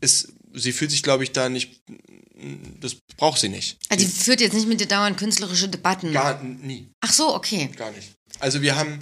[0.00, 1.82] ist, sie fühlt sich, glaube ich, da nicht,
[2.80, 3.78] das braucht sie nicht.
[3.88, 6.12] Also, sie führt jetzt nicht mit dir dauernd künstlerische Debatten.
[6.12, 6.90] Gar nie.
[7.00, 7.70] Ach so, okay.
[7.76, 8.10] Gar nicht.
[8.38, 9.00] Also wir haben,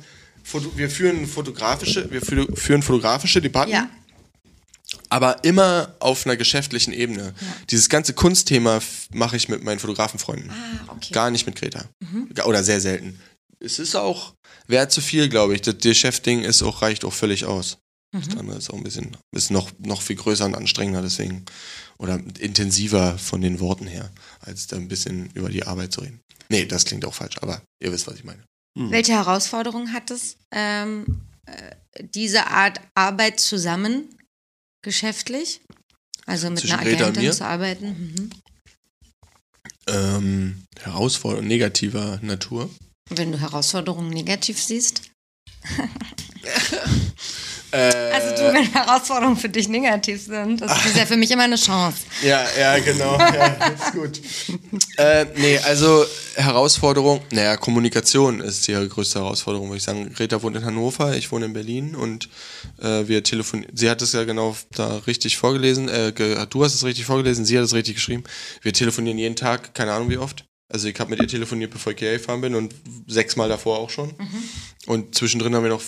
[0.76, 3.88] wir führen fotografische, wir fü- führen fotografische Debatten, Ja.
[5.08, 7.34] aber immer auf einer geschäftlichen Ebene.
[7.70, 8.80] Dieses ganze Kunstthema
[9.12, 10.50] mache ich mit meinen Fotografenfreunden.
[10.50, 11.12] Ah, okay.
[11.12, 11.86] Gar nicht mit Greta.
[12.34, 13.18] Ga- Oder sehr selten.
[13.60, 14.34] Es ist auch,
[14.66, 15.62] wäre zu viel, glaube ich.
[15.62, 17.78] Das, Chefding ist auch, reicht auch völlig aus.
[18.14, 21.46] Das andere ist auch ein bisschen, ist noch, noch viel größer und anstrengender, deswegen.
[21.96, 24.10] Oder intensiver von den Worten her,
[24.40, 26.20] als da ein bisschen über die Arbeit zu reden.
[26.50, 28.42] Nee, das klingt auch falsch, aber ihr wisst, was ich meine.
[28.74, 34.08] Welche Herausforderungen hat es, ähm, äh, diese Art Arbeit zusammen
[34.82, 35.60] geschäftlich?
[36.24, 37.86] Also mit Zwischen einer Agentin zu arbeiten?
[37.88, 38.30] Mhm.
[39.88, 42.70] ähm, Herausforderung negativer Natur.
[43.10, 45.02] Wenn du Herausforderungen negativ siehst?
[47.72, 51.44] Äh, Also du, wenn Herausforderungen für dich negativ sind, das ist ja für mich immer
[51.44, 52.02] eine Chance.
[52.22, 53.18] ja, ja, genau.
[53.18, 54.20] Ja, ist gut.
[54.98, 56.04] Äh, nee, also
[56.34, 60.12] Herausforderung, naja, Kommunikation ist die größte Herausforderung, würde ich sagen.
[60.12, 62.28] Greta wohnt in Hannover, ich wohne in Berlin und
[62.80, 63.74] äh, wir telefonieren.
[63.74, 67.44] Sie hat es ja genau da richtig vorgelesen, äh, ge du hast es richtig vorgelesen,
[67.44, 68.24] sie hat es richtig geschrieben.
[68.60, 70.44] Wir telefonieren jeden Tag, keine Ahnung wie oft.
[70.68, 72.74] Also ich habe mit ihr telefoniert, bevor ich hierher gefahren bin und
[73.06, 74.08] sechsmal davor auch schon.
[74.08, 74.42] Mhm.
[74.86, 75.82] Und zwischendrin haben wir noch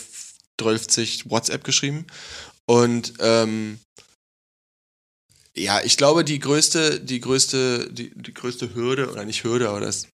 [0.58, 2.06] 12 WhatsApp geschrieben.
[2.66, 3.78] Und ähm,
[5.56, 9.80] ja, ich glaube, die größte, die größte, die, die größte Hürde, oder nicht Hürde, aber
[9.80, 10.08] das,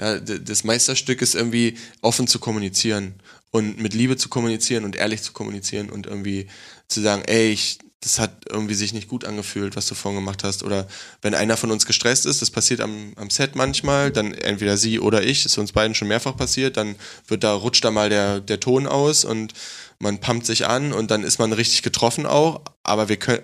[0.00, 3.14] ja, das Meisterstück ist irgendwie offen zu kommunizieren
[3.52, 6.48] und mit Liebe zu kommunizieren und ehrlich zu kommunizieren und irgendwie
[6.88, 10.42] zu sagen, ey, ich, das hat irgendwie sich nicht gut angefühlt, was du vorhin gemacht
[10.42, 10.64] hast.
[10.64, 10.88] Oder
[11.20, 14.98] wenn einer von uns gestresst ist, das passiert am, am Set manchmal, dann entweder sie
[14.98, 16.96] oder ich, ist uns beiden schon mehrfach passiert, dann
[17.28, 19.52] wird da, rutscht da mal der, der Ton aus und
[20.00, 22.62] man pumpt sich an und dann ist man richtig getroffen auch.
[22.82, 23.42] Aber wir können,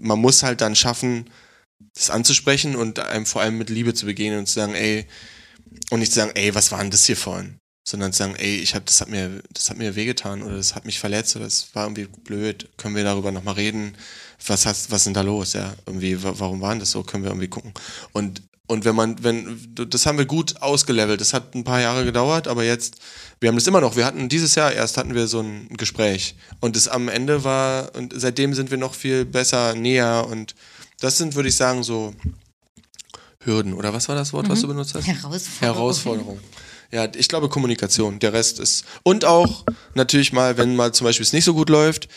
[0.00, 1.30] man muss halt dann schaffen,
[1.94, 5.06] das anzusprechen und einem vor allem mit Liebe zu begegnen und zu sagen, ey,
[5.90, 7.58] und nicht zu sagen, ey, was war denn das hier vorhin?
[7.88, 10.74] sondern zu sagen, ey, ich hab, das hat mir, das hat mir wehgetan oder das
[10.74, 12.68] hat mich verletzt oder das war irgendwie blöd.
[12.76, 13.96] Können wir darüber nochmal reden?
[14.44, 15.52] Was hast, was ist denn da los?
[15.52, 17.04] Ja, irgendwie, warum waren das so?
[17.04, 17.72] Können wir irgendwie gucken?
[18.12, 21.20] Und, und wenn man, wenn, das haben wir gut ausgelevelt.
[21.20, 22.96] Das hat ein paar Jahre gedauert, aber jetzt,
[23.40, 23.96] wir haben das immer noch.
[23.96, 27.94] Wir hatten dieses Jahr erst hatten wir so ein Gespräch und das am Ende war,
[27.94, 30.54] und seitdem sind wir noch viel besser, näher und
[31.00, 32.14] das sind, würde ich sagen, so
[33.40, 34.52] Hürden oder was war das Wort, mhm.
[34.52, 35.06] was du benutzt hast?
[35.06, 35.60] Herausforderung.
[35.60, 36.40] Herausforderung
[36.92, 38.18] ja, ich glaube Kommunikation.
[38.18, 38.84] Der Rest ist.
[39.02, 39.64] Und auch
[39.94, 42.08] natürlich mal, wenn mal zum Beispiel es nicht so gut läuft,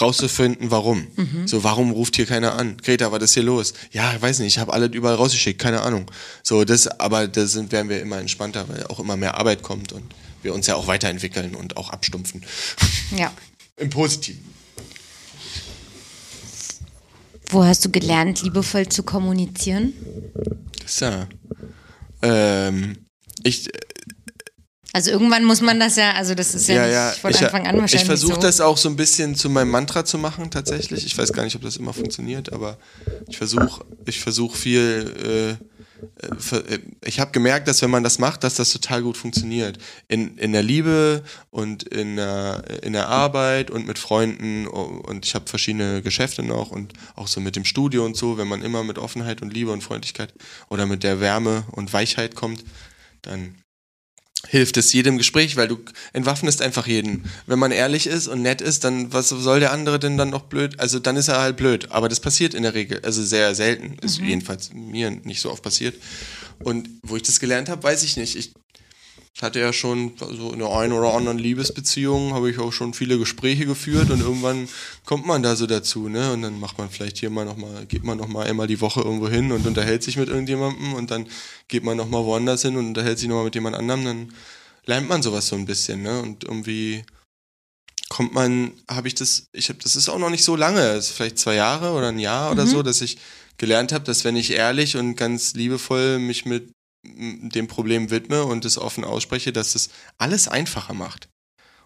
[0.00, 1.06] rauszufinden, warum.
[1.16, 1.46] Mhm.
[1.46, 2.76] So, warum ruft hier keiner an?
[2.78, 3.74] Greta, was ist hier los?
[3.90, 6.10] Ja, ich weiß nicht, ich habe alle überall rausgeschickt, keine Ahnung.
[6.42, 9.92] So, das, aber da sind, werden wir immer entspannter, weil auch immer mehr Arbeit kommt
[9.92, 12.44] und wir uns ja auch weiterentwickeln und auch abstumpfen.
[13.14, 13.30] Ja.
[13.76, 14.42] Im Positiven.
[17.50, 19.92] Wo hast du gelernt, liebevoll zu kommunizieren?
[20.80, 21.28] Das ja.
[22.22, 23.04] Ähm,
[23.42, 23.68] ich,
[24.94, 27.66] also irgendwann muss man das ja, also das ist ja, ja nicht von ich, Anfang
[27.66, 28.40] an wahrscheinlich Ich versuche so.
[28.40, 31.06] das auch so ein bisschen zu meinem Mantra zu machen, tatsächlich.
[31.06, 32.76] Ich weiß gar nicht, ob das immer funktioniert, aber
[33.26, 35.58] ich versuche ich versuch viel.
[35.58, 35.64] Äh,
[36.56, 39.78] äh ich habe gemerkt, dass wenn man das macht, dass das total gut funktioniert.
[40.08, 45.34] In, in der Liebe und in der, in der Arbeit und mit Freunden und ich
[45.34, 48.84] habe verschiedene Geschäfte noch und auch so mit dem Studio und so, wenn man immer
[48.84, 50.34] mit Offenheit und Liebe und Freundlichkeit
[50.68, 52.62] oder mit der Wärme und Weichheit kommt,
[53.22, 53.54] dann
[54.48, 55.78] hilft es jedem Gespräch, weil du
[56.12, 57.24] entwaffnest einfach jeden.
[57.46, 60.42] Wenn man ehrlich ist und nett ist, dann was soll der andere denn dann noch
[60.42, 60.78] blöd?
[60.78, 61.90] Also dann ist er halt blöd.
[61.90, 63.98] Aber das passiert in der Regel, also sehr selten.
[64.02, 64.28] Ist mhm.
[64.28, 65.94] jedenfalls mir nicht so oft passiert.
[66.58, 68.36] Und wo ich das gelernt habe, weiß ich nicht.
[68.36, 68.61] Ich ich
[69.40, 73.18] hatte ja schon so in der einen oder anderen Liebesbeziehung, habe ich auch schon viele
[73.18, 74.68] Gespräche geführt und irgendwann
[75.06, 76.32] kommt man da so dazu, ne?
[76.32, 79.28] Und dann macht man vielleicht hier mal nochmal, geht man nochmal einmal die Woche irgendwo
[79.28, 81.26] hin und unterhält sich mit irgendjemandem und dann
[81.68, 84.32] geht man nochmal woanders hin und unterhält sich nochmal mit jemand anderem, dann
[84.84, 86.20] lernt man sowas so ein bisschen, ne?
[86.20, 87.02] Und irgendwie
[88.10, 91.10] kommt man, habe ich das, ich habe, das ist auch noch nicht so lange, ist
[91.10, 92.70] vielleicht zwei Jahre oder ein Jahr oder mhm.
[92.70, 93.16] so, dass ich
[93.56, 96.70] gelernt habe, dass wenn ich ehrlich und ganz liebevoll mich mit
[97.04, 101.28] dem Problem widme und es offen ausspreche, dass es alles einfacher macht.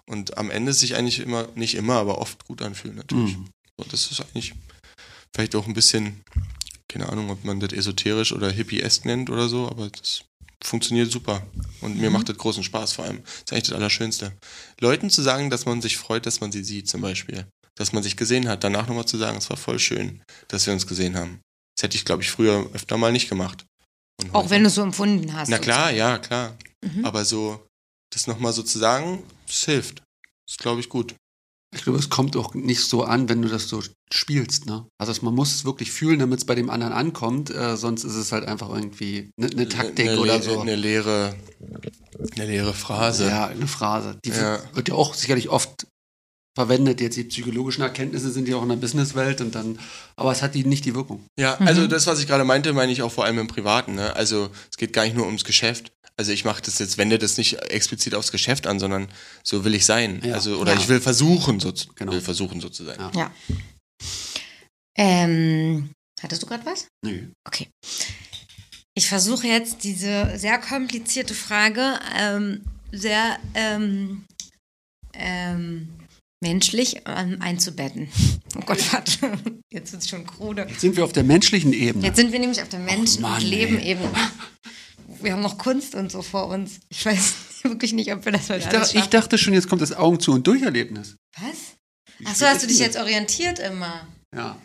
[0.08, 3.36] Und am Ende sich eigentlich immer, nicht immer, aber oft gut anfühlt natürlich.
[3.36, 3.48] Mhm.
[3.76, 4.54] Und das ist eigentlich
[5.34, 6.22] vielleicht auch ein bisschen,
[6.88, 10.22] keine Ahnung, ob man das esoterisch oder hippie-esk nennt oder so, aber das
[10.62, 11.46] funktioniert super.
[11.80, 12.14] Und mir mhm.
[12.14, 13.22] macht das großen Spaß vor allem.
[13.22, 14.32] Das ist eigentlich das Allerschönste.
[14.80, 17.46] Leuten zu sagen, dass man sich freut, dass man sie sieht zum Beispiel.
[17.74, 18.64] Dass man sich gesehen hat.
[18.64, 21.40] Danach nochmal zu sagen, es war voll schön, dass wir uns gesehen haben.
[21.76, 23.66] Das hätte ich, glaube ich, früher öfter mal nicht gemacht.
[24.32, 25.48] Auch wenn du es so empfunden hast.
[25.48, 25.96] Na klar, so.
[25.96, 26.56] ja, klar.
[26.84, 27.04] Mhm.
[27.04, 27.66] Aber so,
[28.10, 29.98] das nochmal so zu sagen, das hilft.
[29.98, 31.14] Das ist, glaube ich, gut.
[31.74, 34.66] Ich glaube, es kommt auch nicht so an, wenn du das so spielst.
[34.66, 34.86] Ne?
[34.98, 37.50] Also man muss es wirklich fühlen, damit es bei dem anderen ankommt.
[37.50, 40.60] Äh, sonst ist es halt einfach irgendwie eine ne Taktik ne, oder so.
[40.60, 41.36] Eine leere,
[42.34, 43.28] eine leere Phrase.
[43.28, 44.18] Ja, eine Phrase.
[44.24, 44.60] Die ja.
[44.74, 45.86] wird ja auch sicherlich oft
[46.56, 47.00] verwendet.
[47.02, 49.78] Jetzt die psychologischen Erkenntnisse sind ja auch in der Businesswelt und dann,
[50.16, 51.24] aber es hat die nicht die Wirkung.
[51.38, 51.68] Ja, mhm.
[51.68, 53.94] also das, was ich gerade meinte, meine ich auch vor allem im Privaten.
[53.94, 54.16] Ne?
[54.16, 55.92] Also es geht gar nicht nur ums Geschäft.
[56.16, 59.08] Also ich mache das jetzt, wende das nicht explizit aufs Geschäft an, sondern
[59.44, 60.22] so will ich sein.
[60.24, 60.34] Ja.
[60.34, 60.80] Also oder ja.
[60.80, 62.12] ich will versuchen, so zu, genau.
[62.12, 62.98] will versuchen so zu sein.
[62.98, 63.10] Ja.
[63.14, 63.30] ja.
[64.96, 65.90] Ähm,
[66.22, 66.88] hattest du gerade was?
[67.04, 67.28] Nö.
[67.46, 67.68] Okay.
[68.94, 72.62] Ich versuche jetzt diese sehr komplizierte Frage ähm,
[72.92, 74.24] sehr ähm,
[75.12, 75.88] ähm,
[76.40, 78.08] menschlich ähm, einzubetten.
[78.56, 79.38] Oh Gott, warte.
[79.70, 80.66] Jetzt wird es schon krude.
[80.68, 82.06] Jetzt sind wir auf der menschlichen Ebene.
[82.06, 84.10] Jetzt sind wir nämlich auf der Mensch- und Leben-Ebene.
[85.20, 86.80] Wir haben noch Kunst und so vor uns.
[86.88, 89.82] Ich weiß wirklich nicht, ob wir das heute ich, alles ich dachte schon, jetzt kommt
[89.82, 91.16] das Augen zu und durch Erlebnis.
[91.38, 91.76] Was?
[92.24, 94.06] Achso, hast du dich jetzt orientiert immer?
[94.34, 94.58] Ja.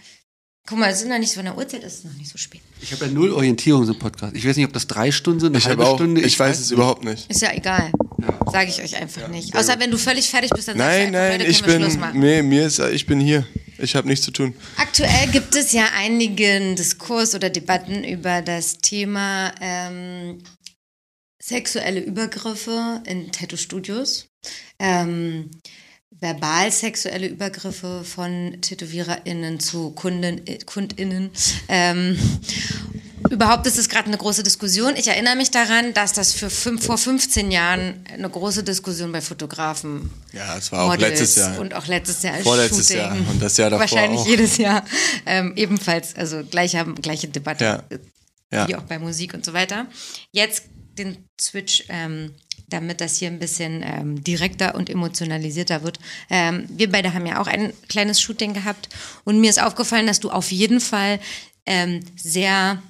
[0.67, 2.37] Guck mal, es sind noch nicht so von der Uhrzeit, ist es noch nicht so
[2.37, 2.61] spät.
[2.81, 4.35] Ich habe ja null Orientierung so im Podcast.
[4.35, 6.21] Ich weiß nicht, ob das drei Stunden sind, eine Ich halbe auch, Stunde.
[6.21, 6.71] ich weiß es nicht.
[6.77, 7.29] überhaupt nicht.
[7.29, 7.91] Ist ja egal.
[8.51, 9.55] Sage ich euch einfach nicht.
[9.55, 11.79] Außer wenn du völlig fertig bist, dann sagst Nein, du einfach, nein, Leute, ich können
[11.79, 12.19] wir Schluss bin, machen.
[12.19, 13.45] nee, mir ist, ich bin hier.
[13.79, 14.53] Ich habe nichts zu tun.
[14.77, 20.37] Aktuell gibt es ja einigen Diskurs oder Debatten über das Thema ähm,
[21.41, 24.27] sexuelle Übergriffe in Tattoo-Studios.
[24.77, 25.49] Ähm,
[26.21, 31.31] verbal sexuelle Übergriffe von TätowiererInnen zu Kunden, KundInnen.
[31.67, 32.17] Ähm,
[33.29, 34.95] überhaupt ist es gerade eine große Diskussion.
[34.95, 39.21] Ich erinnere mich daran, dass das für fünf, vor 15 Jahren eine große Diskussion bei
[39.21, 41.59] Fotografen Ja, es war auch Models letztes Jahr.
[41.59, 43.01] Und auch letztes Jahr Vorletztes Shooting.
[43.01, 44.27] Jahr und das Jahr davor Wahrscheinlich auch.
[44.27, 44.85] jedes Jahr.
[45.25, 47.63] Ähm, ebenfalls, also gleiche, gleiche Debatte.
[47.63, 47.83] Ja.
[48.53, 48.67] Ja.
[48.67, 49.87] Wie auch bei Musik und so weiter.
[50.31, 50.65] Jetzt
[50.97, 52.35] den Switch, ähm,
[52.71, 55.99] damit das hier ein bisschen ähm, direkter und emotionalisierter wird.
[56.29, 58.89] Ähm, wir beide haben ja auch ein kleines Shooting gehabt
[59.23, 61.19] und mir ist aufgefallen, dass du auf jeden Fall
[61.65, 62.81] ähm, sehr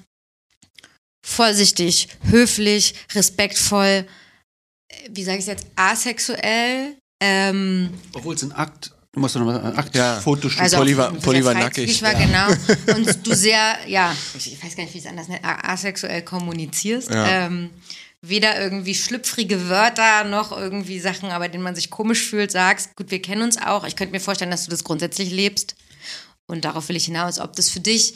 [1.24, 4.06] vorsichtig, höflich, respektvoll,
[4.88, 6.96] äh, wie sage ich jetzt, asexuell.
[7.22, 10.20] Ähm, Obwohl es ein Akt, du musst doch nochmal ein Akt, Ja.
[10.20, 10.60] Fotoshooting.
[10.62, 12.12] also Polly war- sehr Polly war nackig, ja.
[12.14, 12.96] genau.
[12.96, 17.10] Und du sehr, ja, ich weiß gar nicht, wie es anders nennt, asexuell kommunizierst.
[17.10, 17.46] Ja.
[17.46, 17.70] Ähm,
[18.24, 23.10] weder irgendwie schlüpfrige Wörter noch irgendwie Sachen, aber denen man sich komisch fühlt, sagst, gut,
[23.10, 23.84] wir kennen uns auch.
[23.84, 25.74] Ich könnte mir vorstellen, dass du das grundsätzlich lebst.
[26.46, 28.14] Und darauf will ich hinaus, ob das für dich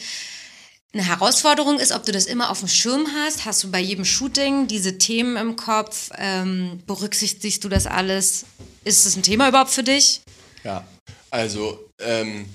[0.93, 3.45] eine Herausforderung ist, ob du das immer auf dem Schirm hast.
[3.45, 6.11] Hast du bei jedem Shooting diese Themen im Kopf?
[6.16, 8.47] Ähm, berücksichtigst du das alles?
[8.85, 10.23] Ist das ein Thema überhaupt für dich?
[10.65, 10.87] Ja,
[11.31, 12.47] also ähm,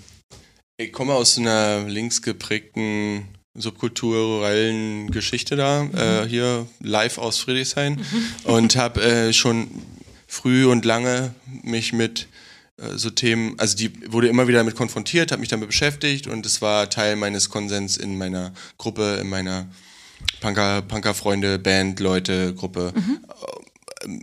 [0.77, 8.01] ich komme aus einer links geprägten subkulturellen Geschichte da, äh, hier live aus Friedrichshain.
[8.43, 9.69] Und habe äh, schon
[10.27, 11.33] früh und lange
[11.63, 12.27] mich mit
[12.77, 16.45] äh, so Themen, also die wurde immer wieder damit konfrontiert, habe mich damit beschäftigt und
[16.45, 19.67] es war Teil meines Konsens in meiner Gruppe, in meiner
[20.39, 22.93] Punker, Punker-Freunde, Band, Leute, Gruppe.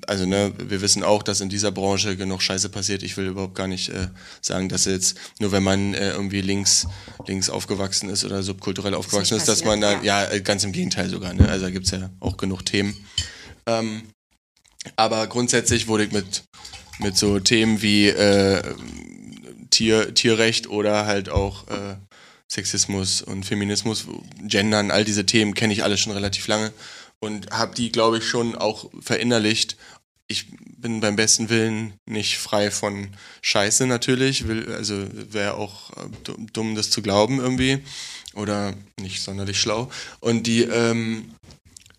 [0.06, 3.02] Also ne, wir wissen auch, dass in dieser Branche genug Scheiße passiert.
[3.02, 4.08] Ich will überhaupt gar nicht äh,
[4.40, 6.86] sagen, dass jetzt nur wenn man äh, irgendwie links
[7.26, 10.72] links aufgewachsen ist oder subkulturell aufgewachsen nicht ist, dass man dann ja äh, ganz im
[10.72, 11.34] Gegenteil sogar.
[11.34, 11.48] Ne?
[11.48, 12.96] Also da gibt's ja auch genug Themen.
[13.66, 14.02] Ähm,
[14.96, 16.44] aber grundsätzlich wurde ich mit
[16.98, 18.62] mit so Themen wie äh,
[19.70, 21.96] Tier, Tierrecht oder halt auch äh,
[22.50, 24.06] Sexismus und Feminismus,
[24.42, 26.72] Gendern, all diese Themen kenne ich alle schon relativ lange
[27.20, 29.76] und habe die, glaube ich, schon auch verinnerlicht.
[30.28, 30.46] Ich
[30.76, 33.08] bin beim besten Willen nicht frei von
[33.40, 36.08] Scheiße natürlich, will, also wäre auch äh,
[36.52, 37.78] dumm- das zu glauben irgendwie
[38.34, 39.90] oder nicht sonderlich schlau.
[40.20, 41.30] Und die, ähm,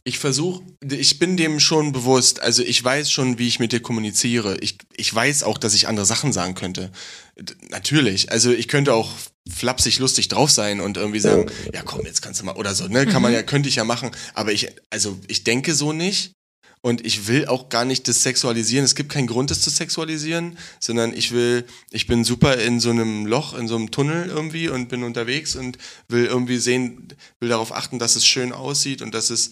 [0.03, 3.81] ich versuche, ich bin dem schon bewusst, also ich weiß schon, wie ich mit dir
[3.81, 4.57] kommuniziere.
[4.59, 6.91] Ich, ich weiß auch, dass ich andere Sachen sagen könnte.
[7.37, 9.11] D- Natürlich, also ich könnte auch
[9.53, 12.87] flapsig lustig drauf sein und irgendwie sagen, ja komm, jetzt kannst du mal, oder so,
[12.87, 16.33] ne, kann man ja, könnte ich ja machen, aber ich, also ich denke so nicht
[16.81, 18.85] und ich will auch gar nicht das sexualisieren.
[18.85, 22.89] Es gibt keinen Grund, das zu sexualisieren, sondern ich will, ich bin super in so
[22.89, 25.77] einem Loch, in so einem Tunnel irgendwie und bin unterwegs und
[26.07, 27.09] will irgendwie sehen,
[27.39, 29.51] will darauf achten, dass es schön aussieht und dass es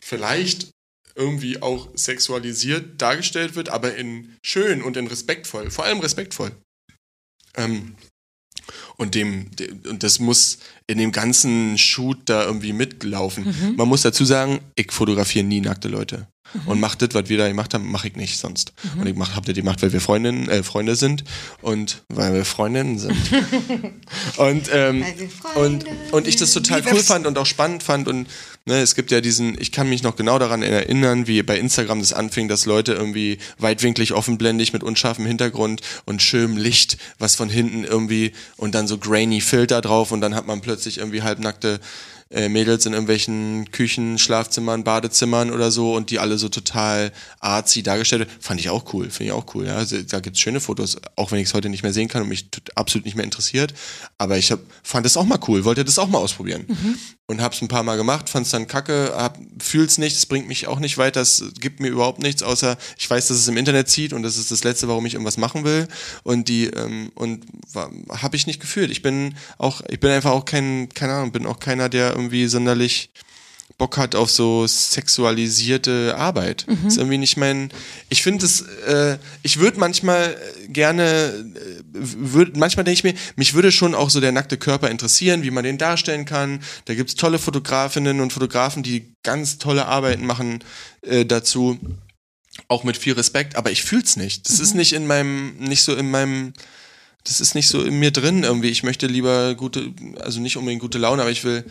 [0.00, 0.70] vielleicht
[1.16, 6.52] irgendwie auch sexualisiert dargestellt wird, aber in schön und in respektvoll, vor allem respektvoll.
[7.56, 7.96] Ähm,
[8.96, 9.50] und dem,
[9.88, 13.74] und das muss in dem ganzen Shoot da irgendwie mitlaufen.
[13.76, 16.26] Man muss dazu sagen, ich fotografiere nie nackte Leute.
[16.66, 18.72] Und mach das, was wir da gemacht haben, mache ich nicht sonst.
[18.98, 21.24] Und ich mach, hab das gemacht, weil wir Freundinnen, äh, Freunde sind
[21.60, 23.16] und weil wir Freundinnen sind.
[24.36, 27.82] und, ähm, Weil wir und, Freunde und ich das total cool fand und auch spannend
[27.82, 28.28] fand und
[28.68, 32.00] ne, es gibt ja diesen, ich kann mich noch genau daran erinnern, wie bei Instagram
[32.00, 37.48] das anfing, dass Leute irgendwie weitwinklig offenblendig mit unscharfem Hintergrund und schönem Licht, was von
[37.48, 41.80] hinten irgendwie und dann so grainy Filter drauf und dann hat man plötzlich irgendwie halbnackte
[42.30, 47.82] äh, Mädels in irgendwelchen Küchen, Schlafzimmern, Badezimmern oder so und die alle so total artsy
[47.82, 48.32] dargestellt werden.
[48.40, 49.66] Fand ich auch cool, finde ich auch cool.
[49.66, 49.76] Ja.
[49.76, 52.28] Also, da gibt's schöne Fotos, auch wenn ich es heute nicht mehr sehen kann und
[52.28, 53.72] mich absolut nicht mehr interessiert.
[54.18, 56.66] Aber ich hab, fand es auch mal cool, wollte das auch mal ausprobieren.
[57.30, 60.66] Und hab's ein paar Mal gemacht, fand's dann kacke, hab, fühl's nicht, es bringt mich
[60.66, 63.90] auch nicht weiter, es gibt mir überhaupt nichts, außer ich weiß, dass es im Internet
[63.90, 65.88] zieht und das ist das Letzte, warum ich irgendwas machen will.
[66.22, 67.44] Und die, ähm, und
[68.10, 68.90] habe ich nicht gefühlt.
[68.90, 72.46] Ich bin auch, ich bin einfach auch kein, keine Ahnung, bin auch keiner, der irgendwie
[72.48, 73.10] sonderlich
[73.78, 76.66] Bock hat auf so sexualisierte Arbeit.
[76.88, 77.70] Ist irgendwie nicht mein.
[78.08, 80.36] Ich finde es, äh, ich würde manchmal
[80.68, 84.90] gerne, äh, würd, manchmal denke ich mir, mich würde schon auch so der nackte Körper
[84.90, 86.60] interessieren, wie man den darstellen kann.
[86.86, 90.64] Da gibt's tolle Fotografinnen und Fotografen, die ganz tolle Arbeiten machen
[91.02, 91.78] äh, dazu.
[92.66, 94.48] Auch mit viel Respekt, aber ich fühl's nicht.
[94.48, 96.52] Das ist nicht in meinem, nicht so in meinem
[97.22, 98.70] das ist nicht so in mir drin irgendwie.
[98.70, 101.64] Ich möchte lieber gute, also nicht unbedingt gute Laune, aber ich will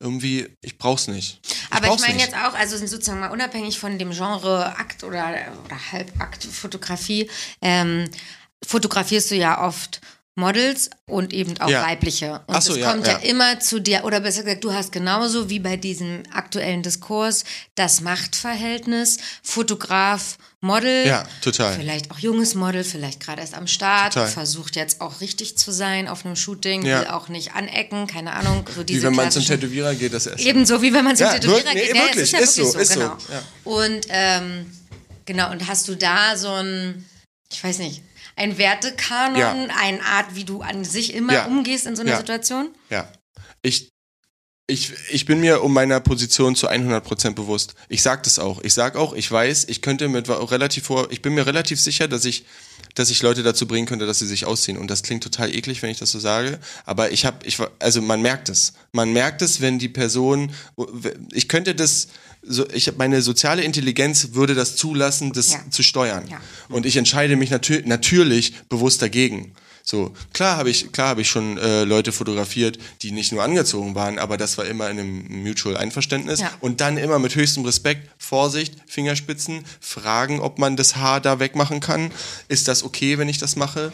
[0.00, 1.40] irgendwie, ich brauch's nicht.
[1.44, 2.24] Ich Aber ich brauch's meine nicht.
[2.24, 5.24] jetzt auch, also sozusagen mal unabhängig von dem Genre Akt oder,
[5.64, 7.30] oder Halbakt-Fotografie,
[7.60, 8.08] ähm,
[8.66, 10.00] fotografierst du ja oft
[10.36, 11.82] Models und eben auch Ja.
[11.82, 12.40] weibliche.
[12.46, 13.14] Und so, es ja, kommt ja.
[13.14, 13.18] ja.
[13.18, 17.44] immer zu dir, oder besser gesagt, du hast genauso wie bei diesem aktuellen Diskurs
[17.74, 21.06] das Machtverhältnis, Fotograf, Model.
[21.06, 21.74] Ja, total.
[21.74, 24.28] Vielleicht auch junges Model, vielleicht gerade erst am Start, Total.
[24.28, 28.64] versucht jetzt auch richtig zu sein auf einem Shooting, will auch nicht anecken, keine Ahnung.
[28.74, 30.46] So Wie diese wenn man zum Tätowierer geht, das erste.
[30.46, 31.96] Ebenso wie wenn man zum Tätowierer nee, geht.
[31.96, 33.16] Ja, wirklich, ist, ja ist wirklich so, ist so, genau.
[33.30, 33.42] ja.
[33.64, 34.66] Und ähm,
[35.24, 37.06] genau, und hast du da so ein,
[37.50, 38.02] ich weiß nicht,
[38.40, 39.52] ein Wertekanon, Ja.
[39.78, 41.46] eine Art, wie du an sich immer Ja.
[41.46, 42.16] umgehst in so einer Ja.
[42.18, 42.74] Situation?
[42.88, 43.10] Ja.
[43.62, 43.90] Ich,
[44.66, 47.74] ich, ich bin mir um meiner Position zu 100% bewusst.
[47.88, 48.62] Ich sag das auch.
[48.62, 52.08] Ich sag auch, ich weiß, ich könnte mit relativ vor, ich bin mir relativ sicher,
[52.08, 52.44] dass ich,
[52.94, 54.78] dass ich Leute dazu bringen könnte, dass sie sich ausziehen.
[54.78, 56.58] Und das klingt total eklig, wenn ich das so sage.
[56.86, 58.72] Aber ich habe, ich, war- also man merkt es.
[58.92, 60.52] Man merkt es, wenn die Person,
[61.32, 62.08] ich könnte das,
[62.42, 65.60] so, ich meine soziale Intelligenz würde das zulassen, das Ja.
[65.70, 66.26] zu steuern.
[66.28, 66.40] Ja.
[66.68, 69.52] Und ich entscheide mich natür natürlich bewusst dagegen.
[69.82, 73.94] So, klar habe ich, klar habe ich schon äh, Leute fotografiert, die nicht nur angezogen
[73.94, 76.40] waren, aber das war immer in einem Mutual Einverständnis.
[76.40, 76.50] Ja.
[76.60, 81.80] Und dann immer mit höchstem Respekt, Vorsicht, Fingerspitzen, fragen, ob man das Haar da wegmachen
[81.80, 82.12] kann.
[82.48, 83.92] Ist das okay, wenn ich das mache?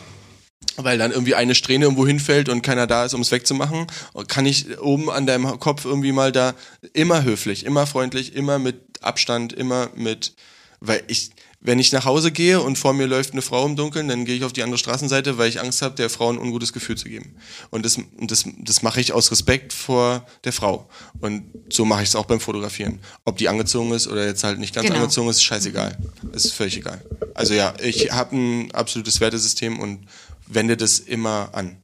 [0.77, 3.87] Weil dann irgendwie eine Strähne irgendwo hinfällt und keiner da ist, um es wegzumachen.
[4.29, 6.55] Kann ich oben an deinem Kopf irgendwie mal da
[6.93, 10.35] immer höflich, immer freundlich, immer mit Abstand, immer mit,
[10.81, 14.09] weil ich, wenn ich nach Hause gehe und vor mir läuft eine Frau im Dunkeln,
[14.09, 16.73] dann gehe ich auf die andere Straßenseite, weil ich Angst habe, der Frau ein ungutes
[16.73, 17.37] Gefühl zu geben.
[17.71, 20.89] Und das, das, das mache ich aus Respekt vor der Frau.
[21.21, 23.01] Und so mache ich es auch beim Fotografieren.
[23.25, 25.01] Ob die angezogen ist oder jetzt halt nicht ganz Genau.
[25.01, 25.97] angezogen ist, ist scheißegal.
[26.33, 27.03] Ist völlig egal.
[27.35, 30.07] Also ja, ich habe ein absolutes Wertesystem und
[30.47, 31.83] wende das immer an.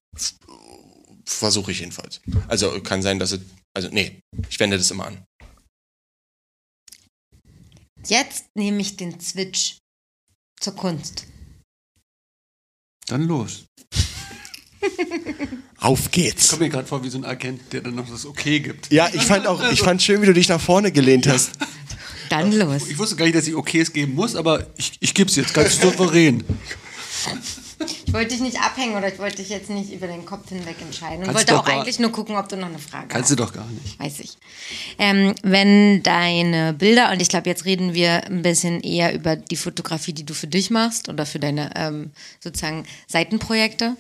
[1.25, 2.21] Versuche ich jedenfalls.
[2.49, 3.41] Also kann sein, dass es,
[3.75, 5.25] also nee, ich wende das immer an.
[8.07, 9.77] Jetzt nehme ich den Switch
[10.61, 11.27] zur Kunst.
[13.07, 13.65] Dann los.
[15.79, 16.49] Auf Ich geht's.
[16.49, 18.93] komme mir gerade vor wie so ein Agent, der dann noch das Okay gibt.
[18.93, 21.53] Ja, ich fand auch, ich fand schön, wie du dich nach vorne gelehnt hast.
[22.29, 22.89] Dann los.
[22.89, 25.53] Ich wusste gar nicht, dass ich Okays geben muss, aber ich, ich gebe es jetzt
[25.55, 26.43] ganz souverän.
[28.07, 30.77] Ich wollte dich nicht abhängen oder ich wollte dich jetzt nicht über den Kopf hinweg
[30.81, 31.19] entscheiden.
[31.19, 33.39] Und Kannst wollte auch eigentlich nur gucken, ob du noch eine Frage Kannst hast.
[33.39, 33.99] du doch gar nicht.
[33.99, 34.37] Weiß ich.
[34.99, 39.57] Ähm, wenn deine Bilder, und ich glaube, jetzt reden wir ein bisschen eher über die
[39.57, 43.97] Fotografie, die du für dich machst oder für deine ähm, sozusagen Seitenprojekte.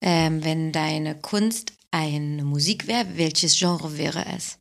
[0.00, 4.58] Ähm, wenn deine Kunst eine Musik wäre, welches Genre wäre es?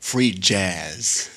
[0.00, 1.28] Free Jazz.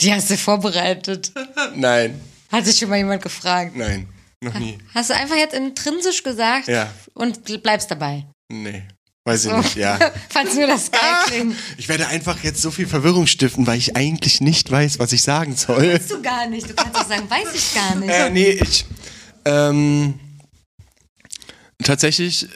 [0.00, 1.32] Die hast du vorbereitet.
[1.74, 2.20] Nein,
[2.52, 3.76] Hat sich schon mal jemand gefragt.
[3.76, 4.08] nein,
[4.42, 4.78] noch nie.
[4.94, 6.92] Hast du einfach jetzt intrinsisch gesagt Ja.
[7.14, 8.24] und bleibst dabei?
[8.48, 8.84] Nee,
[9.24, 9.98] weiß ich nicht, ja.
[10.30, 11.56] Falls nur das geil klingt.
[11.78, 15.22] Ich werde einfach jetzt so viel Verwirrung stiften, weil ich eigentlich nicht weiß, was ich
[15.22, 15.94] sagen soll.
[15.94, 16.68] Weißt du gar nicht.
[16.70, 18.10] Du kannst auch sagen, weiß ich gar nicht.
[18.10, 18.84] Äh, nee, ich.
[19.44, 20.18] Ähm,
[21.82, 22.48] tatsächlich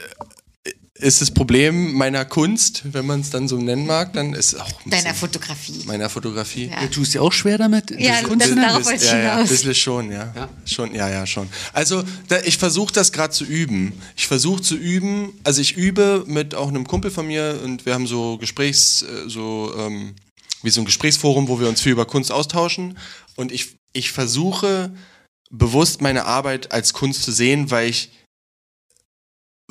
[1.01, 4.67] ist das Problem meiner Kunst, wenn man es dann so nennen mag, dann ist auch
[4.85, 5.83] ein Deiner bisschen Fotografie.
[5.85, 6.67] meiner Fotografie.
[6.67, 6.81] Ja.
[6.81, 7.91] Du tust dir auch schwer damit?
[7.99, 10.31] Ja, das Kunst das- darauf wollte ich ja, ein bisschen schon, ja.
[10.35, 10.49] Ja?
[10.65, 11.49] Schon, ja, ja, schon.
[11.73, 13.93] Also da, ich versuche das gerade zu üben.
[14.15, 17.93] Ich versuche zu üben, also ich übe mit auch einem Kumpel von mir und wir
[17.93, 20.13] haben so Gesprächs, äh, so ähm,
[20.63, 22.97] wie so ein Gesprächsforum, wo wir uns viel über Kunst austauschen.
[23.35, 24.91] Und ich, ich versuche
[25.49, 28.11] bewusst meine Arbeit als Kunst zu sehen, weil ich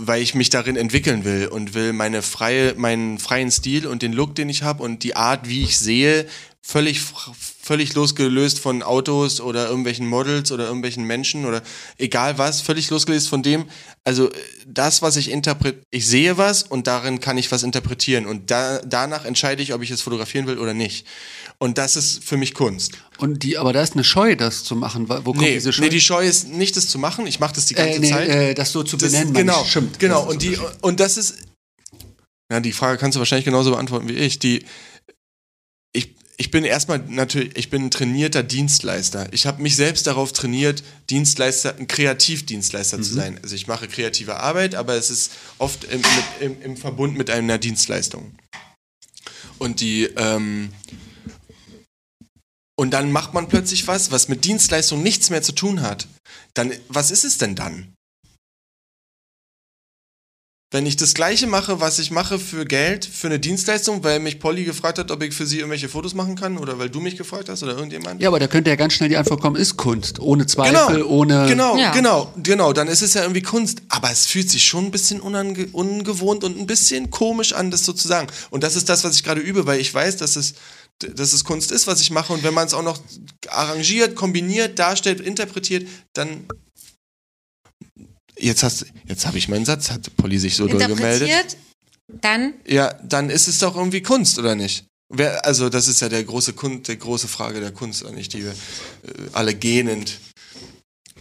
[0.06, 4.12] weil ich mich darin entwickeln will und will meine freie, meinen freien Stil und den
[4.12, 6.26] Look, den ich habe und die Art, wie ich sehe,
[6.62, 11.62] völlig, völlig losgelöst von Autos oder irgendwelchen Models oder irgendwelchen Menschen oder
[11.98, 13.64] egal was, völlig losgelöst von dem.
[14.04, 14.34] Also äh,
[14.66, 18.80] das, was ich interpretiere, ich sehe was und darin kann ich was interpretieren und da,
[18.84, 21.06] danach entscheide ich, ob ich es fotografieren will oder nicht.
[21.58, 22.92] Und das ist für mich Kunst.
[23.18, 25.08] Und die, aber da ist eine Scheu, das zu machen.
[25.08, 25.82] Wo kommt Nee, diese Scheu?
[25.84, 27.26] nee, die Scheu ist nicht, das zu machen.
[27.26, 28.28] Ich mache das die ganze äh, nee, Zeit.
[28.28, 29.32] äh, das so zu Das- benennen.
[29.32, 29.64] meine genau.
[29.64, 29.98] Stimmt.
[29.98, 30.24] genau.
[30.24, 31.34] Das Und, die, und das ist,
[32.50, 34.38] ja, die Frage kannst du wahrscheinlich genauso beantworten wie ich.
[34.38, 34.64] Die,
[36.40, 39.28] ich, bin erstmal natürlich, ich bin ein trainierter Dienstleister.
[39.30, 43.02] Ich habe mich selbst darauf trainiert, Dienstleister, ein Kreativdienstleister Mhm.
[43.02, 43.40] zu sein.
[43.42, 47.28] Also ich mache kreative Arbeit, aber es ist oft im, mit, im, im Verbund mit
[47.28, 48.34] einer Dienstleistung.
[49.58, 50.72] Und die, ähm,
[52.74, 56.08] und dann macht man plötzlich was, was mit Dienstleistung nichts mehr zu tun hat.
[56.54, 57.92] Dann, was ist es denn dann?
[60.72, 64.38] Wenn ich das gleiche mache, was ich mache für Geld, für eine Dienstleistung, weil mich
[64.38, 67.16] Polly gefragt hat, ob ich für sie irgendwelche Fotos machen kann oder weil du mich
[67.16, 68.22] gefragt hast oder irgendjemand.
[68.22, 70.20] Ja, aber da könnte ja ganz schnell die Antwort kommen, ist Kunst.
[70.20, 71.46] Ohne Zweifel, Genau, ohne.
[71.48, 71.90] genau, Ja.
[71.90, 72.72] genau, genau.
[72.72, 73.82] Dann ist es ja irgendwie Kunst.
[73.88, 77.84] Aber es fühlt sich schon ein bisschen unange ungewohnt und ein bisschen komisch an, das
[77.84, 78.28] so zu sagen.
[78.50, 80.54] Und das ist das, was ich gerade übe, weil ich weiß, dass es,
[81.00, 82.32] dass es Kunst ist, was ich mache.
[82.32, 83.00] Und wenn man es auch noch
[83.48, 86.46] arrangiert, kombiniert, darstellt, interpretiert, dann.
[88.40, 91.28] Jetzt hast, jetzt habe ich meinen Satz, hat Polly sich so doll gemeldet.
[91.28, 91.56] Interpretiert,
[92.20, 94.84] dann Ja, dann ist es doch irgendwie Kunst, oder nicht?
[95.12, 98.44] Wer, also, das ist ja der große Kunst, der große Frage der Kunst, eigentlich, die
[98.44, 98.54] wir äh,
[99.32, 100.18] alle gähnend.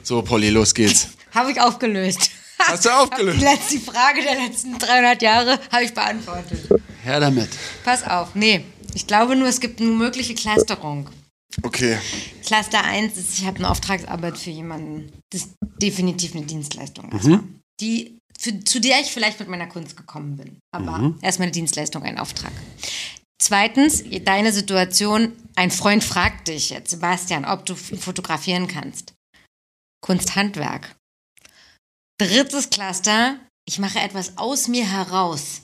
[0.03, 1.07] So, Polly, los geht's.
[1.33, 2.29] habe ich aufgelöst.
[2.59, 3.41] Hast du Die aufgelöst?
[3.41, 6.67] letzte Frage der letzten 300 Jahre habe ich beantwortet.
[7.03, 7.49] Her damit.
[7.83, 8.63] Pass auf, nee.
[8.93, 11.09] Ich glaube nur, es gibt eine mögliche Clusterung.
[11.63, 11.97] Okay.
[12.45, 15.11] Cluster 1 ist, ich habe eine Auftragsarbeit für jemanden.
[15.31, 17.11] Das ist definitiv eine Dienstleistung.
[17.11, 17.43] erstmal.
[17.81, 20.57] Die, für, zu der ich vielleicht mit meiner Kunst gekommen bin.
[20.71, 22.51] Aber erstmal eine Dienstleistung, ein Auftrag.
[23.41, 29.13] Zweitens, deine Situation, ein Freund fragt dich jetzt, Sebastian, ob du fotografieren kannst.
[30.01, 30.95] Kunsthandwerk.
[32.19, 35.61] Drittes Cluster, ich mache etwas aus mir heraus.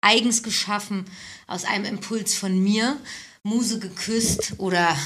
[0.00, 1.04] Eigens geschaffen,
[1.46, 2.98] aus einem Impuls von mir,
[3.42, 4.96] Muse geküsst oder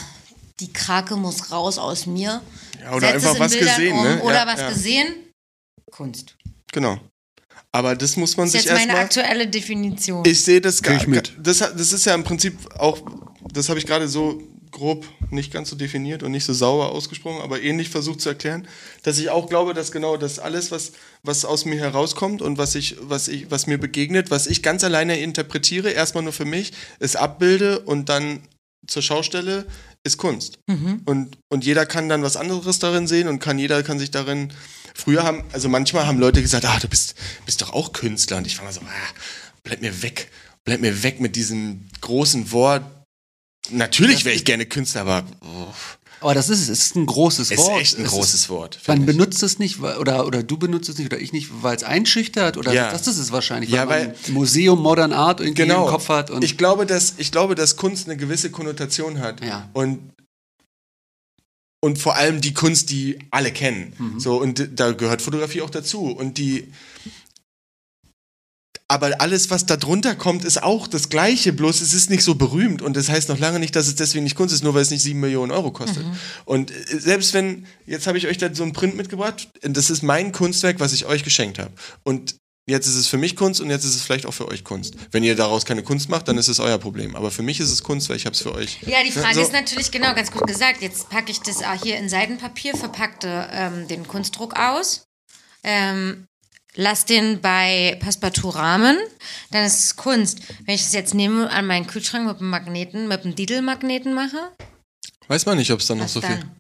[0.61, 2.43] die Krake muss raus aus mir.
[2.81, 4.23] Ja, oder Setz es einfach in was Bildern gesehen, um, ne?
[4.23, 4.69] Oder Ja, was ja.
[4.71, 5.15] gesehen,
[5.91, 6.37] Kunst.
[6.73, 6.99] Genau.
[7.73, 9.05] Aber das muss man Das ist sich jetzt meine erstmal.
[9.27, 10.25] aktuelle Definition.
[10.27, 11.33] Ich sehe das gar ich mit.
[11.41, 12.99] Das, das ist ja im Prinzip auch,
[13.53, 14.41] das habe ich gerade so
[14.75, 18.69] grob nicht ganz so definiert und nicht so sauber ausgesprochen, aber ähnlich versucht zu erklären,
[19.03, 22.75] dass ich auch glaube, dass genau das alles, was, was aus mir herauskommt und was
[22.75, 26.73] ich, was ich, was mir begegnet, was ich ganz alleine interpretiere, erstmal nur für mich,
[26.99, 28.41] es abbilde und dann
[28.87, 29.67] zur Schaustelle,
[30.05, 30.59] ist Kunst.
[31.07, 34.53] Und, und jeder kann dann was anderes darin sehen und kann jeder kann sich darin.
[34.95, 37.15] Früher haben, also manchmal haben Leute gesagt, ah, du bist,
[37.47, 38.37] bist doch auch Künstler.
[38.37, 39.15] Und ich war mal so, ah,
[39.63, 40.31] bleib mir weg,
[40.65, 42.85] bleib mir weg mit diesem großen Wort.
[43.71, 45.73] Natürlich wäre ich gerne Künstler, aber oh,
[46.21, 46.69] Aber das ist es.
[46.69, 47.81] Es ist ein großes ist Wort.
[47.81, 48.79] echt ein Es großes ist, Wort.
[48.87, 49.07] Man ich.
[49.07, 52.57] benutzt es nicht, oder, oder du benutzt es nicht, oder ich nicht, weil es einschüchtert,
[52.57, 52.91] oder Ja.
[52.91, 55.85] das ist es wahrscheinlich, Ja, weil, man weil- ein Museum Modern Art irgendwie genau.
[55.87, 56.31] im Kopf hat.
[56.31, 59.69] Und ich glaube, dass ich glaube, dass Kunst eine gewisse Konnotation hat Ja.
[59.73, 60.11] und
[61.81, 63.93] und vor allem die Kunst, die alle kennen.
[63.99, 64.21] Mhm.
[64.21, 66.73] So und da gehört Fotografie auch dazu und die
[68.89, 72.35] aber alles, was da drunter kommt, ist auch das Gleiche, bloß es ist nicht so
[72.35, 74.83] berühmt und das heißt noch lange nicht, dass es deswegen nicht Kunst ist, nur weil
[74.83, 76.05] es nicht sieben Millionen Euro kostet.
[76.45, 80.03] Und äh, selbst wenn, jetzt habe ich euch da so einen Print mitgebracht, das ist
[80.03, 81.73] mein Kunstwerk, was ich euch geschenkt habe.
[82.03, 84.65] Und jetzt ist es für mich Kunst und jetzt ist es vielleicht auch für euch
[84.65, 84.95] Kunst.
[85.11, 87.17] Wenn ihr daraus keine Kunst macht, dann ist es euer Problem.
[87.17, 88.81] Aber für mich ist es Kunst, weil ich habe es für euch.
[88.83, 89.41] Ja, die Frage so.
[89.41, 90.83] ist natürlich genau ganz gut gesagt.
[90.83, 95.07] Jetzt packe ich das auch hier in Seidenpapier, verpackte ähm, den Kunstdruck aus,
[95.63, 96.27] ähm,
[96.77, 98.97] lass den bei Passepartout-Rahmen,
[99.51, 100.41] dann ist es Kunst.
[100.67, 104.51] Wenn ich das jetzt nehme an meinen Kühlschrank mit dem Magneten, mit dem Diddle-Magneten mache,
[105.29, 106.29] Weiß man nicht, ob es dann noch so viel.
[106.31, 106.51] dann?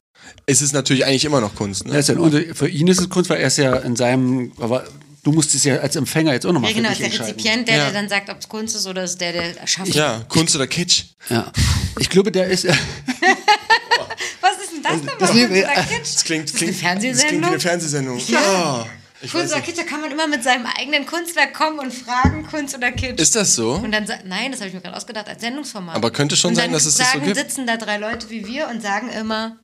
[0.47, 1.85] Es ist natürlich eigentlich immer noch Kunst.
[1.87, 2.01] Ne?
[2.01, 4.87] ja für ihn ist es Kunst, weil er ist ja in seinem, aber
[5.23, 7.27] du musst es ja als Empfänger jetzt auch nochmal Ja, für genau, dich ist der.
[7.27, 7.85] Rezipient, der, Ja.
[7.85, 9.95] der dann sagt, ob es Kunst ist oder ist der, der schafft.
[9.95, 11.03] Ja, Kunst oder Kitsch.
[11.29, 11.53] Ja.
[11.99, 12.65] Ich glaube, der ist,
[14.41, 15.07] Was ist denn das denn?
[15.19, 16.15] das Kunst liebe- oder Kitsch?
[16.15, 18.19] Das klingt, ist eine klingt, das klingt wie eine Fernsehsendung.
[18.29, 18.87] Ja.
[18.87, 19.63] Ich Kunst oder.
[19.63, 23.21] Kitsch, da kann man immer mit seinem eigenen Kunstwerk kommen und fragen, Kunst oder Kitsch.
[23.21, 23.73] Ist das so?
[23.75, 25.95] Und dann nein, das habe ich mir gerade ausgedacht als Sendungsformat.
[25.97, 27.37] Aber könnte schon und sein, dass es das so sagen, gibt.
[27.37, 29.59] sitzen da drei Leute wie wir und sagen immer,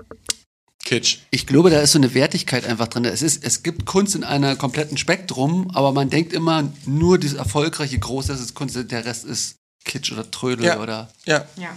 [0.84, 1.18] Kitsch.
[1.30, 3.04] ich glaube, da ist so eine Wertigkeit einfach drin.
[3.04, 7.34] Es, ist, es gibt Kunst in einem kompletten Spektrum, aber man denkt immer, nur das
[7.34, 10.80] erfolgreiche Große, das ist Kunst, der Rest ist Kitsch oder Trödel Ja.
[10.80, 11.10] oder.
[11.26, 11.44] Ja.
[11.56, 11.76] ja.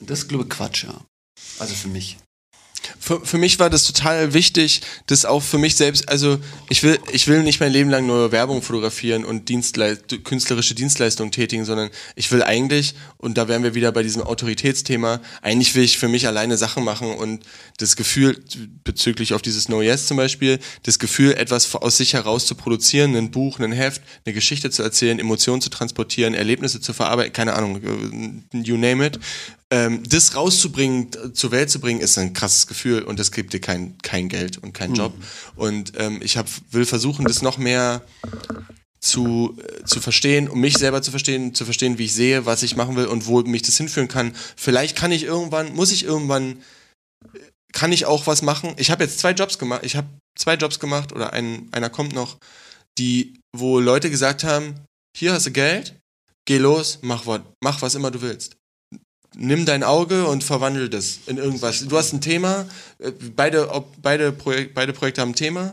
[0.00, 0.94] Das ist, glaube ich, Quatsch, ja.
[1.58, 2.18] Also für mich.
[2.98, 6.38] Für, für mich war das total wichtig, das auch für mich selbst, also
[6.68, 11.32] ich will, ich will nicht mein Leben lang nur Werbung fotografieren und Dienstlei künstlerische Dienstleistungen
[11.32, 15.84] tätigen, sondern ich will eigentlich, und da wären wir wieder bei diesem Autoritätsthema, eigentlich will
[15.84, 17.44] ich für mich alleine Sachen machen und
[17.78, 18.42] das Gefühl,
[18.84, 23.16] bezüglich auf dieses No Yes zum Beispiel, das Gefühl, etwas aus sich heraus zu produzieren,
[23.16, 27.54] ein Buch, ein Heft, eine Geschichte zu erzählen, Emotionen zu transportieren, Erlebnisse zu verarbeiten, keine
[27.54, 29.18] Ahnung, äh, you name it,
[29.74, 33.60] ähm, das rauszubringen, zur Welt zu bringen, ist ein krasses Gefühl und das gibt dir
[33.60, 35.12] kein, kein Geld und keinen Job.
[35.56, 38.02] Und ähm, ich hab, will versuchen, das noch mehr
[39.00, 42.62] zu, äh, zu verstehen, um mich selber zu verstehen, zu verstehen, wie ich sehe, was
[42.62, 44.32] ich machen will und wo mich das hinführen kann.
[44.54, 46.62] Vielleicht kann ich irgendwann, muss ich irgendwann,
[47.34, 47.38] äh,
[47.72, 48.74] kann ich auch was machen.
[48.76, 50.06] Ich habe jetzt zwei Jobs gemacht, ich habe
[50.38, 52.38] zwei Jobs gemacht oder ein, einer kommt noch,
[52.96, 54.76] die, wo Leute gesagt haben,
[55.16, 55.96] hier hast du Geld,
[56.46, 58.56] geh los, mach was, mach was immer du willst
[59.36, 61.80] nimm dein Auge und verwandel das in irgendwas.
[61.86, 62.66] Du hast ein Thema,
[62.98, 65.72] äh, beide, ob, beide, Projek beide Projekte haben ein Thema.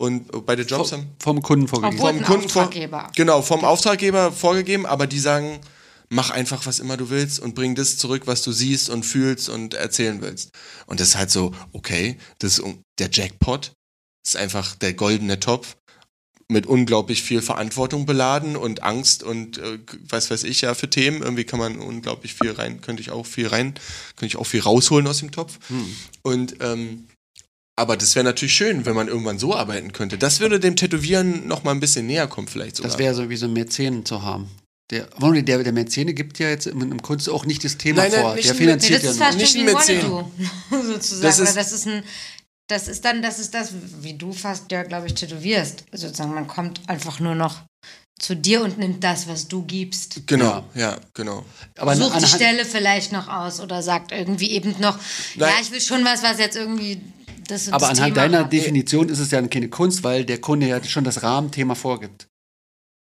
[0.00, 1.98] und beide Jobs haben Vom Kunden vorgegeben.
[2.00, 3.10] Obwohl- vom ein Kunden vor, Auftraggeber.
[3.16, 5.58] genau vom Auftraggeber vorgegeben, aber die sagen,
[6.08, 9.48] mach einfach was immer du willst und bring das zurück, was du siehst und fühlst
[9.48, 10.50] und erzählen willst.
[10.86, 12.64] Und das ist halt so, okay, das ist
[13.00, 13.72] der Jackpot,
[14.24, 15.76] ist einfach der goldene Topf
[16.50, 19.78] mit unglaublich viel Verantwortung beladen und Angst und äh,
[20.08, 21.22] was weiß ich ja für Themen.
[21.22, 23.74] Irgendwie kann man unglaublich viel rein, könnte ich auch viel rein,
[24.16, 25.58] könnte ich auch viel rausholen aus dem Topf.
[26.22, 27.06] Und ähm,
[27.76, 30.16] aber das wäre natürlich schön, wenn man irgendwann so arbeiten könnte.
[30.18, 32.90] Das würde dem Tätowieren noch mal ein bisschen näher kommen, vielleicht sogar.
[32.90, 34.48] Das wäre so wie so ein Mäzen zu haben.
[34.90, 38.10] Der, der, der Mäzene gibt ja jetzt im, im Kunst auch nicht das Thema Nein,
[38.10, 38.34] nein, vor.
[38.36, 39.42] Der ein- Nee, finanziert das ist ja fast nur.
[39.42, 40.30] Nicht schon wie ein Wannadoe,
[40.94, 41.22] sozusagen.
[41.22, 42.02] Das ist- ist, das ist ein,
[42.68, 45.84] das ist dann, das ist das, wie du fast ja, glaube ich, tätowierst.
[45.92, 47.62] Sozusagen, man kommt einfach nur noch
[48.20, 50.26] zu dir und nimmt das, was du gibst.
[50.26, 51.44] Genau, ja, genau.
[51.78, 54.98] Aber Sucht die Stelle vielleicht noch aus oder sagt irgendwie eben noch,
[55.36, 55.50] Nein.
[55.50, 57.00] ja, ich will schon was, was jetzt irgendwie
[57.46, 58.52] das Aber das anhand Thema deiner hat.
[58.52, 62.26] Definition ist es ja keine Kunst, weil der Kunde ja schon das Rahmenthema vorgibt.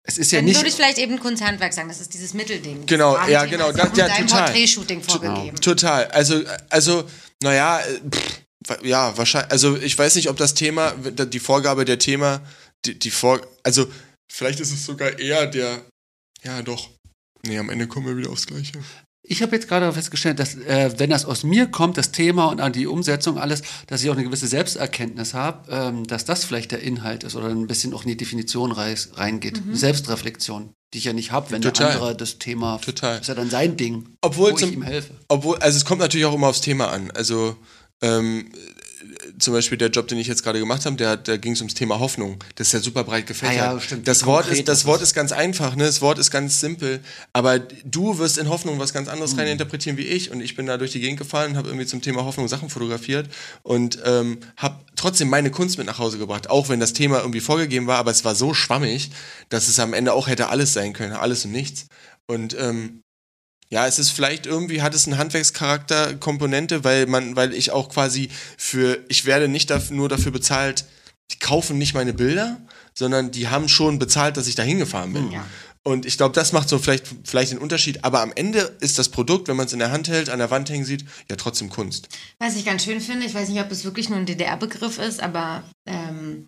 [0.05, 0.55] Es ist ja Dann nicht.
[0.57, 2.85] würde ich vielleicht eben Kunsthandwerk sagen, das ist dieses Mittelding.
[2.85, 4.45] Genau, Das ja, genau, ist das- ja, total.
[4.45, 5.55] Porträtshooting vorgegeben.
[5.61, 6.07] Total.
[6.07, 7.03] Also, also,
[7.41, 8.41] naja, äh, pff,
[8.83, 12.41] ja, wahrscheinlich, also ich weiß nicht, ob das Thema, die Vorgabe der Thema,
[12.85, 13.87] die, die Vor, also
[14.31, 15.81] vielleicht ist es sogar eher der,
[16.43, 16.89] ja doch.
[17.45, 18.73] Nee, am Ende kommen wir wieder aufs Gleiche.
[19.25, 22.59] Ich habe jetzt gerade festgestellt, dass äh, wenn das aus mir kommt, das Thema und
[22.59, 26.71] an die Umsetzung alles, dass ich auch eine gewisse Selbsterkenntnis habe, ähm, dass das vielleicht
[26.73, 29.65] der Inhalt ist oder ein bisschen auch in die Definition reis, reingeht.
[29.65, 29.75] Mhm.
[29.75, 31.87] Selbstreflexion, die ich ja nicht habe, wenn Total.
[31.87, 33.19] der andere das Thema, Total.
[33.21, 35.13] ist ja dann sein Ding, Obwohl wo zum- ich ihm helfe.
[35.29, 37.09] Obwohl, also es kommt natürlich auch immer aufs Thema an.
[37.11, 37.55] Also
[38.01, 38.51] ähm,
[39.39, 41.73] zum Beispiel der Job, den ich jetzt gerade gemacht habe, der, da ging es ums
[41.73, 42.37] Thema Hoffnung.
[42.55, 43.61] Das ist ja super breit gefächert.
[43.61, 44.07] Ah ja, stimmt.
[44.07, 45.85] Das Wort ist, das Wort ist ganz einfach, ne?
[45.85, 47.01] Das Wort ist ganz simpel.
[47.33, 50.31] Aber du wirst in Hoffnung was ganz anderes reininterpretieren wie ich.
[50.31, 52.69] Und ich bin da durch die Gegend gefahren und habe irgendwie zum Thema Hoffnung Sachen
[52.69, 53.29] fotografiert
[53.63, 56.49] und ähm, habe trotzdem meine Kunst mit nach Hause gebracht.
[56.49, 59.11] Auch wenn das Thema irgendwie vorgegeben war, aber es war so schwammig,
[59.49, 61.87] dass es am Ende auch hätte alles sein können, alles und nichts.
[62.25, 63.02] Und ähm,
[63.69, 67.89] ja, es ist vielleicht irgendwie, hat es einen Handwerkscharakter, Komponente, weil man, weil ich auch
[67.89, 70.85] quasi für, ich werde nicht daf nur dafür bezahlt,
[71.31, 72.61] die kaufen nicht meine Bilder,
[72.93, 75.31] sondern die haben schon bezahlt, dass ich da hingefahren bin.
[75.31, 75.45] Ja.
[75.85, 78.05] Und ich glaube, das macht so vielleicht, vielleicht den Unterschied.
[78.05, 80.49] Aber am Ende ist das Produkt, wenn man es in der Hand hält, an der
[80.49, 82.07] Wand hängen sieht, ja trotzdem Kunst.
[82.39, 85.21] Was ich ganz schön finde, ich weiß nicht, ob es wirklich nur ein DDR-Begriff ist,
[85.21, 86.45] aber ähm,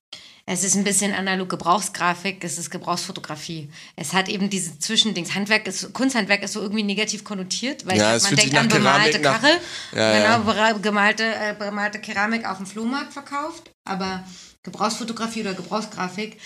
[0.47, 3.69] es ist ein bisschen analog Gebrauchsgrafik, es ist Gebrauchsfotografie.
[3.95, 5.33] Es hat eben diese Zwischendings.
[5.33, 8.75] Handwerk ist, Kunsthandwerk ist so irgendwie negativ konnotiert, weil Ja, ich man denkt an nach
[8.75, 9.57] bemalte Keramik, nach- Kachel,
[9.93, 10.37] Ja, ja.
[10.37, 14.23] genau, bera- gemalte, äh, bemalte Keramik auf dem Flohmarkt verkauft, aber
[14.63, 16.39] Gebrauchsfotografie oder Gebrauchsgrafik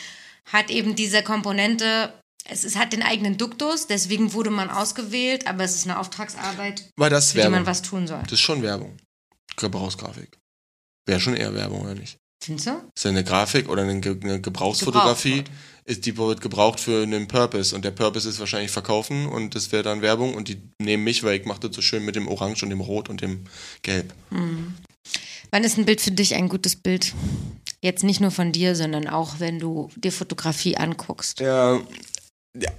[0.45, 2.13] hat eben diese Komponente,
[2.45, 6.89] es, es hat den eigenen Duktus, deswegen wurde man ausgewählt, aber es ist eine Auftragsarbeit,
[6.95, 7.67] War das für die man Werbung?
[7.67, 8.21] was tun soll.
[8.23, 8.97] Das ist schon Werbung.
[9.57, 10.37] Gebrauchsgrafik.
[11.05, 12.17] Wäre schon eher Werbung, oder nicht?
[12.41, 12.71] Findest du?
[12.95, 15.51] ist ja eine Grafik oder eine, Ge eine Gebrauchsfotografie, Gebraucht
[15.85, 19.71] ist, die wird gebraucht für einen Purpose und der Purpose ist wahrscheinlich verkaufen und das
[19.71, 22.27] wäre dann Werbung und die nehmen mich, weil ich mache das so schön mit dem
[22.27, 23.45] Orange und dem Rot und dem
[23.81, 24.13] Gelb.
[25.51, 27.13] Wann ist ein Bild für dich ein gutes Bild?
[27.81, 31.39] Jetzt nicht nur von dir, sondern auch, wenn du dir Fotografie anguckst.
[31.39, 31.79] Ja,
[32.53, 32.71] ja,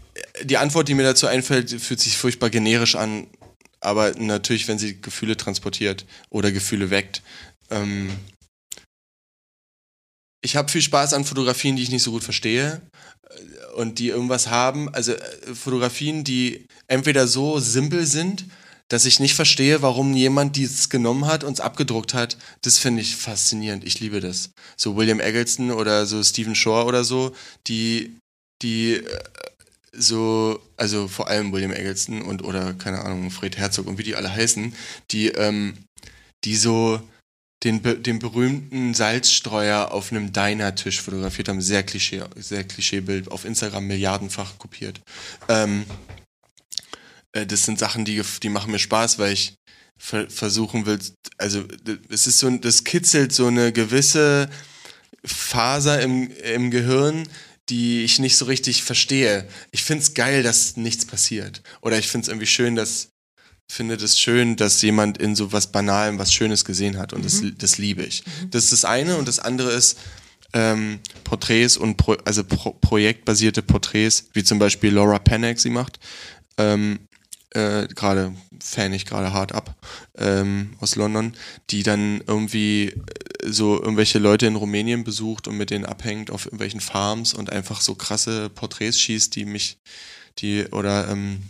[0.45, 3.27] die Antwort, die mir dazu einfällt, fühlt sich furchtbar generisch an,
[3.81, 7.23] aber natürlich, wenn sie Gefühle transportiert oder Gefühle weckt.
[7.71, 8.11] Ähm,
[10.43, 12.81] ich habe viel Spaß an Fotografien, die ich nicht so gut verstehe
[13.29, 14.93] äh, und die irgendwas haben.
[14.95, 18.47] Also äh, Fotografien, die entweder so simpel sind,
[18.89, 22.37] dass ich nicht verstehe, warum jemand dies genommen hat und es abgedruckt hat.
[22.63, 23.85] Das finde ich faszinierend.
[23.85, 24.51] Ich liebe das.
[24.77, 27.35] So William Eggleston oder so Stephen Shore oder so,
[27.69, 28.17] die,
[28.63, 29.21] die äh,
[29.93, 34.17] so, also vor allem William Eggleston und oder keine Ahnung, Fred Herzog und wie die
[34.17, 34.75] alle heißen,
[35.11, 35.77] die, ähm,
[36.45, 37.01] die so
[37.63, 41.61] den, den berühmten Salzstreuer auf einem Diner-Tisch fotografiert haben.
[41.61, 45.01] Sehr Klischee, sehr Klischeebild, auf Instagram milliardenfach kopiert.
[45.49, 45.85] Ähm,
[47.33, 49.55] äh, das sind Sachen, die, die machen mir Spaß, weil ich
[49.99, 50.99] ver versuchen will,
[51.37, 51.65] also
[52.09, 54.49] es ist so, das kitzelt so eine gewisse
[55.25, 57.29] Faser im, im Gehirn,
[57.69, 59.47] die ich nicht so richtig verstehe.
[59.71, 61.63] Ich finde es geil, dass nichts passiert.
[61.83, 63.10] Oder ich finde es irgendwie schön, dass
[63.71, 67.43] finde das schön, dass jemand in so was Banalem was Schönes gesehen hat und das,
[67.57, 68.25] das liebe ich.
[68.51, 69.97] Das ist das eine und das andere ist
[70.53, 76.01] ähm, Porträts und Pro, also pro, projektbasierte Porträts, wie zum Beispiel Laura Panek sie macht.
[76.59, 76.99] Ähm,
[77.51, 79.75] äh, gerade fan ich gerade hart ab
[80.17, 81.35] ähm, aus London,
[81.71, 86.47] die dann irgendwie äh, so irgendwelche Leute in Rumänien besucht und mit denen abhängt auf
[86.47, 89.79] irgendwelchen Farms und einfach so krasse Porträts schießt, die mich,
[90.39, 91.43] die oder ähm,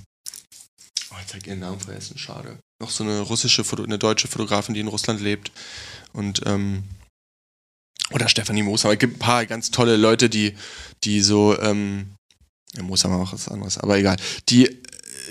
[1.12, 2.58] oh, jetzt hab ich ihren Namen vergessen, schade.
[2.80, 5.52] Noch so eine russische, Foto, eine deutsche Fotografin, die in Russland lebt
[6.12, 6.84] und ähm,
[8.12, 8.94] Oder Stefanie Mooshammer.
[8.94, 10.54] Es gibt ein paar ganz tolle Leute, die,
[11.04, 12.14] die so, ähm,
[12.74, 14.16] ja, Mooshammer macht was anderes, aber egal.
[14.48, 14.76] Die äh,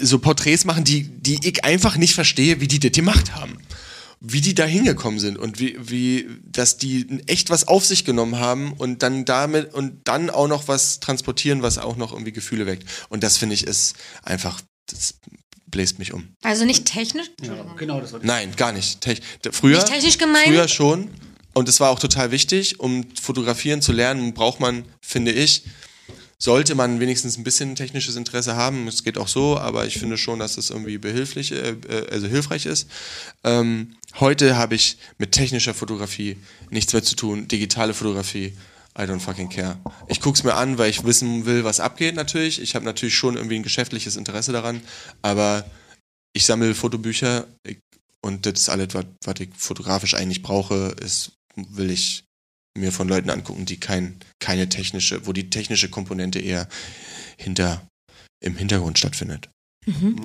[0.02, 3.58] so Porträts machen, die, die ich einfach nicht verstehe, wie die das gemacht haben.
[4.22, 8.38] Wie die da hingekommen sind und wie, wie, dass die echt was auf sich genommen
[8.38, 12.66] haben und dann damit und dann auch noch was transportieren, was auch noch irgendwie Gefühle
[12.66, 12.86] weckt.
[13.08, 15.16] Und das finde ich ist einfach, das
[15.72, 16.28] bläst mich um.
[16.42, 17.32] Also nicht technisch?
[17.42, 19.02] Ja, genau, das war Nein, gar nicht.
[19.02, 20.48] Tech früher, Nicht technisch gemeint?
[20.48, 21.10] Früher schon.
[21.54, 25.64] Und es war auch total wichtig, um fotografieren zu lernen, braucht man, finde ich,
[26.38, 28.88] sollte man wenigstens ein bisschen technisches Interesse haben.
[28.88, 32.28] Es geht auch so, aber ich finde schon, dass es irgendwie behilflich, äh, äh, also
[32.28, 32.88] hilfreich ist.
[33.44, 36.38] Ähm, heute habe ich mit technischer Fotografie
[36.70, 37.50] nichts mehr zu tun.
[37.50, 38.54] Digitale Fotografie.
[39.00, 39.80] I don't fucking care.
[40.08, 42.62] Ich guck's mir an, weil ich wissen will, was abgeht natürlich.
[42.62, 44.82] Ich habe natürlich schon irgendwie ein geschäftliches Interesse daran,
[45.22, 45.66] aber
[46.34, 47.48] ich sammle Fotobücher
[48.22, 52.26] und das ist alles, was, was ich fotografisch eigentlich brauche, ist, will ich
[52.78, 56.68] mir von Leuten angucken, die kein, keine technische, wo die technische Komponente eher
[57.38, 57.88] hinter,
[58.44, 59.50] im Hintergrund stattfindet.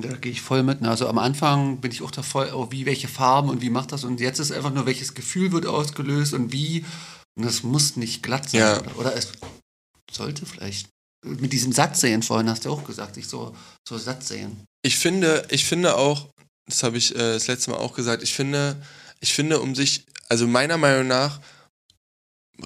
[0.01, 0.81] Da gehe ich voll mit.
[0.81, 0.91] ne?
[0.91, 3.93] Also am Anfang bin ich auch da voll, oh, wie, welche Farben und wie macht
[3.93, 4.05] das?
[4.05, 6.85] Und jetzt ist einfach nur, welches Gefühl wird ausgelöst und wie.
[7.37, 8.61] Und das muss nicht glatt sein.
[8.61, 8.81] Ja.
[8.81, 9.29] Oder, oder es
[10.11, 10.89] sollte vielleicht.
[11.25, 13.57] Mit diesem Satzsehen vorhin hast du auch gesagt, ich so,
[13.89, 14.65] so Satzsehen.
[14.83, 16.29] Ich finde, ich finde auch,
[16.67, 18.77] das habe ich äh, das letzte Mal auch gesagt, ich finde,
[19.21, 21.41] ich finde, um sich, also meiner Meinung nach,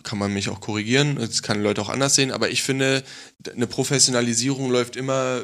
[0.03, 3.05] kann man mich auch korrigieren, das kann Leute auch anders sehen, aber ich finde,
[3.51, 5.43] eine Professionalisierung läuft immer,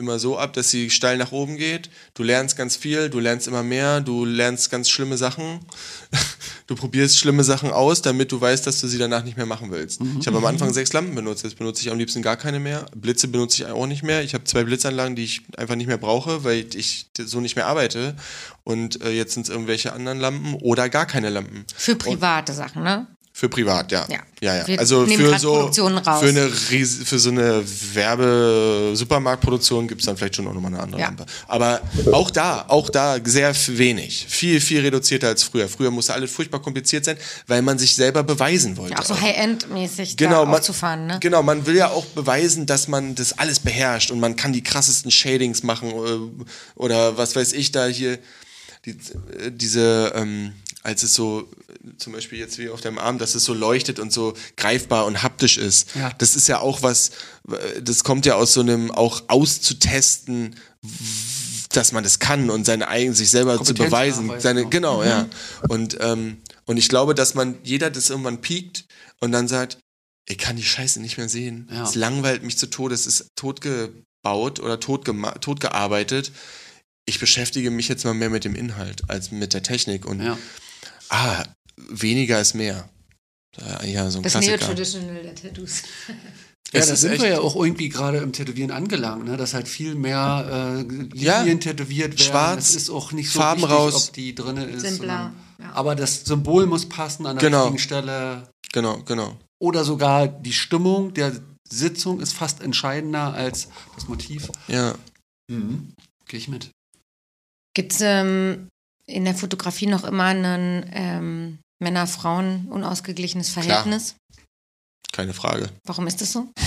[0.00, 1.90] immer so ab, dass sie steil nach oben geht.
[2.14, 5.60] Du lernst ganz viel, du lernst immer mehr, du lernst ganz schlimme Sachen.
[6.66, 9.72] Du probierst schlimme Sachen aus, damit du weißt, dass du sie danach nicht mehr machen
[9.72, 10.00] willst.
[10.20, 12.86] Ich habe am Anfang sechs Lampen benutzt, jetzt benutze ich am liebsten gar keine mehr.
[12.94, 14.22] Blitze benutze ich auch nicht mehr.
[14.22, 17.66] Ich habe zwei Blitzanlagen, die ich einfach nicht mehr brauche, weil ich so nicht mehr
[17.66, 18.14] arbeite.
[18.62, 21.64] Und äh, jetzt sind es irgendwelche anderen Lampen oder gar keine Lampen.
[21.74, 23.08] Für private Sachen, ne?
[23.32, 24.06] Für privat, ja.
[24.10, 24.18] Ja.
[24.40, 24.78] ja, ja.
[24.78, 25.86] Also für so für
[26.28, 31.00] eine Ries für so eine Werbe-Supermarktproduktion gibt es dann vielleicht schon auch nochmal eine andere
[31.00, 31.06] Ja.
[31.06, 31.24] Lampe.
[31.46, 31.80] Aber
[32.12, 34.26] auch da, auch da sehr wenig.
[34.28, 35.68] Viel, viel reduzierter als früher.
[35.68, 38.98] Früher musste alles furchtbar kompliziert sein, weil man sich selber beweisen wollte.
[38.98, 41.18] Auch so High-End-mäßig Genau, man, aufzufahren, ne?
[41.20, 44.62] genau, man will ja auch beweisen, dass man das alles beherrscht und man kann die
[44.62, 46.18] krassesten Shadings machen äh,
[46.74, 48.18] oder was weiß ich da hier,
[48.84, 50.52] die, äh, diese, ähm,
[50.82, 51.48] als es so,
[51.98, 55.22] zum Beispiel jetzt wie auf deinem Arm, dass es so leuchtet und so greifbar und
[55.22, 55.94] haptisch ist.
[55.94, 56.10] Ja.
[56.18, 57.10] Das ist ja auch was,
[57.82, 60.56] das kommt ja aus so einem auch auszutesten,
[61.70, 64.32] dass man das kann und seine eigenen sich selber zu beweisen.
[64.38, 64.70] Seine, auch.
[64.70, 65.28] genau, ja.
[65.68, 68.86] Und, ähm, und ich glaube, dass man, jeder das irgendwann piekt
[69.20, 69.78] und dann sagt,
[70.28, 71.68] ich kann die Scheiße nicht mehr sehen.
[71.70, 71.84] Ja.
[71.84, 76.32] Es langweilt mich zu Tode, es ist totgebaut oder totgearbeitet.
[77.04, 80.38] Ich beschäftige mich jetzt mal mehr mit dem Inhalt als mit der Technik und Ja.
[81.10, 81.44] Ah,
[81.76, 82.88] weniger ist mehr.
[83.84, 84.56] Ja, so ein Das Klassiker.
[84.58, 85.82] Neo-Traditional der Tattoos.
[86.72, 89.36] Ja, da sind echt- wir ja auch irgendwie gerade im Tätowieren angelangt, ne?
[89.36, 91.42] dass halt viel mehr äh, Linien Ja.
[91.56, 92.18] tätowiert werden.
[92.18, 94.08] Schwarz, es ist auch nicht so Farben wichtig, raus.
[94.08, 94.82] ob die drinne ist.
[94.82, 95.72] Simpler, sondern- ja.
[95.72, 97.62] Aber das Symbol muss passen an der Genau.
[97.64, 98.48] richtigen Stelle.
[98.72, 99.36] Genau, genau.
[99.60, 101.32] Oder sogar die Stimmung der
[101.68, 103.66] Sitzung ist fast entscheidender als
[103.96, 104.48] das Motiv.
[104.68, 104.94] Ja.
[105.50, 105.92] Mhm.
[106.28, 106.70] Gehe ich mit.
[107.74, 108.68] Gibt es ähm,
[109.10, 114.14] in der Fotografie noch immer ein ähm, Männer-Frauen unausgeglichenes Verhältnis?
[115.12, 115.70] Keine Frage.
[115.84, 116.46] Warum ist das so?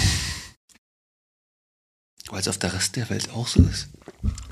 [2.30, 3.90] Weil es auf der Rest der Welt auch so ist.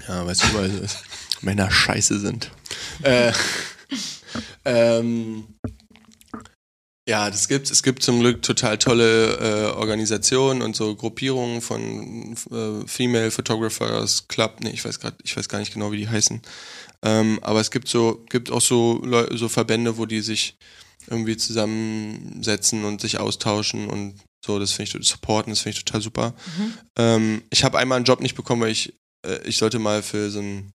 [0.07, 1.03] Ja, weil es überall so ist.
[1.41, 2.51] Männer scheiße sind.
[3.01, 3.31] Äh,
[4.65, 5.45] ähm,
[7.07, 7.71] ja, das gibt's.
[7.71, 14.27] Es gibt zum Glück total tolle äh, Organisationen und so Gruppierungen von äh, Female Photographers
[14.27, 14.57] Club.
[14.61, 16.41] Nee, ich weiß gerade, ich weiß gar nicht genau, wie die heißen.
[17.03, 20.55] Ähm, aber es gibt so, gibt auch so, Leu so Verbände, wo die sich
[21.07, 26.01] irgendwie zusammensetzen und sich austauschen und so, das finde ich supporten, das finde ich total
[26.01, 26.33] super.
[26.97, 28.93] Ähm, ich habe einmal einen Job nicht bekommen, weil ich,
[29.25, 30.71] äh, ich sollte mal für so einen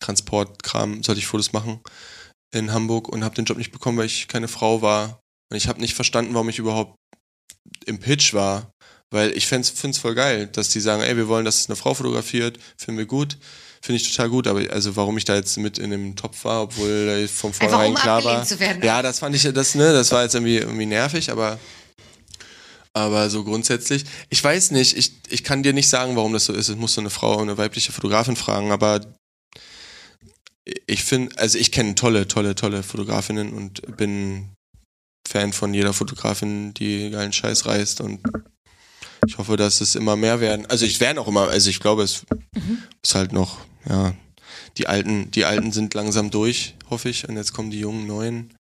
[0.00, 1.80] Transportkram, sollte ich Fotos machen
[2.52, 5.20] in Hamburg und habe den Job nicht bekommen, weil ich keine Frau war.
[5.50, 6.96] Und ich habe nicht verstanden, warum ich überhaupt
[7.86, 8.72] im Pitch war.
[9.12, 11.94] Weil ich finde es voll geil, dass die sagen, ey, wir wollen, dass eine Frau
[11.94, 13.38] fotografiert, finden wir gut.
[13.82, 16.62] Finde ich total gut, aber also warum ich da jetzt mit in dem Topf war,
[16.64, 18.44] obwohl Einfach vornherein um klar war.
[18.44, 18.82] zu werden.
[18.82, 21.58] Ja, das fand ich, das, ne, das war jetzt irgendwie, irgendwie nervig, aber,
[22.92, 24.04] aber so grundsätzlich.
[24.28, 26.68] Ich weiß nicht, ich, ich kann dir nicht sagen, warum das so ist.
[26.68, 29.00] Es muss so eine Frau, eine weibliche Fotografin fragen, aber
[30.86, 34.50] ich finde, also ich kenne tolle, tolle, tolle Fotografinnen und bin
[35.26, 38.20] Fan von jeder Fotografin, die geilen Scheiß reißt und
[39.26, 40.66] ich hoffe, dass es immer mehr werden.
[40.66, 42.24] Also ich werde auch immer, also ich glaube, es
[43.02, 44.14] ist halt noch, ja,
[44.76, 48.54] die alten, die alten sind langsam durch, hoffe ich, und jetzt kommen die jungen neuen.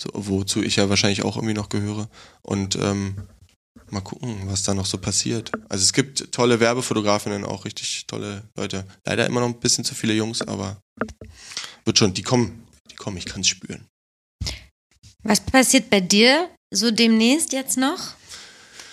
[0.00, 2.08] so, wozu ich ja wahrscheinlich auch irgendwie noch gehöre.
[2.42, 3.16] Und ähm,
[3.90, 5.52] mal gucken, was da noch so passiert.
[5.68, 8.86] Also es gibt tolle Werbefotografinnen, auch richtig tolle Leute.
[9.06, 10.80] Leider immer noch ein bisschen zu viele Jungs, aber
[11.84, 13.86] wird schon, die kommen, die kommen, ich kann es spüren.
[15.22, 18.14] Was passiert bei dir so demnächst jetzt noch?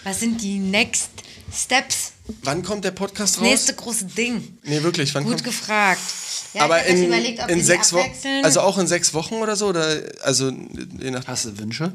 [0.03, 1.11] Was sind die Next
[1.51, 2.14] Steps?
[2.43, 3.49] Wann kommt der Podcast Das raus?
[3.49, 4.58] nächste große Ding.
[4.64, 6.01] Nee, wirklich, wann Gut kommt gefragt.
[6.53, 8.09] Ja, Aber in, überlegt, ob wir in sechs Wochen,
[8.43, 10.51] also auch in sechs Wochen oder so, oder also
[10.99, 11.93] je nach, Hast du Wünsche?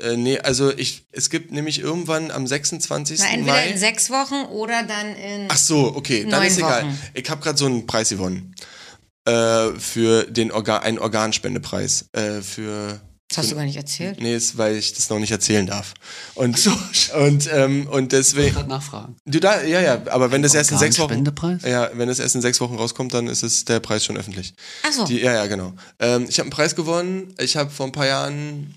[0.00, 3.20] äh, nee, also ich, es gibt nämlich irgendwann am 26.
[3.20, 3.68] Na, entweder Mai.
[3.68, 5.46] in sechs Wochen oder dann in.
[5.48, 6.84] Ach so, okay, dann Neun ist egal.
[6.84, 6.98] Wochen.
[7.14, 8.54] Ich habe gerade so einen Preis gewonnen
[9.28, 13.00] äh, für den Organ, einen Organspendepreis äh, für
[13.36, 14.20] das hast du gar nicht erzählt.
[14.20, 15.94] Nee, ist, weil ich das noch nicht erzählen darf.
[16.34, 16.68] Und,
[17.18, 18.54] und, ähm, und deswegen.
[18.54, 19.16] Gerade nachfragen.
[19.26, 21.24] Du da, ja, ja, aber wenn das erst in sechs Wochen.
[21.64, 24.54] Ja, wenn das erst in sechs Wochen rauskommt, dann ist es der Preis schon öffentlich.
[24.82, 25.04] Ach so.
[25.04, 25.72] Die, ja, ja, genau.
[25.98, 27.34] Ähm, ich habe einen Preis gewonnen.
[27.38, 28.74] Ich habe vor ein paar Jahren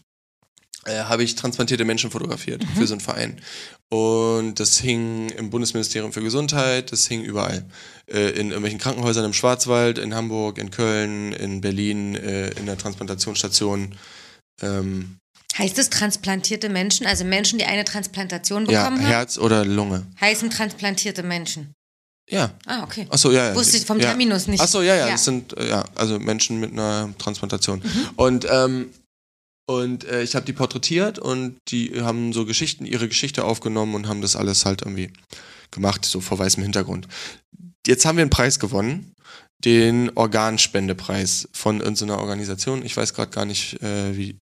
[0.85, 2.79] äh, habe ich transplantierte Menschen fotografiert Mhm.
[2.79, 3.41] für so einen Verein.
[3.89, 7.65] Und das hing im Bundesministerium für Gesundheit, das hing überall.
[8.07, 12.77] Äh, in irgendwelchen Krankenhäusern im Schwarzwald, in Hamburg, in Köln, in Berlin, äh, in der
[12.77, 13.95] Transplantationsstation.
[14.61, 15.17] Ähm,
[15.57, 19.07] Heißt es transplantierte Menschen, also Menschen, die eine Transplantation ja, bekommen haben?
[19.07, 20.05] Herz oder Lunge.
[20.19, 21.73] Heißen transplantierte Menschen.
[22.29, 22.51] Ja.
[22.65, 23.07] Ah, okay.
[23.09, 23.55] Achso, ja, ja.
[23.55, 24.07] Wusste ich vom ja.
[24.07, 24.59] Terminus nicht.
[24.59, 25.11] Achso, ja, ja, Ja.
[25.13, 27.79] das sind äh, ja, also Menschen mit einer Transplantation.
[27.79, 28.09] Mhm.
[28.15, 28.89] Und ähm,
[29.67, 34.07] und äh, ich habe die porträtiert und die haben so Geschichten, ihre Geschichte aufgenommen und
[34.07, 35.11] haben das alles halt irgendwie
[35.71, 37.07] gemacht, so vor weißem Hintergrund.
[37.87, 39.13] Jetzt haben wir einen Preis gewonnen,
[39.63, 42.85] den Organspendepreis von irgendeiner Organisation.
[42.85, 44.37] Ich weiß gerade gar nicht, äh, wie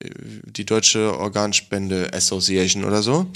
[0.46, 3.28] die Deutsche Organspende Association oder so.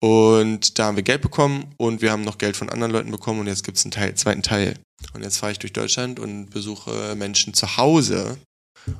[0.00, 3.40] Und da haben wir Geld bekommen und wir haben noch Geld von anderen Leuten bekommen
[3.40, 4.74] und jetzt gibt es einen Teil, zweiten Teil.
[5.14, 8.36] Und jetzt fahre ich durch Deutschland und besuche Menschen zu Hause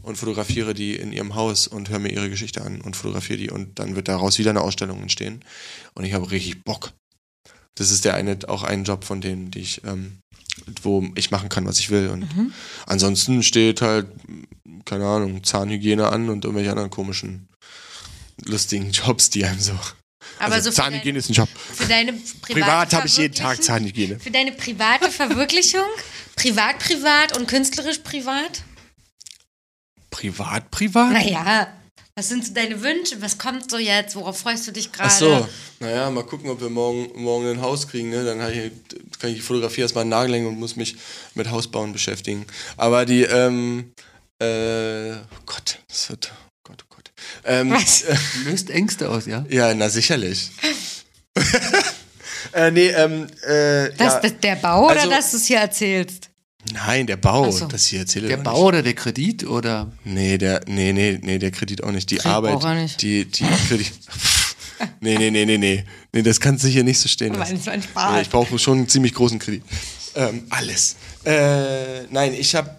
[0.02, 3.50] und fotografiere die in ihrem Haus und höre mir ihre Geschichte an und fotografiere die
[3.50, 5.44] und dann wird daraus wieder eine Ausstellung entstehen.
[5.94, 6.92] Und ich habe richtig Bock.
[7.74, 10.20] Das ist der eine, auch ein Job von denen, die ich, ähm,
[10.82, 12.08] wo ich machen kann, was ich will.
[12.08, 12.52] Und Mhm.
[12.86, 14.06] ansonsten steht halt,
[14.84, 17.48] keine Ahnung, Zahnhygiene an und irgendwelche anderen komischen,
[18.44, 19.78] lustigen Jobs, die einem so.
[20.38, 21.48] Aber also so Zahnhygiene dein, ist ein Job.
[21.72, 24.18] für deine private Privat habe ich jeden Tag Zahnhygiene.
[24.18, 25.84] Für deine private Verwirklichung?
[26.36, 28.62] privat, privat und künstlerisch privat?
[30.10, 31.12] Privat, privat?
[31.12, 31.68] Naja,
[32.16, 33.20] was sind so deine Wünsche?
[33.20, 34.14] Was kommt so jetzt?
[34.14, 35.10] Worauf freust du dich gerade?
[35.12, 35.48] Ach so,
[35.80, 38.10] naja, mal gucken, ob wir morgen, morgen ein Haus kriegen.
[38.10, 38.24] Ne?
[38.24, 38.70] Dann ich,
[39.18, 40.96] kann ich die Fotografie erstmal nageln und muss mich
[41.34, 42.46] mit Hausbauen beschäftigen.
[42.76, 43.92] Aber die, ähm,
[44.40, 47.10] äh, oh Gott, das wird, oh Gott, oh Gott.
[47.44, 48.04] Ähm, Was?
[48.44, 49.44] Löst Ängste aus, ja?
[49.48, 50.52] Ja, na sicherlich.
[52.52, 54.20] äh, nee, ähm, äh, Das, ja.
[54.20, 56.30] das, der Bau Also- oder dass du es hier erzählst?
[56.72, 57.66] Nein, der Bau, so.
[57.66, 61.50] das hier erzähle Der Bau oder der Kredit oder Nee, der, nee, nee, nee, der
[61.50, 62.10] Kredit auch nicht.
[62.10, 63.02] Die Kredit Arbeit, er nicht.
[63.02, 63.92] die, die Kredit.
[65.00, 65.84] nee, nee, nee, nee, nee.
[66.12, 67.56] Nee, das kannst du hier nicht so stehen lassen.
[67.56, 68.22] Das war ein Nee, Spaß.
[68.22, 69.62] ich brauche schon einen ziemlich großen Kredit.
[70.14, 70.96] Ähm, alles.
[71.24, 72.70] Äh, nein, ich habe,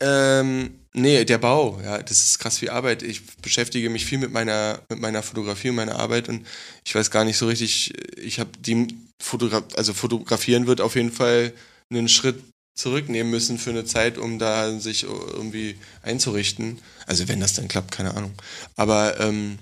[0.00, 3.02] ähm, nee, der Bau, ja, das ist krass viel Arbeit.
[3.02, 6.46] Ich beschäftige mich viel mit meiner, mit meiner Fotografie und meiner Arbeit und
[6.84, 8.88] ich weiß gar nicht so richtig, ich habe die
[9.18, 11.52] Fotogra also fotografieren wird auf jeden Fall
[11.90, 12.42] einen Schritt
[12.80, 16.80] zurücknehmen müssen für eine Zeit, um da sich irgendwie einzurichten.
[17.06, 18.32] Also wenn das dann klappt, keine Ahnung.
[18.76, 19.58] Aber ähm,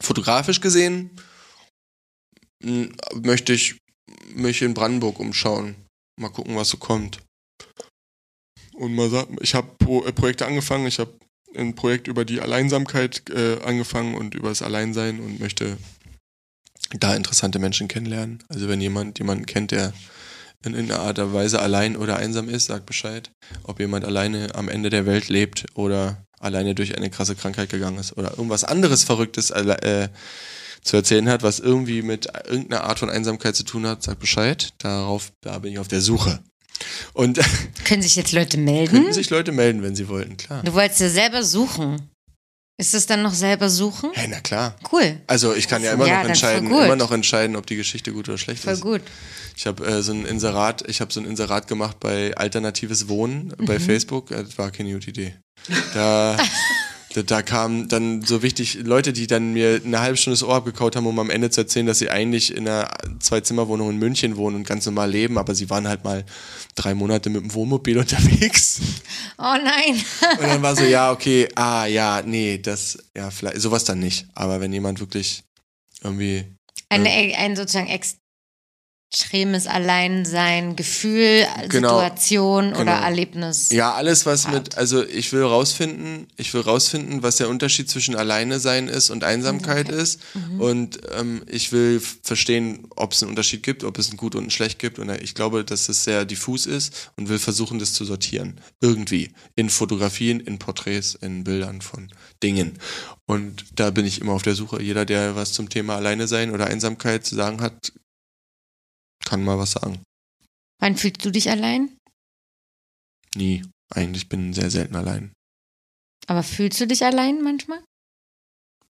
[0.00, 1.10] fotografisch gesehen
[3.14, 3.78] möchte ich
[4.34, 5.76] mich in Brandenburg umschauen.
[6.20, 7.18] Mal gucken, was so kommt.
[8.74, 10.86] Und mal sagen, ich habe Pro äh, Projekte angefangen.
[10.86, 11.14] Ich habe
[11.54, 15.78] ein Projekt über die Alleinsamkeit äh, angefangen und über das Alleinsein und möchte
[16.98, 18.42] da interessante Menschen kennenlernen.
[18.48, 19.92] Also wenn jemand jemanden kennt, der
[20.64, 23.30] in irgendeiner Art und Weise allein oder einsam ist, sagt Bescheid.
[23.64, 27.98] Ob jemand alleine am Ende der Welt lebt oder alleine durch eine krasse Krankheit gegangen
[27.98, 30.08] ist oder irgendwas anderes Verrücktes äh,
[30.82, 34.72] zu erzählen hat, was irgendwie mit irgendeiner Art von Einsamkeit zu tun hat, sagt Bescheid.
[34.78, 36.40] Darauf, da bin ich auf der Suche.
[37.12, 37.38] Und
[37.84, 38.90] Können sich jetzt Leute melden?
[38.90, 40.62] könnten sich Leute melden, wenn sie wollten, klar.
[40.64, 42.10] Du wolltest ja selber suchen.
[42.78, 44.10] Ist es dann noch selber suchen?
[44.14, 44.76] Hey, na klar.
[44.90, 45.20] Cool.
[45.26, 48.12] Also ich kann ja immer Ja, noch voll entscheiden, immer noch entscheiden, ob die Geschichte
[48.12, 48.80] gut oder schlecht Voll ist.
[48.80, 49.02] gut.
[49.56, 53.52] Ich habe äh, so ein Inserat, ich habe so ein Inserat gemacht bei alternatives Wohnen
[53.58, 53.82] bei Mhm.
[53.82, 54.30] Facebook.
[54.30, 55.34] Äh, Das war keine gute Idee.
[55.94, 56.36] Da,
[57.14, 60.54] da, da kamen dann so wichtig Leute, die dann mir eine halbe Stunde das Ohr
[60.54, 64.36] abgekaut haben, um am Ende zu erzählen, dass sie eigentlich in einer Zwei-Zimmer-Wohnung in München
[64.36, 66.24] wohnen und ganz normal leben, aber sie waren halt mal
[66.74, 68.80] drei Monate mit dem Wohnmobil unterwegs.
[69.38, 70.02] Oh nein.
[70.38, 74.26] Und dann war so, ja, okay, ah, ja, nee, das, ja, vielleicht, sowas dann nicht.
[74.34, 75.42] Aber wenn jemand wirklich
[76.02, 76.44] irgendwie
[76.88, 77.88] Ein, ein sozusagen
[79.12, 82.00] extremes Alleinsein, Gefühl, Genau.
[82.00, 82.80] Situation Genau.
[82.80, 83.68] oder Erlebnis.
[83.70, 84.54] Ja, alles was Hart.
[84.54, 89.10] mit, also ich will rausfinden, ich will rausfinden, was der Unterschied zwischen alleine sein ist
[89.10, 90.20] und Einsamkeit ist.
[90.58, 94.44] Und ähm, ich will verstehen, ob es einen Unterschied gibt, ob es ein Gut und
[94.44, 94.98] ein Schlecht gibt.
[94.98, 98.60] Und ich glaube, dass es sehr diffus ist und will versuchen, das zu sortieren.
[98.80, 99.32] Irgendwie.
[99.56, 102.10] In Fotografien, in Porträts, in Bildern von
[102.42, 102.78] Dingen.
[103.26, 104.82] Und da bin ich immer auf der Suche.
[104.82, 107.92] Jeder, der was zum Thema Alleine sein oder Einsamkeit zu sagen hat,
[109.32, 110.02] kann mal was sagen.
[110.78, 111.96] Wann fühlst du dich allein?
[113.34, 113.64] Nie.
[113.88, 115.32] Eigentlich bin ich sehr selten allein.
[116.26, 117.82] Aber fühlst du dich allein manchmal?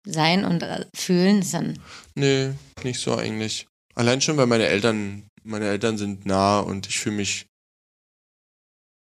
[0.07, 1.77] Sein und äh, fühlen ist dann.
[2.15, 2.53] Nee,
[2.85, 3.67] nicht so eigentlich.
[3.95, 7.45] Allein schon, weil meine Eltern, meine Eltern sind nah und ich fühle mich.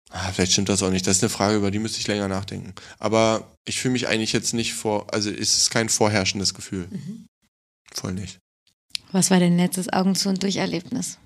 [0.10, 1.06] Ah, vielleicht stimmt das auch nicht.
[1.06, 2.74] Das ist eine Frage, über die müsste ich länger nachdenken.
[2.98, 6.90] Aber ich fühle mich eigentlich jetzt nicht vor, also es ist kein vorherrschendes Gefühl.
[7.94, 8.40] Voll nicht.
[9.12, 11.20] Was war dein letztes Augen zu und durch Erlebnis?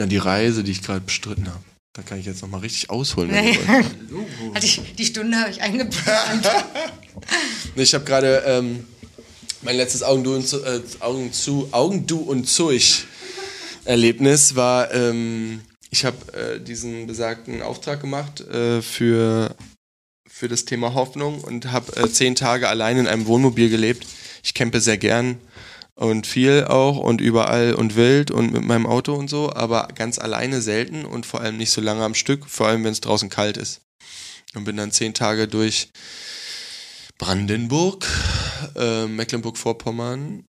[0.00, 1.62] Na, die Reise, die ich gerade bestritten habe.
[1.92, 3.30] Da kann ich jetzt nochmal richtig ausholen.
[3.30, 4.64] Wenn Ja, ihr wollt.
[4.64, 6.48] Ich, die Stunde habe ich eingeplant.
[7.74, 8.86] Nee, Ich habe gerade ähm,
[9.60, 13.04] mein letztes Augen du und zu, äh, Augen zu Augen du und Zurich
[13.84, 19.54] Erlebnis war, ähm, ich habe äh, diesen besagten Auftrag gemacht äh, für
[20.26, 24.06] für das Thema Hoffnung und habe äh, zehn Tage allein in einem Wohnmobil gelebt.
[24.42, 25.36] Ich campe sehr gern
[26.00, 30.18] und viel auch und überall und wild und mit meinem Auto und so, aber ganz
[30.18, 33.28] alleine selten und vor allem nicht so lange am Stück, vor allem wenn es draußen
[33.28, 33.82] kalt ist.
[34.54, 35.90] Und bin dann zehn Tage durch
[37.18, 38.06] Brandenburg,
[38.76, 40.46] äh, Mecklenburg-Vorpommern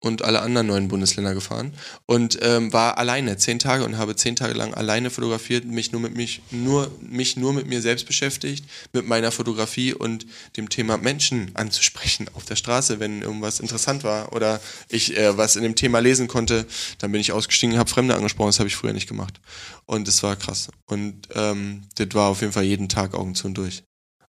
[0.00, 1.74] und alle anderen neuen Bundesländer gefahren
[2.06, 6.00] und ähm, war alleine zehn Tage und habe zehn Tage lang alleine fotografiert, mich nur
[6.00, 10.96] mit mich nur mich nur mit mir selbst beschäftigt, mit meiner Fotografie und dem Thema
[10.96, 15.74] Menschen anzusprechen auf der Straße, wenn irgendwas interessant war oder ich äh, was in dem
[15.74, 16.66] Thema lesen konnte,
[16.98, 19.40] dann bin ich ausgestiegen, habe Fremde angesprochen, das habe ich früher nicht gemacht.
[19.86, 20.70] Und das war krass.
[20.86, 23.82] Und ähm, das war auf jeden Fall jeden Tag Augen zu und durch.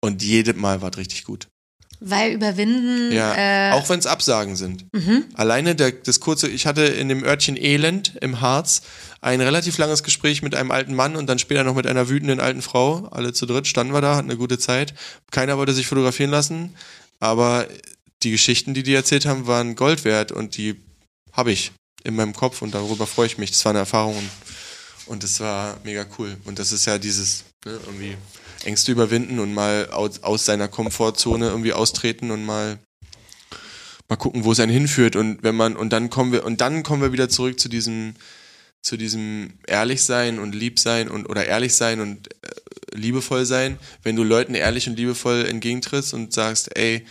[0.01, 1.47] Und jedes Mal war es richtig gut.
[1.99, 3.11] Weil überwinden.
[3.11, 4.85] Ja, äh, auch wenn es Absagen sind.
[5.33, 8.81] Alleine der, das kurze, ich hatte in dem Örtchen Elend im Harz
[9.21, 12.39] ein relativ langes Gespräch mit einem alten Mann und dann später noch mit einer wütenden
[12.39, 13.07] alten Frau.
[13.11, 14.93] Alle zu dritt standen wir da, hatten eine gute Zeit.
[15.31, 16.75] Keiner wollte sich fotografieren lassen,
[17.19, 17.67] aber
[18.23, 20.75] die Geschichten, die die erzählt haben, waren Gold wert und die
[21.31, 21.71] habe ich
[22.03, 23.51] in meinem Kopf und darüber freue ich mich.
[23.51, 24.29] Das war eine Erfahrung und,
[25.07, 26.37] und das war mega cool.
[26.45, 28.17] Und das ist ja dieses, ne, irgendwie
[28.63, 32.79] Ängste überwinden und mal aus, aus seiner Komfortzone irgendwie austreten und mal
[34.07, 35.15] mal gucken, wo es einen hinführt.
[35.15, 38.15] Und wenn man und dann kommen wir und dann kommen wir wieder zurück zu diesem
[38.81, 42.49] zu diesem ehrlich sein und lieb sein und oder ehrlich sein und äh,
[42.95, 47.05] liebevoll sein, wenn du Leuten ehrlich und liebevoll entgegentrittst und sagst, ey,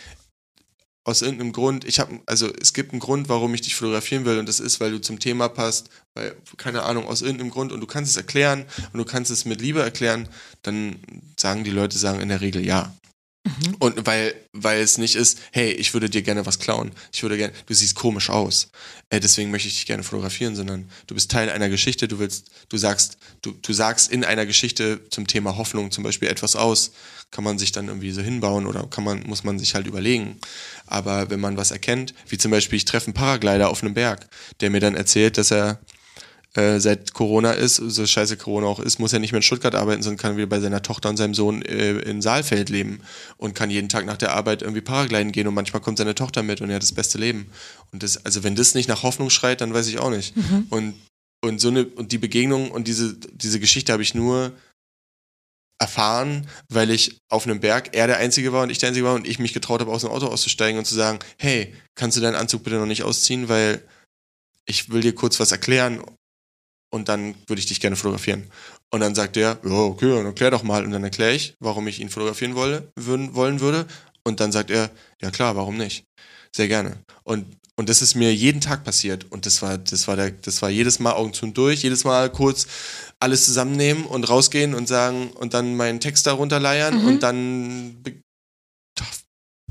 [1.05, 4.39] aus irgendeinem Grund, ich habe, also es gibt einen Grund, warum ich dich fotografieren will
[4.39, 7.81] und das ist, weil du zum Thema passt, weil, keine Ahnung, aus irgendeinem Grund und
[7.81, 10.29] du kannst es erklären und du kannst es mit Liebe erklären,
[10.63, 10.97] dann
[11.37, 12.93] sagen die Leute, sagen in der Regel ja.
[13.79, 16.93] Und weil, weil es nicht ist, hey, ich würde dir gerne was klauen.
[17.13, 18.71] Ich würde gerne, du siehst komisch aus.
[19.11, 22.51] Äh, deswegen möchte ich dich gerne fotografieren, sondern du bist Teil einer Geschichte, du willst,
[22.71, 26.93] du sagst, du, du sagst in einer Geschichte zum Thema Hoffnung zum Beispiel etwas aus.
[27.31, 30.39] Kann man sich dann irgendwie so hinbauen oder kann man, muss man sich halt überlegen.
[30.87, 34.27] Aber wenn man was erkennt, wie zum Beispiel, ich treffe einen Paraglider auf einem Berg,
[34.61, 35.81] der mir dann erzählt, dass er
[36.55, 39.75] äh, seit Corona ist, so scheiße Corona auch ist, muss er nicht mehr in Stuttgart
[39.75, 43.01] arbeiten, sondern kann wieder bei seiner Tochter und seinem Sohn äh, in Saalfeld leben
[43.37, 46.45] und kann jeden Tag nach der Arbeit irgendwie Paragliden gehen und manchmal kommt seine Tochter
[46.45, 47.51] mit und er hat das beste Leben.
[47.91, 50.35] Und das, also wenn das nicht nach Hoffnung schreit, dann weiß ich auch nicht.
[50.71, 50.95] Und,
[51.43, 54.53] und so eine, und die Begegnung und diese, diese Geschichte habe ich nur
[55.81, 59.15] erfahren, weil ich auf einem Berg er der Einzige war und ich der Einzige war
[59.15, 62.21] und ich mich getraut habe, aus dem Auto auszusteigen und zu sagen, hey, kannst du
[62.21, 63.83] deinen Anzug bitte noch nicht ausziehen, weil
[64.67, 66.01] ich will dir kurz was erklären
[66.95, 68.45] und dann würde ich dich gerne fotografieren.
[68.93, 70.85] Und dann sagt er, ja, okay, dann erklär doch mal.
[70.85, 73.87] Und dann erkläre ich, warum ich ihn fotografieren wolle, würden, wollen würde.
[74.27, 74.91] Und dann sagt er,
[75.21, 76.05] ja klar, warum nicht?
[76.55, 76.97] Sehr gerne.
[77.25, 77.45] Und,
[77.77, 79.27] und das ist mir jeden Tag passiert.
[79.33, 82.05] Und das war, das war der, das war jedes Mal Augen zu und durch, jedes
[82.05, 82.67] Mal kurz
[83.19, 88.21] alles zusammennehmen und rausgehen und sagen, und dann meinen Text darunter leiern und dann be-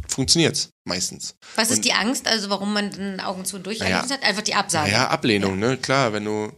[0.07, 1.35] funktioniert's meistens.
[1.55, 4.01] was ist und- die Angst, also warum man den Augen zu und durch Naja.
[4.07, 4.23] Hat?
[4.23, 4.91] Einfach die Absage.
[4.91, 5.77] Naja, Ablehnung, ne?
[5.77, 6.51] Klar, wenn du,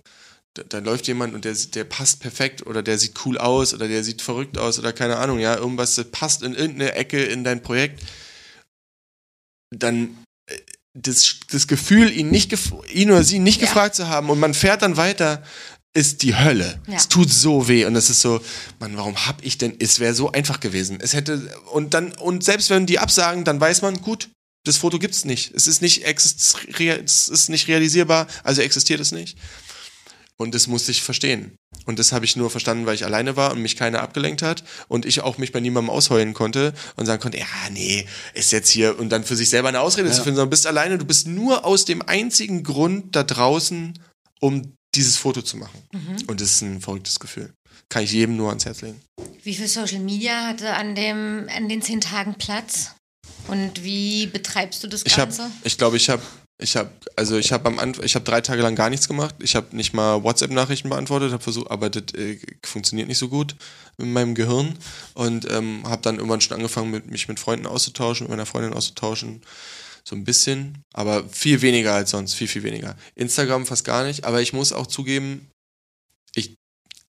[0.64, 4.04] da, läuft jemand und der, der passt perfekt oder der sieht cool aus oder der
[4.04, 8.02] sieht verrückt aus oder keine Ahnung, ja, irgendwas passt in irgendeine Ecke in dein Projekt,
[9.72, 10.18] dann
[10.48, 10.58] äh,
[10.94, 12.56] das, das Gefühl, ihn nicht
[12.92, 13.68] ihn oder sie nicht Ja.
[13.68, 15.44] gefragt zu haben und man fährt dann weiter,
[15.94, 16.82] ist die Hölle.
[16.88, 16.96] Ja.
[16.96, 18.42] Es tut so weh und es ist so,
[18.80, 19.76] Mann, warum hab ich denn?
[19.80, 21.00] Es wäre so einfach gewesen.
[21.02, 24.30] Es hätte und dann und selbst wenn die absagen, dann weiß man, gut,
[24.66, 25.54] das Foto gibt's nicht.
[25.54, 29.38] Es ist nicht, es ist nicht realisierbar, also existiert es nicht.
[30.38, 31.56] Und das musste ich verstehen.
[31.86, 34.64] Und das habe ich nur verstanden, weil ich alleine war und mich keiner abgelenkt hat
[34.90, 38.70] und ich auch mich bei niemandem ausheulen konnte und sagen konnte, ja, nee, ist jetzt
[38.70, 41.06] hier und dann für sich selber eine Ausrede zu finden, sondern du bist alleine, du
[41.06, 43.98] bist nur aus dem einzigen Grund da draußen,
[44.42, 45.84] um dieses Foto zu machen.
[46.28, 47.54] Und das ist ein verrücktes Gefühl.
[47.88, 49.00] Kann ich jedem nur ans Herz legen.
[49.44, 52.96] Wie viel Social Media hatte an, dem, an den zehn Tagen Platz?
[53.48, 55.52] Und wie betreibst du das Ich habe, Ganze?
[55.64, 56.24] ich glaube, ich habe,
[56.58, 59.36] ich habe, also ich habe am Anfang, ich habe drei Tage lang gar nichts gemacht.
[59.40, 63.56] Ich habe nicht mal WhatsApp-Nachrichten beantwortet, habe versucht, aber das äh, funktioniert nicht so gut
[63.98, 64.78] in meinem Gehirn
[65.16, 68.74] und ähm, habe dann irgendwann schon angefangen, mit, mich mit Freunden auszutauschen, mit meiner Freundin
[68.74, 69.42] auszutauschen,
[70.04, 72.96] so ein bisschen, aber viel weniger als sonst, viel viel weniger.
[73.16, 75.50] Instagram fast gar nicht, aber ich muss auch zugeben,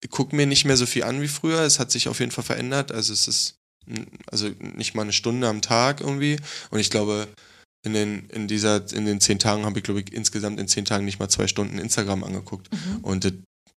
[0.07, 1.61] ich gucke mir nicht mehr so viel an wie früher.
[1.61, 2.93] Es hat sich auf jeden Fall verändert.
[2.93, 3.57] Also es ist
[4.31, 6.39] also nicht mal eine Stunde am Tag irgendwie.
[6.71, 7.29] Und ich glaube,
[7.87, 10.85] in den, in dieser, in den zehn Tagen habe ich, glaube ich, insgesamt in zehn
[10.85, 12.69] Tagen nicht mal zwei Stunden Instagram angeguckt.
[13.03, 13.33] Und das,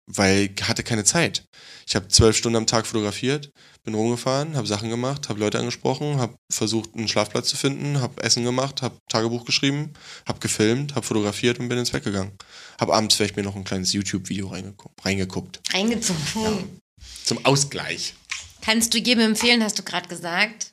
[0.07, 1.45] weil ich hatte keine Zeit.
[1.87, 3.51] Ich habe zwölf Stunden am Tag fotografiert,
[3.83, 8.23] bin rumgefahren, habe Sachen gemacht, habe Leute angesprochen, habe versucht, einen Schlafplatz zu finden, habe
[8.23, 9.93] Essen gemacht, habe Tagebuch geschrieben,
[10.27, 12.31] habe gefilmt, habe fotografiert und bin ins Bett gegangen.
[12.79, 15.05] Habe abends vielleicht mir noch ein kleines YouTube-Video reingeguckt.
[15.05, 15.59] reingeguckt.
[15.71, 16.81] Eingezogen.
[17.23, 18.15] Zum Ausgleich.
[18.61, 20.71] Kannst du jedem empfehlen, hast du gerade gesagt.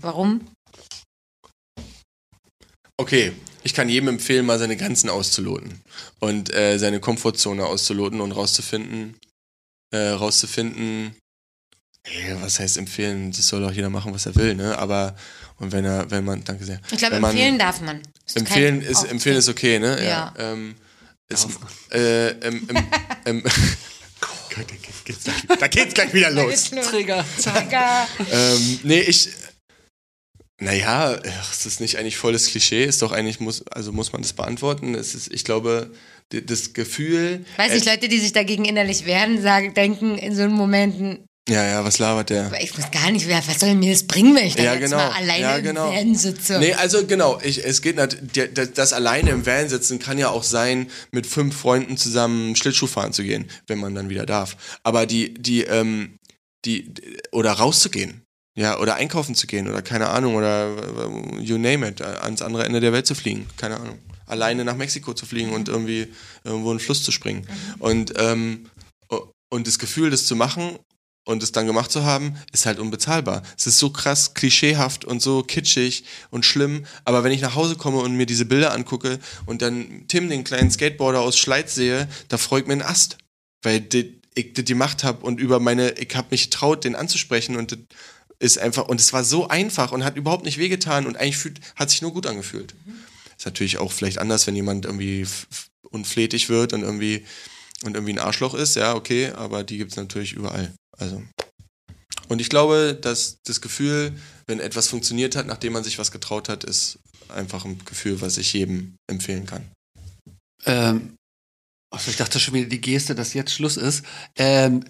[0.00, 0.40] Warum?
[2.96, 3.32] Okay,
[3.64, 5.80] ich kann jedem empfehlen, mal seine Grenzen auszuloten
[6.20, 9.16] und äh, seine Komfortzone auszuloten und rauszufinden,
[9.90, 11.16] äh, rauszufinden,
[12.04, 13.32] ey, was heißt empfehlen?
[13.32, 14.78] Das soll doch jeder machen, was er will, ne?
[14.78, 15.16] Aber
[15.58, 16.80] und wenn er, wenn man, danke sehr.
[16.92, 18.00] Ich glaube, man- empfehlen darf man.
[18.26, 20.04] Ist Empfehlen ist, empfehlen ist okay, ne?
[20.04, 20.32] Ja.
[20.38, 20.74] Ähm,
[21.28, 21.48] ist,
[21.90, 22.86] äh, ähm, ähm,
[23.24, 23.42] ähm,
[24.54, 26.70] Gott, da geht's, geht's gleich, da geht's gleich wieder los.
[26.70, 27.24] Trigger.
[27.42, 28.06] Trigger.
[28.30, 29.30] ähm, nee, ich.
[30.60, 31.12] Naja,
[31.50, 32.84] ist das nicht eigentlich volles Klischee?
[32.84, 34.94] Ist doch eigentlich, muss, also muss man das beantworten?
[34.94, 35.90] Es ist, ich glaube,
[36.30, 37.44] das Gefühl.
[37.56, 41.26] Weiß nicht, äh, Leute, die sich dagegen innerlich wehren, sagen, denken in so einen Momenten,
[41.48, 42.52] Ja, ja, was labert der?
[42.62, 44.96] ich muss gar nicht was soll mir das bringen, wenn ich da Ja, jetzt genau.
[44.96, 45.90] mal alleine Ja, genau.
[45.90, 46.58] im Van sitze?
[46.60, 50.44] Nee, also genau, ich, es geht der- das alleine im Van sitzen kann ja auch
[50.44, 54.56] sein, mit fünf Freunden zusammen Schlittschuh fahren zu gehen, wenn man dann wieder darf.
[54.84, 56.18] Aber die, die, ähm,
[56.64, 56.94] die,
[57.32, 58.23] oder rauszugehen.
[58.56, 60.70] Ja, oder einkaufen zu gehen oder keine Ahnung, oder
[61.40, 63.98] you name it, ans andere Ende der Welt zu fliegen, keine Ahnung.
[64.26, 66.12] Alleine nach Mexiko zu fliegen und irgendwie
[66.44, 67.46] irgendwo in den Fluss zu springen.
[67.80, 68.70] Und, ähm,
[69.50, 70.78] und das Gefühl, das zu machen
[71.24, 73.42] und es dann gemacht zu haben, ist halt unbezahlbar.
[73.58, 77.76] Es ist so krass klischeehaft und so kitschig und schlimm, aber wenn ich nach Hause
[77.76, 82.08] komme und mir diese Bilder angucke und dann Tim, den kleinen Skateboarder aus Schleiz sehe,
[82.28, 83.18] da freut mir ein Ast,
[83.62, 87.56] weil die, ich das gemacht habe und über meine, ich habe mich getraut, den anzusprechen
[87.56, 87.78] und das
[88.44, 91.60] ist einfach, und es war so einfach und hat überhaupt nicht wehgetan und eigentlich fühlt,
[91.76, 92.74] hat sich nur gut angefühlt.
[93.36, 95.26] Ist natürlich auch vielleicht anders, wenn jemand irgendwie
[95.90, 97.24] unflätig wird und irgendwie
[97.84, 100.72] und irgendwie ein Arschloch ist, ja, okay, aber die gibt's natürlich überall.
[100.98, 101.22] Also.
[102.28, 104.12] Und ich glaube, dass das Gefühl,
[104.46, 106.98] wenn etwas funktioniert hat, nachdem man sich was getraut hat, ist
[107.28, 109.70] einfach ein Gefühl, was ich jedem empfehlen kann.
[110.64, 111.16] Ähm,
[111.90, 114.04] also ich dachte schon wieder die Geste, dass jetzt Schluss ist.
[114.36, 114.84] Ähm,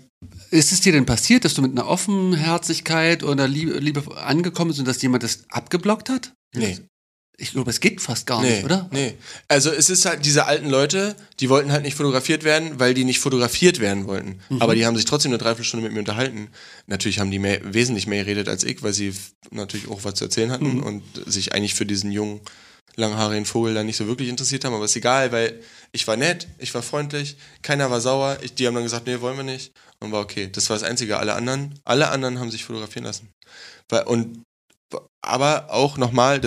[0.51, 4.81] ist es dir denn passiert, dass du mit einer Offenherzigkeit oder Liebe, Liebe angekommen bist
[4.81, 6.33] und dass jemand das abgeblockt hat?
[6.55, 6.79] Nee.
[7.37, 8.89] Ich glaube, es geht fast gar Nee, nicht, oder?
[8.93, 9.15] Nee.
[9.49, 13.03] Also es ist halt diese alten Leute, die wollten halt nicht fotografiert werden, weil die
[13.03, 14.39] nicht fotografiert werden wollten.
[14.51, 14.63] Mhm.
[14.63, 16.47] Aber die haben sich trotzdem eine Dreiviertelstunde mit mir unterhalten.
[16.87, 19.13] Natürlich haben die mehr, wesentlich mehr geredet als ich, weil sie
[19.51, 20.83] natürlich auch was zu erzählen hatten Mhm.
[20.85, 22.41] und sich eigentlich für diesen jungen,
[22.97, 24.75] langhaarigen Vogel dann nicht so wirklich interessiert haben.
[24.75, 25.61] Aber ist egal, weil
[25.93, 28.39] ich war nett, ich war freundlich, keiner war sauer.
[28.43, 29.73] Ich, die haben dann gesagt, nee, wollen wir nicht.
[30.01, 30.49] Und war okay.
[30.51, 31.19] Das war das Einzige.
[31.19, 33.31] Alle anderen, alle anderen haben sich fotografieren lassen.
[34.07, 34.43] Und,
[35.23, 36.41] aber auch nochmal,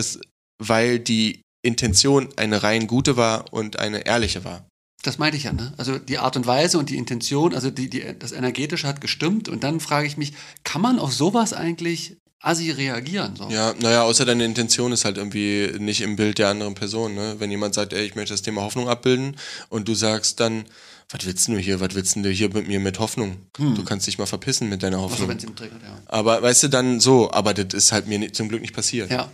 [0.60, 4.68] weil die Intention eine rein gute war und eine ehrliche war.
[5.04, 5.74] Das meinte ich ja, ne?
[5.78, 9.48] Also die Art und Weise und die Intention, also die, die, das Energetische hat gestimmt
[9.48, 10.34] und dann frage ich mich,
[10.64, 13.36] kann man auf sowas eigentlich assi reagieren?
[13.36, 13.50] So?
[13.50, 17.16] Ja, naja, außer deine Intention ist halt irgendwie nicht im Bild der anderen Person.
[17.16, 17.36] Ne?
[17.40, 19.36] Wenn jemand sagt, ey, ich möchte das Thema Hoffnung abbilden
[19.70, 20.66] und du sagst dann,
[21.10, 23.38] was willst du hier, was willst du hier mit mir mit Hoffnung?
[23.54, 25.40] Du kannst dich mal verpissen mit deiner Also Hoffnung.
[25.40, 26.02] ihm triggert, ja.
[26.06, 29.10] aber weißt du, dann so, aber das ist halt mir zum Glück nicht passiert.
[29.10, 29.32] Ja.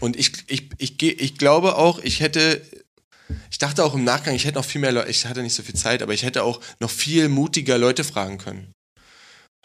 [0.00, 2.62] Und ich, ich, ich, geh- ich glaube auch, ich hätte,
[3.50, 5.62] ich dachte auch im Nachgang, ich hätte noch viel mehr Leute, ich hatte nicht so
[5.62, 8.72] viel Zeit, aber ich hätte auch noch viel mutiger Leute fragen können.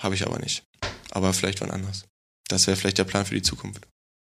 [0.01, 0.63] Habe ich aber nicht.
[1.11, 2.03] Aber vielleicht wann anders.
[2.47, 3.87] Das wäre vielleicht der Plan für die Zukunft.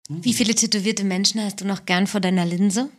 [0.10, 2.90] Wie viele tätowierte Menschen hast du noch gern vor deiner Linse?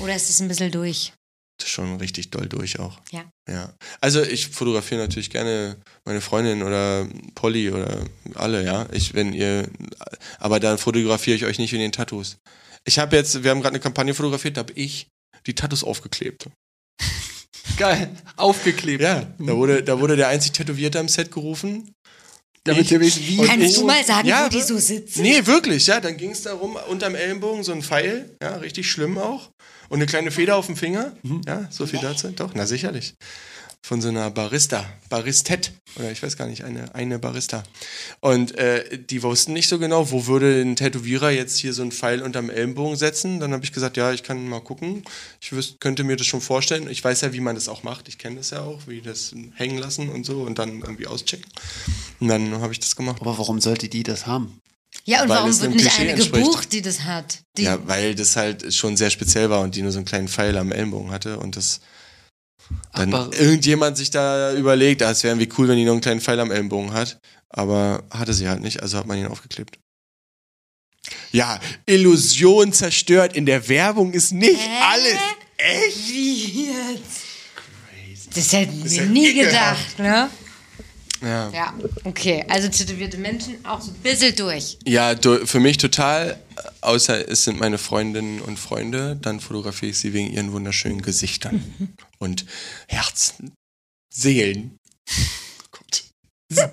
[0.00, 1.12] Oder ist es ein bisschen durch?
[1.58, 3.00] Das ist schon richtig doll durch auch.
[3.10, 3.24] Ja.
[3.48, 3.72] Ja.
[4.00, 8.86] Also ich fotografiere natürlich gerne meine Freundin oder Polly oder alle, ja.
[8.92, 9.68] Ich, wenn ihr,
[10.38, 12.36] aber dann fotografiere ich euch nicht in den Tattoos.
[12.84, 15.08] Ich habe jetzt, wir haben gerade eine Kampagne fotografiert, da habe ich
[15.46, 16.46] die Tattoos aufgeklebt.
[17.78, 18.14] Geil.
[18.36, 19.02] Aufgeklebt.
[19.02, 21.90] Ja, da wurde, da wurde der einzig Tätowierte am Set gerufen.
[22.66, 25.22] Damit ihr wisst, wie Kannst ich- du mal sagen, Ja, wo die so sitzen?
[25.22, 26.00] Nee, wirklich, ja.
[26.00, 29.50] Dann ging es darum, unterm Ellenbogen so ein Pfeil, ja, richtig schlimm auch.
[29.88, 31.12] Und eine kleine Feder auf dem Finger.
[31.46, 32.28] Ja, so viel dazu.
[32.30, 33.14] Doch, na sicherlich.
[33.88, 35.70] Von so einer Barista, Baristet.
[35.94, 37.62] Oder ich weiß gar nicht, eine, eine Barista.
[38.18, 41.92] Und äh, die wussten nicht so genau, wo würde ein Tätowierer jetzt hier so einen
[41.92, 43.38] Pfeil unterm Ellenbogen setzen.
[43.38, 45.04] Dann habe ich gesagt, ja, ich kann mal gucken.
[45.40, 46.90] Ich wüs- könnte mir das schon vorstellen.
[46.90, 48.08] Ich weiß ja, wie man das auch macht.
[48.08, 51.46] Ich kenne das ja auch, wie das hängen lassen und so und dann irgendwie auschecken.
[52.18, 53.18] Und dann habe ich das gemacht.
[53.20, 54.60] Aber warum sollte die das haben?
[55.04, 56.44] Ja, und Weil warum wird nicht eine entspricht.
[56.44, 57.38] gebucht, die das hat?
[57.56, 60.26] Die, Ja, weil das halt schon sehr speziell war und die nur so einen kleinen
[60.26, 61.78] Pfeil am Ellenbogen hatte und das
[62.92, 66.00] dann Aber- irgendjemand sich da überlegt, ah, es wäre irgendwie cool, wenn die noch einen
[66.00, 69.78] kleinen Pfeil am Ellenbogen hat, aber hatte sie halt nicht, also hat man ihn aufgeklebt.
[71.30, 73.36] Ja, Illusion zerstört.
[73.36, 74.80] In der Werbung ist nicht Hä?
[74.82, 75.18] alles
[75.56, 76.08] echt.
[76.08, 78.34] Wie jetzt?
[78.34, 80.28] Das hätten wir ja nie gedacht, ne?
[81.26, 81.74] Ja, Ja,
[82.04, 82.44] okay.
[82.48, 84.78] Also tätowierte Menschen auch so ein bisschen durch.
[84.86, 86.38] ja du, für mich total,
[86.80, 91.62] außer es sind meine Freundinnen und Freunde, dann fotografiere ich sie wegen ihren wunderschönen Gesichtern
[92.18, 92.46] und
[92.88, 93.52] Herzen,
[94.14, 94.78] Seelen.
[95.70, 96.04] Gott.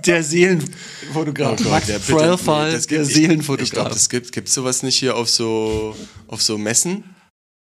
[0.06, 1.60] Der Seelenfotograf.
[1.60, 3.90] Oh Gott, der bitte- Frelfall, das der gibt- Ich, ich glaube, Seelenfotograf.
[3.94, 5.96] das gibt gibt's sowas nicht hier auf so
[6.28, 7.16] auf so Messen?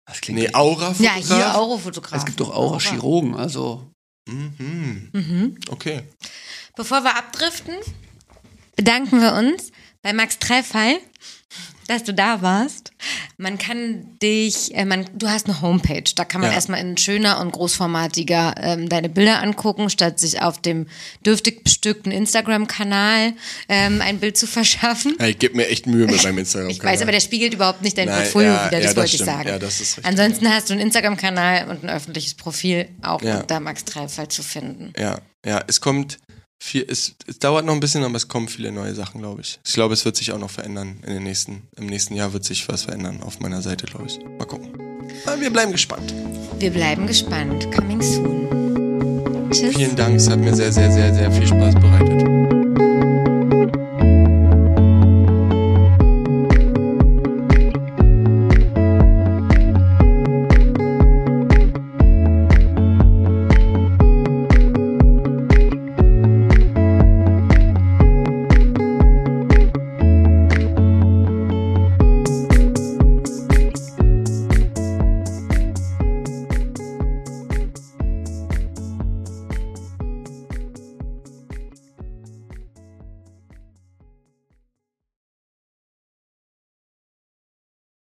[0.08, 2.18] Das klingt Nee, Aura Ja, hier Aurofotograf.
[2.20, 3.92] Es gibt doch auch Chirurgen, also
[4.30, 5.10] Mhm.
[5.14, 5.58] Mhm.
[5.70, 6.04] Okay.
[6.76, 7.76] Bevor wir abdriften,
[8.76, 10.98] bedanken wir uns bei Max Treffall,
[11.88, 12.92] dass du da warst.
[13.38, 16.56] Man kann dich, äh, man, du hast eine Homepage, da kann man Ja.
[16.56, 20.86] erstmal in schöner und großformatiger ähm, deine Bilder angucken, statt sich auf dem
[21.26, 23.34] dürftig bestückten Instagram-Kanal
[23.70, 25.16] ähm, ein Bild zu verschaffen.
[25.20, 26.70] Ja, ich gebe mir echt Mühe mit meinem Instagram.
[26.70, 29.16] Ich weiß, aber der spiegelt überhaupt nicht dein Nein, Portfolio ja, wieder, das das wollte
[29.16, 29.50] ich sagen.
[29.50, 30.06] Ja, das ist richtig.
[30.06, 34.94] Ansonsten hast du einen Instagram-Kanal und ein öffentliches Profil, auch unter Max Treffall zu finden.
[34.98, 36.20] Ja, ja, es kommt
[36.60, 39.60] viel, es, es dauert noch ein bisschen, aber es kommen viele neue Sachen, glaube ich.
[39.66, 42.44] Ich glaube, es wird sich auch noch verändern in den nächsten, im nächsten Jahr wird
[42.44, 44.20] sich was verändern auf meiner Seite, glaube ich.
[44.38, 44.74] Mal gucken.
[45.26, 46.14] Aber wir bleiben gespannt.
[46.60, 47.72] Wir bleiben gespannt.
[47.74, 49.50] Coming soon.
[49.52, 49.76] Tschüss.
[49.76, 52.39] Vielen Dank, es hat mir sehr, sehr, sehr, sehr viel Spaß bereitet.